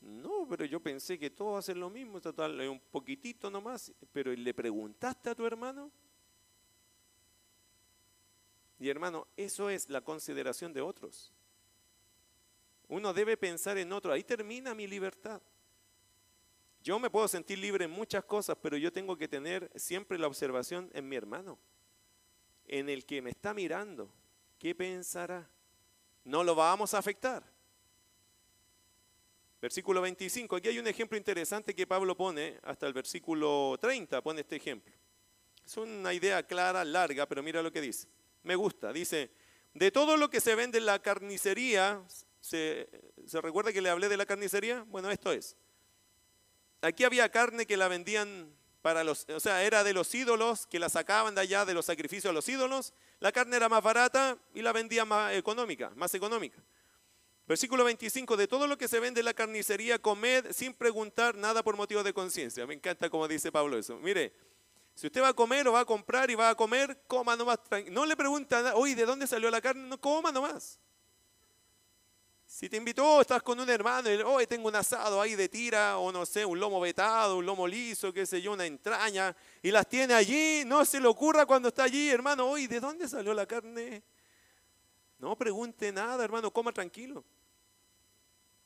No, 0.00 0.46
pero 0.48 0.64
yo 0.64 0.80
pensé 0.80 1.16
que 1.16 1.30
todos 1.30 1.60
hacen 1.60 1.78
lo 1.78 1.88
mismo, 1.88 2.20
total, 2.20 2.60
un 2.68 2.80
poquitito 2.80 3.48
nomás. 3.48 3.92
Pero 4.12 4.32
¿le 4.32 4.52
preguntaste 4.52 5.30
a 5.30 5.34
tu 5.36 5.46
hermano? 5.46 5.92
Y 8.80 8.88
hermano, 8.88 9.28
eso 9.36 9.70
es 9.70 9.88
la 9.88 10.00
consideración 10.00 10.72
de 10.72 10.80
otros. 10.80 11.32
Uno 12.92 13.14
debe 13.14 13.38
pensar 13.38 13.78
en 13.78 13.90
otro. 13.90 14.12
Ahí 14.12 14.22
termina 14.22 14.74
mi 14.74 14.86
libertad. 14.86 15.40
Yo 16.82 16.98
me 16.98 17.08
puedo 17.08 17.26
sentir 17.26 17.58
libre 17.58 17.86
en 17.86 17.90
muchas 17.90 18.22
cosas, 18.22 18.54
pero 18.60 18.76
yo 18.76 18.92
tengo 18.92 19.16
que 19.16 19.28
tener 19.28 19.70
siempre 19.74 20.18
la 20.18 20.26
observación 20.26 20.90
en 20.92 21.08
mi 21.08 21.16
hermano, 21.16 21.58
en 22.66 22.90
el 22.90 23.06
que 23.06 23.22
me 23.22 23.30
está 23.30 23.54
mirando. 23.54 24.12
¿Qué 24.58 24.74
pensará? 24.74 25.48
No 26.22 26.44
lo 26.44 26.54
vamos 26.54 26.92
a 26.92 26.98
afectar. 26.98 27.42
Versículo 29.62 30.02
25. 30.02 30.56
Aquí 30.56 30.68
hay 30.68 30.78
un 30.78 30.86
ejemplo 30.86 31.16
interesante 31.16 31.74
que 31.74 31.86
Pablo 31.86 32.14
pone 32.14 32.58
hasta 32.62 32.86
el 32.86 32.92
versículo 32.92 33.78
30. 33.80 34.20
Pone 34.20 34.42
este 34.42 34.56
ejemplo. 34.56 34.92
Es 35.64 35.78
una 35.78 36.12
idea 36.12 36.46
clara, 36.46 36.84
larga, 36.84 37.24
pero 37.24 37.42
mira 37.42 37.62
lo 37.62 37.72
que 37.72 37.80
dice. 37.80 38.06
Me 38.42 38.54
gusta. 38.54 38.92
Dice, 38.92 39.30
de 39.72 39.90
todo 39.90 40.18
lo 40.18 40.28
que 40.28 40.42
se 40.42 40.54
vende 40.54 40.76
en 40.76 40.84
la 40.84 40.98
carnicería, 40.98 42.04
¿se, 42.42 42.90
¿se 43.26 43.40
recuerda 43.40 43.72
que 43.72 43.80
le 43.80 43.88
hablé 43.88 44.10
de 44.10 44.18
la 44.18 44.26
carnicería? 44.26 44.84
Bueno, 44.88 45.10
esto 45.10 45.32
es 45.32 45.56
aquí 46.82 47.04
había 47.04 47.28
carne 47.30 47.64
que 47.64 47.76
la 47.76 47.88
vendían 47.88 48.52
para 48.82 49.04
los, 49.04 49.26
o 49.28 49.40
sea, 49.40 49.62
era 49.62 49.84
de 49.84 49.92
los 49.92 50.12
ídolos, 50.14 50.66
que 50.66 50.80
la 50.80 50.88
sacaban 50.88 51.34
de 51.36 51.40
allá 51.40 51.64
de 51.64 51.72
los 51.72 51.86
sacrificios 51.86 52.30
a 52.30 52.34
los 52.34 52.48
ídolos. 52.48 52.92
La 53.20 53.30
carne 53.30 53.56
era 53.56 53.68
más 53.68 53.82
barata 53.82 54.36
y 54.52 54.62
la 54.62 54.72
vendían 54.72 55.06
más 55.06 55.32
económica, 55.34 55.92
más 55.94 56.12
económica. 56.14 56.60
Versículo 57.46 57.84
25, 57.84 58.36
de 58.36 58.48
todo 58.48 58.66
lo 58.66 58.76
que 58.76 58.88
se 58.88 58.98
vende 58.98 59.20
en 59.20 59.26
la 59.26 59.34
carnicería, 59.34 60.00
comed 60.00 60.52
sin 60.52 60.74
preguntar 60.74 61.36
nada 61.36 61.62
por 61.62 61.76
motivo 61.76 62.02
de 62.02 62.12
conciencia. 62.12 62.66
Me 62.66 62.74
encanta 62.74 63.08
como 63.08 63.28
dice 63.28 63.52
Pablo 63.52 63.78
eso. 63.78 63.98
Mire, 63.98 64.32
si 64.94 65.06
usted 65.06 65.22
va 65.22 65.28
a 65.28 65.34
comer 65.34 65.66
o 65.68 65.72
va 65.72 65.80
a 65.80 65.84
comprar 65.84 66.30
y 66.30 66.34
va 66.34 66.50
a 66.50 66.54
comer, 66.56 67.02
coma 67.06 67.36
nomás. 67.36 67.60
No 67.90 68.04
le 68.04 68.16
pregunta, 68.16 68.74
oye, 68.74 68.96
¿de 68.96 69.06
dónde 69.06 69.26
salió 69.28 69.48
la 69.50 69.60
carne? 69.60 69.88
No, 69.88 70.00
coma 70.00 70.32
nomás. 70.32 70.80
Si 72.52 72.68
te 72.68 72.76
invitó, 72.76 73.22
estás 73.22 73.42
con 73.42 73.58
un 73.58 73.70
hermano, 73.70 74.12
y, 74.12 74.16
hoy 74.20 74.46
tengo 74.46 74.68
un 74.68 74.76
asado 74.76 75.22
ahí 75.22 75.34
de 75.34 75.48
tira, 75.48 75.96
o 75.96 76.12
no 76.12 76.26
sé, 76.26 76.44
un 76.44 76.60
lomo 76.60 76.78
vetado, 76.80 77.38
un 77.38 77.46
lomo 77.46 77.66
liso, 77.66 78.12
qué 78.12 78.26
sé 78.26 78.42
yo, 78.42 78.52
una 78.52 78.66
entraña, 78.66 79.34
y 79.62 79.70
las 79.70 79.88
tiene 79.88 80.12
allí, 80.12 80.62
no 80.66 80.84
se 80.84 81.00
le 81.00 81.08
ocurra 81.08 81.46
cuando 81.46 81.68
está 81.68 81.84
allí, 81.84 82.10
hermano, 82.10 82.46
hoy, 82.46 82.66
¿de 82.66 82.78
dónde 82.78 83.08
salió 83.08 83.32
la 83.32 83.46
carne? 83.46 84.02
No 85.18 85.34
pregunte 85.34 85.90
nada, 85.92 86.22
hermano, 86.22 86.52
coma 86.52 86.72
tranquilo. 86.72 87.24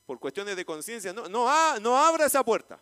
Por 0.05 0.19
cuestiones 0.19 0.57
de 0.57 0.65
conciencia, 0.65 1.13
no, 1.13 1.29
no, 1.29 1.79
no 1.79 1.97
abra 1.97 2.25
esa 2.25 2.43
puerta. 2.43 2.77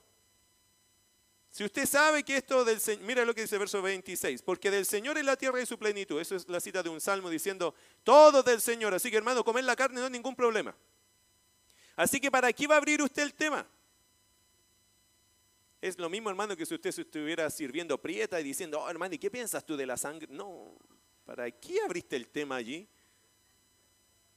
Si 1.51 1.64
usted 1.64 1.86
sabe 1.86 2.24
que 2.24 2.38
esto 2.38 2.66
del 2.66 2.80
Señor, 2.82 3.06
mira 3.06 3.24
lo 3.26 3.36
que 3.36 3.41
dice 3.41 3.56
el 3.56 3.60
verso 3.60 3.80
26, 3.80 4.41
porque 4.41 4.72
del 4.72 4.88
Señor 4.88 5.20
es 5.20 5.24
la 5.24 5.38
tierra 5.38 5.62
y 5.62 5.68
su 5.68 5.78
plenitud. 5.78 6.20
Eso 6.20 6.36
es 6.36 6.49
la 6.49 6.60
cita 6.60 6.82
de 6.82 6.89
un 6.89 6.99
salmo 6.99 7.30
diciendo, 7.30 7.76
todo 8.03 8.41
del 8.41 8.60
Señor. 8.60 8.95
Así 8.95 9.12
que 9.12 9.18
hermano, 9.18 9.43
comer 9.43 9.66
la 9.66 9.76
carne 9.76 9.99
no 9.99 10.08
es 10.08 10.12
ningún 10.12 10.36
problema. 10.36 10.76
Así 11.96 12.20
que 12.20 12.30
¿para 12.30 12.52
qué 12.52 12.68
va 12.68 12.76
a 12.76 12.78
abrir 12.78 13.02
usted 13.02 13.24
el 13.24 13.34
tema? 13.34 13.68
Es 15.82 16.00
lo 16.00 16.10
mismo, 16.10 16.30
hermano, 16.30 16.56
que 16.56 16.66
si 16.66 16.74
usted 16.74 16.89
estuviera 16.98 17.50
sirviendo 17.50 18.02
prieta 18.02 18.39
y 18.41 18.43
diciendo, 18.43 18.82
oh, 18.82 18.89
hermano, 18.89 19.14
¿y 19.14 19.20
qué 19.20 19.30
piensas 19.30 19.64
tú 19.64 19.78
de 19.78 19.86
la 19.86 19.98
sangre? 19.98 20.28
No, 20.32 20.74
¿para 21.26 21.52
qué 21.52 21.80
abriste 21.82 22.16
el 22.16 22.28
tema 22.28 22.56
allí? 22.56 22.88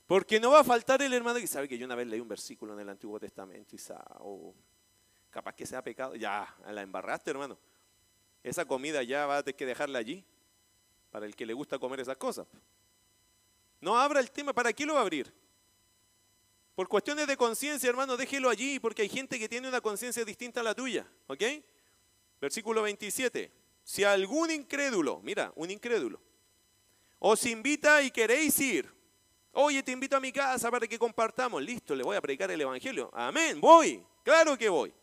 Porque 0.07 0.41
no 0.41 0.51
va 0.51 0.61
a 0.61 0.65
faltar 0.65 1.01
el 1.03 1.13
hermano 1.13 1.39
que 1.39 1.47
sabe 1.47 1.69
que 1.69 1.79
yo 1.79 1.87
una 1.87 1.95
vez 1.95 2.07
leí 2.07 2.21
un 2.21 2.29
versículo 2.29 2.75
en 2.75 2.81
el 2.81 2.89
Antiguo 2.89 3.19
Testamento 3.19 3.75
y 3.75 3.79
sabe, 3.79 4.05
oh, 4.21 4.55
capaz 5.31 5.55
que 5.55 5.67
sea 5.67 5.83
pecado. 5.83 6.17
Ya, 6.17 6.55
la 6.71 6.83
embarraste, 6.83 7.31
hermano. 7.31 7.59
Esa 8.43 8.65
comida 8.65 9.03
ya 9.03 9.27
va 9.27 9.39
a 9.39 9.43
tener 9.43 9.57
que 9.57 9.67
dejarla 9.67 9.99
allí 9.99 10.25
para 11.11 11.27
el 11.27 11.35
que 11.35 11.47
le 11.47 11.53
gusta 11.53 11.79
comer 11.79 12.01
esas 12.01 12.17
cosas. 12.17 12.47
No 13.81 13.99
abra 13.99 14.21
el 14.21 14.31
tema, 14.31 14.53
¿para 14.53 14.73
qué 14.73 14.85
lo 14.85 14.95
va 14.95 15.01
a 15.01 15.03
abrir? 15.03 15.33
Por 16.79 16.87
cuestiones 16.87 17.27
de 17.27 17.37
conciencia, 17.37 17.91
hermano, 17.91 18.17
déjelo 18.17 18.49
allí 18.49 18.79
porque 18.79 19.03
hay 19.03 19.09
gente 19.09 19.37
que 19.37 19.49
tiene 19.49 19.67
una 19.67 19.81
conciencia 19.81 20.25
distinta 20.25 20.61
a 20.61 20.63
la 20.63 20.77
tuya. 20.77 21.05
¿Ok? 21.27 21.43
Versículo 22.41 22.83
27. 22.83 23.51
Si 23.83 24.05
algún 24.05 24.53
incrédulo, 24.53 25.21
mira, 25.25 25.53
un 25.57 25.73
incrédulo, 25.73 26.23
os 27.19 27.45
invita 27.47 28.01
y 28.01 28.13
queréis 28.13 28.57
ir, 28.61 28.89
oye, 29.51 29.83
te 29.83 29.91
invito 29.91 30.17
a 30.17 30.21
mi 30.21 30.31
casa 30.31 30.71
para 30.71 30.87
que 30.87 31.01
compartamos, 31.01 31.61
listo, 31.61 31.97
le 31.97 32.05
voy 32.05 32.17
a 32.17 32.21
predicar 32.21 32.49
el 32.53 32.61
Evangelio. 32.61 33.11
Amén, 33.13 33.61
voy, 33.61 34.07
claro 34.23 34.57
que 34.57 34.69
voy. 34.69 34.95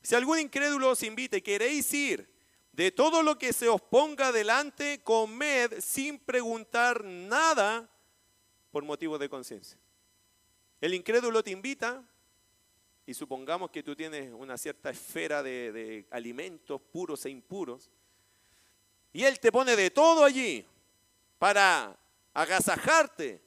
Si 0.00 0.14
algún 0.14 0.38
incrédulo 0.38 0.92
os 0.92 1.02
invita 1.02 1.36
y 1.36 1.42
queréis 1.42 1.92
ir, 1.92 2.34
de 2.72 2.92
todo 2.92 3.22
lo 3.22 3.36
que 3.36 3.52
se 3.52 3.68
os 3.68 3.82
ponga 3.82 4.32
delante, 4.32 5.02
comed 5.02 5.82
sin 5.82 6.18
preguntar 6.18 7.04
nada 7.04 7.90
por 8.70 8.84
motivo 8.84 9.18
de 9.18 9.28
conciencia. 9.28 9.78
El 10.80 10.94
incrédulo 10.94 11.42
te 11.42 11.50
invita 11.50 12.04
y 13.04 13.14
supongamos 13.14 13.70
que 13.70 13.82
tú 13.82 13.96
tienes 13.96 14.32
una 14.32 14.56
cierta 14.56 14.90
esfera 14.90 15.42
de, 15.42 16.06
alimentos 16.10 16.80
puros 16.80 17.24
e 17.26 17.30
impuros 17.30 17.90
y 19.12 19.24
él 19.24 19.40
te 19.40 19.50
pone 19.50 19.74
de 19.74 19.90
todo 19.90 20.24
allí 20.24 20.64
para 21.38 21.98
agasajarte 22.32 23.40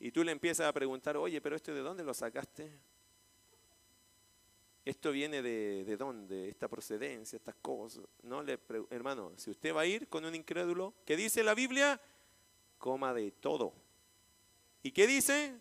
y 0.00 0.10
tú 0.10 0.24
le 0.24 0.32
empiezas 0.32 0.66
a 0.66 0.72
preguntar, 0.72 1.16
oye, 1.16 1.40
pero 1.40 1.56
esto 1.56 1.74
de 1.74 1.80
dónde 1.80 2.04
lo 2.04 2.14
sacaste? 2.14 2.70
Esto 4.84 5.10
viene 5.12 5.42
de, 5.42 5.84
de 5.84 5.96
dónde, 5.98 6.48
esta 6.48 6.68
procedencia, 6.68 7.36
estas 7.36 7.56
cosas. 7.56 8.04
No 8.22 8.42
le 8.42 8.58
hermano, 8.88 9.32
si 9.36 9.50
usted 9.50 9.74
va 9.74 9.82
a 9.82 9.86
ir 9.86 10.08
con 10.08 10.24
un 10.24 10.34
incrédulo, 10.34 10.94
¿qué 11.04 11.14
dice 11.16 11.42
la 11.42 11.54
Biblia? 11.54 12.00
Coma 12.78 13.12
de 13.12 13.32
todo. 13.32 13.74
¿Y 14.82 14.92
qué 14.92 15.06
dice? 15.06 15.60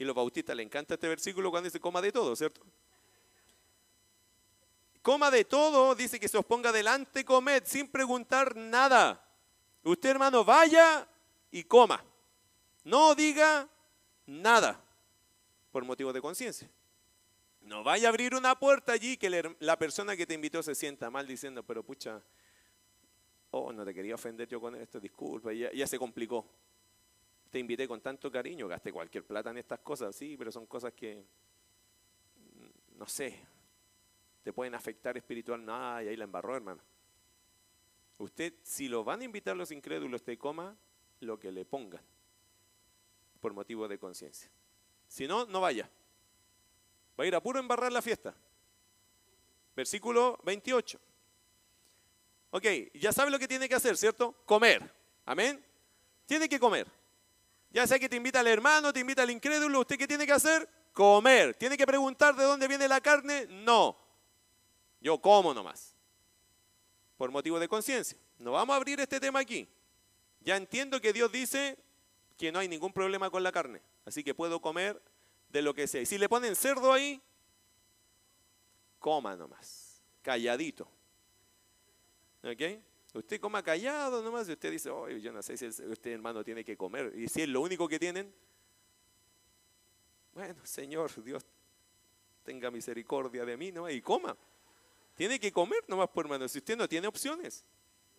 Y 0.00 0.04
los 0.04 0.16
bautistas 0.16 0.56
le 0.56 0.62
encanta 0.62 0.94
este 0.94 1.06
versículo 1.06 1.50
cuando 1.50 1.66
dice 1.66 1.78
coma 1.78 2.00
de 2.00 2.10
todo, 2.10 2.34
¿cierto? 2.34 2.62
Coma 5.02 5.30
de 5.30 5.44
todo, 5.44 5.94
dice 5.94 6.18
que 6.18 6.26
se 6.26 6.38
os 6.38 6.44
ponga 6.46 6.72
delante, 6.72 7.22
comed, 7.22 7.64
sin 7.66 7.86
preguntar 7.86 8.56
nada. 8.56 9.22
Usted, 9.82 10.08
hermano, 10.08 10.42
vaya 10.42 11.06
y 11.50 11.64
coma. 11.64 12.02
No 12.82 13.14
diga 13.14 13.68
nada 14.24 14.82
por 15.70 15.84
motivo 15.84 16.14
de 16.14 16.22
conciencia. 16.22 16.70
No 17.60 17.84
vaya 17.84 18.08
a 18.08 18.08
abrir 18.08 18.34
una 18.34 18.58
puerta 18.58 18.92
allí 18.92 19.18
que 19.18 19.54
la 19.58 19.78
persona 19.78 20.16
que 20.16 20.26
te 20.26 20.32
invitó 20.32 20.62
se 20.62 20.74
sienta 20.74 21.10
mal 21.10 21.26
diciendo, 21.26 21.62
pero 21.62 21.82
pucha, 21.82 22.22
oh, 23.50 23.70
no 23.70 23.84
te 23.84 23.92
quería 23.92 24.14
ofender 24.14 24.48
yo 24.48 24.62
con 24.62 24.74
esto, 24.76 24.98
disculpa, 24.98 25.52
ya 25.52 25.86
se 25.86 25.98
complicó. 25.98 26.46
Te 27.50 27.58
invité 27.58 27.88
con 27.88 28.00
tanto 28.00 28.30
cariño, 28.30 28.68
gasté 28.68 28.92
cualquier 28.92 29.24
plata 29.24 29.50
en 29.50 29.58
estas 29.58 29.80
cosas, 29.80 30.14
sí, 30.14 30.36
pero 30.38 30.52
son 30.52 30.66
cosas 30.66 30.92
que, 30.92 31.24
no 32.96 33.06
sé, 33.06 33.44
te 34.42 34.52
pueden 34.52 34.74
afectar 34.74 35.16
espiritual. 35.16 35.64
No, 35.64 36.00
y 36.00 36.08
ahí 36.08 36.16
la 36.16 36.24
embarró, 36.24 36.54
hermano. 36.54 36.80
Usted, 38.18 38.54
si 38.62 38.88
lo 38.88 39.02
van 39.02 39.22
a 39.22 39.24
invitar 39.24 39.56
los 39.56 39.72
incrédulos, 39.72 40.22
te 40.22 40.38
coma 40.38 40.76
lo 41.20 41.40
que 41.40 41.50
le 41.50 41.64
pongan, 41.64 42.02
por 43.40 43.52
motivo 43.52 43.88
de 43.88 43.98
conciencia. 43.98 44.50
Si 45.08 45.26
no, 45.26 45.44
no 45.46 45.60
vaya. 45.60 45.90
Va 47.18 47.24
a 47.24 47.26
ir 47.26 47.34
a 47.34 47.42
puro 47.42 47.58
embarrar 47.58 47.90
la 47.90 48.00
fiesta. 48.00 48.34
Versículo 49.74 50.38
28. 50.44 51.00
Ok, 52.52 52.64
ya 52.94 53.12
sabe 53.12 53.30
lo 53.30 53.38
que 53.38 53.48
tiene 53.48 53.68
que 53.68 53.74
hacer, 53.74 53.96
¿cierto? 53.96 54.32
Comer. 54.44 54.94
Amén. 55.24 55.64
Tiene 56.26 56.48
que 56.48 56.60
comer. 56.60 56.99
Ya 57.70 57.86
sea 57.86 57.98
que 57.98 58.08
te 58.08 58.16
invita 58.16 58.40
al 58.40 58.48
hermano, 58.48 58.92
te 58.92 59.00
invita 59.00 59.22
al 59.22 59.30
incrédulo, 59.30 59.80
¿usted 59.80 59.96
qué 59.96 60.08
tiene 60.08 60.26
que 60.26 60.32
hacer? 60.32 60.68
Comer. 60.92 61.54
¿Tiene 61.54 61.76
que 61.76 61.86
preguntar 61.86 62.34
de 62.34 62.44
dónde 62.44 62.66
viene 62.66 62.88
la 62.88 63.00
carne? 63.00 63.46
No. 63.48 63.96
Yo 65.00 65.20
como 65.20 65.54
nomás. 65.54 65.94
Por 67.16 67.30
motivo 67.30 67.60
de 67.60 67.68
conciencia. 67.68 68.18
No 68.38 68.52
vamos 68.52 68.74
a 68.74 68.76
abrir 68.76 68.98
este 68.98 69.20
tema 69.20 69.38
aquí. 69.40 69.68
Ya 70.40 70.56
entiendo 70.56 71.00
que 71.00 71.12
Dios 71.12 71.30
dice 71.30 71.78
que 72.36 72.50
no 72.50 72.58
hay 72.58 72.68
ningún 72.68 72.92
problema 72.92 73.30
con 73.30 73.42
la 73.42 73.52
carne. 73.52 73.82
Así 74.04 74.24
que 74.24 74.34
puedo 74.34 74.60
comer 74.60 75.00
de 75.48 75.62
lo 75.62 75.74
que 75.74 75.86
sea. 75.86 76.00
Y 76.00 76.06
si 76.06 76.18
le 76.18 76.28
ponen 76.28 76.56
cerdo 76.56 76.92
ahí, 76.92 77.22
coma 78.98 79.36
nomás. 79.36 80.02
Calladito. 80.22 80.90
¿Ok? 82.42 82.80
Usted 83.12 83.40
coma 83.40 83.62
callado 83.62 84.22
nomás 84.22 84.48
y 84.48 84.52
usted 84.52 84.70
dice, 84.70 84.90
oh, 84.90 85.08
yo 85.08 85.32
no 85.32 85.42
sé 85.42 85.56
si 85.56 85.66
usted 85.66 86.12
hermano 86.12 86.44
tiene 86.44 86.64
que 86.64 86.76
comer. 86.76 87.12
Y 87.16 87.28
si 87.28 87.42
es 87.42 87.48
lo 87.48 87.60
único 87.60 87.88
que 87.88 87.98
tienen, 87.98 88.32
bueno, 90.32 90.54
Señor, 90.64 91.10
Dios 91.22 91.44
tenga 92.44 92.70
misericordia 92.70 93.44
de 93.44 93.56
mí, 93.56 93.72
¿no? 93.72 93.90
Y 93.90 94.00
coma. 94.00 94.36
Tiene 95.14 95.38
que 95.38 95.52
comer 95.52 95.84
nomás, 95.88 96.08
por 96.08 96.24
hermano, 96.24 96.48
si 96.48 96.58
usted 96.58 96.76
no 96.76 96.88
tiene 96.88 97.06
opciones. 97.06 97.64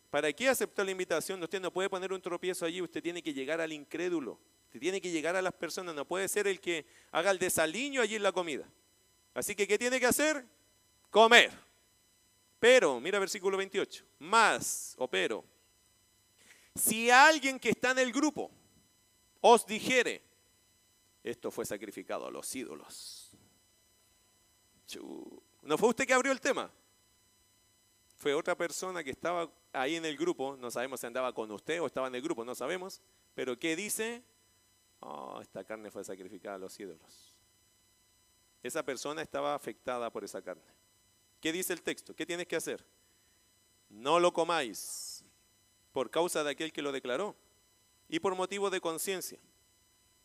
¿Para 0.09 0.31
qué 0.33 0.49
aceptó 0.49 0.83
la 0.83 0.91
invitación? 0.91 1.41
Usted 1.41 1.61
no 1.61 1.71
puede 1.71 1.89
poner 1.89 2.11
un 2.11 2.21
tropiezo 2.21 2.65
allí, 2.65 2.81
usted 2.81 3.01
tiene 3.01 3.23
que 3.23 3.33
llegar 3.33 3.61
al 3.61 3.71
incrédulo. 3.71 4.37
Usted 4.65 4.79
tiene 4.79 5.01
que 5.01 5.09
llegar 5.09 5.35
a 5.35 5.41
las 5.41 5.53
personas, 5.53 5.95
no 5.95 6.05
puede 6.05 6.27
ser 6.27 6.47
el 6.47 6.59
que 6.59 6.85
haga 7.11 7.31
el 7.31 7.39
desaliño 7.39 8.01
allí 8.01 8.15
en 8.15 8.23
la 8.23 8.31
comida. 8.33 8.69
Así 9.33 9.55
que, 9.55 9.65
¿qué 9.65 9.77
tiene 9.77 9.99
que 9.99 10.05
hacer? 10.05 10.45
Comer. 11.09 11.51
Pero, 12.61 12.99
mira 12.99 13.17
versículo 13.17 13.57
28, 13.57 14.05
más 14.19 14.93
o 14.99 15.07
pero, 15.07 15.43
si 16.75 17.09
alguien 17.09 17.59
que 17.59 17.71
está 17.71 17.89
en 17.89 17.97
el 17.97 18.13
grupo 18.13 18.51
os 19.41 19.65
dijere, 19.65 20.21
esto 21.23 21.49
fue 21.49 21.65
sacrificado 21.65 22.27
a 22.27 22.29
los 22.29 22.55
ídolos. 22.55 23.31
¿No 25.63 25.75
fue 25.75 25.89
usted 25.89 26.05
que 26.05 26.13
abrió 26.13 26.31
el 26.31 26.39
tema? 26.39 26.71
Fue 28.17 28.35
otra 28.35 28.55
persona 28.55 29.03
que 29.03 29.09
estaba 29.09 29.51
ahí 29.73 29.95
en 29.95 30.05
el 30.05 30.15
grupo, 30.15 30.55
no 30.55 30.69
sabemos 30.69 30.99
si 30.99 31.07
andaba 31.07 31.33
con 31.33 31.49
usted 31.49 31.81
o 31.81 31.87
estaba 31.87 32.09
en 32.09 32.13
el 32.13 32.21
grupo, 32.21 32.45
no 32.45 32.53
sabemos, 32.53 33.01
pero 33.33 33.57
¿qué 33.57 33.75
dice? 33.75 34.21
Oh, 34.99 35.39
esta 35.41 35.63
carne 35.63 35.89
fue 35.89 36.03
sacrificada 36.03 36.57
a 36.57 36.59
los 36.59 36.79
ídolos. 36.79 37.33
Esa 38.61 38.85
persona 38.85 39.23
estaba 39.23 39.55
afectada 39.55 40.11
por 40.11 40.23
esa 40.23 40.43
carne. 40.43 40.80
¿Qué 41.41 41.51
dice 41.51 41.73
el 41.73 41.81
texto? 41.81 42.15
¿Qué 42.15 42.25
tienes 42.25 42.47
que 42.47 42.55
hacer? 42.55 42.85
No 43.89 44.19
lo 44.19 44.31
comáis 44.31 45.25
por 45.91 46.09
causa 46.09 46.43
de 46.43 46.51
aquel 46.51 46.71
que 46.71 46.81
lo 46.81 46.91
declaró 46.91 47.35
y 48.07 48.19
por 48.19 48.35
motivo 48.35 48.69
de 48.69 48.79
conciencia. 48.79 49.39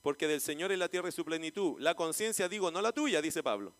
Porque 0.03 0.29
del 0.29 0.41
Señor 0.41 0.71
es 0.71 0.79
la 0.79 0.89
tierra 0.89 1.09
y 1.09 1.12
su 1.12 1.25
plenitud. 1.25 1.81
La 1.81 1.95
conciencia, 1.95 2.49
digo, 2.49 2.71
no 2.71 2.81
la 2.81 2.93
tuya, 2.93 3.21
dice 3.21 3.43
Pablo. 3.43 3.73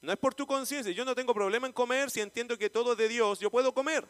No 0.00 0.12
es 0.12 0.18
por 0.18 0.34
tu 0.34 0.46
conciencia. 0.46 0.92
Yo 0.92 1.04
no 1.04 1.14
tengo 1.14 1.32
problema 1.32 1.66
en 1.66 1.72
comer 1.72 2.10
si 2.10 2.20
entiendo 2.20 2.58
que 2.58 2.70
todo 2.70 2.92
es 2.92 2.98
de 2.98 3.08
Dios. 3.08 3.40
Yo 3.40 3.50
puedo 3.50 3.72
comer. 3.72 4.06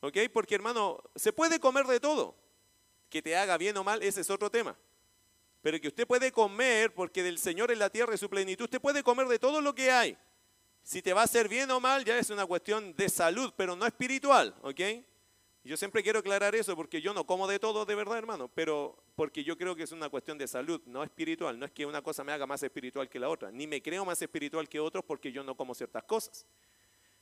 ¿Ok? 0.00 0.16
Porque 0.32 0.54
hermano, 0.54 1.02
se 1.14 1.32
puede 1.32 1.60
comer 1.60 1.86
de 1.86 2.00
todo. 2.00 2.34
Que 3.10 3.20
te 3.22 3.36
haga 3.36 3.56
bien 3.56 3.76
o 3.76 3.84
mal, 3.84 4.02
ese 4.02 4.22
es 4.22 4.30
otro 4.30 4.50
tema. 4.50 4.76
Pero 5.60 5.80
que 5.80 5.88
usted 5.88 6.06
puede 6.06 6.32
comer 6.32 6.94
porque 6.94 7.22
del 7.22 7.38
Señor 7.38 7.70
es 7.70 7.78
la 7.78 7.90
tierra 7.90 8.14
y 8.14 8.18
su 8.18 8.30
plenitud. 8.30 8.64
Usted 8.64 8.80
puede 8.80 9.02
comer 9.02 9.28
de 9.28 9.38
todo 9.38 9.60
lo 9.60 9.74
que 9.74 9.90
hay. 9.90 10.16
Si 10.82 11.02
te 11.02 11.12
va 11.12 11.22
a 11.22 11.24
hacer 11.24 11.48
bien 11.48 11.70
o 11.70 11.80
mal, 11.80 12.04
ya 12.04 12.18
es 12.18 12.30
una 12.30 12.46
cuestión 12.46 12.94
de 12.96 13.08
salud, 13.08 13.52
pero 13.56 13.76
no 13.76 13.86
espiritual, 13.86 14.54
¿ok? 14.62 14.80
Yo 15.64 15.76
siempre 15.76 16.02
quiero 16.02 16.20
aclarar 16.20 16.54
eso 16.54 16.74
porque 16.74 17.02
yo 17.02 17.12
no 17.12 17.26
como 17.26 17.46
de 17.46 17.58
todo 17.58 17.84
de 17.84 17.94
verdad, 17.94 18.16
hermano, 18.16 18.48
pero 18.54 18.96
porque 19.14 19.44
yo 19.44 19.58
creo 19.58 19.76
que 19.76 19.82
es 19.82 19.92
una 19.92 20.08
cuestión 20.08 20.38
de 20.38 20.48
salud, 20.48 20.80
no 20.86 21.02
espiritual. 21.02 21.58
No 21.58 21.66
es 21.66 21.72
que 21.72 21.84
una 21.84 22.00
cosa 22.00 22.24
me 22.24 22.32
haga 22.32 22.46
más 22.46 22.62
espiritual 22.62 23.08
que 23.08 23.18
la 23.18 23.28
otra, 23.28 23.50
ni 23.50 23.66
me 23.66 23.82
creo 23.82 24.04
más 24.04 24.22
espiritual 24.22 24.68
que 24.68 24.80
otros 24.80 25.04
porque 25.04 25.30
yo 25.30 25.44
no 25.44 25.56
como 25.56 25.74
ciertas 25.74 26.04
cosas. 26.04 26.46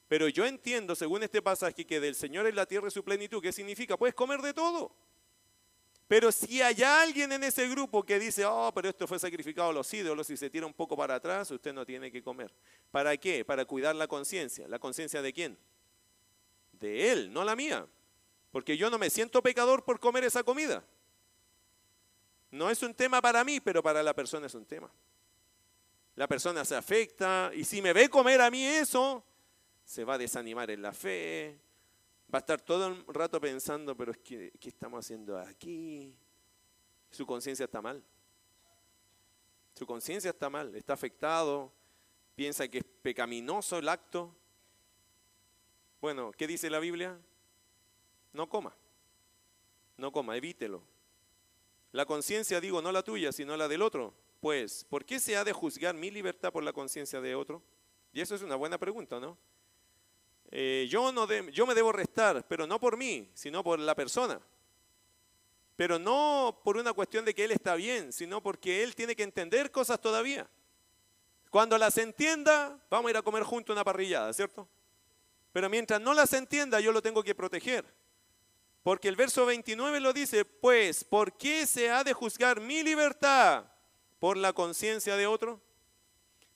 Pero 0.09 0.29
yo 0.29 0.47
entiendo, 0.47 0.95
según 0.95 1.25
este 1.25 1.43
pasaje, 1.43 1.85
que 1.85 1.99
del 1.99 2.15
Señor 2.15 2.47
es 2.47 2.55
la 2.55 2.67
tierra 2.67 2.87
y 2.89 2.93
su 2.93 3.03
plenitud. 3.03 3.43
¿Qué 3.43 3.53
significa? 3.53 3.97
Puedes 3.97 4.15
comer 4.15 4.41
de 4.41 4.55
todo. 4.55 4.95
Pero 6.09 6.31
si 6.31 6.63
hay 6.63 6.83
alguien 6.83 7.33
en 7.33 7.43
ese 7.43 7.69
grupo 7.69 8.05
que 8.05 8.19
dice, 8.19 8.45
oh, 8.45 8.71
pero 8.73 8.89
esto 8.89 9.09
fue 9.09 9.19
sacrificado 9.19 9.71
a 9.71 9.73
los 9.73 9.93
ídolos 9.93 10.31
y 10.31 10.37
se 10.37 10.49
tira 10.49 10.65
un 10.65 10.75
poco 10.75 10.97
para 10.97 11.17
atrás, 11.17 11.51
usted 11.51 11.73
no 11.73 11.85
tiene 11.85 12.13
que 12.13 12.23
comer. 12.23 12.55
¿Para 12.93 13.17
qué? 13.17 13.45
Para 13.45 13.65
cuidar 13.65 13.97
la 13.97 14.07
conciencia. 14.07 14.69
¿La 14.69 14.79
conciencia 14.79 15.21
de 15.21 15.33
quién? 15.33 15.59
De 16.73 17.11
él, 17.11 17.33
no 17.33 17.43
la 17.43 17.57
mía. 17.57 17.87
Porque 18.53 18.77
yo 18.77 18.89
no 18.89 18.99
me 18.99 19.11
siento 19.11 19.43
pecador 19.43 19.85
por 19.85 19.99
comer 19.99 20.23
esa 20.23 20.45
comida. 20.45 20.85
No 22.53 22.71
es 22.71 22.83
un 22.85 22.95
tema 22.95 23.21
para 23.21 23.43
mí, 23.43 23.59
pero 23.59 23.83
para 23.83 24.03
la 24.03 24.15
persona 24.15 24.47
es 24.47 24.55
un 24.55 24.65
tema. 24.65 24.91
La 26.15 26.29
persona 26.29 26.65
se 26.65 26.77
afecta 26.77 27.51
y 27.53 27.65
si 27.65 27.83
me 27.83 27.93
ve 27.93 28.09
comer 28.09 28.41
a 28.41 28.51
mí 28.51 28.65
eso, 28.65 29.25
se 29.85 30.05
va 30.05 30.15
a 30.15 30.19
desanimar 30.19 30.71
en 30.71 30.83
la 30.83 30.93
fe, 30.93 31.59
Va 32.37 32.41
a 32.41 32.41
estar 32.41 32.61
todo 32.61 32.89
el 32.89 33.07
rato 33.07 33.41
pensando, 33.41 33.97
pero 33.97 34.13
es 34.13 34.19
que, 34.19 34.53
¿qué 34.61 34.69
estamos 34.69 35.03
haciendo 35.03 35.39
aquí? 35.39 36.15
Su 37.11 37.25
conciencia 37.25 37.65
está 37.65 37.81
mal. 37.81 38.05
Su 39.73 39.87
conciencia 39.87 40.33
está 40.33 40.51
mal, 40.51 40.75
está 40.75 40.93
afectado, 40.93 41.73
piensa 42.35 42.69
que 42.69 42.77
es 42.77 42.85
pecaminoso 43.01 43.79
el 43.79 43.89
acto. 43.89 44.37
Bueno, 45.99 46.31
¿qué 46.33 46.47
dice 46.47 46.69
la 46.69 46.79
Biblia? 46.79 47.19
No 48.35 48.51
coma, 48.51 48.77
no 49.97 50.13
coma, 50.13 50.37
evítelo. 50.37 50.83
La 51.93 52.05
conciencia, 52.05 52.61
digo, 52.61 52.83
no 52.83 52.93
la 52.93 53.03
tuya, 53.03 53.33
sino 53.33 53.57
la 53.57 53.67
del 53.67 53.81
otro. 53.81 54.13
Pues, 54.41 54.85
¿por 54.85 55.07
qué 55.07 55.21
se 55.21 55.39
ha 55.39 55.45
de 55.45 55.55
juzgar 55.55 55.95
mi 55.95 56.11
libertad 56.11 56.53
por 56.53 56.65
la 56.65 56.75
conciencia 56.75 57.23
de 57.23 57.35
otro? 57.35 57.63
Y 58.13 58.21
eso 58.21 58.35
es 58.35 58.43
una 58.43 58.57
buena 58.57 58.77
pregunta, 58.77 59.19
¿no? 59.19 59.39
Eh, 60.51 60.87
yo, 60.89 61.13
no 61.13 61.27
yo 61.51 61.67
me 61.67 61.75
debo 61.75 61.93
restar, 61.93 62.47
pero 62.49 62.67
no 62.67 62.81
por 62.81 62.97
mí, 62.97 63.31
sino 63.35 63.65
por 63.65 63.79
la 63.79 63.95
persona. 63.95 64.41
Pero 65.77 65.99
no 65.99 66.61
por 66.65 66.77
una 66.77 66.93
cuestión 66.93 67.25
de 67.25 67.35
que 67.35 67.45
él 67.45 67.51
está 67.51 67.75
bien, 67.75 68.13
sino 68.13 68.43
porque 68.43 68.83
él 68.83 68.95
tiene 68.95 69.15
que 69.15 69.23
entender 69.23 69.71
cosas 69.71 70.01
todavía. 70.01 70.49
Cuando 71.51 71.77
las 71.79 71.99
entienda, 71.99 72.79
vamos 72.91 73.09
a 73.09 73.11
ir 73.11 73.17
a 73.17 73.23
comer 73.23 73.43
juntos 73.43 73.75
una 73.75 73.85
parrillada, 73.85 74.33
¿cierto? 74.33 74.69
Pero 75.53 75.69
mientras 75.69 76.01
no 76.01 76.15
las 76.15 76.33
entienda, 76.33 76.81
yo 76.81 76.93
lo 76.93 77.03
tengo 77.03 77.23
que 77.23 77.35
proteger. 77.35 77.85
Porque 78.83 79.09
el 79.09 79.17
verso 79.17 79.45
29 79.47 80.01
lo 80.01 80.13
dice, 80.13 80.45
pues, 80.45 81.03
¿por 81.03 81.37
qué 81.37 81.67
se 81.67 81.91
ha 81.91 82.05
de 82.05 82.13
juzgar 82.13 82.61
mi 82.61 82.83
libertad 82.83 83.65
por 84.19 84.37
la 84.37 84.53
conciencia 84.53 85.17
de 85.17 85.27
otro? 85.27 85.61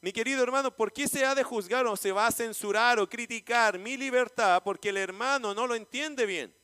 Mi 0.03 0.12
querido 0.12 0.42
hermano, 0.42 0.74
¿por 0.74 0.92
qué 0.92 1.07
se 1.07 1.24
ha 1.26 1.34
de 1.34 1.44
juzgar 1.44 1.86
o 1.86 1.96
se 1.96 2.12
va 2.12 2.26
a 2.26 2.32
censurar 2.32 2.98
o 2.98 3.09
criticar 3.09 3.78
mi 3.78 3.98
libertad? 3.98 4.62
Porque 4.64 4.88
el 4.88 4.96
hermano 4.96 5.53
no 5.53 5.66
lo 5.66 5.74
entiende 5.74 6.24
bien. 6.24 6.55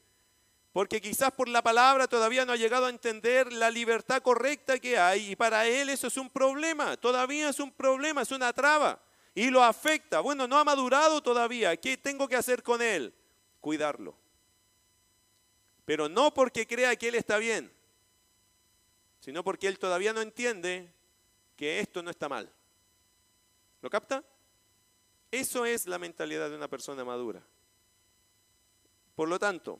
Porque 0.72 1.00
quizás 1.00 1.32
por 1.32 1.48
la 1.48 1.62
palabra 1.62 2.06
todavía 2.06 2.44
no 2.44 2.52
ha 2.52 2.56
llegado 2.56 2.86
a 2.86 2.90
entender 2.90 3.52
la 3.52 3.70
libertad 3.70 4.22
correcta 4.22 4.78
que 4.78 4.98
hay 4.98 5.32
y 5.32 5.36
para 5.36 5.66
él 5.66 5.88
eso 5.88 6.06
es 6.06 6.16
un 6.18 6.28
problema, 6.28 6.98
todavía 6.98 7.48
es 7.48 7.60
un 7.60 7.72
problema, 7.72 8.22
es 8.22 8.30
una 8.30 8.52
traba 8.52 9.00
y 9.34 9.48
lo 9.48 9.62
afecta. 9.62 10.20
Bueno, 10.20 10.46
no 10.46 10.58
ha 10.58 10.64
madurado 10.64 11.22
todavía, 11.22 11.76
¿qué 11.76 11.96
tengo 11.96 12.28
que 12.28 12.36
hacer 12.36 12.62
con 12.62 12.82
él? 12.82 13.14
Cuidarlo. 13.60 14.16
Pero 15.86 16.08
no 16.08 16.34
porque 16.34 16.66
crea 16.66 16.96
que 16.96 17.08
él 17.08 17.14
está 17.14 17.38
bien, 17.38 17.72
sino 19.20 19.44
porque 19.44 19.68
él 19.68 19.78
todavía 19.78 20.12
no 20.12 20.20
entiende 20.20 20.92
que 21.56 21.80
esto 21.80 22.02
no 22.02 22.10
está 22.10 22.28
mal. 22.28 22.52
¿Lo 23.86 23.90
capta? 23.90 24.24
Eso 25.30 25.64
es 25.64 25.86
la 25.86 25.96
mentalidad 25.96 26.50
de 26.50 26.56
una 26.56 26.66
persona 26.66 27.04
madura. 27.04 27.40
Por 29.14 29.28
lo 29.28 29.38
tanto, 29.38 29.78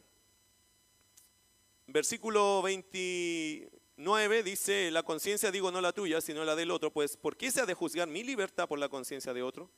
versículo 1.89 2.63
29 2.63 4.45
dice, 4.45 4.93
la 4.93 5.03
conciencia 5.03 5.51
digo 5.51 5.73
no 5.73 5.81
la 5.81 5.93
tuya, 5.93 6.21
sino 6.21 6.45
la 6.45 6.55
del 6.55 6.71
otro, 6.71 6.93
pues 6.93 7.17
¿por 7.17 7.37
qué 7.37 7.51
se 7.51 7.61
ha 7.61 7.67
de 7.67 7.75
juzgar 7.75 8.07
mi 8.07 8.23
libertad 8.23 8.69
por 8.69 8.79
la 8.79 8.89
conciencia 8.89 9.35
de 9.35 9.43
otro? 9.43 9.69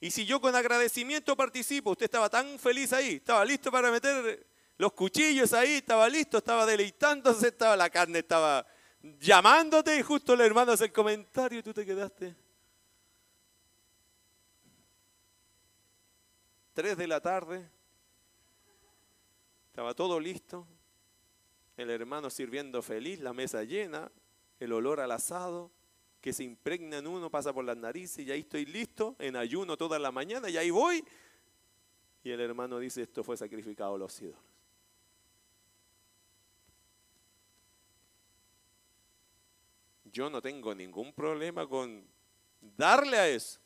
Y 0.00 0.10
si 0.10 0.26
yo 0.26 0.40
con 0.40 0.56
agradecimiento 0.56 1.36
participo, 1.36 1.92
usted 1.92 2.06
estaba 2.06 2.28
tan 2.28 2.58
feliz 2.58 2.92
ahí, 2.92 3.14
estaba 3.14 3.44
listo 3.44 3.70
para 3.70 3.92
meter 3.92 4.48
los 4.78 4.92
cuchillos 4.94 5.52
ahí, 5.52 5.74
estaba 5.74 6.08
listo, 6.08 6.38
estaba 6.38 6.66
deleitándose, 6.66 7.46
estaba 7.46 7.76
la 7.76 7.88
carne, 7.88 8.18
estaba 8.18 8.66
llamándote 9.20 9.96
y 9.96 10.02
justo 10.02 10.32
el 10.32 10.40
hermano 10.40 10.72
hace 10.72 10.86
el 10.86 10.92
comentario 10.92 11.60
y 11.60 11.62
tú 11.62 11.72
te 11.72 11.86
quedaste. 11.86 12.49
Tres 16.72 16.96
de 16.96 17.06
la 17.06 17.20
tarde, 17.20 17.68
estaba 19.66 19.94
todo 19.94 20.20
listo, 20.20 20.66
el 21.76 21.90
hermano 21.90 22.30
sirviendo 22.30 22.80
feliz, 22.82 23.20
la 23.20 23.32
mesa 23.32 23.64
llena, 23.64 24.10
el 24.60 24.72
olor 24.72 25.00
al 25.00 25.10
asado 25.10 25.70
que 26.20 26.32
se 26.32 26.44
impregna 26.44 26.98
en 26.98 27.06
uno, 27.06 27.30
pasa 27.30 27.52
por 27.52 27.64
las 27.64 27.76
narices 27.76 28.26
y 28.26 28.30
ahí 28.30 28.40
estoy 28.40 28.66
listo, 28.66 29.16
en 29.18 29.36
ayuno 29.36 29.76
toda 29.76 29.98
la 29.98 30.12
mañana 30.12 30.50
y 30.50 30.56
ahí 30.56 30.70
voy. 30.70 31.04
Y 32.22 32.30
el 32.30 32.40
hermano 32.40 32.78
dice, 32.78 33.02
esto 33.02 33.24
fue 33.24 33.36
sacrificado 33.36 33.94
a 33.94 33.98
los 33.98 34.20
ídolos. 34.20 34.38
Yo 40.04 40.28
no 40.28 40.42
tengo 40.42 40.74
ningún 40.74 41.12
problema 41.12 41.66
con 41.66 42.04
darle 42.60 43.16
a 43.16 43.28
eso 43.28 43.59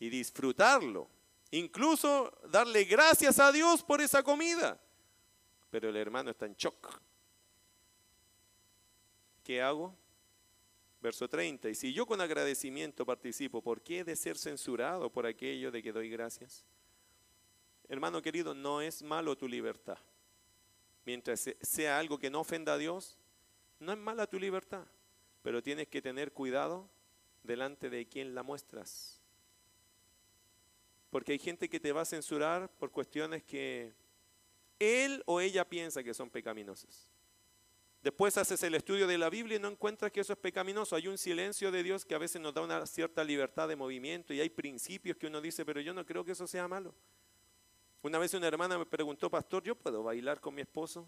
y 0.00 0.08
disfrutarlo. 0.08 1.08
Incluso 1.52 2.32
darle 2.48 2.84
gracias 2.84 3.38
a 3.38 3.52
Dios 3.52 3.84
por 3.84 4.00
esa 4.00 4.22
comida. 4.24 4.80
Pero 5.70 5.90
el 5.90 5.96
hermano 5.96 6.30
está 6.30 6.46
en 6.46 6.54
shock. 6.54 7.00
¿Qué 9.44 9.62
hago? 9.62 9.94
Verso 11.00 11.28
30. 11.28 11.68
Y 11.68 11.74
si 11.74 11.92
yo 11.92 12.06
con 12.06 12.20
agradecimiento 12.20 13.06
participo, 13.06 13.62
¿por 13.62 13.80
qué 13.82 14.00
he 14.00 14.04
de 14.04 14.16
ser 14.16 14.36
censurado 14.36 15.10
por 15.10 15.26
aquello 15.26 15.70
de 15.70 15.82
que 15.82 15.92
doy 15.92 16.10
gracias? 16.10 16.64
Hermano 17.88 18.22
querido, 18.22 18.54
no 18.54 18.80
es 18.80 19.02
malo 19.02 19.36
tu 19.36 19.48
libertad. 19.48 19.98
Mientras 21.04 21.48
sea 21.60 21.98
algo 21.98 22.18
que 22.18 22.30
no 22.30 22.40
ofenda 22.40 22.74
a 22.74 22.78
Dios, 22.78 23.18
no 23.80 23.92
es 23.92 23.98
mala 23.98 24.26
tu 24.26 24.38
libertad, 24.38 24.86
pero 25.42 25.62
tienes 25.62 25.88
que 25.88 26.02
tener 26.02 26.32
cuidado 26.32 26.88
delante 27.42 27.90
de 27.90 28.06
quien 28.06 28.34
la 28.34 28.42
muestras. 28.42 29.19
Porque 31.10 31.32
hay 31.32 31.38
gente 31.38 31.68
que 31.68 31.80
te 31.80 31.92
va 31.92 32.02
a 32.02 32.04
censurar 32.04 32.70
por 32.78 32.90
cuestiones 32.90 33.42
que 33.42 33.92
él 34.78 35.22
o 35.26 35.40
ella 35.40 35.68
piensa 35.68 36.02
que 36.02 36.14
son 36.14 36.30
pecaminosas. 36.30 37.08
Después 38.02 38.38
haces 38.38 38.62
el 38.62 38.74
estudio 38.74 39.06
de 39.06 39.18
la 39.18 39.28
Biblia 39.28 39.56
y 39.56 39.60
no 39.60 39.68
encuentras 39.68 40.10
que 40.10 40.20
eso 40.20 40.32
es 40.32 40.38
pecaminoso. 40.38 40.96
Hay 40.96 41.06
un 41.08 41.18
silencio 41.18 41.70
de 41.70 41.82
Dios 41.82 42.04
que 42.04 42.14
a 42.14 42.18
veces 42.18 42.40
nos 42.40 42.54
da 42.54 42.62
una 42.62 42.86
cierta 42.86 43.22
libertad 43.22 43.68
de 43.68 43.76
movimiento 43.76 44.32
y 44.32 44.40
hay 44.40 44.48
principios 44.48 45.18
que 45.18 45.26
uno 45.26 45.40
dice, 45.40 45.66
pero 45.66 45.80
yo 45.80 45.92
no 45.92 46.06
creo 46.06 46.24
que 46.24 46.32
eso 46.32 46.46
sea 46.46 46.66
malo. 46.66 46.94
Una 48.02 48.18
vez 48.18 48.32
una 48.32 48.46
hermana 48.46 48.78
me 48.78 48.86
preguntó, 48.86 49.28
pastor, 49.28 49.62
¿yo 49.62 49.74
puedo 49.74 50.02
bailar 50.02 50.40
con 50.40 50.54
mi 50.54 50.62
esposo? 50.62 51.06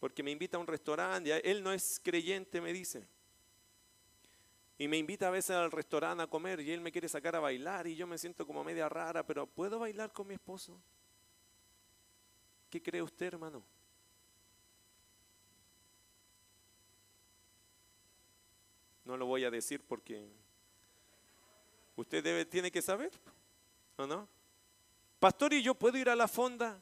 porque 0.00 0.22
me 0.22 0.30
invita 0.30 0.56
a 0.56 0.60
un 0.60 0.66
restaurante, 0.66 1.48
él 1.48 1.62
no 1.62 1.70
es 1.72 2.00
creyente, 2.02 2.60
me 2.60 2.72
dice. 2.72 3.06
Y 4.80 4.88
me 4.88 4.96
invita 4.96 5.28
a 5.28 5.30
veces 5.30 5.50
al 5.50 5.70
restaurante 5.70 6.22
a 6.22 6.26
comer 6.26 6.58
y 6.60 6.72
él 6.72 6.80
me 6.80 6.90
quiere 6.90 7.06
sacar 7.06 7.36
a 7.36 7.40
bailar 7.40 7.86
y 7.86 7.94
yo 7.96 8.06
me 8.06 8.16
siento 8.16 8.46
como 8.46 8.64
media 8.64 8.88
rara, 8.88 9.26
pero 9.26 9.46
¿puedo 9.46 9.78
bailar 9.78 10.10
con 10.10 10.26
mi 10.26 10.32
esposo? 10.32 10.80
¿Qué 12.70 12.82
cree 12.82 13.02
usted, 13.02 13.26
hermano? 13.26 13.62
No 19.04 19.18
lo 19.18 19.26
voy 19.26 19.44
a 19.44 19.50
decir 19.50 19.82
porque 19.86 20.26
usted 21.94 22.24
debe, 22.24 22.46
tiene 22.46 22.70
que 22.70 22.80
saber, 22.80 23.12
¿o 23.98 24.06
no? 24.06 24.26
Pastor, 25.18 25.52
¿y 25.52 25.62
yo 25.62 25.74
puedo 25.74 25.98
ir 25.98 26.08
a 26.08 26.16
la 26.16 26.26
fonda? 26.26 26.80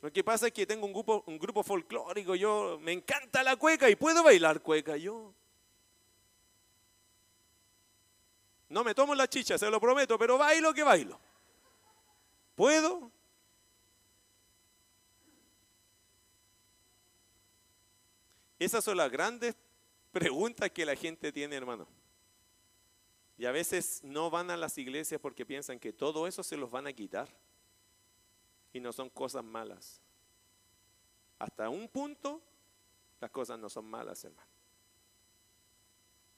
Lo 0.00 0.12
que 0.12 0.22
pasa 0.22 0.46
es 0.46 0.52
que 0.52 0.64
tengo 0.64 0.86
un 0.86 0.92
grupo, 0.92 1.24
un 1.26 1.40
grupo 1.40 1.64
folclórico, 1.64 2.36
yo 2.36 2.78
me 2.80 2.92
encanta 2.92 3.42
la 3.42 3.56
cueca 3.56 3.90
y 3.90 3.96
puedo 3.96 4.22
bailar 4.22 4.62
cueca 4.62 4.96
yo. 4.96 5.34
No 8.68 8.82
me 8.82 8.94
tomo 8.94 9.14
la 9.14 9.28
chicha, 9.28 9.56
se 9.58 9.70
lo 9.70 9.80
prometo, 9.80 10.18
pero 10.18 10.38
bailo 10.38 10.74
que 10.74 10.82
bailo. 10.82 11.18
¿Puedo? 12.54 13.12
Esas 18.58 18.82
son 18.82 18.96
las 18.96 19.10
grandes 19.10 19.54
preguntas 20.10 20.70
que 20.70 20.86
la 20.86 20.96
gente 20.96 21.30
tiene, 21.30 21.56
hermano. 21.56 21.86
Y 23.38 23.44
a 23.44 23.52
veces 23.52 24.00
no 24.02 24.30
van 24.30 24.50
a 24.50 24.56
las 24.56 24.78
iglesias 24.78 25.20
porque 25.20 25.44
piensan 25.44 25.78
que 25.78 25.92
todo 25.92 26.26
eso 26.26 26.42
se 26.42 26.56
los 26.56 26.70
van 26.70 26.86
a 26.86 26.92
quitar 26.92 27.28
y 28.72 28.80
no 28.80 28.92
son 28.92 29.10
cosas 29.10 29.44
malas. 29.44 30.00
Hasta 31.38 31.68
un 31.68 31.86
punto, 31.88 32.40
las 33.20 33.30
cosas 33.30 33.58
no 33.58 33.68
son 33.68 33.84
malas, 33.84 34.24
hermano. 34.24 34.48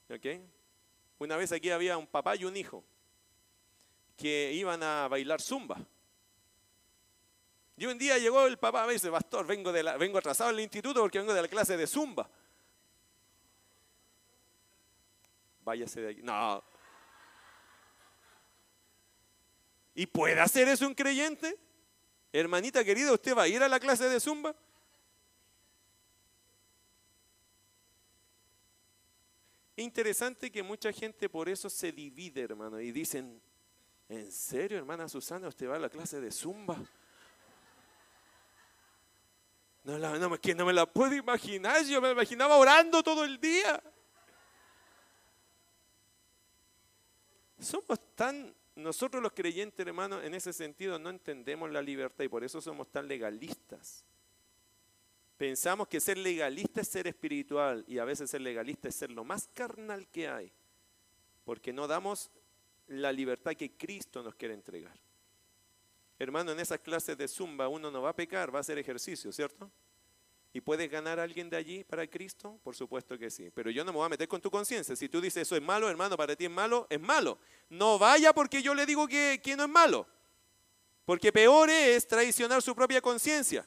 ¿Ok? 0.09 0.58
Una 1.19 1.35
vez 1.35 1.51
aquí 1.51 1.69
había 1.69 1.97
un 1.97 2.07
papá 2.07 2.35
y 2.37 2.45
un 2.45 2.55
hijo 2.55 2.83
que 4.15 4.51
iban 4.53 4.81
a 4.81 5.07
bailar 5.07 5.41
zumba. 5.41 5.77
Y 7.75 7.85
un 7.85 7.97
día 7.97 8.17
llegó 8.17 8.45
el 8.45 8.57
papá 8.57 8.85
me 8.85 8.93
dice, 8.93 9.09
pastor, 9.11 9.45
vengo, 9.45 9.71
de 9.71 9.83
la, 9.83 9.97
vengo 9.97 10.17
atrasado 10.17 10.49
al 10.49 10.59
instituto 10.59 11.01
porque 11.01 11.19
vengo 11.19 11.33
de 11.33 11.41
la 11.41 11.47
clase 11.47 11.77
de 11.77 11.87
zumba. 11.87 12.29
Váyase 15.63 16.01
de 16.01 16.09
aquí. 16.11 16.21
No. 16.21 16.63
¿Y 19.95 20.07
puede 20.07 20.39
hacer 20.39 20.67
eso 20.67 20.87
un 20.87 20.93
creyente? 20.93 21.57
Hermanita 22.31 22.83
querida, 22.83 23.11
¿usted 23.11 23.35
va 23.35 23.43
a 23.43 23.47
ir 23.47 23.61
a 23.61 23.67
la 23.67 23.79
clase 23.79 24.07
de 24.07 24.19
zumba? 24.19 24.55
Interesante 29.79 30.51
que 30.51 30.61
mucha 30.61 30.91
gente 30.91 31.29
por 31.29 31.47
eso 31.47 31.69
se 31.69 31.91
divide, 31.91 32.41
hermano, 32.41 32.81
y 32.81 32.91
dicen, 32.91 33.41
¿en 34.09 34.31
serio, 34.31 34.77
hermana 34.77 35.07
Susana, 35.07 35.47
usted 35.47 35.69
va 35.69 35.77
a 35.77 35.79
la 35.79 35.89
clase 35.89 36.19
de 36.19 36.31
zumba? 36.31 36.77
No, 39.85 40.37
que 40.39 40.53
no 40.53 40.65
me 40.65 40.73
la 40.73 40.85
puedo 40.85 41.15
imaginar, 41.15 41.83
yo 41.85 42.01
me 42.01 42.11
imaginaba 42.11 42.57
orando 42.57 43.01
todo 43.01 43.23
el 43.23 43.39
día. 43.39 43.81
Somos 47.59 47.99
tan 48.15 48.53
nosotros 48.75 49.21
los 49.23 49.33
creyentes, 49.33 49.85
hermanos, 49.85 50.23
en 50.23 50.33
ese 50.33 50.53
sentido 50.53 50.99
no 50.99 51.09
entendemos 51.09 51.69
la 51.71 51.81
libertad 51.81 52.23
y 52.23 52.29
por 52.29 52.43
eso 52.43 52.61
somos 52.61 52.89
tan 52.91 53.07
legalistas. 53.07 54.05
Pensamos 55.39 55.87
que 55.87 56.01
ser 56.01 56.17
legalista 56.17 56.81
es 56.81 56.89
ser 56.89 57.07
espiritual 57.07 57.85
y 57.87 57.97
a 57.97 58.03
veces 58.03 58.29
ser 58.29 58.41
legalista 58.41 58.89
es 58.89 58.95
ser 58.95 59.09
lo 59.09 59.23
más 59.23 59.47
carnal 59.53 60.05
que 60.09 60.27
hay, 60.27 60.51
porque 61.45 61.71
no 61.71 61.87
damos 61.87 62.29
la 62.87 63.13
libertad 63.13 63.53
que 63.53 63.71
Cristo 63.71 64.21
nos 64.21 64.35
quiere 64.35 64.53
entregar. 64.53 64.99
Hermano, 66.19 66.51
en 66.51 66.59
esas 66.59 66.81
clases 66.81 67.17
de 67.17 67.25
zumba 67.25 67.69
uno 67.69 67.89
no 67.89 68.01
va 68.01 68.09
a 68.09 68.15
pecar, 68.17 68.53
va 68.53 68.57
a 68.57 68.59
hacer 68.59 68.79
ejercicio, 68.79 69.31
¿cierto? 69.31 69.71
¿Y 70.51 70.59
puedes 70.59 70.91
ganar 70.91 71.21
a 71.21 71.23
alguien 71.23 71.49
de 71.49 71.55
allí 71.55 71.85
para 71.85 72.05
Cristo? 72.05 72.59
Por 72.61 72.75
supuesto 72.75 73.17
que 73.17 73.29
sí. 73.29 73.49
Pero 73.55 73.71
yo 73.71 73.85
no 73.85 73.93
me 73.93 73.97
voy 73.99 74.07
a 74.07 74.09
meter 74.09 74.27
con 74.27 74.41
tu 74.41 74.51
conciencia. 74.51 74.93
Si 74.93 75.07
tú 75.07 75.21
dices 75.21 75.43
eso 75.43 75.55
es 75.55 75.61
malo, 75.61 75.89
hermano, 75.89 76.17
para 76.17 76.35
ti 76.35 76.43
es 76.43 76.51
malo, 76.51 76.85
es 76.89 76.99
malo. 76.99 77.37
No 77.69 77.97
vaya 77.97 78.33
porque 78.33 78.61
yo 78.61 78.75
le 78.75 78.85
digo 78.85 79.07
que, 79.07 79.39
que 79.41 79.55
no 79.55 79.63
es 79.63 79.69
malo. 79.69 80.05
Porque 81.05 81.31
peor 81.31 81.69
es 81.69 82.05
traicionar 82.05 82.61
su 82.61 82.75
propia 82.75 82.99
conciencia. 82.99 83.65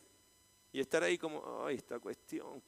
Y 0.73 0.81
estar 0.81 1.03
ahí 1.03 1.19
como, 1.19 1.65
ay, 1.67 1.77
esta 1.77 1.99
cuestión. 1.99 2.63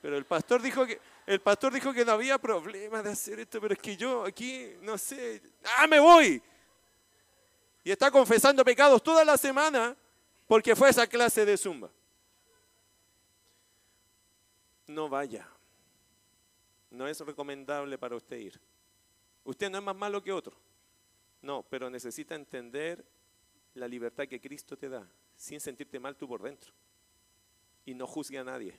Pero 0.00 0.16
el 0.16 0.26
pastor 0.26 0.60
dijo 0.60 0.84
que 0.86 1.00
el 1.26 1.40
pastor 1.40 1.72
dijo 1.72 1.92
que 1.92 2.04
no 2.04 2.12
había 2.12 2.38
problema 2.38 3.02
de 3.02 3.10
hacer 3.10 3.40
esto, 3.40 3.60
pero 3.60 3.74
es 3.74 3.80
que 3.80 3.96
yo 3.96 4.24
aquí 4.24 4.74
no 4.82 4.98
sé, 4.98 5.40
ah, 5.78 5.86
me 5.86 6.00
voy. 6.00 6.42
Y 7.82 7.90
está 7.90 8.10
confesando 8.10 8.64
pecados 8.64 9.02
toda 9.02 9.24
la 9.24 9.36
semana 9.36 9.96
porque 10.46 10.76
fue 10.76 10.90
esa 10.90 11.06
clase 11.06 11.46
de 11.46 11.56
zumba 11.56 11.90
no 14.86 15.08
vaya. 15.08 15.48
No 16.90 17.08
es 17.08 17.20
recomendable 17.20 17.98
para 17.98 18.16
usted 18.16 18.38
ir. 18.38 18.60
Usted 19.44 19.70
no 19.70 19.78
es 19.78 19.84
más 19.84 19.96
malo 19.96 20.22
que 20.22 20.32
otro. 20.32 20.56
No, 21.42 21.62
pero 21.68 21.90
necesita 21.90 22.34
entender 22.34 23.04
la 23.74 23.88
libertad 23.88 24.26
que 24.26 24.40
Cristo 24.40 24.76
te 24.76 24.88
da, 24.88 25.06
sin 25.36 25.60
sentirte 25.60 25.98
mal 25.98 26.16
tú 26.16 26.28
por 26.28 26.42
dentro. 26.42 26.72
Y 27.84 27.94
no 27.94 28.06
juzgue 28.06 28.38
a 28.38 28.44
nadie. 28.44 28.78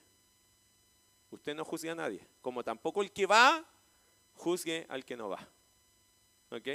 Usted 1.32 1.56
no 1.56 1.66
juzgue 1.66 1.90
a 1.90 1.96
nadie. 1.96 2.28
Como 2.42 2.64
tampoco 2.64 3.02
el 3.02 3.12
que 3.12 3.26
va, 3.26 3.66
juzgue 4.34 4.86
al 4.90 5.04
que 5.06 5.18
no 5.18 5.30
va. 5.30 5.48
¿Ok? 6.50 6.68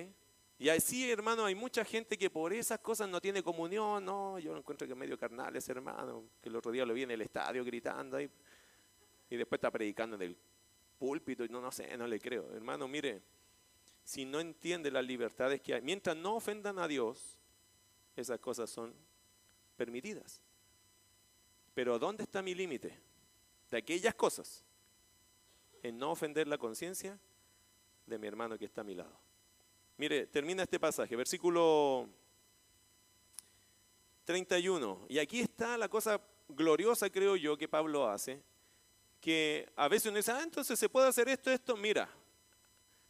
Y 0.58 0.68
así, 0.68 1.10
hermano, 1.10 1.46
hay 1.46 1.54
mucha 1.54 1.84
gente 1.84 2.18
que 2.18 2.28
por 2.28 2.52
esas 2.52 2.78
cosas 2.80 3.08
no 3.08 3.20
tiene 3.20 3.42
comunión. 3.42 4.04
No, 4.04 4.38
yo 4.38 4.54
encuentro 4.56 4.86
que 4.86 4.94
medio 4.94 5.18
carnal 5.18 5.56
ese 5.56 5.72
hermano, 5.72 6.24
que 6.42 6.50
el 6.50 6.56
otro 6.56 6.70
día 6.70 6.84
lo 6.84 6.92
vi 6.92 7.04
en 7.04 7.10
el 7.10 7.22
estadio 7.22 7.64
gritando 7.64 8.18
ahí, 8.18 8.30
y 9.30 9.36
después 9.36 9.56
está 9.58 9.70
predicando 9.70 10.16
en 10.16 10.22
el 10.22 10.36
púlpito 10.98 11.46
y 11.46 11.48
no, 11.48 11.62
no 11.62 11.72
sé, 11.72 11.96
no 11.96 12.06
le 12.06 12.20
creo. 12.20 12.52
Hermano, 12.52 12.86
mire, 12.86 13.22
si 14.04 14.26
no 14.26 14.38
entiende 14.38 14.90
las 14.90 15.04
libertades 15.04 15.62
que 15.62 15.72
hay, 15.72 15.80
mientras 15.80 16.14
no 16.14 16.36
ofendan 16.36 16.78
a 16.78 16.86
Dios, 16.86 17.38
esas 18.14 18.38
cosas 18.38 18.68
son 18.68 18.94
permitidas. 19.76 20.42
Pero 21.80 21.98
¿dónde 21.98 22.24
está 22.24 22.42
mi 22.42 22.54
límite? 22.54 22.94
De 23.70 23.78
aquellas 23.78 24.14
cosas, 24.14 24.62
en 25.82 25.96
no 25.96 26.10
ofender 26.10 26.46
la 26.46 26.58
conciencia 26.58 27.18
de 28.04 28.18
mi 28.18 28.26
hermano 28.26 28.58
que 28.58 28.66
está 28.66 28.82
a 28.82 28.84
mi 28.84 28.94
lado. 28.94 29.18
Mire, 29.96 30.26
termina 30.26 30.64
este 30.64 30.78
pasaje, 30.78 31.16
versículo 31.16 32.06
31. 34.26 35.06
Y 35.08 35.18
aquí 35.18 35.40
está 35.40 35.78
la 35.78 35.88
cosa 35.88 36.20
gloriosa, 36.50 37.08
creo 37.08 37.34
yo, 37.34 37.56
que 37.56 37.66
Pablo 37.66 38.06
hace, 38.06 38.42
que 39.18 39.66
a 39.74 39.88
veces 39.88 40.10
uno 40.10 40.18
dice, 40.18 40.32
ah, 40.32 40.42
entonces 40.42 40.78
se 40.78 40.90
puede 40.90 41.08
hacer 41.08 41.30
esto, 41.30 41.50
esto, 41.50 41.78
mira. 41.78 42.10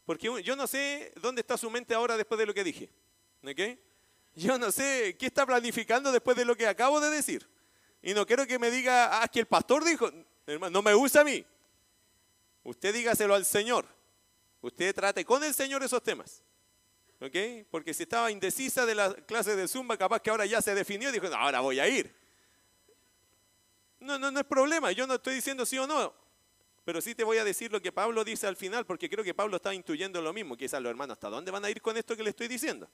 Porque 0.06 0.44
yo 0.44 0.54
no 0.54 0.68
sé 0.68 1.12
dónde 1.20 1.40
está 1.40 1.58
su 1.58 1.68
mente 1.70 1.92
ahora 1.92 2.16
después 2.16 2.38
de 2.38 2.46
lo 2.46 2.54
que 2.54 2.62
dije. 2.62 2.88
¿Ok? 3.42 3.80
Yo 4.36 4.58
no 4.58 4.70
sé 4.70 5.16
qué 5.18 5.26
está 5.26 5.44
planificando 5.44 6.12
después 6.12 6.36
de 6.36 6.44
lo 6.44 6.54
que 6.54 6.68
acabo 6.68 7.00
de 7.00 7.10
decir. 7.10 7.49
Y 8.02 8.14
no 8.14 8.26
quiero 8.26 8.46
que 8.46 8.58
me 8.58 8.70
diga, 8.70 9.22
ah, 9.22 9.28
que 9.28 9.40
el 9.40 9.46
pastor 9.46 9.84
dijo, 9.84 10.10
hermano, 10.46 10.72
no 10.72 10.82
me 10.82 10.94
gusta 10.94 11.20
a 11.20 11.24
mí. 11.24 11.44
Usted 12.62 12.94
dígaselo 12.94 13.34
al 13.34 13.44
Señor. 13.44 13.86
Usted 14.62 14.94
trate 14.94 15.24
con 15.24 15.42
el 15.44 15.54
Señor 15.54 15.82
esos 15.82 16.02
temas. 16.02 16.42
¿Ok? 17.20 17.66
Porque 17.70 17.92
si 17.92 18.04
estaba 18.04 18.30
indecisa 18.30 18.86
de 18.86 18.94
la 18.94 19.12
clase 19.14 19.54
de 19.54 19.68
Zumba, 19.68 19.96
capaz 19.96 20.20
que 20.20 20.30
ahora 20.30 20.46
ya 20.46 20.62
se 20.62 20.74
definió 20.74 21.10
y 21.10 21.12
dijo, 21.12 21.28
no, 21.28 21.36
ahora 21.36 21.60
voy 21.60 21.78
a 21.78 21.88
ir. 21.88 22.14
No, 24.00 24.18
no, 24.18 24.30
no 24.30 24.40
es 24.40 24.46
problema. 24.46 24.92
Yo 24.92 25.06
no 25.06 25.14
estoy 25.14 25.34
diciendo 25.34 25.66
sí 25.66 25.76
o 25.76 25.86
no. 25.86 26.14
Pero 26.84 27.02
sí 27.02 27.14
te 27.14 27.22
voy 27.22 27.36
a 27.36 27.44
decir 27.44 27.70
lo 27.70 27.82
que 27.82 27.92
Pablo 27.92 28.24
dice 28.24 28.46
al 28.46 28.56
final, 28.56 28.86
porque 28.86 29.10
creo 29.10 29.22
que 29.22 29.34
Pablo 29.34 29.56
está 29.56 29.74
intuyendo 29.74 30.22
lo 30.22 30.32
mismo. 30.32 30.56
Quizás 30.56 30.80
los 30.80 30.88
hermanos, 30.88 31.14
¿hasta 31.14 31.28
dónde 31.28 31.50
van 31.50 31.64
a 31.64 31.70
ir 31.70 31.82
con 31.82 31.96
esto 31.96 32.16
que 32.16 32.22
le 32.22 32.30
estoy 32.30 32.48
diciendo? 32.48 32.88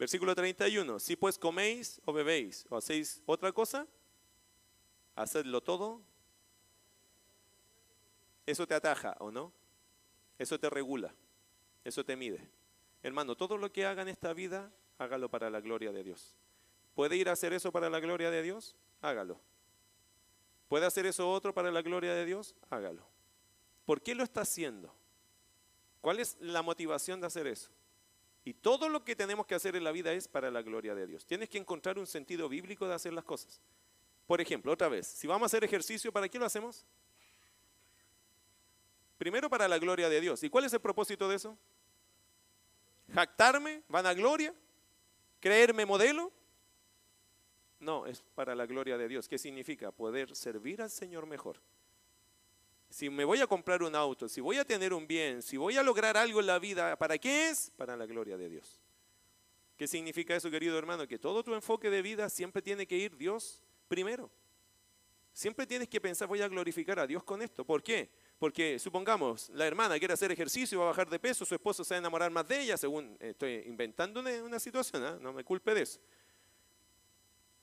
Versículo 0.00 0.34
31. 0.34 0.98
Si 0.98 1.14
pues 1.14 1.36
coméis 1.36 2.00
o 2.06 2.12
bebéis 2.14 2.64
o 2.70 2.78
hacéis 2.78 3.22
otra 3.26 3.52
cosa, 3.52 3.86
hacedlo 5.14 5.60
todo. 5.60 6.00
Eso 8.46 8.66
te 8.66 8.74
ataja, 8.74 9.14
¿o 9.20 9.30
no? 9.30 9.52
Eso 10.38 10.58
te 10.58 10.70
regula. 10.70 11.14
Eso 11.84 12.02
te 12.02 12.16
mide. 12.16 12.48
Hermano, 13.02 13.36
todo 13.36 13.58
lo 13.58 13.70
que 13.70 13.84
haga 13.84 14.00
en 14.00 14.08
esta 14.08 14.32
vida, 14.32 14.72
hágalo 14.96 15.28
para 15.28 15.50
la 15.50 15.60
gloria 15.60 15.92
de 15.92 16.02
Dios. 16.02 16.34
¿Puede 16.94 17.16
ir 17.16 17.28
a 17.28 17.32
hacer 17.32 17.52
eso 17.52 17.70
para 17.70 17.90
la 17.90 18.00
gloria 18.00 18.30
de 18.30 18.42
Dios? 18.42 18.76
Hágalo. 19.02 19.38
¿Puede 20.68 20.86
hacer 20.86 21.04
eso 21.04 21.30
otro 21.30 21.52
para 21.52 21.70
la 21.70 21.82
gloria 21.82 22.14
de 22.14 22.24
Dios? 22.24 22.54
Hágalo. 22.70 23.06
¿Por 23.84 24.00
qué 24.00 24.14
lo 24.14 24.24
está 24.24 24.40
haciendo? 24.40 24.94
¿Cuál 26.00 26.20
es 26.20 26.38
la 26.40 26.62
motivación 26.62 27.20
de 27.20 27.26
hacer 27.26 27.46
eso? 27.46 27.70
Y 28.50 28.54
todo 28.54 28.88
lo 28.88 29.04
que 29.04 29.14
tenemos 29.14 29.46
que 29.46 29.54
hacer 29.54 29.76
en 29.76 29.84
la 29.84 29.92
vida 29.92 30.12
es 30.12 30.26
para 30.26 30.50
la 30.50 30.60
gloria 30.60 30.92
de 30.92 31.06
Dios. 31.06 31.24
Tienes 31.24 31.48
que 31.48 31.56
encontrar 31.56 32.00
un 32.00 32.06
sentido 32.08 32.48
bíblico 32.48 32.88
de 32.88 32.94
hacer 32.94 33.12
las 33.12 33.22
cosas. 33.22 33.60
Por 34.26 34.40
ejemplo, 34.40 34.72
otra 34.72 34.88
vez, 34.88 35.06
si 35.06 35.28
vamos 35.28 35.44
a 35.44 35.46
hacer 35.46 35.62
ejercicio, 35.62 36.10
¿para 36.10 36.28
qué 36.28 36.36
lo 36.36 36.46
hacemos? 36.46 36.84
Primero 39.18 39.48
para 39.48 39.68
la 39.68 39.78
gloria 39.78 40.08
de 40.08 40.20
Dios. 40.20 40.42
¿Y 40.42 40.50
cuál 40.50 40.64
es 40.64 40.72
el 40.72 40.80
propósito 40.80 41.28
de 41.28 41.36
eso? 41.36 41.56
¿Jactarme? 43.14 43.84
¿Vanagloria? 43.86 44.52
¿Creerme 45.38 45.86
modelo? 45.86 46.32
No, 47.78 48.04
es 48.04 48.20
para 48.34 48.56
la 48.56 48.66
gloria 48.66 48.98
de 48.98 49.06
Dios. 49.06 49.28
¿Qué 49.28 49.38
significa? 49.38 49.92
Poder 49.92 50.34
servir 50.34 50.82
al 50.82 50.90
Señor 50.90 51.24
mejor 51.24 51.60
si 52.90 53.08
me 53.08 53.24
voy 53.24 53.40
a 53.40 53.46
comprar 53.46 53.82
un 53.82 53.94
auto, 53.94 54.28
si 54.28 54.40
voy 54.40 54.58
a 54.58 54.64
tener 54.64 54.92
un 54.92 55.06
bien, 55.06 55.42
si 55.42 55.56
voy 55.56 55.76
a 55.76 55.82
lograr 55.82 56.16
algo 56.16 56.40
en 56.40 56.46
la 56.46 56.58
vida, 56.58 56.96
¿para 56.96 57.16
qué 57.18 57.48
es? 57.48 57.70
Para 57.76 57.96
la 57.96 58.04
gloria 58.04 58.36
de 58.36 58.48
Dios. 58.48 58.80
¿Qué 59.76 59.86
significa 59.86 60.36
eso, 60.36 60.50
querido 60.50 60.76
hermano? 60.76 61.06
Que 61.06 61.18
todo 61.18 61.42
tu 61.42 61.54
enfoque 61.54 61.88
de 61.88 62.02
vida 62.02 62.28
siempre 62.28 62.60
tiene 62.60 62.86
que 62.86 62.96
ir 62.96 63.16
Dios 63.16 63.62
primero. 63.88 64.30
Siempre 65.32 65.66
tienes 65.66 65.88
que 65.88 66.00
pensar, 66.00 66.28
voy 66.28 66.42
a 66.42 66.48
glorificar 66.48 66.98
a 66.98 67.06
Dios 67.06 67.22
con 67.22 67.40
esto. 67.40 67.64
¿Por 67.64 67.82
qué? 67.82 68.10
Porque 68.38 68.78
supongamos, 68.78 69.48
la 69.50 69.66
hermana 69.66 69.98
quiere 69.98 70.14
hacer 70.14 70.32
ejercicio, 70.32 70.78
va 70.80 70.86
a 70.86 70.88
bajar 70.88 71.08
de 71.08 71.18
peso, 71.18 71.46
su 71.46 71.54
esposo 71.54 71.84
se 71.84 71.94
va 71.94 71.96
a 71.96 72.00
enamorar 72.00 72.30
más 72.30 72.48
de 72.48 72.60
ella, 72.60 72.76
según 72.76 73.16
estoy 73.20 73.62
inventando 73.66 74.20
una, 74.20 74.58
situación, 74.58 75.04
¿ah? 75.04 75.18
no 75.20 75.32
me 75.32 75.44
culpe 75.44 75.72
de 75.72 75.82
eso. 75.82 76.00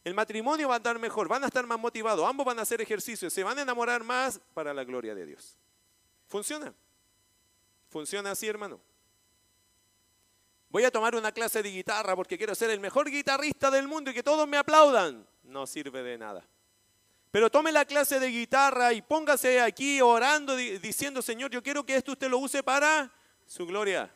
El 0.07 0.13
matrimonio 0.13 0.69
va 0.69 0.75
a 0.75 0.77
andar 0.77 0.97
mejor, 0.99 1.27
van 1.27 1.43
a 1.43 1.47
estar 1.47 1.67
más 1.67 1.77
motivados, 1.77 2.25
ambos 2.25 2.45
van 2.45 2.57
a 2.59 2.61
hacer 2.61 2.79
ejercicio, 2.79 3.29
se 3.29 3.43
van 3.43 3.59
a 3.59 3.63
enamorar 3.63 4.05
más 4.05 4.39
para 4.53 4.73
la 4.73 4.85
gloria 4.85 5.13
de 5.13 5.25
Dios. 5.25 5.57
¿Funciona? 6.29 6.73
¿Funciona 7.89 8.31
así, 8.31 8.47
hermano? 8.47 8.79
Voy 10.69 10.85
a 10.85 10.91
tomar 10.91 11.13
una 11.13 11.33
clase 11.33 11.61
de 11.61 11.69
guitarra 11.69 12.15
porque 12.15 12.37
quiero 12.37 12.55
ser 12.55 12.69
el 12.69 12.79
mejor 12.79 13.11
guitarrista 13.11 13.69
del 13.69 13.89
mundo 13.89 14.09
y 14.09 14.13
que 14.13 14.23
todos 14.23 14.47
me 14.47 14.55
aplaudan. 14.55 15.27
No 15.43 15.67
sirve 15.67 16.01
de 16.01 16.17
nada. 16.17 16.47
Pero 17.29 17.51
tome 17.51 17.73
la 17.73 17.83
clase 17.83 18.17
de 18.17 18.29
guitarra 18.29 18.93
y 18.93 19.01
póngase 19.01 19.59
aquí 19.59 19.99
orando, 19.99 20.55
diciendo, 20.55 21.21
Señor, 21.21 21.51
yo 21.51 21.61
quiero 21.61 21.85
que 21.85 21.97
esto 21.97 22.13
usted 22.13 22.29
lo 22.29 22.37
use 22.37 22.63
para 22.63 23.11
su 23.45 23.65
gloria 23.65 24.09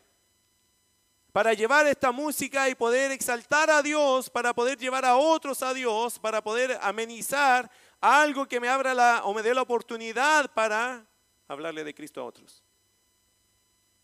para 1.31 1.53
llevar 1.53 1.87
esta 1.87 2.11
música 2.11 2.69
y 2.69 2.75
poder 2.75 3.11
exaltar 3.11 3.69
a 3.69 3.81
Dios, 3.81 4.29
para 4.29 4.53
poder 4.53 4.77
llevar 4.77 5.05
a 5.05 5.15
otros 5.15 5.63
a 5.63 5.73
Dios, 5.73 6.19
para 6.19 6.43
poder 6.43 6.77
amenizar 6.81 7.71
algo 8.01 8.47
que 8.47 8.59
me 8.59 8.67
abra 8.67 8.93
la 8.93 9.21
o 9.23 9.33
me 9.33 9.41
dé 9.41 9.53
la 9.53 9.61
oportunidad 9.61 10.51
para 10.53 11.05
hablarle 11.47 11.83
de 11.83 11.93
Cristo 11.93 12.21
a 12.21 12.25
otros. 12.25 12.63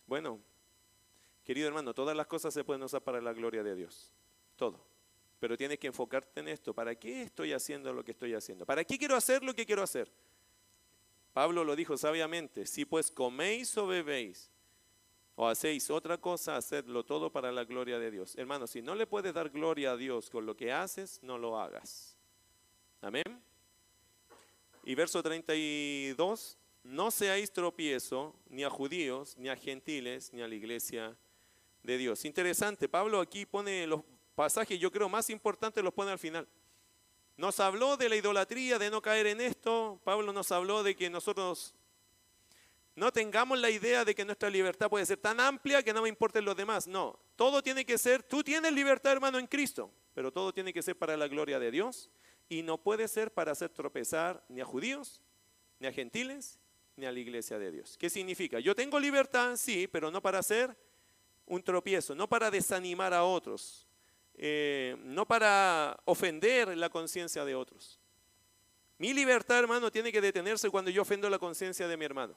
Bueno, 0.05 0.39
querido 1.43 1.67
hermano, 1.67 1.93
todas 1.93 2.15
las 2.15 2.27
cosas 2.27 2.53
se 2.53 2.63
pueden 2.63 2.83
usar 2.83 3.01
para 3.01 3.19
la 3.19 3.33
gloria 3.33 3.61
de 3.61 3.75
Dios. 3.75 4.13
Todo. 4.55 4.79
Pero 5.39 5.57
tienes 5.57 5.77
que 5.77 5.87
enfocarte 5.87 6.39
en 6.39 6.47
esto. 6.47 6.73
¿Para 6.73 6.95
qué 6.95 7.23
estoy 7.23 7.53
haciendo 7.53 7.93
lo 7.93 8.03
que 8.03 8.11
estoy 8.11 8.33
haciendo? 8.33 8.65
¿Para 8.65 8.83
qué 8.85 8.97
quiero 8.97 9.15
hacer 9.15 9.43
lo 9.43 9.53
que 9.53 9.65
quiero 9.65 9.83
hacer? 9.83 10.11
Pablo 11.33 11.63
lo 11.63 11.75
dijo 11.75 11.97
sabiamente, 11.97 12.65
si 12.65 12.85
pues 12.85 13.11
coméis 13.11 13.77
o 13.77 13.85
bebéis 13.85 14.49
o 15.39 15.47
hacéis 15.47 15.91
otra 15.91 16.17
cosa, 16.17 16.57
hacedlo 16.57 17.05
todo 17.05 17.31
para 17.31 17.51
la 17.51 17.63
gloria 17.63 17.99
de 17.99 18.09
Dios. 18.09 18.35
Hermano, 18.37 18.65
si 18.65 18.81
no 18.81 18.95
le 18.95 19.05
puedes 19.05 19.35
dar 19.35 19.51
gloria 19.51 19.91
a 19.91 19.95
Dios 19.95 20.31
con 20.31 20.47
lo 20.47 20.57
que 20.57 20.73
haces, 20.73 21.19
no 21.21 21.37
lo 21.37 21.59
hagas. 21.59 22.17
Amén. 23.01 23.39
Y 24.83 24.95
verso 24.95 25.21
32, 25.21 26.57
no 26.83 27.11
seáis 27.11 27.51
tropiezo 27.51 28.33
ni 28.49 28.63
a 28.63 28.69
judíos, 28.71 29.37
ni 29.37 29.47
a 29.49 29.55
gentiles, 29.55 30.33
ni 30.33 30.41
a 30.41 30.47
la 30.47 30.55
iglesia 30.55 31.15
de 31.83 31.97
Dios. 31.99 32.25
Interesante, 32.25 32.89
Pablo 32.89 33.21
aquí 33.21 33.45
pone 33.45 33.85
los 33.85 34.01
pasajes, 34.33 34.79
yo 34.79 34.91
creo, 34.91 35.07
más 35.07 35.29
importantes 35.29 35.83
los 35.83 35.93
pone 35.93 36.09
al 36.09 36.19
final. 36.19 36.47
Nos 37.35 37.59
habló 37.59 37.95
de 37.95 38.09
la 38.09 38.15
idolatría, 38.15 38.79
de 38.79 38.89
no 38.89 39.03
caer 39.03 39.27
en 39.27 39.41
esto. 39.41 40.01
Pablo 40.03 40.33
nos 40.33 40.51
habló 40.51 40.81
de 40.81 40.95
que 40.95 41.11
nosotros 41.11 41.75
no 42.97 43.13
tengamos 43.13 43.59
la 43.59 43.69
idea 43.69 44.03
de 44.03 44.15
que 44.15 44.25
nuestra 44.25 44.49
libertad 44.49 44.89
puede 44.89 45.05
ser 45.05 45.19
tan 45.19 45.39
amplia 45.39 45.83
que 45.83 45.93
no 45.93 46.01
me 46.01 46.09
importen 46.09 46.43
los 46.43 46.57
demás. 46.57 46.87
No, 46.87 47.19
todo 47.35 47.61
tiene 47.61 47.85
que 47.85 47.95
ser, 47.99 48.23
tú 48.23 48.43
tienes 48.43 48.73
libertad 48.73 49.11
hermano 49.11 49.37
en 49.37 49.45
Cristo, 49.45 49.91
pero 50.15 50.33
todo 50.33 50.51
tiene 50.51 50.73
que 50.73 50.81
ser 50.81 50.97
para 50.97 51.15
la 51.15 51.27
gloria 51.27 51.59
de 51.59 51.69
Dios 51.69 52.09
y 52.49 52.63
no 52.63 52.79
puede 52.79 53.07
ser 53.07 53.31
para 53.31 53.51
hacer 53.51 53.69
tropezar 53.69 54.43
ni 54.49 54.61
a 54.61 54.65
judíos, 54.65 55.21
ni 55.77 55.85
a 55.85 55.93
gentiles, 55.93 56.57
ni 56.95 57.05
a 57.05 57.11
la 57.11 57.19
iglesia 57.19 57.59
de 57.59 57.69
Dios. 57.69 57.99
¿Qué 57.99 58.09
significa? 58.09 58.59
Yo 58.59 58.73
tengo 58.73 58.99
libertad, 58.99 59.57
sí, 59.57 59.87
pero 59.87 60.09
no 60.09 60.19
para 60.19 60.39
hacer 60.39 60.75
un 61.45 61.61
tropiezo, 61.61 62.15
no 62.15 62.27
para 62.27 62.49
desanimar 62.49 63.13
a 63.13 63.25
otros, 63.25 63.85
eh, 64.33 64.95
no 65.03 65.27
para 65.27 65.99
ofender 66.05 66.75
la 66.75 66.89
conciencia 66.89 67.45
de 67.45 67.53
otros. 67.53 67.99
Mi 68.97 69.13
libertad, 69.13 69.59
hermano, 69.59 69.91
tiene 69.91 70.11
que 70.11 70.19
detenerse 70.19 70.71
cuando 70.71 70.89
yo 70.89 71.03
ofendo 71.03 71.29
la 71.29 71.37
conciencia 71.37 71.87
de 71.87 71.95
mi 71.95 72.03
hermano 72.03 72.35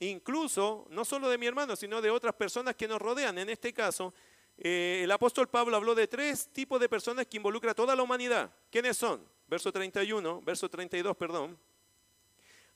incluso 0.00 0.86
no 0.90 1.04
solo 1.04 1.28
de 1.28 1.38
mi 1.38 1.46
hermano, 1.46 1.76
sino 1.76 2.00
de 2.00 2.10
otras 2.10 2.34
personas 2.34 2.76
que 2.76 2.88
nos 2.88 3.00
rodean. 3.00 3.38
En 3.38 3.48
este 3.48 3.72
caso, 3.72 4.14
eh, 4.56 5.02
el 5.04 5.10
apóstol 5.10 5.48
Pablo 5.48 5.76
habló 5.76 5.94
de 5.94 6.06
tres 6.06 6.48
tipos 6.52 6.80
de 6.80 6.88
personas 6.88 7.26
que 7.26 7.36
involucra 7.36 7.72
a 7.72 7.74
toda 7.74 7.94
la 7.94 8.02
humanidad. 8.02 8.52
¿Quiénes 8.70 8.96
son? 8.96 9.24
Verso 9.46 9.72
31, 9.72 10.42
verso 10.42 10.68
32, 10.68 11.16
perdón. 11.16 11.58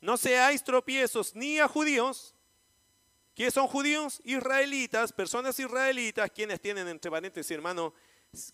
No 0.01 0.17
seáis 0.17 0.65
tropiezos 0.65 1.35
ni 1.35 1.59
a 1.59 1.69
judíos. 1.69 2.35
¿Quiénes 3.35 3.55
son 3.55 3.67
judíos? 3.67 4.21
Israelitas, 4.25 5.13
personas 5.13 5.59
israelitas, 5.59 6.31
quienes 6.31 6.61
tienen, 6.61 6.89
entre 6.89 7.11
paréntesis, 7.11 7.51
hermano, 7.51 7.95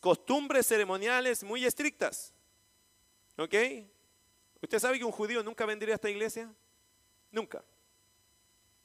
costumbres 0.00 0.66
ceremoniales 0.66 1.42
muy 1.42 1.64
estrictas. 1.64 2.32
¿Ok? 3.36 3.54
¿Usted 4.60 4.78
sabe 4.78 4.98
que 4.98 5.04
un 5.04 5.12
judío 5.12 5.42
nunca 5.42 5.64
vendría 5.64 5.94
a 5.94 5.96
esta 5.96 6.10
iglesia? 6.10 6.52
Nunca. 7.30 7.64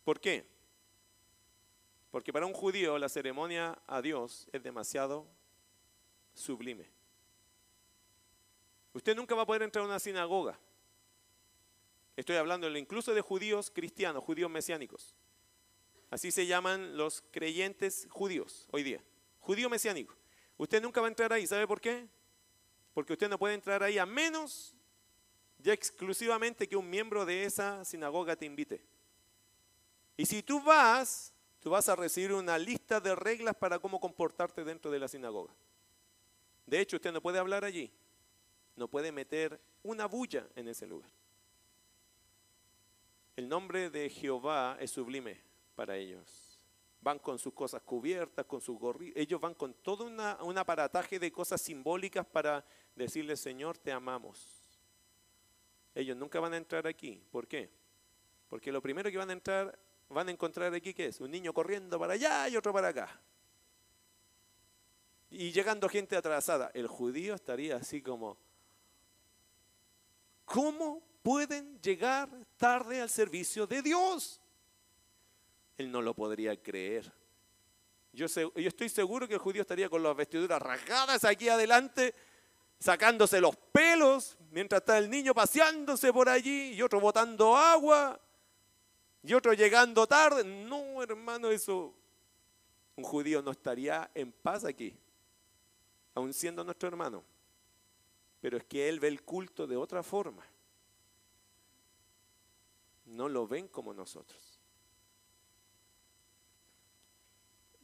¿Por 0.03 0.19
qué? 0.19 0.45
Porque 2.11 2.31
para 2.31 2.45
un 2.45 2.53
judío 2.53 2.97
la 2.97 3.09
ceremonia 3.09 3.77
a 3.87 4.01
Dios 4.01 4.47
es 4.51 4.61
demasiado 4.61 5.25
sublime. 6.33 6.89
Usted 8.93 9.15
nunca 9.15 9.33
va 9.33 9.41
a 9.43 9.45
poder 9.45 9.63
entrar 9.63 9.83
a 9.83 9.87
una 9.87 9.99
sinagoga. 9.99 10.59
Estoy 12.15 12.35
hablando 12.35 12.69
incluso 12.77 13.13
de 13.13 13.21
judíos 13.21 13.71
cristianos, 13.71 14.23
judíos 14.23 14.51
mesiánicos. 14.51 15.15
Así 16.11 16.31
se 16.31 16.45
llaman 16.45 16.95
los 16.95 17.23
creyentes 17.31 18.05
judíos 18.09 18.67
hoy 18.71 18.83
día. 18.83 19.03
Judío 19.39 19.67
mesiánico. 19.67 20.15
Usted 20.57 20.81
nunca 20.81 21.01
va 21.01 21.07
a 21.07 21.09
entrar 21.09 21.33
ahí. 21.33 21.47
¿Sabe 21.47 21.65
por 21.65 21.81
qué? 21.81 22.07
Porque 22.93 23.13
usted 23.13 23.27
no 23.27 23.39
puede 23.39 23.55
entrar 23.55 23.81
ahí 23.81 23.97
a 23.97 24.05
menos 24.05 24.75
ya 25.57 25.73
exclusivamente 25.73 26.67
que 26.67 26.75
un 26.75 26.87
miembro 26.87 27.25
de 27.25 27.45
esa 27.45 27.83
sinagoga 27.83 28.35
te 28.35 28.45
invite. 28.45 28.92
Y 30.15 30.25
si 30.25 30.43
tú 30.43 30.61
vas, 30.61 31.33
tú 31.59 31.71
vas 31.71 31.89
a 31.89 31.95
recibir 31.95 32.33
una 32.33 32.57
lista 32.57 32.99
de 32.99 33.15
reglas 33.15 33.55
para 33.55 33.79
cómo 33.79 33.99
comportarte 33.99 34.63
dentro 34.63 34.91
de 34.91 34.99
la 34.99 35.07
sinagoga. 35.07 35.53
De 36.65 36.79
hecho, 36.79 36.97
usted 36.97 37.11
no 37.11 37.21
puede 37.21 37.39
hablar 37.39 37.65
allí, 37.65 37.91
no 38.75 38.87
puede 38.87 39.11
meter 39.11 39.59
una 39.81 40.05
bulla 40.05 40.47
en 40.55 40.67
ese 40.67 40.87
lugar. 40.87 41.09
El 43.35 43.49
nombre 43.49 43.89
de 43.89 44.09
Jehová 44.09 44.77
es 44.79 44.91
sublime 44.91 45.41
para 45.75 45.97
ellos. 45.97 46.59
Van 47.01 47.19
con 47.19 47.37
sus 47.37 47.53
cosas 47.53 47.81
cubiertas, 47.81 48.45
con 48.45 48.61
sus 48.61 48.79
gorritos. 48.79 49.21
Ellos 49.21 49.41
van 49.41 49.55
con 49.55 49.73
todo 49.73 50.05
un 50.05 50.57
aparataje 50.57 51.19
de 51.19 51.31
cosas 51.31 51.59
simbólicas 51.61 52.25
para 52.25 52.63
decirle, 52.95 53.35
Señor, 53.35 53.77
te 53.77 53.91
amamos. 53.91 54.79
Ellos 55.95 56.15
nunca 56.15 56.39
van 56.39 56.53
a 56.53 56.57
entrar 56.57 56.87
aquí. 56.87 57.21
¿Por 57.31 57.47
qué? 57.47 57.69
Porque 58.47 58.71
lo 58.71 58.81
primero 58.81 59.11
que 59.11 59.17
van 59.17 59.31
a 59.31 59.33
entrar, 59.33 59.77
van 60.09 60.27
a 60.27 60.31
encontrar 60.31 60.73
aquí, 60.73 60.93
¿qué 60.93 61.07
es? 61.07 61.19
Un 61.19 61.31
niño 61.31 61.53
corriendo 61.53 61.99
para 61.99 62.13
allá 62.13 62.47
y 62.49 62.55
otro 62.55 62.71
para 62.71 62.89
acá. 62.89 63.19
Y 65.29 65.51
llegando 65.51 65.89
gente 65.89 66.15
atrasada. 66.15 66.71
El 66.73 66.87
judío 66.87 67.33
estaría 67.33 67.77
así 67.77 68.01
como, 68.01 68.37
¿cómo 70.45 71.01
pueden 71.23 71.81
llegar 71.81 72.29
tarde 72.57 73.01
al 73.01 73.09
servicio 73.09 73.65
de 73.65 73.81
Dios? 73.81 74.39
Él 75.77 75.91
no 75.91 76.01
lo 76.01 76.13
podría 76.13 76.55
creer. 76.61 77.11
Yo, 78.11 78.27
yo, 78.27 78.51
estoy 78.55 78.89
seguro 78.89 79.27
que 79.27 79.33
el 79.33 79.39
judío 79.39 79.61
estaría 79.63 79.89
con 79.89 80.03
las 80.03 80.15
vestiduras 80.15 80.61
rasgadas 80.61 81.23
aquí 81.23 81.49
adelante, 81.49 82.13
sacándose 82.77 83.41
los 83.41 83.55
pelos, 83.55 84.37
mientras 84.51 84.81
está 84.81 84.99
el 84.99 85.09
niño 85.09 85.33
paseándose 85.33 86.13
por 86.13 86.29
allí 86.29 86.73
y 86.73 86.81
otro 86.83 86.99
botando 86.99 87.57
agua 87.57 88.21
y 89.23 89.33
otro 89.33 89.53
llegando 89.53 90.05
tarde. 90.05 90.43
No, 90.43 91.01
hermano, 91.01 91.49
eso, 91.49 91.93
un 92.95 93.03
judío 93.03 93.41
no 93.41 93.51
estaría 93.51 94.11
en 94.13 94.31
paz 94.31 94.65
aquí, 94.65 94.95
aun 96.13 96.33
siendo 96.33 96.63
nuestro 96.63 96.89
hermano. 96.89 97.23
Pero 98.41 98.57
es 98.57 98.65
que 98.65 98.89
él 98.89 98.99
ve 98.99 99.07
el 99.07 99.23
culto 99.23 99.65
de 99.65 99.77
otra 99.77 100.03
forma. 100.03 100.45
No 103.05 103.29
lo 103.29 103.47
ven 103.47 103.67
como 103.69 103.93
nosotros. 103.93 104.59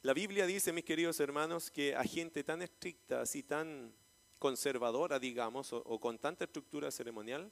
La 0.01 0.13
Biblia 0.13 0.45
dice, 0.45 0.71
mis 0.71 0.85
queridos 0.85 1.19
hermanos, 1.19 1.69
que 1.69 1.95
a 1.95 2.03
gente 2.03 2.43
tan 2.43 2.61
estricta, 2.61 3.21
así 3.21 3.43
tan 3.43 3.93
conservadora, 4.37 5.19
digamos, 5.19 5.73
o, 5.73 5.99
con 5.99 6.17
tanta 6.17 6.45
estructura 6.45 6.89
ceremonial, 6.89 7.51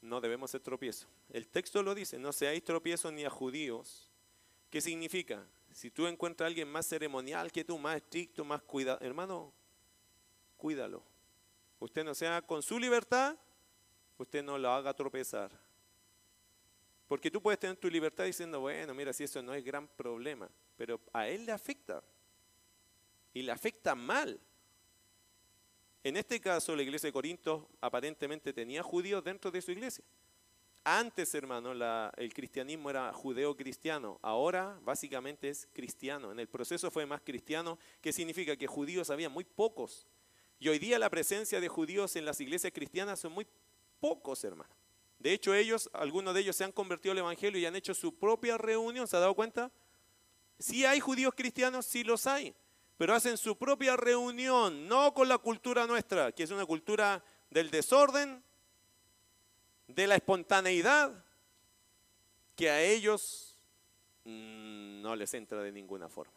no 0.00 0.20
debemos 0.20 0.50
ser 0.50 0.60
tropiezo. 0.60 1.06
El 1.30 1.48
texto 1.48 1.82
lo 1.82 1.94
dice, 1.94 2.18
no 2.18 2.32
seáis 2.32 2.62
tropiezo 2.64 3.10
ni 3.10 3.24
a 3.24 3.30
judíos. 3.30 4.10
¿Qué 4.70 4.80
significa? 4.80 5.44
Si 5.72 5.90
tú 5.90 6.06
encuentras 6.06 6.46
a 6.46 6.48
alguien 6.48 6.68
más 6.68 6.86
ceremonial 6.86 7.52
que 7.52 7.64
tú, 7.64 7.78
más 7.78 7.96
estricto, 7.96 8.44
más 8.44 8.62
cuidado, 8.62 8.98
hermano, 9.00 9.52
cuídalo. 10.56 11.02
Usted 11.78 12.04
no 12.04 12.14
sea 12.14 12.42
con 12.42 12.62
su 12.62 12.78
libertad, 12.78 13.36
usted 14.16 14.42
no 14.42 14.58
lo 14.58 14.70
haga 14.70 14.94
tropezar. 14.94 15.50
Porque 17.06 17.30
tú 17.30 17.40
puedes 17.40 17.58
tener 17.58 17.76
tu 17.76 17.88
libertad 17.88 18.24
diciendo, 18.24 18.60
bueno, 18.60 18.92
mira, 18.92 19.12
si 19.12 19.24
eso 19.24 19.42
no 19.42 19.54
es 19.54 19.64
gran 19.64 19.88
problema, 19.88 20.50
pero 20.76 21.00
a 21.12 21.26
él 21.26 21.46
le 21.46 21.52
afecta. 21.52 22.02
Y 23.32 23.42
le 23.42 23.52
afecta 23.52 23.94
mal. 23.94 24.38
En 26.08 26.16
este 26.16 26.40
caso, 26.40 26.74
la 26.74 26.82
iglesia 26.82 27.08
de 27.08 27.12
Corinto 27.12 27.68
aparentemente 27.82 28.54
tenía 28.54 28.82
judíos 28.82 29.22
dentro 29.22 29.50
de 29.50 29.60
su 29.60 29.72
iglesia. 29.72 30.02
Antes, 30.82 31.34
hermano, 31.34 31.72
el 32.16 32.32
cristianismo 32.32 32.88
era 32.88 33.12
judeo-cristiano. 33.12 34.18
Ahora, 34.22 34.80
básicamente, 34.84 35.50
es 35.50 35.68
cristiano. 35.74 36.32
En 36.32 36.40
el 36.40 36.48
proceso 36.48 36.90
fue 36.90 37.04
más 37.04 37.20
cristiano, 37.20 37.78
que 38.00 38.14
significa 38.14 38.56
que 38.56 38.66
judíos 38.66 39.10
había 39.10 39.28
muy 39.28 39.44
pocos. 39.44 40.06
Y 40.58 40.70
hoy 40.70 40.78
día 40.78 40.98
la 40.98 41.10
presencia 41.10 41.60
de 41.60 41.68
judíos 41.68 42.16
en 42.16 42.24
las 42.24 42.40
iglesias 42.40 42.72
cristianas 42.72 43.20
son 43.20 43.32
muy 43.32 43.46
pocos, 44.00 44.42
hermano. 44.44 44.74
De 45.18 45.34
hecho, 45.34 45.52
ellos, 45.52 45.90
algunos 45.92 46.32
de 46.32 46.40
ellos 46.40 46.56
se 46.56 46.64
han 46.64 46.72
convertido 46.72 47.12
al 47.12 47.18
Evangelio 47.18 47.60
y 47.60 47.66
han 47.66 47.76
hecho 47.76 47.92
su 47.92 48.14
propia 48.14 48.56
reunión. 48.56 49.06
¿Se 49.06 49.14
ha 49.14 49.20
dado 49.20 49.34
cuenta? 49.34 49.70
Si 50.58 50.86
hay 50.86 51.00
judíos 51.00 51.34
cristianos, 51.36 51.84
sí 51.84 52.02
los 52.02 52.26
hay 52.26 52.54
pero 52.98 53.14
hacen 53.14 53.38
su 53.38 53.56
propia 53.56 53.96
reunión, 53.96 54.88
no 54.88 55.14
con 55.14 55.28
la 55.28 55.38
cultura 55.38 55.86
nuestra, 55.86 56.32
que 56.32 56.42
es 56.42 56.50
una 56.50 56.66
cultura 56.66 57.22
del 57.48 57.70
desorden, 57.70 58.42
de 59.86 60.06
la 60.08 60.16
espontaneidad, 60.16 61.24
que 62.56 62.68
a 62.68 62.82
ellos 62.82 63.56
mm, 64.24 65.00
no 65.00 65.14
les 65.14 65.32
entra 65.32 65.62
de 65.62 65.70
ninguna 65.70 66.08
forma. 66.08 66.34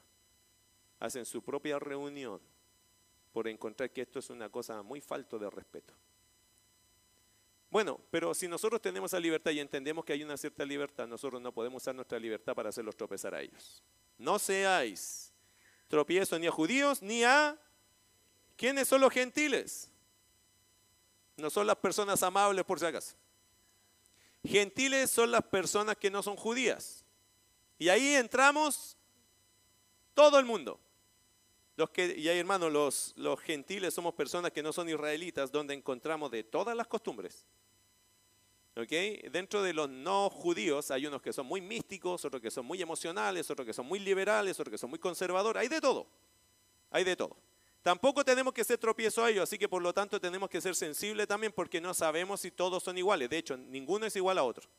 Hacen 0.99 1.25
su 1.25 1.41
propia 1.41 1.79
reunión 1.79 2.39
por 3.33 3.47
encontrar 3.47 3.89
que 3.89 4.01
esto 4.01 4.19
es 4.19 4.29
una 4.29 4.47
cosa 4.49 4.83
muy 4.83 5.01
falto 5.01 5.39
de 5.39 5.49
respeto. 5.49 5.95
Bueno, 7.71 7.99
pero 8.11 8.35
si 8.35 8.47
nosotros 8.47 8.79
tenemos 8.81 9.11
la 9.13 9.19
libertad 9.19 9.49
y 9.49 9.61
entendemos 9.61 10.05
que 10.05 10.13
hay 10.13 10.23
una 10.23 10.37
cierta 10.37 10.63
libertad, 10.63 11.07
nosotros 11.07 11.41
no 11.41 11.51
podemos 11.51 11.81
usar 11.81 11.95
nuestra 11.95 12.19
libertad 12.19 12.53
para 12.53 12.69
hacerlos 12.69 12.95
tropezar 12.95 13.33
a 13.33 13.41
ellos. 13.41 13.81
No 14.19 14.37
seáis 14.37 15.30
tropiezo 15.91 16.39
ni 16.39 16.47
a 16.47 16.51
judíos 16.51 17.03
ni 17.03 17.23
a... 17.23 17.59
¿Quiénes 18.55 18.87
son 18.87 19.01
los 19.01 19.11
gentiles? 19.11 19.91
No 21.37 21.49
son 21.49 21.67
las 21.67 21.75
personas 21.75 22.23
amables 22.23 22.63
por 22.63 22.79
si 22.79 22.85
acaso. 22.85 23.15
Gentiles 24.43 25.11
son 25.11 25.31
las 25.31 25.43
personas 25.43 25.97
que 25.97 26.09
no 26.09 26.23
son 26.23 26.35
judías. 26.35 27.03
Y 27.77 27.89
ahí 27.89 28.15
entramos 28.15 28.97
todo 30.13 30.39
el 30.39 30.45
mundo. 30.45 30.79
Los 31.75 31.89
que, 31.89 32.15
y 32.17 32.29
ahí 32.29 32.37
hermanos, 32.37 32.71
los, 32.71 33.13
los 33.17 33.39
gentiles 33.41 33.93
somos 33.93 34.13
personas 34.13 34.51
que 34.51 34.63
no 34.63 34.71
son 34.71 34.87
israelitas, 34.87 35.51
donde 35.51 35.73
encontramos 35.73 36.31
de 36.31 36.43
todas 36.43 36.75
las 36.75 36.87
costumbres. 36.87 37.45
Dentro 38.73 39.61
de 39.63 39.73
los 39.73 39.89
no 39.89 40.29
judíos 40.29 40.91
hay 40.91 41.05
unos 41.05 41.21
que 41.21 41.33
son 41.33 41.45
muy 41.45 41.59
místicos, 41.59 42.23
otros 42.23 42.41
que 42.41 42.49
son 42.49 42.65
muy 42.65 42.81
emocionales, 42.81 43.49
otros 43.51 43.65
que 43.65 43.73
son 43.73 43.85
muy 43.85 43.99
liberales, 43.99 44.59
otros 44.59 44.71
que 44.71 44.77
son 44.77 44.89
muy 44.89 44.99
conservadores. 44.99 45.61
Hay 45.61 45.67
de 45.67 45.81
todo. 45.81 46.07
Hay 46.89 47.03
de 47.03 47.15
todo. 47.15 47.35
Tampoco 47.81 48.23
tenemos 48.23 48.53
que 48.53 48.63
ser 48.63 48.77
tropiezo 48.77 49.25
a 49.25 49.29
ellos, 49.29 49.43
así 49.43 49.57
que 49.57 49.67
por 49.67 49.81
lo 49.81 49.91
tanto 49.91 50.21
tenemos 50.21 50.49
que 50.49 50.61
ser 50.61 50.75
sensibles 50.75 51.27
también 51.27 51.51
porque 51.51 51.81
no 51.81 51.93
sabemos 51.93 52.41
si 52.41 52.51
todos 52.51 52.83
son 52.83 52.97
iguales. 52.97 53.29
De 53.29 53.39
hecho, 53.39 53.57
ninguno 53.57 54.05
es 54.05 54.15
igual 54.15 54.37
a 54.37 54.43
otro. 54.43 54.69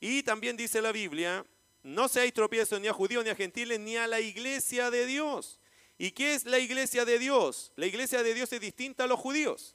Y 0.00 0.22
también 0.22 0.56
dice 0.56 0.82
la 0.82 0.92
Biblia, 0.92 1.44
no 1.82 2.08
seáis 2.08 2.32
tropiezo 2.32 2.78
ni 2.78 2.88
a 2.88 2.92
judíos, 2.92 3.24
ni 3.24 3.30
a 3.30 3.34
gentiles, 3.34 3.80
ni 3.80 3.96
a 3.96 4.06
la 4.06 4.20
iglesia 4.20 4.90
de 4.90 5.06
Dios. 5.06 5.58
¿Y 5.96 6.10
qué 6.10 6.34
es 6.34 6.44
la 6.44 6.58
iglesia 6.58 7.04
de 7.04 7.18
Dios? 7.18 7.72
La 7.76 7.86
iglesia 7.86 8.22
de 8.22 8.34
Dios 8.34 8.52
es 8.52 8.60
distinta 8.60 9.04
a 9.04 9.06
los 9.06 9.18
judíos, 9.18 9.74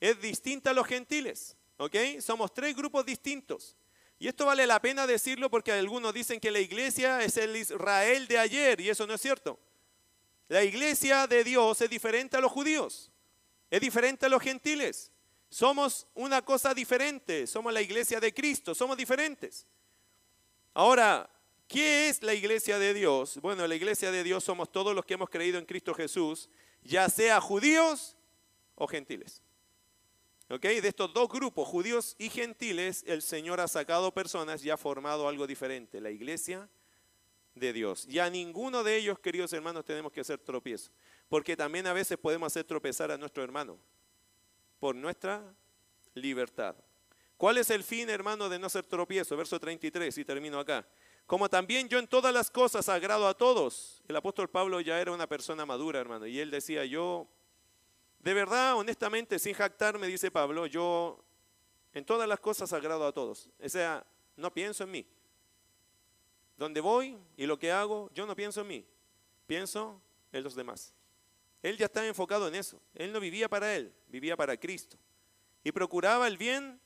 es 0.00 0.20
distinta 0.20 0.70
a 0.70 0.72
los 0.72 0.86
gentiles. 0.86 1.56
¿Ok? 1.82 1.96
Somos 2.20 2.54
tres 2.54 2.76
grupos 2.76 3.04
distintos. 3.04 3.76
Y 4.16 4.28
esto 4.28 4.46
vale 4.46 4.68
la 4.68 4.80
pena 4.80 5.04
decirlo 5.04 5.50
porque 5.50 5.72
algunos 5.72 6.14
dicen 6.14 6.38
que 6.38 6.52
la 6.52 6.60
iglesia 6.60 7.24
es 7.24 7.36
el 7.36 7.56
Israel 7.56 8.28
de 8.28 8.38
ayer 8.38 8.80
y 8.80 8.88
eso 8.88 9.04
no 9.04 9.14
es 9.14 9.20
cierto. 9.20 9.58
La 10.46 10.62
iglesia 10.62 11.26
de 11.26 11.42
Dios 11.42 11.80
es 11.80 11.90
diferente 11.90 12.36
a 12.36 12.40
los 12.40 12.52
judíos, 12.52 13.10
es 13.68 13.80
diferente 13.80 14.26
a 14.26 14.28
los 14.28 14.40
gentiles. 14.40 15.10
Somos 15.48 16.06
una 16.14 16.40
cosa 16.42 16.72
diferente, 16.72 17.48
somos 17.48 17.72
la 17.72 17.82
iglesia 17.82 18.20
de 18.20 18.32
Cristo, 18.32 18.76
somos 18.76 18.96
diferentes. 18.96 19.66
Ahora, 20.74 21.28
¿qué 21.66 22.08
es 22.08 22.22
la 22.22 22.32
iglesia 22.32 22.78
de 22.78 22.94
Dios? 22.94 23.40
Bueno, 23.40 23.66
la 23.66 23.74
iglesia 23.74 24.12
de 24.12 24.22
Dios 24.22 24.44
somos 24.44 24.70
todos 24.70 24.94
los 24.94 25.04
que 25.04 25.14
hemos 25.14 25.30
creído 25.30 25.58
en 25.58 25.66
Cristo 25.66 25.94
Jesús, 25.94 26.48
ya 26.84 27.08
sea 27.08 27.40
judíos 27.40 28.16
o 28.76 28.86
gentiles. 28.86 29.42
De 30.60 30.86
estos 30.86 31.14
dos 31.14 31.30
grupos, 31.30 31.66
judíos 31.66 32.14
y 32.18 32.28
gentiles, 32.28 33.04
el 33.06 33.22
Señor 33.22 33.58
ha 33.58 33.68
sacado 33.68 34.12
personas 34.12 34.62
y 34.62 34.68
ha 34.68 34.76
formado 34.76 35.26
algo 35.26 35.46
diferente, 35.46 35.98
la 35.98 36.10
iglesia 36.10 36.68
de 37.54 37.72
Dios. 37.72 38.06
Y 38.06 38.18
a 38.18 38.28
ninguno 38.28 38.84
de 38.84 38.98
ellos, 38.98 39.18
queridos 39.18 39.50
hermanos, 39.54 39.86
tenemos 39.86 40.12
que 40.12 40.20
hacer 40.20 40.38
tropiezo, 40.40 40.90
porque 41.30 41.56
también 41.56 41.86
a 41.86 41.94
veces 41.94 42.18
podemos 42.18 42.48
hacer 42.48 42.64
tropezar 42.64 43.10
a 43.10 43.16
nuestro 43.16 43.42
hermano 43.42 43.78
por 44.78 44.94
nuestra 44.94 45.42
libertad. 46.12 46.76
¿Cuál 47.38 47.56
es 47.56 47.70
el 47.70 47.82
fin, 47.82 48.10
hermano, 48.10 48.50
de 48.50 48.58
no 48.58 48.68
ser 48.68 48.84
tropiezo? 48.84 49.34
Verso 49.38 49.58
33, 49.58 50.18
y 50.18 50.24
termino 50.26 50.60
acá. 50.60 50.86
Como 51.24 51.48
también 51.48 51.88
yo 51.88 51.98
en 51.98 52.06
todas 52.06 52.34
las 52.34 52.50
cosas 52.50 52.90
agrado 52.90 53.26
a 53.26 53.32
todos. 53.32 54.02
El 54.06 54.16
apóstol 54.16 54.50
Pablo 54.50 54.82
ya 54.82 55.00
era 55.00 55.12
una 55.12 55.26
persona 55.26 55.64
madura, 55.64 55.98
hermano, 55.98 56.26
y 56.26 56.38
él 56.38 56.50
decía, 56.50 56.84
yo, 56.84 57.26
de 58.22 58.34
verdad, 58.34 58.76
honestamente, 58.76 59.38
sin 59.38 59.52
jactarme, 59.54 60.06
dice 60.06 60.30
Pablo, 60.30 60.66
yo 60.66 61.22
en 61.92 62.04
todas 62.04 62.28
las 62.28 62.38
cosas 62.38 62.72
agrado 62.72 63.04
a 63.04 63.12
todos. 63.12 63.50
O 63.62 63.68
sea, 63.68 64.06
no 64.36 64.52
pienso 64.52 64.84
en 64.84 64.90
mí. 64.92 65.06
Donde 66.56 66.80
voy 66.80 67.18
y 67.36 67.46
lo 67.46 67.58
que 67.58 67.72
hago, 67.72 68.10
yo 68.14 68.24
no 68.24 68.36
pienso 68.36 68.60
en 68.60 68.68
mí, 68.68 68.86
pienso 69.46 70.00
en 70.30 70.44
los 70.44 70.54
demás. 70.54 70.94
Él 71.62 71.76
ya 71.76 71.86
estaba 71.86 72.06
enfocado 72.06 72.46
en 72.46 72.54
eso. 72.54 72.80
Él 72.94 73.12
no 73.12 73.18
vivía 73.18 73.48
para 73.48 73.74
él, 73.74 73.92
vivía 74.08 74.36
para 74.36 74.56
Cristo. 74.56 74.96
Y 75.64 75.72
procuraba 75.72 76.28
el 76.28 76.38
bien 76.38 76.80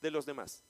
de 0.00 0.10
los 0.10 0.26
demás. 0.26 0.64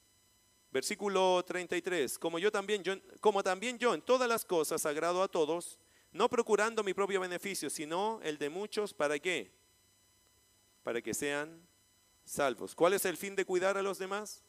Versículo 0.70 1.42
33, 1.46 2.18
como 2.18 2.38
yo 2.38 2.52
también 2.52 2.82
yo, 2.82 2.94
como 3.20 3.42
también 3.42 3.78
yo 3.78 3.94
en 3.94 4.02
todas 4.02 4.28
las 4.28 4.44
cosas 4.44 4.84
agrado 4.86 5.22
a 5.22 5.28
todos, 5.28 5.78
no 6.12 6.28
procurando 6.28 6.84
mi 6.84 6.94
propio 6.94 7.20
beneficio, 7.20 7.70
sino 7.70 8.20
el 8.22 8.38
de 8.38 8.50
muchos, 8.50 8.94
¿para 8.94 9.18
qué? 9.18 9.59
Para 10.82 11.02
que 11.02 11.14
sean 11.14 11.66
salvos. 12.24 12.74
¿Cuál 12.74 12.94
es 12.94 13.04
el 13.04 13.16
fin 13.16 13.36
de 13.36 13.44
cuidar 13.44 13.76
a 13.76 13.82
los 13.82 13.98
demás? 13.98 14.42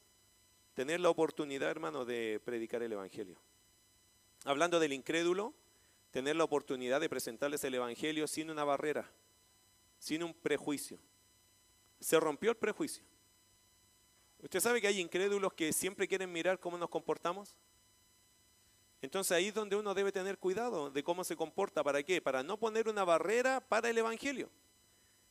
Tener 0.73 0.99
la 0.99 1.09
oportunidad, 1.09 1.69
hermano, 1.69 2.05
de 2.05 2.41
predicar 2.45 2.81
el 2.83 2.93
Evangelio. 2.93 3.37
Hablando 4.45 4.79
del 4.79 4.93
incrédulo, 4.93 5.53
tener 6.11 6.35
la 6.35 6.43
oportunidad 6.43 7.01
de 7.01 7.09
presentarles 7.09 7.63
el 7.63 7.75
Evangelio 7.75 8.27
sin 8.27 8.49
una 8.49 8.63
barrera, 8.63 9.11
sin 9.99 10.23
un 10.23 10.33
prejuicio. 10.33 10.99
Se 11.99 12.19
rompió 12.19 12.51
el 12.51 12.57
prejuicio. 12.57 13.03
¿Usted 14.41 14.59
sabe 14.59 14.81
que 14.81 14.87
hay 14.87 14.99
incrédulos 14.99 15.53
que 15.53 15.71
siempre 15.71 16.07
quieren 16.07 16.31
mirar 16.31 16.59
cómo 16.59 16.77
nos 16.77 16.89
comportamos? 16.89 17.55
Entonces 19.01 19.31
ahí 19.31 19.47
es 19.47 19.53
donde 19.53 19.75
uno 19.75 19.93
debe 19.93 20.11
tener 20.11 20.37
cuidado 20.37 20.89
de 20.89 21.03
cómo 21.03 21.23
se 21.23 21.35
comporta. 21.35 21.83
¿Para 21.83 22.03
qué? 22.03 22.21
Para 22.21 22.43
no 22.43 22.57
poner 22.57 22.87
una 22.87 23.03
barrera 23.03 23.59
para 23.59 23.89
el 23.89 23.97
Evangelio. 23.97 24.49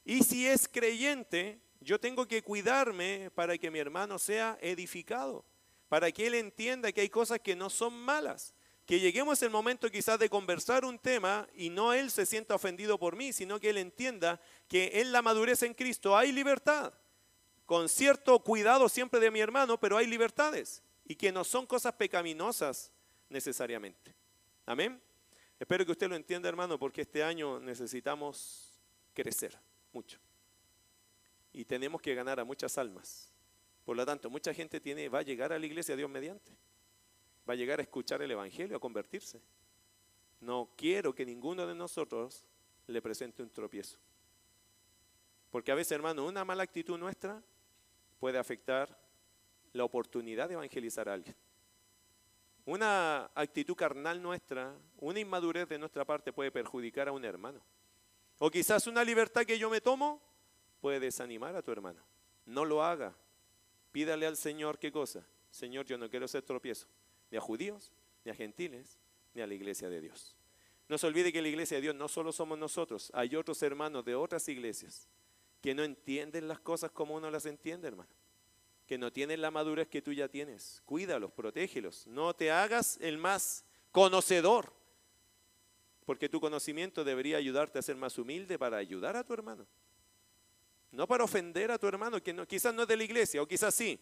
Y 0.05 0.23
si 0.23 0.47
es 0.47 0.69
creyente, 0.69 1.61
yo 1.81 1.99
tengo 1.99 2.27
que 2.27 2.43
cuidarme 2.43 3.31
para 3.35 3.57
que 3.57 3.71
mi 3.71 3.79
hermano 3.79 4.19
sea 4.19 4.59
edificado, 4.61 5.45
para 5.89 6.11
que 6.13 6.27
él 6.27 6.35
entienda 6.35 6.93
que 6.93 7.01
hay 7.01 7.09
cosas 7.09 7.41
que 7.41 7.57
no 7.57 7.71
son 7.71 7.95
malas. 7.95 8.55
Que 8.87 8.99
lleguemos 8.99 9.41
el 9.43 9.51
momento 9.51 9.91
quizás 9.91 10.19
de 10.19 10.29
conversar 10.29 10.85
un 10.85 10.99
tema 10.99 11.49
y 11.55 11.71
no 11.71 11.93
él 11.93 12.11
se 12.11 12.27
sienta 12.27 12.57
ofendido 12.57 12.99
por 12.99 13.15
mí, 13.15 13.33
sino 13.33 13.61
que 13.61 13.71
él 13.71 13.77
entienda 13.77 14.41
que 14.69 15.01
en 15.01 15.13
la 15.13 15.23
madurez 15.23 15.63
en 15.63 15.75
Cristo 15.75 16.17
hay 16.17 16.33
libertad 16.33 16.93
con 17.71 17.89
cierto 17.89 18.37
cuidado 18.41 18.89
siempre 18.89 19.21
de 19.21 19.31
mi 19.31 19.39
hermano, 19.39 19.79
pero 19.79 19.97
hay 19.97 20.09
libertades 20.09 20.83
y 21.05 21.15
que 21.15 21.31
no 21.31 21.45
son 21.45 21.67
cosas 21.67 21.93
pecaminosas 21.93 22.91
necesariamente. 23.29 24.13
Amén. 24.67 25.01
Espero 25.57 25.87
que 25.87 25.93
usted 25.93 26.09
lo 26.09 26.17
entienda, 26.17 26.49
hermano, 26.49 26.81
porque 26.81 27.03
este 27.03 27.23
año 27.23 27.61
necesitamos 27.61 28.83
crecer 29.15 29.57
mucho. 29.93 30.19
Y 31.53 31.65
tenemos 31.65 32.01
que 32.01 32.15
ganar 32.15 32.39
a 32.41 32.45
muchas 32.45 32.79
almas. 32.79 33.33
Por 33.85 33.97
lo 33.97 34.07
tanto, 34.07 34.31
mucha 34.31 34.55
gente 34.55 34.81
tiene, 34.81 35.09
va 35.09 35.21
a 35.21 35.23
llegar 35.23 35.53
a 35.53 35.59
la 35.59 35.67
iglesia 35.67 35.97
Dios 35.97 36.09
mediante. 36.09 36.53
Va 37.49 37.55
a 37.55 37.57
llegar 37.57 37.81
a 37.81 37.83
escuchar 37.83 38.23
el 38.23 38.31
Evangelio, 38.31 38.77
a 38.77 38.81
convertirse. 38.81 39.41
No 40.41 40.71
quiero 40.77 41.15
que 41.15 41.27
ninguno 41.27 41.67
de 41.67 41.75
nosotros 41.75 42.45
le 42.87 43.03
presente 43.03 43.43
un 43.43 43.51
tropiezo. 43.51 43.99
Porque 45.51 45.73
a 45.73 45.75
veces, 45.75 45.93
hermano, 45.93 46.27
una 46.27 46.45
mala 46.45 46.63
actitud 46.63 46.99
nuestra 46.99 47.43
puede 48.21 48.39
afectar 48.39 48.97
la 49.73 49.85
oportunidad 49.85 50.49
de 50.49 50.55
evangelizar 50.55 51.09
a 51.09 51.15
alguien. 51.15 51.35
Una 52.65 53.31
actitud 53.35 53.75
carnal 53.75 54.23
nuestra, 54.23 54.77
una 54.99 55.19
inmadurez 55.19 55.69
de 55.69 55.79
nuestra 55.79 56.05
parte 56.05 56.33
puede 56.33 56.53
perjudicar 56.53 57.09
a 57.09 57.13
un 57.13 57.25
hermano. 57.25 57.61
O 58.43 58.51
quizás 58.51 58.87
una 58.87 59.05
libertad 59.05 59.45
que 59.45 59.59
yo 59.59 59.69
me 59.69 59.83
tomo 59.83 60.19
puede 60.81 60.99
desanimar 60.99 61.55
a 61.55 61.63
tu 61.63 61.73
hermano. 61.73 62.03
No 62.47 62.65
lo 62.65 62.83
haga. 62.83 63.15
Pídale 63.93 64.27
al 64.27 64.39
Señor 64.39 64.79
qué 64.79 64.91
cosa. 64.91 65.27
Señor, 65.51 65.85
yo 65.85 65.99
no 65.99 66.09
quiero 66.09 66.27
ser 66.27 66.43
tropiezo, 66.43 66.87
ni 67.31 67.37
a 67.37 67.41
judíos, 67.41 67.93
ni 68.25 68.31
a 68.31 68.35
gentiles, 68.35 68.99
ni 69.35 69.43
a 69.43 69.47
la 69.47 69.53
iglesia 69.53 69.91
de 69.91 70.01
Dios. 70.01 70.39
No 70.89 70.97
se 70.97 71.07
olvide 71.07 71.35
que 71.35 71.43
la 71.43 71.49
iglesia 71.49 71.77
de 71.77 71.83
Dios 71.83 71.95
no 71.95 72.09
solo 72.09 72.33
somos 72.33 72.59
nosotros, 72.59 73.11
hay 73.15 73.37
otros 73.37 73.63
hermanos 73.63 74.07
de 74.07 74.15
otras 74.15 74.49
iglesias 74.49 75.07
que 75.61 75.75
no 75.75 75.85
entienden 75.85 76.49
las 76.49 76.61
cosas 76.61 76.91
como 76.93 77.17
uno 77.17 77.31
las 77.31 77.45
entiende, 77.45 77.89
hermano. 77.89 78.11
Que 78.87 78.97
no 78.97 79.13
tienen 79.13 79.43
la 79.43 79.51
madurez 79.51 79.89
que 79.89 80.01
tú 80.01 80.15
ya 80.15 80.29
tienes. 80.29 80.81
Cuídalos, 80.87 81.31
protégelos. 81.33 82.07
No 82.07 82.35
te 82.35 82.51
hagas 82.51 82.97
el 83.03 83.19
más 83.19 83.67
conocedor. 83.93 84.80
Porque 86.11 86.29
tu 86.29 86.41
conocimiento 86.41 87.05
debería 87.05 87.37
ayudarte 87.37 87.79
a 87.79 87.83
ser 87.83 87.95
más 87.95 88.19
humilde 88.19 88.59
para 88.59 88.79
ayudar 88.79 89.15
a 89.15 89.23
tu 89.23 89.33
hermano. 89.33 89.65
No 90.91 91.07
para 91.07 91.23
ofender 91.23 91.71
a 91.71 91.79
tu 91.79 91.87
hermano, 91.87 92.21
que 92.21 92.33
no, 92.33 92.49
quizás 92.49 92.75
no 92.75 92.83
es 92.83 92.89
de 92.89 92.97
la 92.97 93.05
iglesia, 93.05 93.41
o 93.41 93.47
quizás 93.47 93.73
sí. 93.73 93.97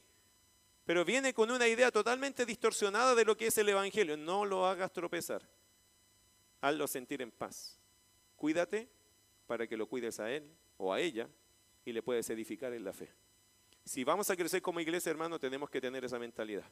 Pero 0.87 1.05
viene 1.05 1.35
con 1.35 1.51
una 1.51 1.69
idea 1.69 1.91
totalmente 1.91 2.47
distorsionada 2.47 3.15
de 3.15 3.27
lo 3.27 3.37
que 3.37 3.49
es 3.49 3.59
el 3.59 3.69
Evangelio. 3.69 4.17
No 4.17 4.47
lo 4.47 4.65
hagas 4.65 4.91
tropezar. 4.91 5.47
Hazlo 6.63 6.87
sentir 6.87 7.21
en 7.21 7.31
paz. 7.31 7.79
Cuídate 8.37 8.89
para 9.47 9.67
que 9.67 9.77
lo 9.77 9.87
cuides 9.87 10.19
a 10.19 10.33
él 10.33 10.51
o 10.79 10.91
a 10.95 11.01
ella 11.01 11.29
y 11.85 11.93
le 11.93 12.03
puedes 12.03 12.31
edificar 12.31 12.73
en 12.73 12.85
la 12.85 12.95
fe. 12.95 13.13
Si 13.85 14.03
vamos 14.03 14.31
a 14.31 14.37
crecer 14.37 14.63
como 14.63 14.81
iglesia, 14.81 15.11
hermano, 15.11 15.39
tenemos 15.39 15.69
que 15.69 15.83
tener 15.83 16.07
esa 16.07 16.19
mentalidad. 16.19 16.65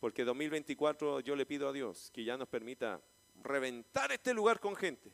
Porque 0.00 0.22
2024 0.22 1.20
yo 1.20 1.34
le 1.34 1.46
pido 1.46 1.66
a 1.66 1.72
Dios 1.72 2.10
que 2.12 2.24
ya 2.24 2.36
nos 2.36 2.48
permita 2.48 3.00
reventar 3.42 4.12
este 4.12 4.34
lugar 4.34 4.60
con 4.60 4.76
gente. 4.76 5.12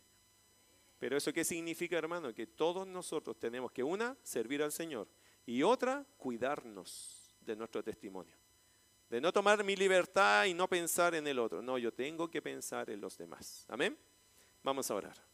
Pero 0.99 1.17
eso 1.17 1.33
qué 1.33 1.45
significa, 1.45 1.99
hermano? 1.99 2.33
Que 2.33 2.47
todos 2.47 2.87
nosotros 2.87 3.39
tenemos 3.39 3.73
que 3.73 3.83
una, 3.83 4.17
servir 4.23 4.63
al 4.63 4.73
Señor 4.73 5.09
y 5.47 5.63
otra, 5.63 6.07
cuidarnos 6.17 7.35
de 7.41 7.57
nuestro 7.57 7.83
testimonio. 7.83 8.37
De 9.09 9.21
no 9.21 9.33
tomar 9.33 9.63
mi 9.65 9.77
libertad 9.77 10.45
y 10.45 10.55
no 10.55 10.69
pensar 10.69 11.15
en 11.15 11.27
el 11.27 11.39
otro. 11.39 11.61
No, 11.61 11.77
yo 11.77 11.93
tengo 11.93 12.31
que 12.31 12.41
pensar 12.41 12.89
en 12.89 13.01
los 13.01 13.19
demás. 13.19 13.67
Amén. 13.69 13.99
Vamos 14.63 14.91
a 14.91 14.95
orar. 14.95 15.33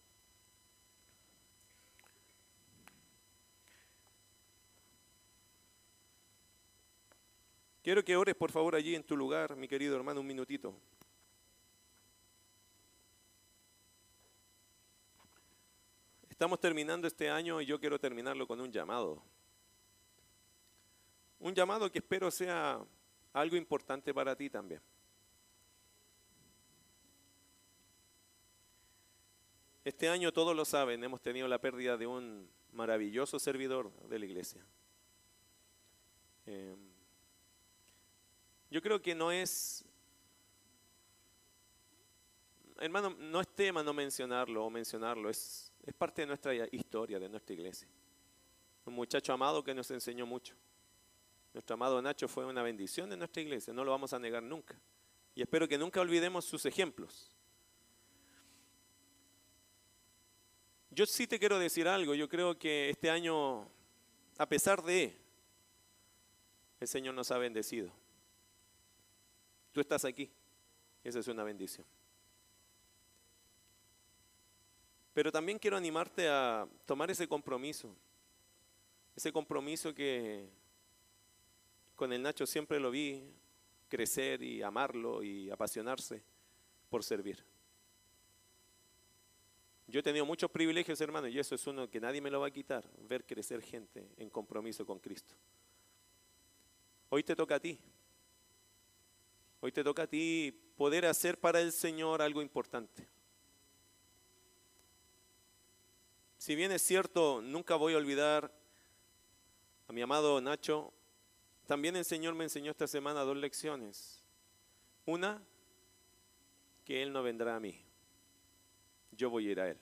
Quiero 7.83 8.05
que 8.05 8.17
ores 8.17 8.35
por 8.35 8.51
favor 8.51 8.75
allí 8.75 8.95
en 8.95 9.05
tu 9.05 9.17
lugar, 9.17 9.57
mi 9.57 9.69
querido 9.69 9.97
hermano, 9.97 10.21
un 10.21 10.27
minutito. 10.27 10.75
Estamos 16.39 16.61
terminando 16.61 17.09
este 17.09 17.29
año 17.29 17.61
y 17.61 17.67
yo 17.67 17.81
quiero 17.81 17.99
terminarlo 17.99 18.47
con 18.47 18.61
un 18.61 18.71
llamado. 18.71 19.21
Un 21.41 21.53
llamado 21.53 21.91
que 21.91 21.99
espero 21.99 22.31
sea 22.31 22.79
algo 23.33 23.57
importante 23.57 24.15
para 24.15 24.37
ti 24.37 24.49
también. 24.49 24.81
Este 29.85 30.09
año, 30.09 30.33
todos 30.33 30.55
lo 30.55 30.65
saben, 30.65 31.03
hemos 31.03 31.21
tenido 31.21 31.49
la 31.49 31.61
pérdida 31.61 31.97
de 31.97 32.07
un 32.07 32.49
maravilloso 32.71 33.41
servidor 33.41 33.91
de 34.09 34.19
la 34.21 34.25
iglesia. 34.25 34.65
Eh, 36.47 36.77
yo 38.71 38.81
creo 38.81 39.03
que 39.03 39.13
no 39.13 39.33
es, 39.33 39.85
hermano, 42.79 43.11
no 43.19 43.41
es 43.41 43.49
tema 43.49 43.83
no 43.83 43.93
mencionarlo 43.93 44.65
o 44.65 44.71
mencionarlo, 44.71 45.29
es, 45.29 45.68
es 45.89 45.95
parte 45.95 46.21
de 46.21 46.27
nuestra 46.27 46.53
historia, 46.71 47.19
de 47.19 47.31
nuestra 47.31 47.55
iglesia. 47.55 47.89
Un 48.85 48.93
muchacho 48.93 49.33
amado 49.33 49.65
que 49.65 49.73
nos 49.73 49.91
enseñó 49.91 50.27
mucho. 50.27 50.55
Nuestro 51.55 51.73
amado 51.73 52.03
Nacho 52.03 52.29
fue 52.29 52.45
una 52.45 52.63
bendición 52.63 53.09
de 53.09 53.17
nuestra 53.17 53.41
iglesia, 53.41 53.73
no 53.73 53.85
lo 53.85 53.93
vamos 53.93 54.13
a 54.13 54.19
negar 54.19 54.43
nunca. 54.43 54.79
Y 55.35 55.41
espero 55.41 55.67
que 55.67 55.79
nunca 55.79 56.03
olvidemos 56.03 56.45
sus 56.45 56.67
ejemplos. 56.67 57.35
Yo 60.91 61.07
sí 61.07 61.27
te 61.27 61.39
quiero 61.39 61.59
decir 61.59 61.89
algo, 61.89 62.15
yo 62.15 62.29
creo 62.29 62.59
que 62.59 62.91
este 62.91 63.09
año, 63.09 63.67
a 64.37 64.47
pesar 64.47 64.83
de, 64.83 65.17
el 66.81 66.89
Señor 66.89 67.15
nos 67.15 67.31
ha 67.31 67.39
bendecido. 67.39 67.91
Tú 69.73 69.81
estás 69.81 70.05
aquí. 70.05 70.31
Esa 71.03 71.21
es 71.21 71.29
una 71.29 71.45
bendición. 71.45 71.87
Pero 75.19 75.33
también 75.33 75.59
quiero 75.59 75.77
animarte 75.77 76.29
a 76.29 76.65
tomar 76.87 77.11
ese 77.11 77.27
compromiso. 77.27 77.93
Ese 79.17 79.33
compromiso 79.33 79.93
que 79.93 80.49
con 81.97 82.13
el 82.13 82.23
Nacho 82.23 82.47
siempre 82.47 82.79
lo 82.79 82.93
vi 82.93 83.25
crecer 83.89 84.45
y 84.45 84.63
amarlo 84.63 85.25
y 85.25 85.51
apasionarse 85.51 86.23
por 86.89 87.03
servir. 87.03 87.45
Yo 89.89 89.99
he 89.99 90.05
tenido 90.05 90.25
muchos 90.25 90.53
privilegios, 90.53 91.01
hermano, 91.01 91.27
y 91.27 91.37
eso 91.37 91.57
es 91.57 91.67
uno 91.67 91.91
que 91.91 91.99
nadie 91.99 92.21
me 92.21 92.31
lo 92.31 92.39
va 92.39 92.47
a 92.47 92.53
quitar, 92.53 92.89
ver 93.01 93.25
crecer 93.25 93.61
gente 93.61 94.09
en 94.19 94.31
compromiso 94.31 94.87
con 94.87 95.01
Cristo. 95.01 95.35
Hoy 97.09 97.25
te 97.25 97.35
toca 97.35 97.57
a 97.57 97.61
ti. 97.61 97.77
Hoy 99.59 99.73
te 99.73 99.83
toca 99.83 100.05
a 100.05 100.07
ti 100.07 100.57
poder 100.77 101.07
hacer 101.07 101.41
para 101.41 101.61
el 101.61 101.73
Señor 101.73 102.23
algo 102.23 102.41
importante. 102.41 103.18
Si 106.39 106.55
bien 106.55 106.71
es 106.71 106.83
cierto, 106.83 107.43
nunca 107.43 107.75
voy 107.75 107.95
a 107.95 107.97
olvidar 107.97 108.53
a 109.89 109.93
mi 109.93 110.01
amado 110.01 110.41
Nacho, 110.41 110.93
también 111.67 111.97
el 111.97 112.05
Señor 112.05 112.35
me 112.35 112.45
enseñó 112.45 112.71
esta 112.71 112.87
semana 112.87 113.23
dos 113.23 113.37
lecciones. 113.37 114.23
Una, 115.05 115.43
que 116.85 117.03
Él 117.03 117.13
no 117.13 117.25
vendrá 117.25 117.57
a 117.57 117.61
mí, 117.61 117.79
yo 119.11 119.31
voy 119.31 119.49
a 119.49 119.51
ir 119.51 119.61
a 119.61 119.69
Él. 119.69 119.79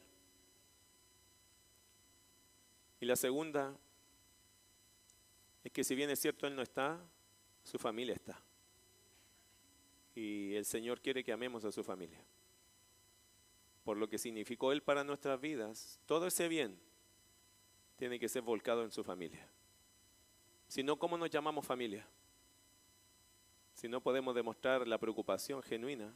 Y 3.00 3.06
la 3.06 3.16
segunda 3.16 3.76
es 5.62 5.70
que 5.70 5.84
si 5.84 5.94
bien 5.94 6.08
es 6.08 6.18
cierto 6.18 6.46
Él 6.46 6.56
no 6.56 6.62
está, 6.62 6.98
su 7.62 7.78
familia 7.78 8.14
está. 8.14 8.40
Y 10.14 10.54
el 10.54 10.64
Señor 10.64 11.02
quiere 11.02 11.22
que 11.22 11.32
amemos 11.32 11.64
a 11.66 11.70
su 11.70 11.84
familia. 11.84 12.24
Por 13.86 13.98
lo 13.98 14.08
que 14.08 14.18
significó 14.18 14.72
Él 14.72 14.82
para 14.82 15.04
nuestras 15.04 15.40
vidas, 15.40 16.00
todo 16.06 16.26
ese 16.26 16.48
bien 16.48 16.76
tiene 17.94 18.18
que 18.18 18.28
ser 18.28 18.42
volcado 18.42 18.82
en 18.82 18.90
su 18.90 19.04
familia. 19.04 19.48
Si 20.66 20.82
no, 20.82 20.98
¿cómo 20.98 21.16
nos 21.16 21.30
llamamos 21.30 21.64
familia? 21.64 22.04
Si 23.74 23.86
no 23.86 24.00
podemos 24.00 24.34
demostrar 24.34 24.88
la 24.88 24.98
preocupación 24.98 25.62
genuina, 25.62 26.12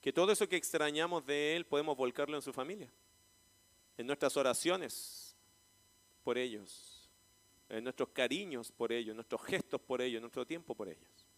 que 0.00 0.12
todo 0.12 0.32
eso 0.32 0.48
que 0.48 0.56
extrañamos 0.56 1.24
de 1.24 1.54
Él 1.54 1.64
podemos 1.64 1.96
volcarlo 1.96 2.34
en 2.34 2.42
su 2.42 2.52
familia, 2.52 2.92
en 3.96 4.08
nuestras 4.08 4.36
oraciones 4.36 5.36
por 6.24 6.38
ellos, 6.38 7.08
en 7.68 7.84
nuestros 7.84 8.08
cariños 8.08 8.72
por 8.72 8.90
ellos, 8.90 9.14
nuestros 9.14 9.40
gestos 9.44 9.80
por 9.80 10.02
ellos, 10.02 10.20
nuestro 10.20 10.44
tiempo 10.44 10.74
por 10.74 10.88
ellos. 10.88 11.29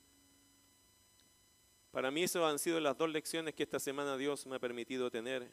Para 1.92 2.10
mí 2.10 2.22
esas 2.22 2.42
han 2.42 2.58
sido 2.58 2.80
las 2.80 2.96
dos 2.96 3.10
lecciones 3.10 3.54
que 3.54 3.62
esta 3.62 3.78
semana 3.78 4.16
Dios 4.16 4.46
me 4.46 4.56
ha 4.56 4.58
permitido 4.58 5.10
tener, 5.10 5.48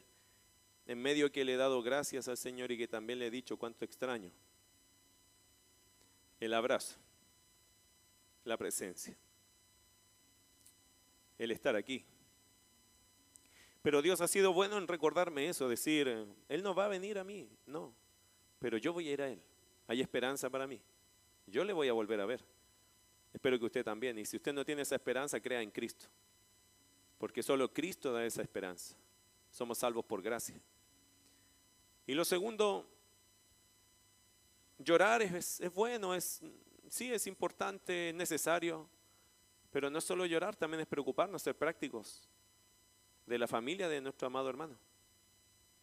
en 0.86 1.00
medio 1.00 1.30
que 1.30 1.44
le 1.44 1.52
he 1.52 1.56
dado 1.56 1.82
gracias 1.82 2.26
al 2.28 2.38
Señor 2.38 2.72
y 2.72 2.78
que 2.78 2.88
también 2.88 3.18
le 3.18 3.26
he 3.26 3.30
dicho 3.30 3.58
cuánto 3.58 3.84
extraño. 3.84 4.32
El 6.40 6.54
abrazo, 6.54 6.96
la 8.44 8.56
presencia, 8.56 9.14
el 11.38 11.50
estar 11.50 11.76
aquí. 11.76 12.06
Pero 13.82 14.00
Dios 14.00 14.22
ha 14.22 14.28
sido 14.28 14.54
bueno 14.54 14.78
en 14.78 14.88
recordarme 14.88 15.46
eso, 15.46 15.68
decir, 15.68 16.08
Él 16.48 16.62
no 16.62 16.74
va 16.74 16.86
a 16.86 16.88
venir 16.88 17.18
a 17.18 17.24
mí, 17.24 17.50
no, 17.66 17.94
pero 18.58 18.78
yo 18.78 18.94
voy 18.94 19.08
a 19.08 19.12
ir 19.12 19.22
a 19.22 19.28
Él. 19.28 19.42
Hay 19.86 20.00
esperanza 20.00 20.48
para 20.48 20.66
mí. 20.66 20.80
Yo 21.46 21.64
le 21.64 21.72
voy 21.72 21.88
a 21.88 21.92
volver 21.92 22.20
a 22.20 22.26
ver. 22.26 22.44
Espero 23.32 23.58
que 23.58 23.64
usted 23.66 23.84
también. 23.84 24.18
Y 24.18 24.24
si 24.24 24.36
usted 24.36 24.52
no 24.52 24.64
tiene 24.64 24.82
esa 24.82 24.94
esperanza, 24.94 25.40
crea 25.40 25.60
en 25.60 25.70
Cristo. 25.70 26.06
Porque 27.20 27.44
solo 27.44 27.72
Cristo 27.72 28.12
da 28.12 28.24
esa 28.24 28.42
esperanza. 28.42 28.96
Somos 29.52 29.78
salvos 29.78 30.04
por 30.04 30.20
gracia. 30.20 30.60
Y 32.06 32.14
lo 32.14 32.24
segundo, 32.24 32.84
llorar 34.78 35.22
es, 35.22 35.62
bueno, 35.72 36.16
es, 36.16 36.40
sí 36.88 37.12
es 37.12 37.28
importante, 37.28 38.08
es 38.08 38.14
necesario. 38.16 38.88
Pero 39.70 39.90
no 39.90 40.00
solo 40.00 40.26
llorar, 40.26 40.56
también 40.56 40.80
es 40.80 40.88
preocuparnos, 40.88 41.42
ser 41.42 41.54
prácticos 41.54 42.26
de 43.26 43.38
la 43.38 43.46
familia 43.46 43.88
de 43.88 44.00
nuestro 44.00 44.26
amado 44.26 44.48
hermano. 44.48 44.76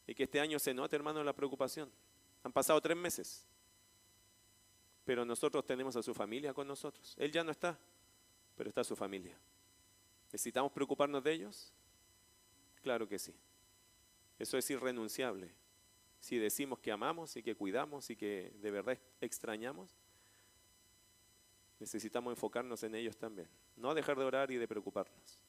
Y 0.05 0.13
que 0.13 0.23
este 0.23 0.41
año 0.41 0.59
se 0.59 0.73
note, 0.73 0.97
hermano, 0.97 1.23
la 1.23 1.31
preocupación. 1.31 1.89
Han 2.43 2.51
pasado 2.51 2.81
tres 2.81 2.97
meses 2.97 3.47
pero 5.07 5.23
nosotros 5.23 5.65
tenemos 5.65 5.95
a 5.95 6.03
su 6.03 6.13
familia 6.13 6.53
con 6.53 6.67
nosotros. 6.67 7.15
Él 7.17 7.31
ya 7.31 7.41
no 7.41 7.51
está, 7.51 7.79
pero 8.57 8.67
está 8.67 8.83
su 8.83 8.93
familia. 8.93 9.39
¿Necesitamos 10.31 10.71
preocuparnos 10.71 11.23
de 11.23 11.33
ellos? 11.33 11.73
Claro 12.81 13.07
que 13.07 13.19
sí. 13.19 13.33
Eso 14.39 14.57
es 14.57 14.69
irrenunciable. 14.69 15.51
Si 16.19 16.37
decimos 16.37 16.79
que 16.79 16.91
amamos 16.91 17.35
y 17.37 17.43
que 17.43 17.55
cuidamos 17.55 18.09
y 18.09 18.15
que 18.15 18.51
de 18.61 18.71
verdad 18.71 18.97
extrañamos, 19.21 19.95
necesitamos 21.79 22.31
enfocarnos 22.31 22.83
en 22.83 22.95
ellos 22.95 23.17
también. 23.17 23.47
No 23.75 23.93
dejar 23.93 24.17
de 24.17 24.25
orar 24.25 24.51
y 24.51 24.57
de 24.57 24.67
preocuparnos. 24.67 25.39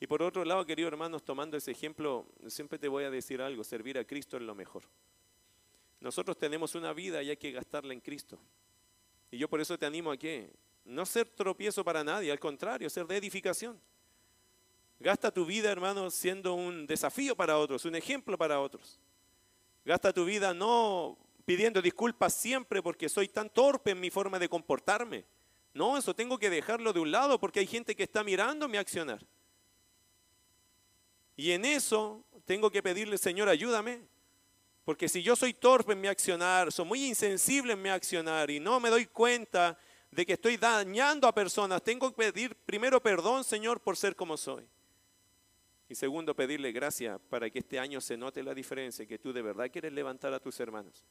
Y 0.00 0.06
por 0.06 0.22
otro 0.22 0.44
lado, 0.44 0.64
queridos 0.64 0.92
hermanos, 0.92 1.24
tomando 1.24 1.56
ese 1.56 1.72
ejemplo, 1.72 2.26
siempre 2.46 2.78
te 2.78 2.88
voy 2.88 3.04
a 3.04 3.10
decir 3.10 3.42
algo, 3.42 3.64
servir 3.64 3.98
a 3.98 4.04
Cristo 4.04 4.36
es 4.36 4.42
lo 4.42 4.54
mejor. 4.54 4.84
Nosotros 6.00 6.38
tenemos 6.38 6.74
una 6.74 6.92
vida 6.92 7.22
y 7.22 7.30
hay 7.30 7.36
que 7.36 7.50
gastarla 7.50 7.92
en 7.92 8.00
Cristo. 8.00 8.38
Y 9.30 9.38
yo 9.38 9.48
por 9.48 9.60
eso 9.60 9.76
te 9.76 9.86
animo 9.86 10.12
a 10.12 10.16
que 10.16 10.52
no 10.84 11.04
ser 11.04 11.28
tropiezo 11.28 11.84
para 11.84 12.04
nadie, 12.04 12.30
al 12.30 12.38
contrario, 12.38 12.88
ser 12.88 13.06
de 13.06 13.16
edificación. 13.16 13.80
Gasta 15.00 15.30
tu 15.30 15.46
vida, 15.46 15.70
hermano, 15.70 16.10
siendo 16.10 16.54
un 16.54 16.86
desafío 16.86 17.36
para 17.36 17.56
otros, 17.56 17.84
un 17.84 17.94
ejemplo 17.94 18.36
para 18.36 18.60
otros. 18.60 18.98
Gasta 19.84 20.12
tu 20.12 20.24
vida 20.24 20.52
no 20.52 21.16
pidiendo 21.44 21.80
disculpas 21.80 22.34
siempre 22.34 22.82
porque 22.82 23.08
soy 23.08 23.28
tan 23.28 23.48
torpe 23.48 23.92
en 23.92 24.00
mi 24.00 24.10
forma 24.10 24.38
de 24.38 24.48
comportarme. 24.48 25.24
No, 25.72 25.96
eso 25.96 26.14
tengo 26.14 26.38
que 26.38 26.50
dejarlo 26.50 26.92
de 26.92 27.00
un 27.00 27.10
lado 27.10 27.38
porque 27.38 27.60
hay 27.60 27.66
gente 27.66 27.94
que 27.94 28.02
está 28.02 28.24
mirando 28.24 28.68
mi 28.68 28.76
accionar. 28.76 29.24
Y 31.36 31.52
en 31.52 31.64
eso 31.64 32.24
tengo 32.44 32.68
que 32.70 32.82
pedirle, 32.82 33.16
Señor, 33.16 33.48
ayúdame, 33.48 34.02
porque 34.84 35.08
si 35.08 35.22
yo 35.22 35.36
soy 35.36 35.54
torpe 35.54 35.92
en 35.92 36.00
mi 36.00 36.08
accionar, 36.08 36.72
soy 36.72 36.84
muy 36.84 37.06
insensible 37.06 37.74
en 37.74 37.82
mi 37.82 37.90
accionar 37.90 38.50
y 38.50 38.58
no 38.58 38.80
me 38.80 38.90
doy 38.90 39.06
cuenta 39.06 39.78
de 40.10 40.26
que 40.26 40.32
estoy 40.32 40.56
dañando 40.56 41.28
a 41.28 41.34
personas, 41.34 41.82
tengo 41.82 42.10
que 42.10 42.16
pedir 42.16 42.56
primero 42.56 43.00
perdón, 43.00 43.44
Señor, 43.44 43.80
por 43.80 43.96
ser 43.96 44.16
como 44.16 44.36
soy. 44.36 44.66
Y 45.88 45.94
segundo, 45.94 46.34
pedirle 46.36 46.70
gracia 46.72 47.18
para 47.18 47.48
que 47.48 47.60
este 47.60 47.78
año 47.78 48.00
se 48.00 48.16
note 48.16 48.42
la 48.42 48.54
diferencia, 48.54 49.06
que 49.06 49.18
tú 49.18 49.32
de 49.32 49.42
verdad 49.42 49.70
quieres 49.70 49.92
levantar 49.92 50.34
a 50.34 50.40
tus 50.40 50.60
hermanos, 50.60 51.04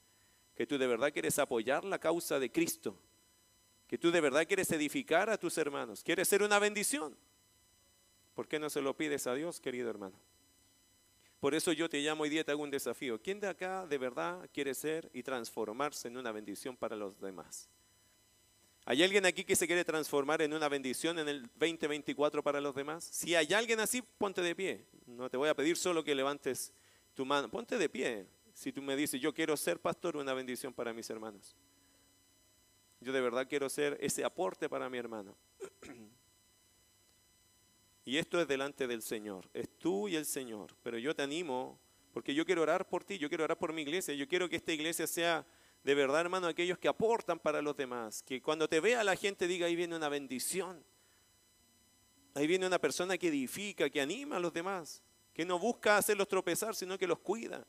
que 0.56 0.68
tú 0.68 0.78
de 0.78 0.86
verdad 0.86 1.12
quieres 1.12 1.40
apoyar 1.40 1.84
la 1.84 2.00
causa 2.00 2.40
de 2.40 2.52
Cristo, 2.52 2.96
que 3.88 3.98
tú 3.98 4.12
de 4.12 4.22
verdad 4.22 4.46
quieres 4.46 4.72
edificar 4.72 5.30
a 5.30 5.38
tus 5.38 5.58
hermanos, 5.58 6.04
quieres 6.04 6.28
ser 6.28 6.44
una 6.44 6.60
bendición. 6.60 7.18
¿Por 8.36 8.48
qué 8.48 8.60
no 8.60 8.70
se 8.70 8.82
lo 8.82 8.96
pides 8.96 9.26
a 9.26 9.34
Dios, 9.34 9.60
querido 9.60 9.90
hermano? 9.90 10.16
Por 11.40 11.56
eso 11.56 11.72
yo 11.72 11.90
te 11.90 12.00
llamo 12.00 12.24
hoy 12.24 12.30
día, 12.30 12.44
te 12.44 12.52
hago 12.52 12.62
un 12.64 12.70
desafío. 12.70 13.20
¿Quién 13.22 13.40
de 13.40 13.48
acá 13.48 13.88
de 13.88 13.98
verdad 13.98 14.48
quiere 14.54 14.76
ser 14.76 15.10
y 15.14 15.24
transformarse 15.24 16.08
en 16.08 16.18
una 16.18 16.32
bendición 16.32 16.76
para 16.76 16.96
los 16.96 17.20
demás? 17.20 17.70
¿Hay 18.90 19.04
alguien 19.04 19.26
aquí 19.26 19.44
que 19.44 19.58
se 19.58 19.68
quiere 19.68 19.84
transformar 19.84 20.42
en 20.42 20.54
una 20.54 20.70
bendición 20.70 21.20
en 21.20 21.28
el 21.28 21.42
2024 21.56 22.42
para 22.42 22.62
los 22.62 22.74
demás? 22.74 23.04
Si 23.04 23.36
hay 23.36 23.54
alguien 23.54 23.82
así, 23.82 24.02
ponte 24.02 24.42
de 24.42 24.56
pie. 24.56 24.86
No 25.06 25.30
te 25.30 25.36
voy 25.36 25.50
a 25.50 25.54
pedir 25.54 25.76
solo 25.76 26.06
que 26.06 26.16
levantes 26.16 26.72
tu 27.14 27.26
mano. 27.26 27.52
Ponte 27.52 27.78
de 27.78 27.90
pie. 27.90 28.26
Si 28.54 28.72
tú 28.72 28.82
me 28.82 28.96
dices, 28.96 29.20
yo 29.20 29.34
quiero 29.34 29.58
ser 29.58 29.78
pastor, 29.82 30.16
una 30.16 30.34
bendición 30.34 30.74
para 30.74 30.94
mis 30.94 31.10
hermanos. 31.10 31.54
Yo 33.02 33.12
de 33.12 33.20
verdad 33.20 33.46
quiero 33.50 33.68
ser 33.68 33.98
ese 34.00 34.24
aporte 34.24 34.70
para 34.70 34.90
mi 34.90 34.98
hermano. 34.98 35.36
Y 38.06 38.18
esto 38.18 38.40
es 38.40 38.48
delante 38.48 38.88
del 38.88 39.02
Señor, 39.02 39.50
es 39.54 39.68
tú 39.80 40.08
y 40.08 40.16
el 40.16 40.26
Señor. 40.26 40.74
Pero 40.82 40.98
yo 40.98 41.14
te 41.14 41.24
animo, 41.24 41.78
porque 42.14 42.34
yo 42.34 42.46
quiero 42.46 42.62
orar 42.62 42.88
por 42.88 43.04
ti, 43.04 43.18
yo 43.18 43.28
quiero 43.28 43.44
orar 43.44 43.58
por 43.58 43.74
mi 43.74 43.82
iglesia, 43.82 44.14
yo 44.14 44.30
quiero 44.30 44.48
que 44.48 44.56
esta 44.56 44.72
iglesia 44.72 45.06
sea 45.08 45.46
de 45.88 45.96
verdad, 45.96 46.20
hermano, 46.20 46.48
aquellos 46.48 46.78
que 46.78 46.90
aportan 46.90 47.40
para 47.40 47.62
los 47.62 47.74
demás. 47.78 48.22
Que 48.22 48.42
cuando 48.42 48.68
te 48.68 48.82
vea 48.82 49.06
la 49.06 49.16
gente 49.16 49.48
diga, 49.48 49.68
ahí 49.68 49.76
viene 49.78 49.96
una 49.96 50.10
bendición. 50.10 50.84
Ahí 52.34 52.46
viene 52.46 52.68
una 52.68 52.78
persona 52.78 53.18
que 53.18 53.30
edifica, 53.30 53.90
que 53.90 54.02
anima 54.02 54.36
a 54.36 54.40
los 54.42 54.52
demás, 54.52 55.02
que 55.34 55.46
no 55.46 55.58
busca 55.58 55.96
hacerlos 55.96 56.28
tropezar, 56.28 56.76
sino 56.76 56.98
que 56.98 57.08
los 57.08 57.20
cuida. 57.20 57.66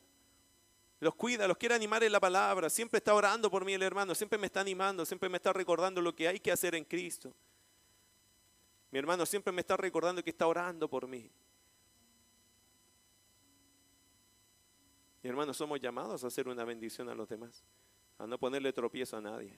Los 0.99 1.15
cuida, 1.15 1.47
los 1.47 1.55
quiere 1.55 1.75
animar 1.75 2.03
en 2.03 2.11
la 2.11 2.19
palabra. 2.19 2.69
Siempre 2.69 2.97
está 2.97 3.13
orando 3.13 3.49
por 3.49 3.63
mí 3.63 3.71
el 3.71 3.83
hermano, 3.83 4.13
siempre 4.13 4.37
me 4.37 4.47
está 4.47 4.59
animando, 4.59 5.05
siempre 5.05 5.29
me 5.29 5.37
está 5.37 5.53
recordando 5.53 6.01
lo 6.01 6.13
que 6.13 6.27
hay 6.27 6.41
que 6.41 6.51
hacer 6.51 6.75
en 6.75 6.83
Cristo. 6.83 7.33
Mi 8.91 8.99
hermano 8.99 9.25
siempre 9.25 9.53
me 9.53 9.61
está 9.61 9.77
recordando 9.77 10.21
que 10.21 10.31
está 10.31 10.45
orando 10.45 10.89
por 10.89 11.07
mí. 11.07 11.31
Mi 15.23 15.29
hermano, 15.29 15.53
somos 15.53 15.79
llamados 15.79 16.25
a 16.25 16.27
hacer 16.27 16.49
una 16.49 16.65
bendición 16.65 17.07
a 17.07 17.15
los 17.15 17.29
demás, 17.29 17.63
a 18.19 18.27
no 18.27 18.37
ponerle 18.37 18.71
tropiezo 18.73 19.17
a 19.17 19.21
nadie, 19.21 19.57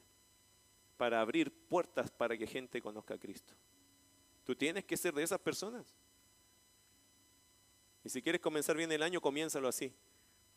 para 0.95 1.19
abrir 1.19 1.51
puertas 1.51 2.11
para 2.11 2.38
que 2.38 2.47
gente 2.47 2.81
conozca 2.81 3.15
a 3.15 3.17
Cristo. 3.17 3.53
Tú 4.45 4.55
tienes 4.55 4.85
que 4.85 4.95
ser 4.95 5.13
de 5.13 5.23
esas 5.23 5.39
personas. 5.39 5.93
Y 8.03 8.09
si 8.09 8.21
quieres 8.21 8.39
comenzar 8.39 8.77
bien 8.77 8.91
el 8.91 9.03
año, 9.03 9.19
comiénzalo 9.19 9.67
así, 9.67 9.93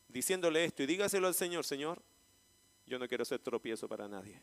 diciéndole 0.09 0.64
esto 0.64 0.82
y 0.82 0.86
dígaselo 0.86 1.26
al 1.26 1.35
Señor, 1.35 1.64
Señor, 1.64 2.02
yo 2.86 2.98
no 2.98 3.09
quiero 3.09 3.24
ser 3.24 3.40
tropiezo 3.40 3.89
para 3.89 4.06
nadie. 4.06 4.40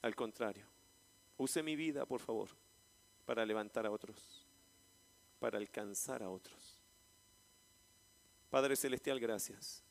Al 0.00 0.14
contrario, 0.14 0.66
use 1.36 1.62
mi 1.62 1.76
vida, 1.76 2.06
por 2.06 2.20
favor, 2.20 2.48
para 3.26 3.44
levantar 3.44 3.84
a 3.84 3.90
otros, 3.90 4.46
para 5.38 5.58
alcanzar 5.58 6.22
a 6.22 6.30
otros. 6.30 6.80
Padre 8.48 8.76
Celestial, 8.76 9.20
gracias. 9.20 9.84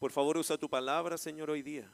Por 0.00 0.12
favor, 0.12 0.38
usa 0.38 0.56
tu 0.56 0.68
palabra, 0.68 1.18
Señor, 1.18 1.50
hoy 1.50 1.60
día, 1.60 1.86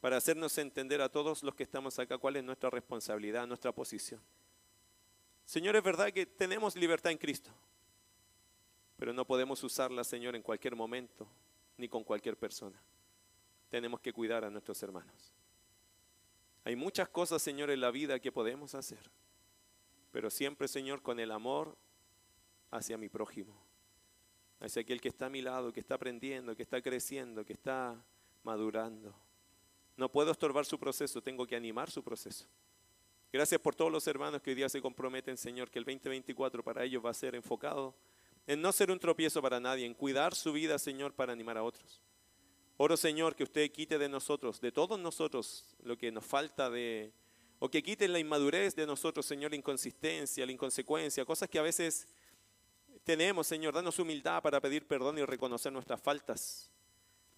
para 0.00 0.16
hacernos 0.16 0.58
entender 0.58 1.00
a 1.00 1.08
todos 1.08 1.44
los 1.44 1.54
que 1.54 1.62
estamos 1.62 1.96
acá 2.00 2.18
cuál 2.18 2.34
es 2.34 2.42
nuestra 2.42 2.68
responsabilidad, 2.68 3.46
nuestra 3.46 3.70
posición. 3.70 4.20
Señor, 5.44 5.76
es 5.76 5.84
verdad 5.84 6.12
que 6.12 6.26
tenemos 6.26 6.74
libertad 6.74 7.12
en 7.12 7.18
Cristo, 7.18 7.52
pero 8.96 9.12
no 9.12 9.24
podemos 9.24 9.62
usarla, 9.62 10.02
Señor, 10.02 10.34
en 10.34 10.42
cualquier 10.42 10.74
momento 10.74 11.28
ni 11.76 11.88
con 11.88 12.02
cualquier 12.02 12.36
persona. 12.36 12.82
Tenemos 13.70 14.00
que 14.00 14.12
cuidar 14.12 14.44
a 14.44 14.50
nuestros 14.50 14.82
hermanos. 14.82 15.32
Hay 16.64 16.74
muchas 16.74 17.08
cosas, 17.08 17.40
Señor, 17.40 17.70
en 17.70 17.82
la 17.82 17.92
vida 17.92 18.18
que 18.18 18.32
podemos 18.32 18.74
hacer, 18.74 19.12
pero 20.10 20.28
siempre, 20.28 20.66
Señor, 20.66 21.02
con 21.02 21.20
el 21.20 21.30
amor 21.30 21.76
hacia 22.72 22.98
mi 22.98 23.08
prójimo, 23.08 23.65
hacia 24.60 24.82
aquel 24.82 25.00
que 25.00 25.08
está 25.08 25.26
a 25.26 25.30
mi 25.30 25.42
lado, 25.42 25.72
que 25.72 25.80
está 25.80 25.96
aprendiendo, 25.96 26.56
que 26.56 26.62
está 26.62 26.80
creciendo, 26.80 27.44
que 27.44 27.52
está 27.52 27.96
madurando. 28.42 29.14
No 29.96 30.10
puedo 30.10 30.30
estorbar 30.30 30.64
su 30.64 30.78
proceso, 30.78 31.22
tengo 31.22 31.46
que 31.46 31.56
animar 31.56 31.90
su 31.90 32.02
proceso. 32.02 32.46
Gracias 33.32 33.60
por 33.60 33.74
todos 33.74 33.90
los 33.90 34.06
hermanos 34.06 34.40
que 34.40 34.50
hoy 34.50 34.56
día 34.56 34.68
se 34.68 34.80
comprometen, 34.80 35.36
Señor, 35.36 35.70
que 35.70 35.78
el 35.78 35.84
2024 35.84 36.62
para 36.62 36.84
ellos 36.84 37.04
va 37.04 37.10
a 37.10 37.14
ser 37.14 37.34
enfocado 37.34 37.94
en 38.46 38.62
no 38.62 38.72
ser 38.72 38.90
un 38.90 38.98
tropiezo 38.98 39.42
para 39.42 39.58
nadie, 39.58 39.86
en 39.86 39.94
cuidar 39.94 40.34
su 40.34 40.52
vida, 40.52 40.78
Señor, 40.78 41.12
para 41.12 41.32
animar 41.32 41.58
a 41.58 41.64
otros. 41.64 42.00
Oro, 42.76 42.96
Señor, 42.96 43.34
que 43.34 43.42
usted 43.42 43.70
quite 43.72 43.98
de 43.98 44.08
nosotros, 44.08 44.60
de 44.60 44.70
todos 44.70 44.98
nosotros, 44.98 45.64
lo 45.82 45.96
que 45.96 46.12
nos 46.12 46.24
falta 46.24 46.70
de, 46.70 47.12
o 47.58 47.68
que 47.70 47.82
quite 47.82 48.06
la 48.06 48.18
inmadurez 48.18 48.76
de 48.76 48.86
nosotros, 48.86 49.26
Señor, 49.26 49.50
la 49.50 49.56
inconsistencia, 49.56 50.46
la 50.46 50.52
inconsecuencia, 50.52 51.24
cosas 51.24 51.48
que 51.48 51.58
a 51.58 51.62
veces 51.62 52.06
tenemos, 53.06 53.46
Señor. 53.46 53.72
Danos 53.72 53.98
humildad 54.00 54.42
para 54.42 54.60
pedir 54.60 54.86
perdón 54.86 55.16
y 55.18 55.24
reconocer 55.24 55.72
nuestras 55.72 56.00
faltas. 56.00 56.72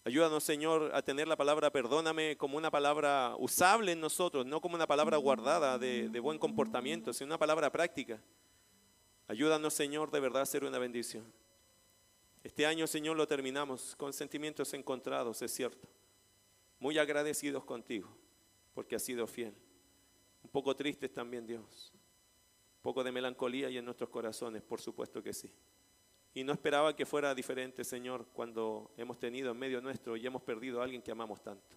Ayúdanos, 0.02 0.42
Señor, 0.42 0.90
a 0.94 1.02
tener 1.02 1.28
la 1.28 1.36
palabra 1.36 1.70
perdóname 1.70 2.38
como 2.38 2.56
una 2.56 2.70
palabra 2.70 3.34
usable 3.38 3.92
en 3.92 4.00
nosotros, 4.00 4.46
no 4.46 4.62
como 4.62 4.76
una 4.76 4.86
palabra 4.86 5.18
guardada 5.18 5.78
de, 5.78 6.08
de 6.08 6.20
buen 6.20 6.38
comportamiento, 6.38 7.12
sino 7.12 7.26
una 7.26 7.38
palabra 7.38 7.70
práctica. 7.70 8.18
Ayúdanos, 9.26 9.74
Señor, 9.74 10.10
de 10.10 10.20
verdad 10.20 10.42
a 10.42 10.46
ser 10.46 10.64
una 10.64 10.78
bendición. 10.78 11.30
Este 12.42 12.64
año, 12.64 12.86
Señor, 12.86 13.18
lo 13.18 13.28
terminamos 13.28 13.94
con 13.96 14.14
sentimientos 14.14 14.72
encontrados, 14.72 15.42
es 15.42 15.52
cierto. 15.52 15.86
Muy 16.78 16.96
agradecidos 16.96 17.62
contigo, 17.64 18.08
porque 18.72 18.96
has 18.96 19.02
sido 19.02 19.26
fiel. 19.26 19.52
Un 20.42 20.48
poco 20.48 20.74
tristes 20.74 21.12
también, 21.12 21.46
Dios. 21.46 21.92
Poco 22.82 23.02
de 23.02 23.12
melancolía 23.12 23.70
y 23.70 23.78
en 23.78 23.84
nuestros 23.84 24.10
corazones, 24.10 24.62
por 24.62 24.80
supuesto 24.80 25.22
que 25.22 25.32
sí. 25.32 25.52
Y 26.34 26.44
no 26.44 26.52
esperaba 26.52 26.94
que 26.94 27.06
fuera 27.06 27.34
diferente, 27.34 27.84
Señor, 27.84 28.26
cuando 28.32 28.92
hemos 28.96 29.18
tenido 29.18 29.50
en 29.50 29.58
medio 29.58 29.80
nuestro 29.80 30.16
y 30.16 30.26
hemos 30.26 30.42
perdido 30.42 30.80
a 30.80 30.84
alguien 30.84 31.02
que 31.02 31.10
amamos 31.10 31.42
tanto. 31.42 31.76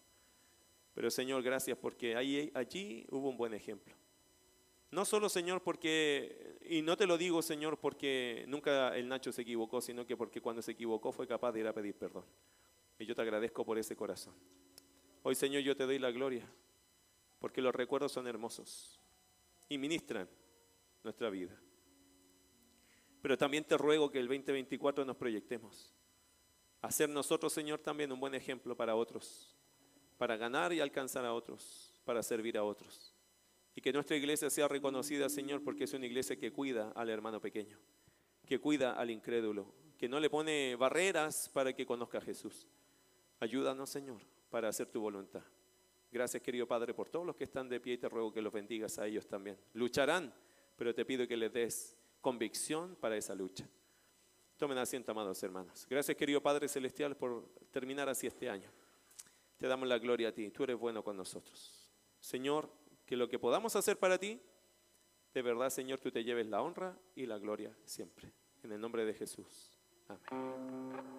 Pero, 0.93 1.09
Señor, 1.09 1.41
gracias 1.41 1.77
porque 1.77 2.15
ahí, 2.15 2.51
allí 2.53 3.05
hubo 3.09 3.29
un 3.29 3.37
buen 3.37 3.53
ejemplo. 3.53 3.95
No 4.91 5.05
solo, 5.05 5.29
Señor, 5.29 5.61
porque, 5.63 6.57
y 6.69 6.81
no 6.81 6.97
te 6.97 7.07
lo 7.07 7.17
digo, 7.17 7.41
Señor, 7.41 7.77
porque 7.77 8.43
nunca 8.47 8.95
el 8.95 9.07
Nacho 9.07 9.31
se 9.31 9.43
equivocó, 9.43 9.79
sino 9.79 10.05
que 10.05 10.17
porque 10.17 10.41
cuando 10.41 10.61
se 10.61 10.73
equivocó 10.73 11.13
fue 11.13 11.25
capaz 11.25 11.53
de 11.53 11.61
ir 11.61 11.67
a 11.67 11.73
pedir 11.73 11.95
perdón. 11.95 12.25
Y 12.99 13.05
yo 13.05 13.15
te 13.15 13.21
agradezco 13.21 13.65
por 13.65 13.77
ese 13.77 13.95
corazón. 13.95 14.33
Hoy, 15.23 15.33
Señor, 15.33 15.61
yo 15.61 15.77
te 15.77 15.85
doy 15.85 15.97
la 15.97 16.11
gloria, 16.11 16.45
porque 17.39 17.61
los 17.61 17.73
recuerdos 17.73 18.11
son 18.11 18.27
hermosos 18.27 18.99
y 19.69 19.77
ministran 19.77 20.27
nuestra 21.03 21.29
vida. 21.29 21.59
Pero 23.21 23.37
también 23.37 23.63
te 23.63 23.77
ruego 23.77 24.09
que 24.09 24.19
el 24.19 24.27
2024 24.27 25.05
nos 25.05 25.15
proyectemos. 25.15 25.93
A 26.81 26.91
ser 26.91 27.09
nosotros, 27.09 27.53
Señor, 27.53 27.79
también 27.79 28.11
un 28.11 28.19
buen 28.19 28.33
ejemplo 28.33 28.75
para 28.75 28.95
otros, 28.95 29.55
para 30.17 30.35
ganar 30.35 30.73
y 30.73 30.79
alcanzar 30.79 31.25
a 31.25 31.33
otros, 31.33 31.93
para 32.03 32.23
servir 32.23 32.57
a 32.57 32.63
otros. 32.63 33.15
Y 33.75 33.81
que 33.81 33.93
nuestra 33.93 34.17
iglesia 34.17 34.49
sea 34.49 34.67
reconocida, 34.67 35.29
Señor, 35.29 35.63
porque 35.63 35.83
es 35.83 35.93
una 35.93 36.07
iglesia 36.07 36.37
que 36.37 36.51
cuida 36.51 36.91
al 36.95 37.09
hermano 37.09 37.39
pequeño, 37.39 37.77
que 38.45 38.59
cuida 38.59 38.93
al 38.93 39.11
incrédulo, 39.11 39.73
que 39.97 40.09
no 40.09 40.19
le 40.19 40.29
pone 40.29 40.75
barreras 40.75 41.49
para 41.53 41.73
que 41.73 41.85
conozca 41.85 42.17
a 42.17 42.21
Jesús. 42.21 42.67
Ayúdanos, 43.39 43.89
Señor, 43.89 44.21
para 44.49 44.67
hacer 44.67 44.87
tu 44.87 44.99
voluntad. 44.99 45.43
Gracias, 46.11 46.43
querido 46.43 46.67
Padre, 46.67 46.93
por 46.93 47.09
todos 47.09 47.25
los 47.25 47.35
que 47.35 47.45
están 47.45 47.69
de 47.69 47.79
pie 47.79 47.93
y 47.93 47.97
te 47.97 48.09
ruego 48.09 48.33
que 48.33 48.41
los 48.41 48.51
bendigas 48.51 48.99
a 48.99 49.07
ellos 49.07 49.27
también. 49.27 49.57
Lucharán, 49.73 50.33
pero 50.81 50.95
te 50.95 51.05
pido 51.05 51.27
que 51.27 51.37
les 51.37 51.53
des 51.53 51.95
convicción 52.21 52.95
para 52.95 53.15
esa 53.15 53.35
lucha. 53.35 53.69
Tomen 54.57 54.79
asiento, 54.79 55.11
amados 55.11 55.43
hermanos. 55.43 55.85
Gracias, 55.87 56.17
querido 56.17 56.41
Padre 56.41 56.67
Celestial, 56.67 57.15
por 57.15 57.47
terminar 57.69 58.09
así 58.09 58.25
este 58.25 58.49
año. 58.49 58.67
Te 59.57 59.67
damos 59.67 59.87
la 59.87 59.99
gloria 59.99 60.29
a 60.29 60.31
ti. 60.31 60.49
Tú 60.49 60.63
eres 60.63 60.79
bueno 60.79 61.03
con 61.03 61.15
nosotros. 61.15 61.87
Señor, 62.19 62.67
que 63.05 63.15
lo 63.15 63.29
que 63.29 63.37
podamos 63.37 63.75
hacer 63.75 63.99
para 63.99 64.17
ti, 64.17 64.41
de 65.35 65.41
verdad, 65.43 65.69
Señor, 65.69 65.99
tú 65.99 66.09
te 66.09 66.23
lleves 66.23 66.47
la 66.47 66.63
honra 66.63 66.97
y 67.13 67.27
la 67.27 67.37
gloria 67.37 67.77
siempre. 67.85 68.33
En 68.63 68.71
el 68.71 68.81
nombre 68.81 69.05
de 69.05 69.13
Jesús. 69.13 69.77
Amén. 70.07 71.01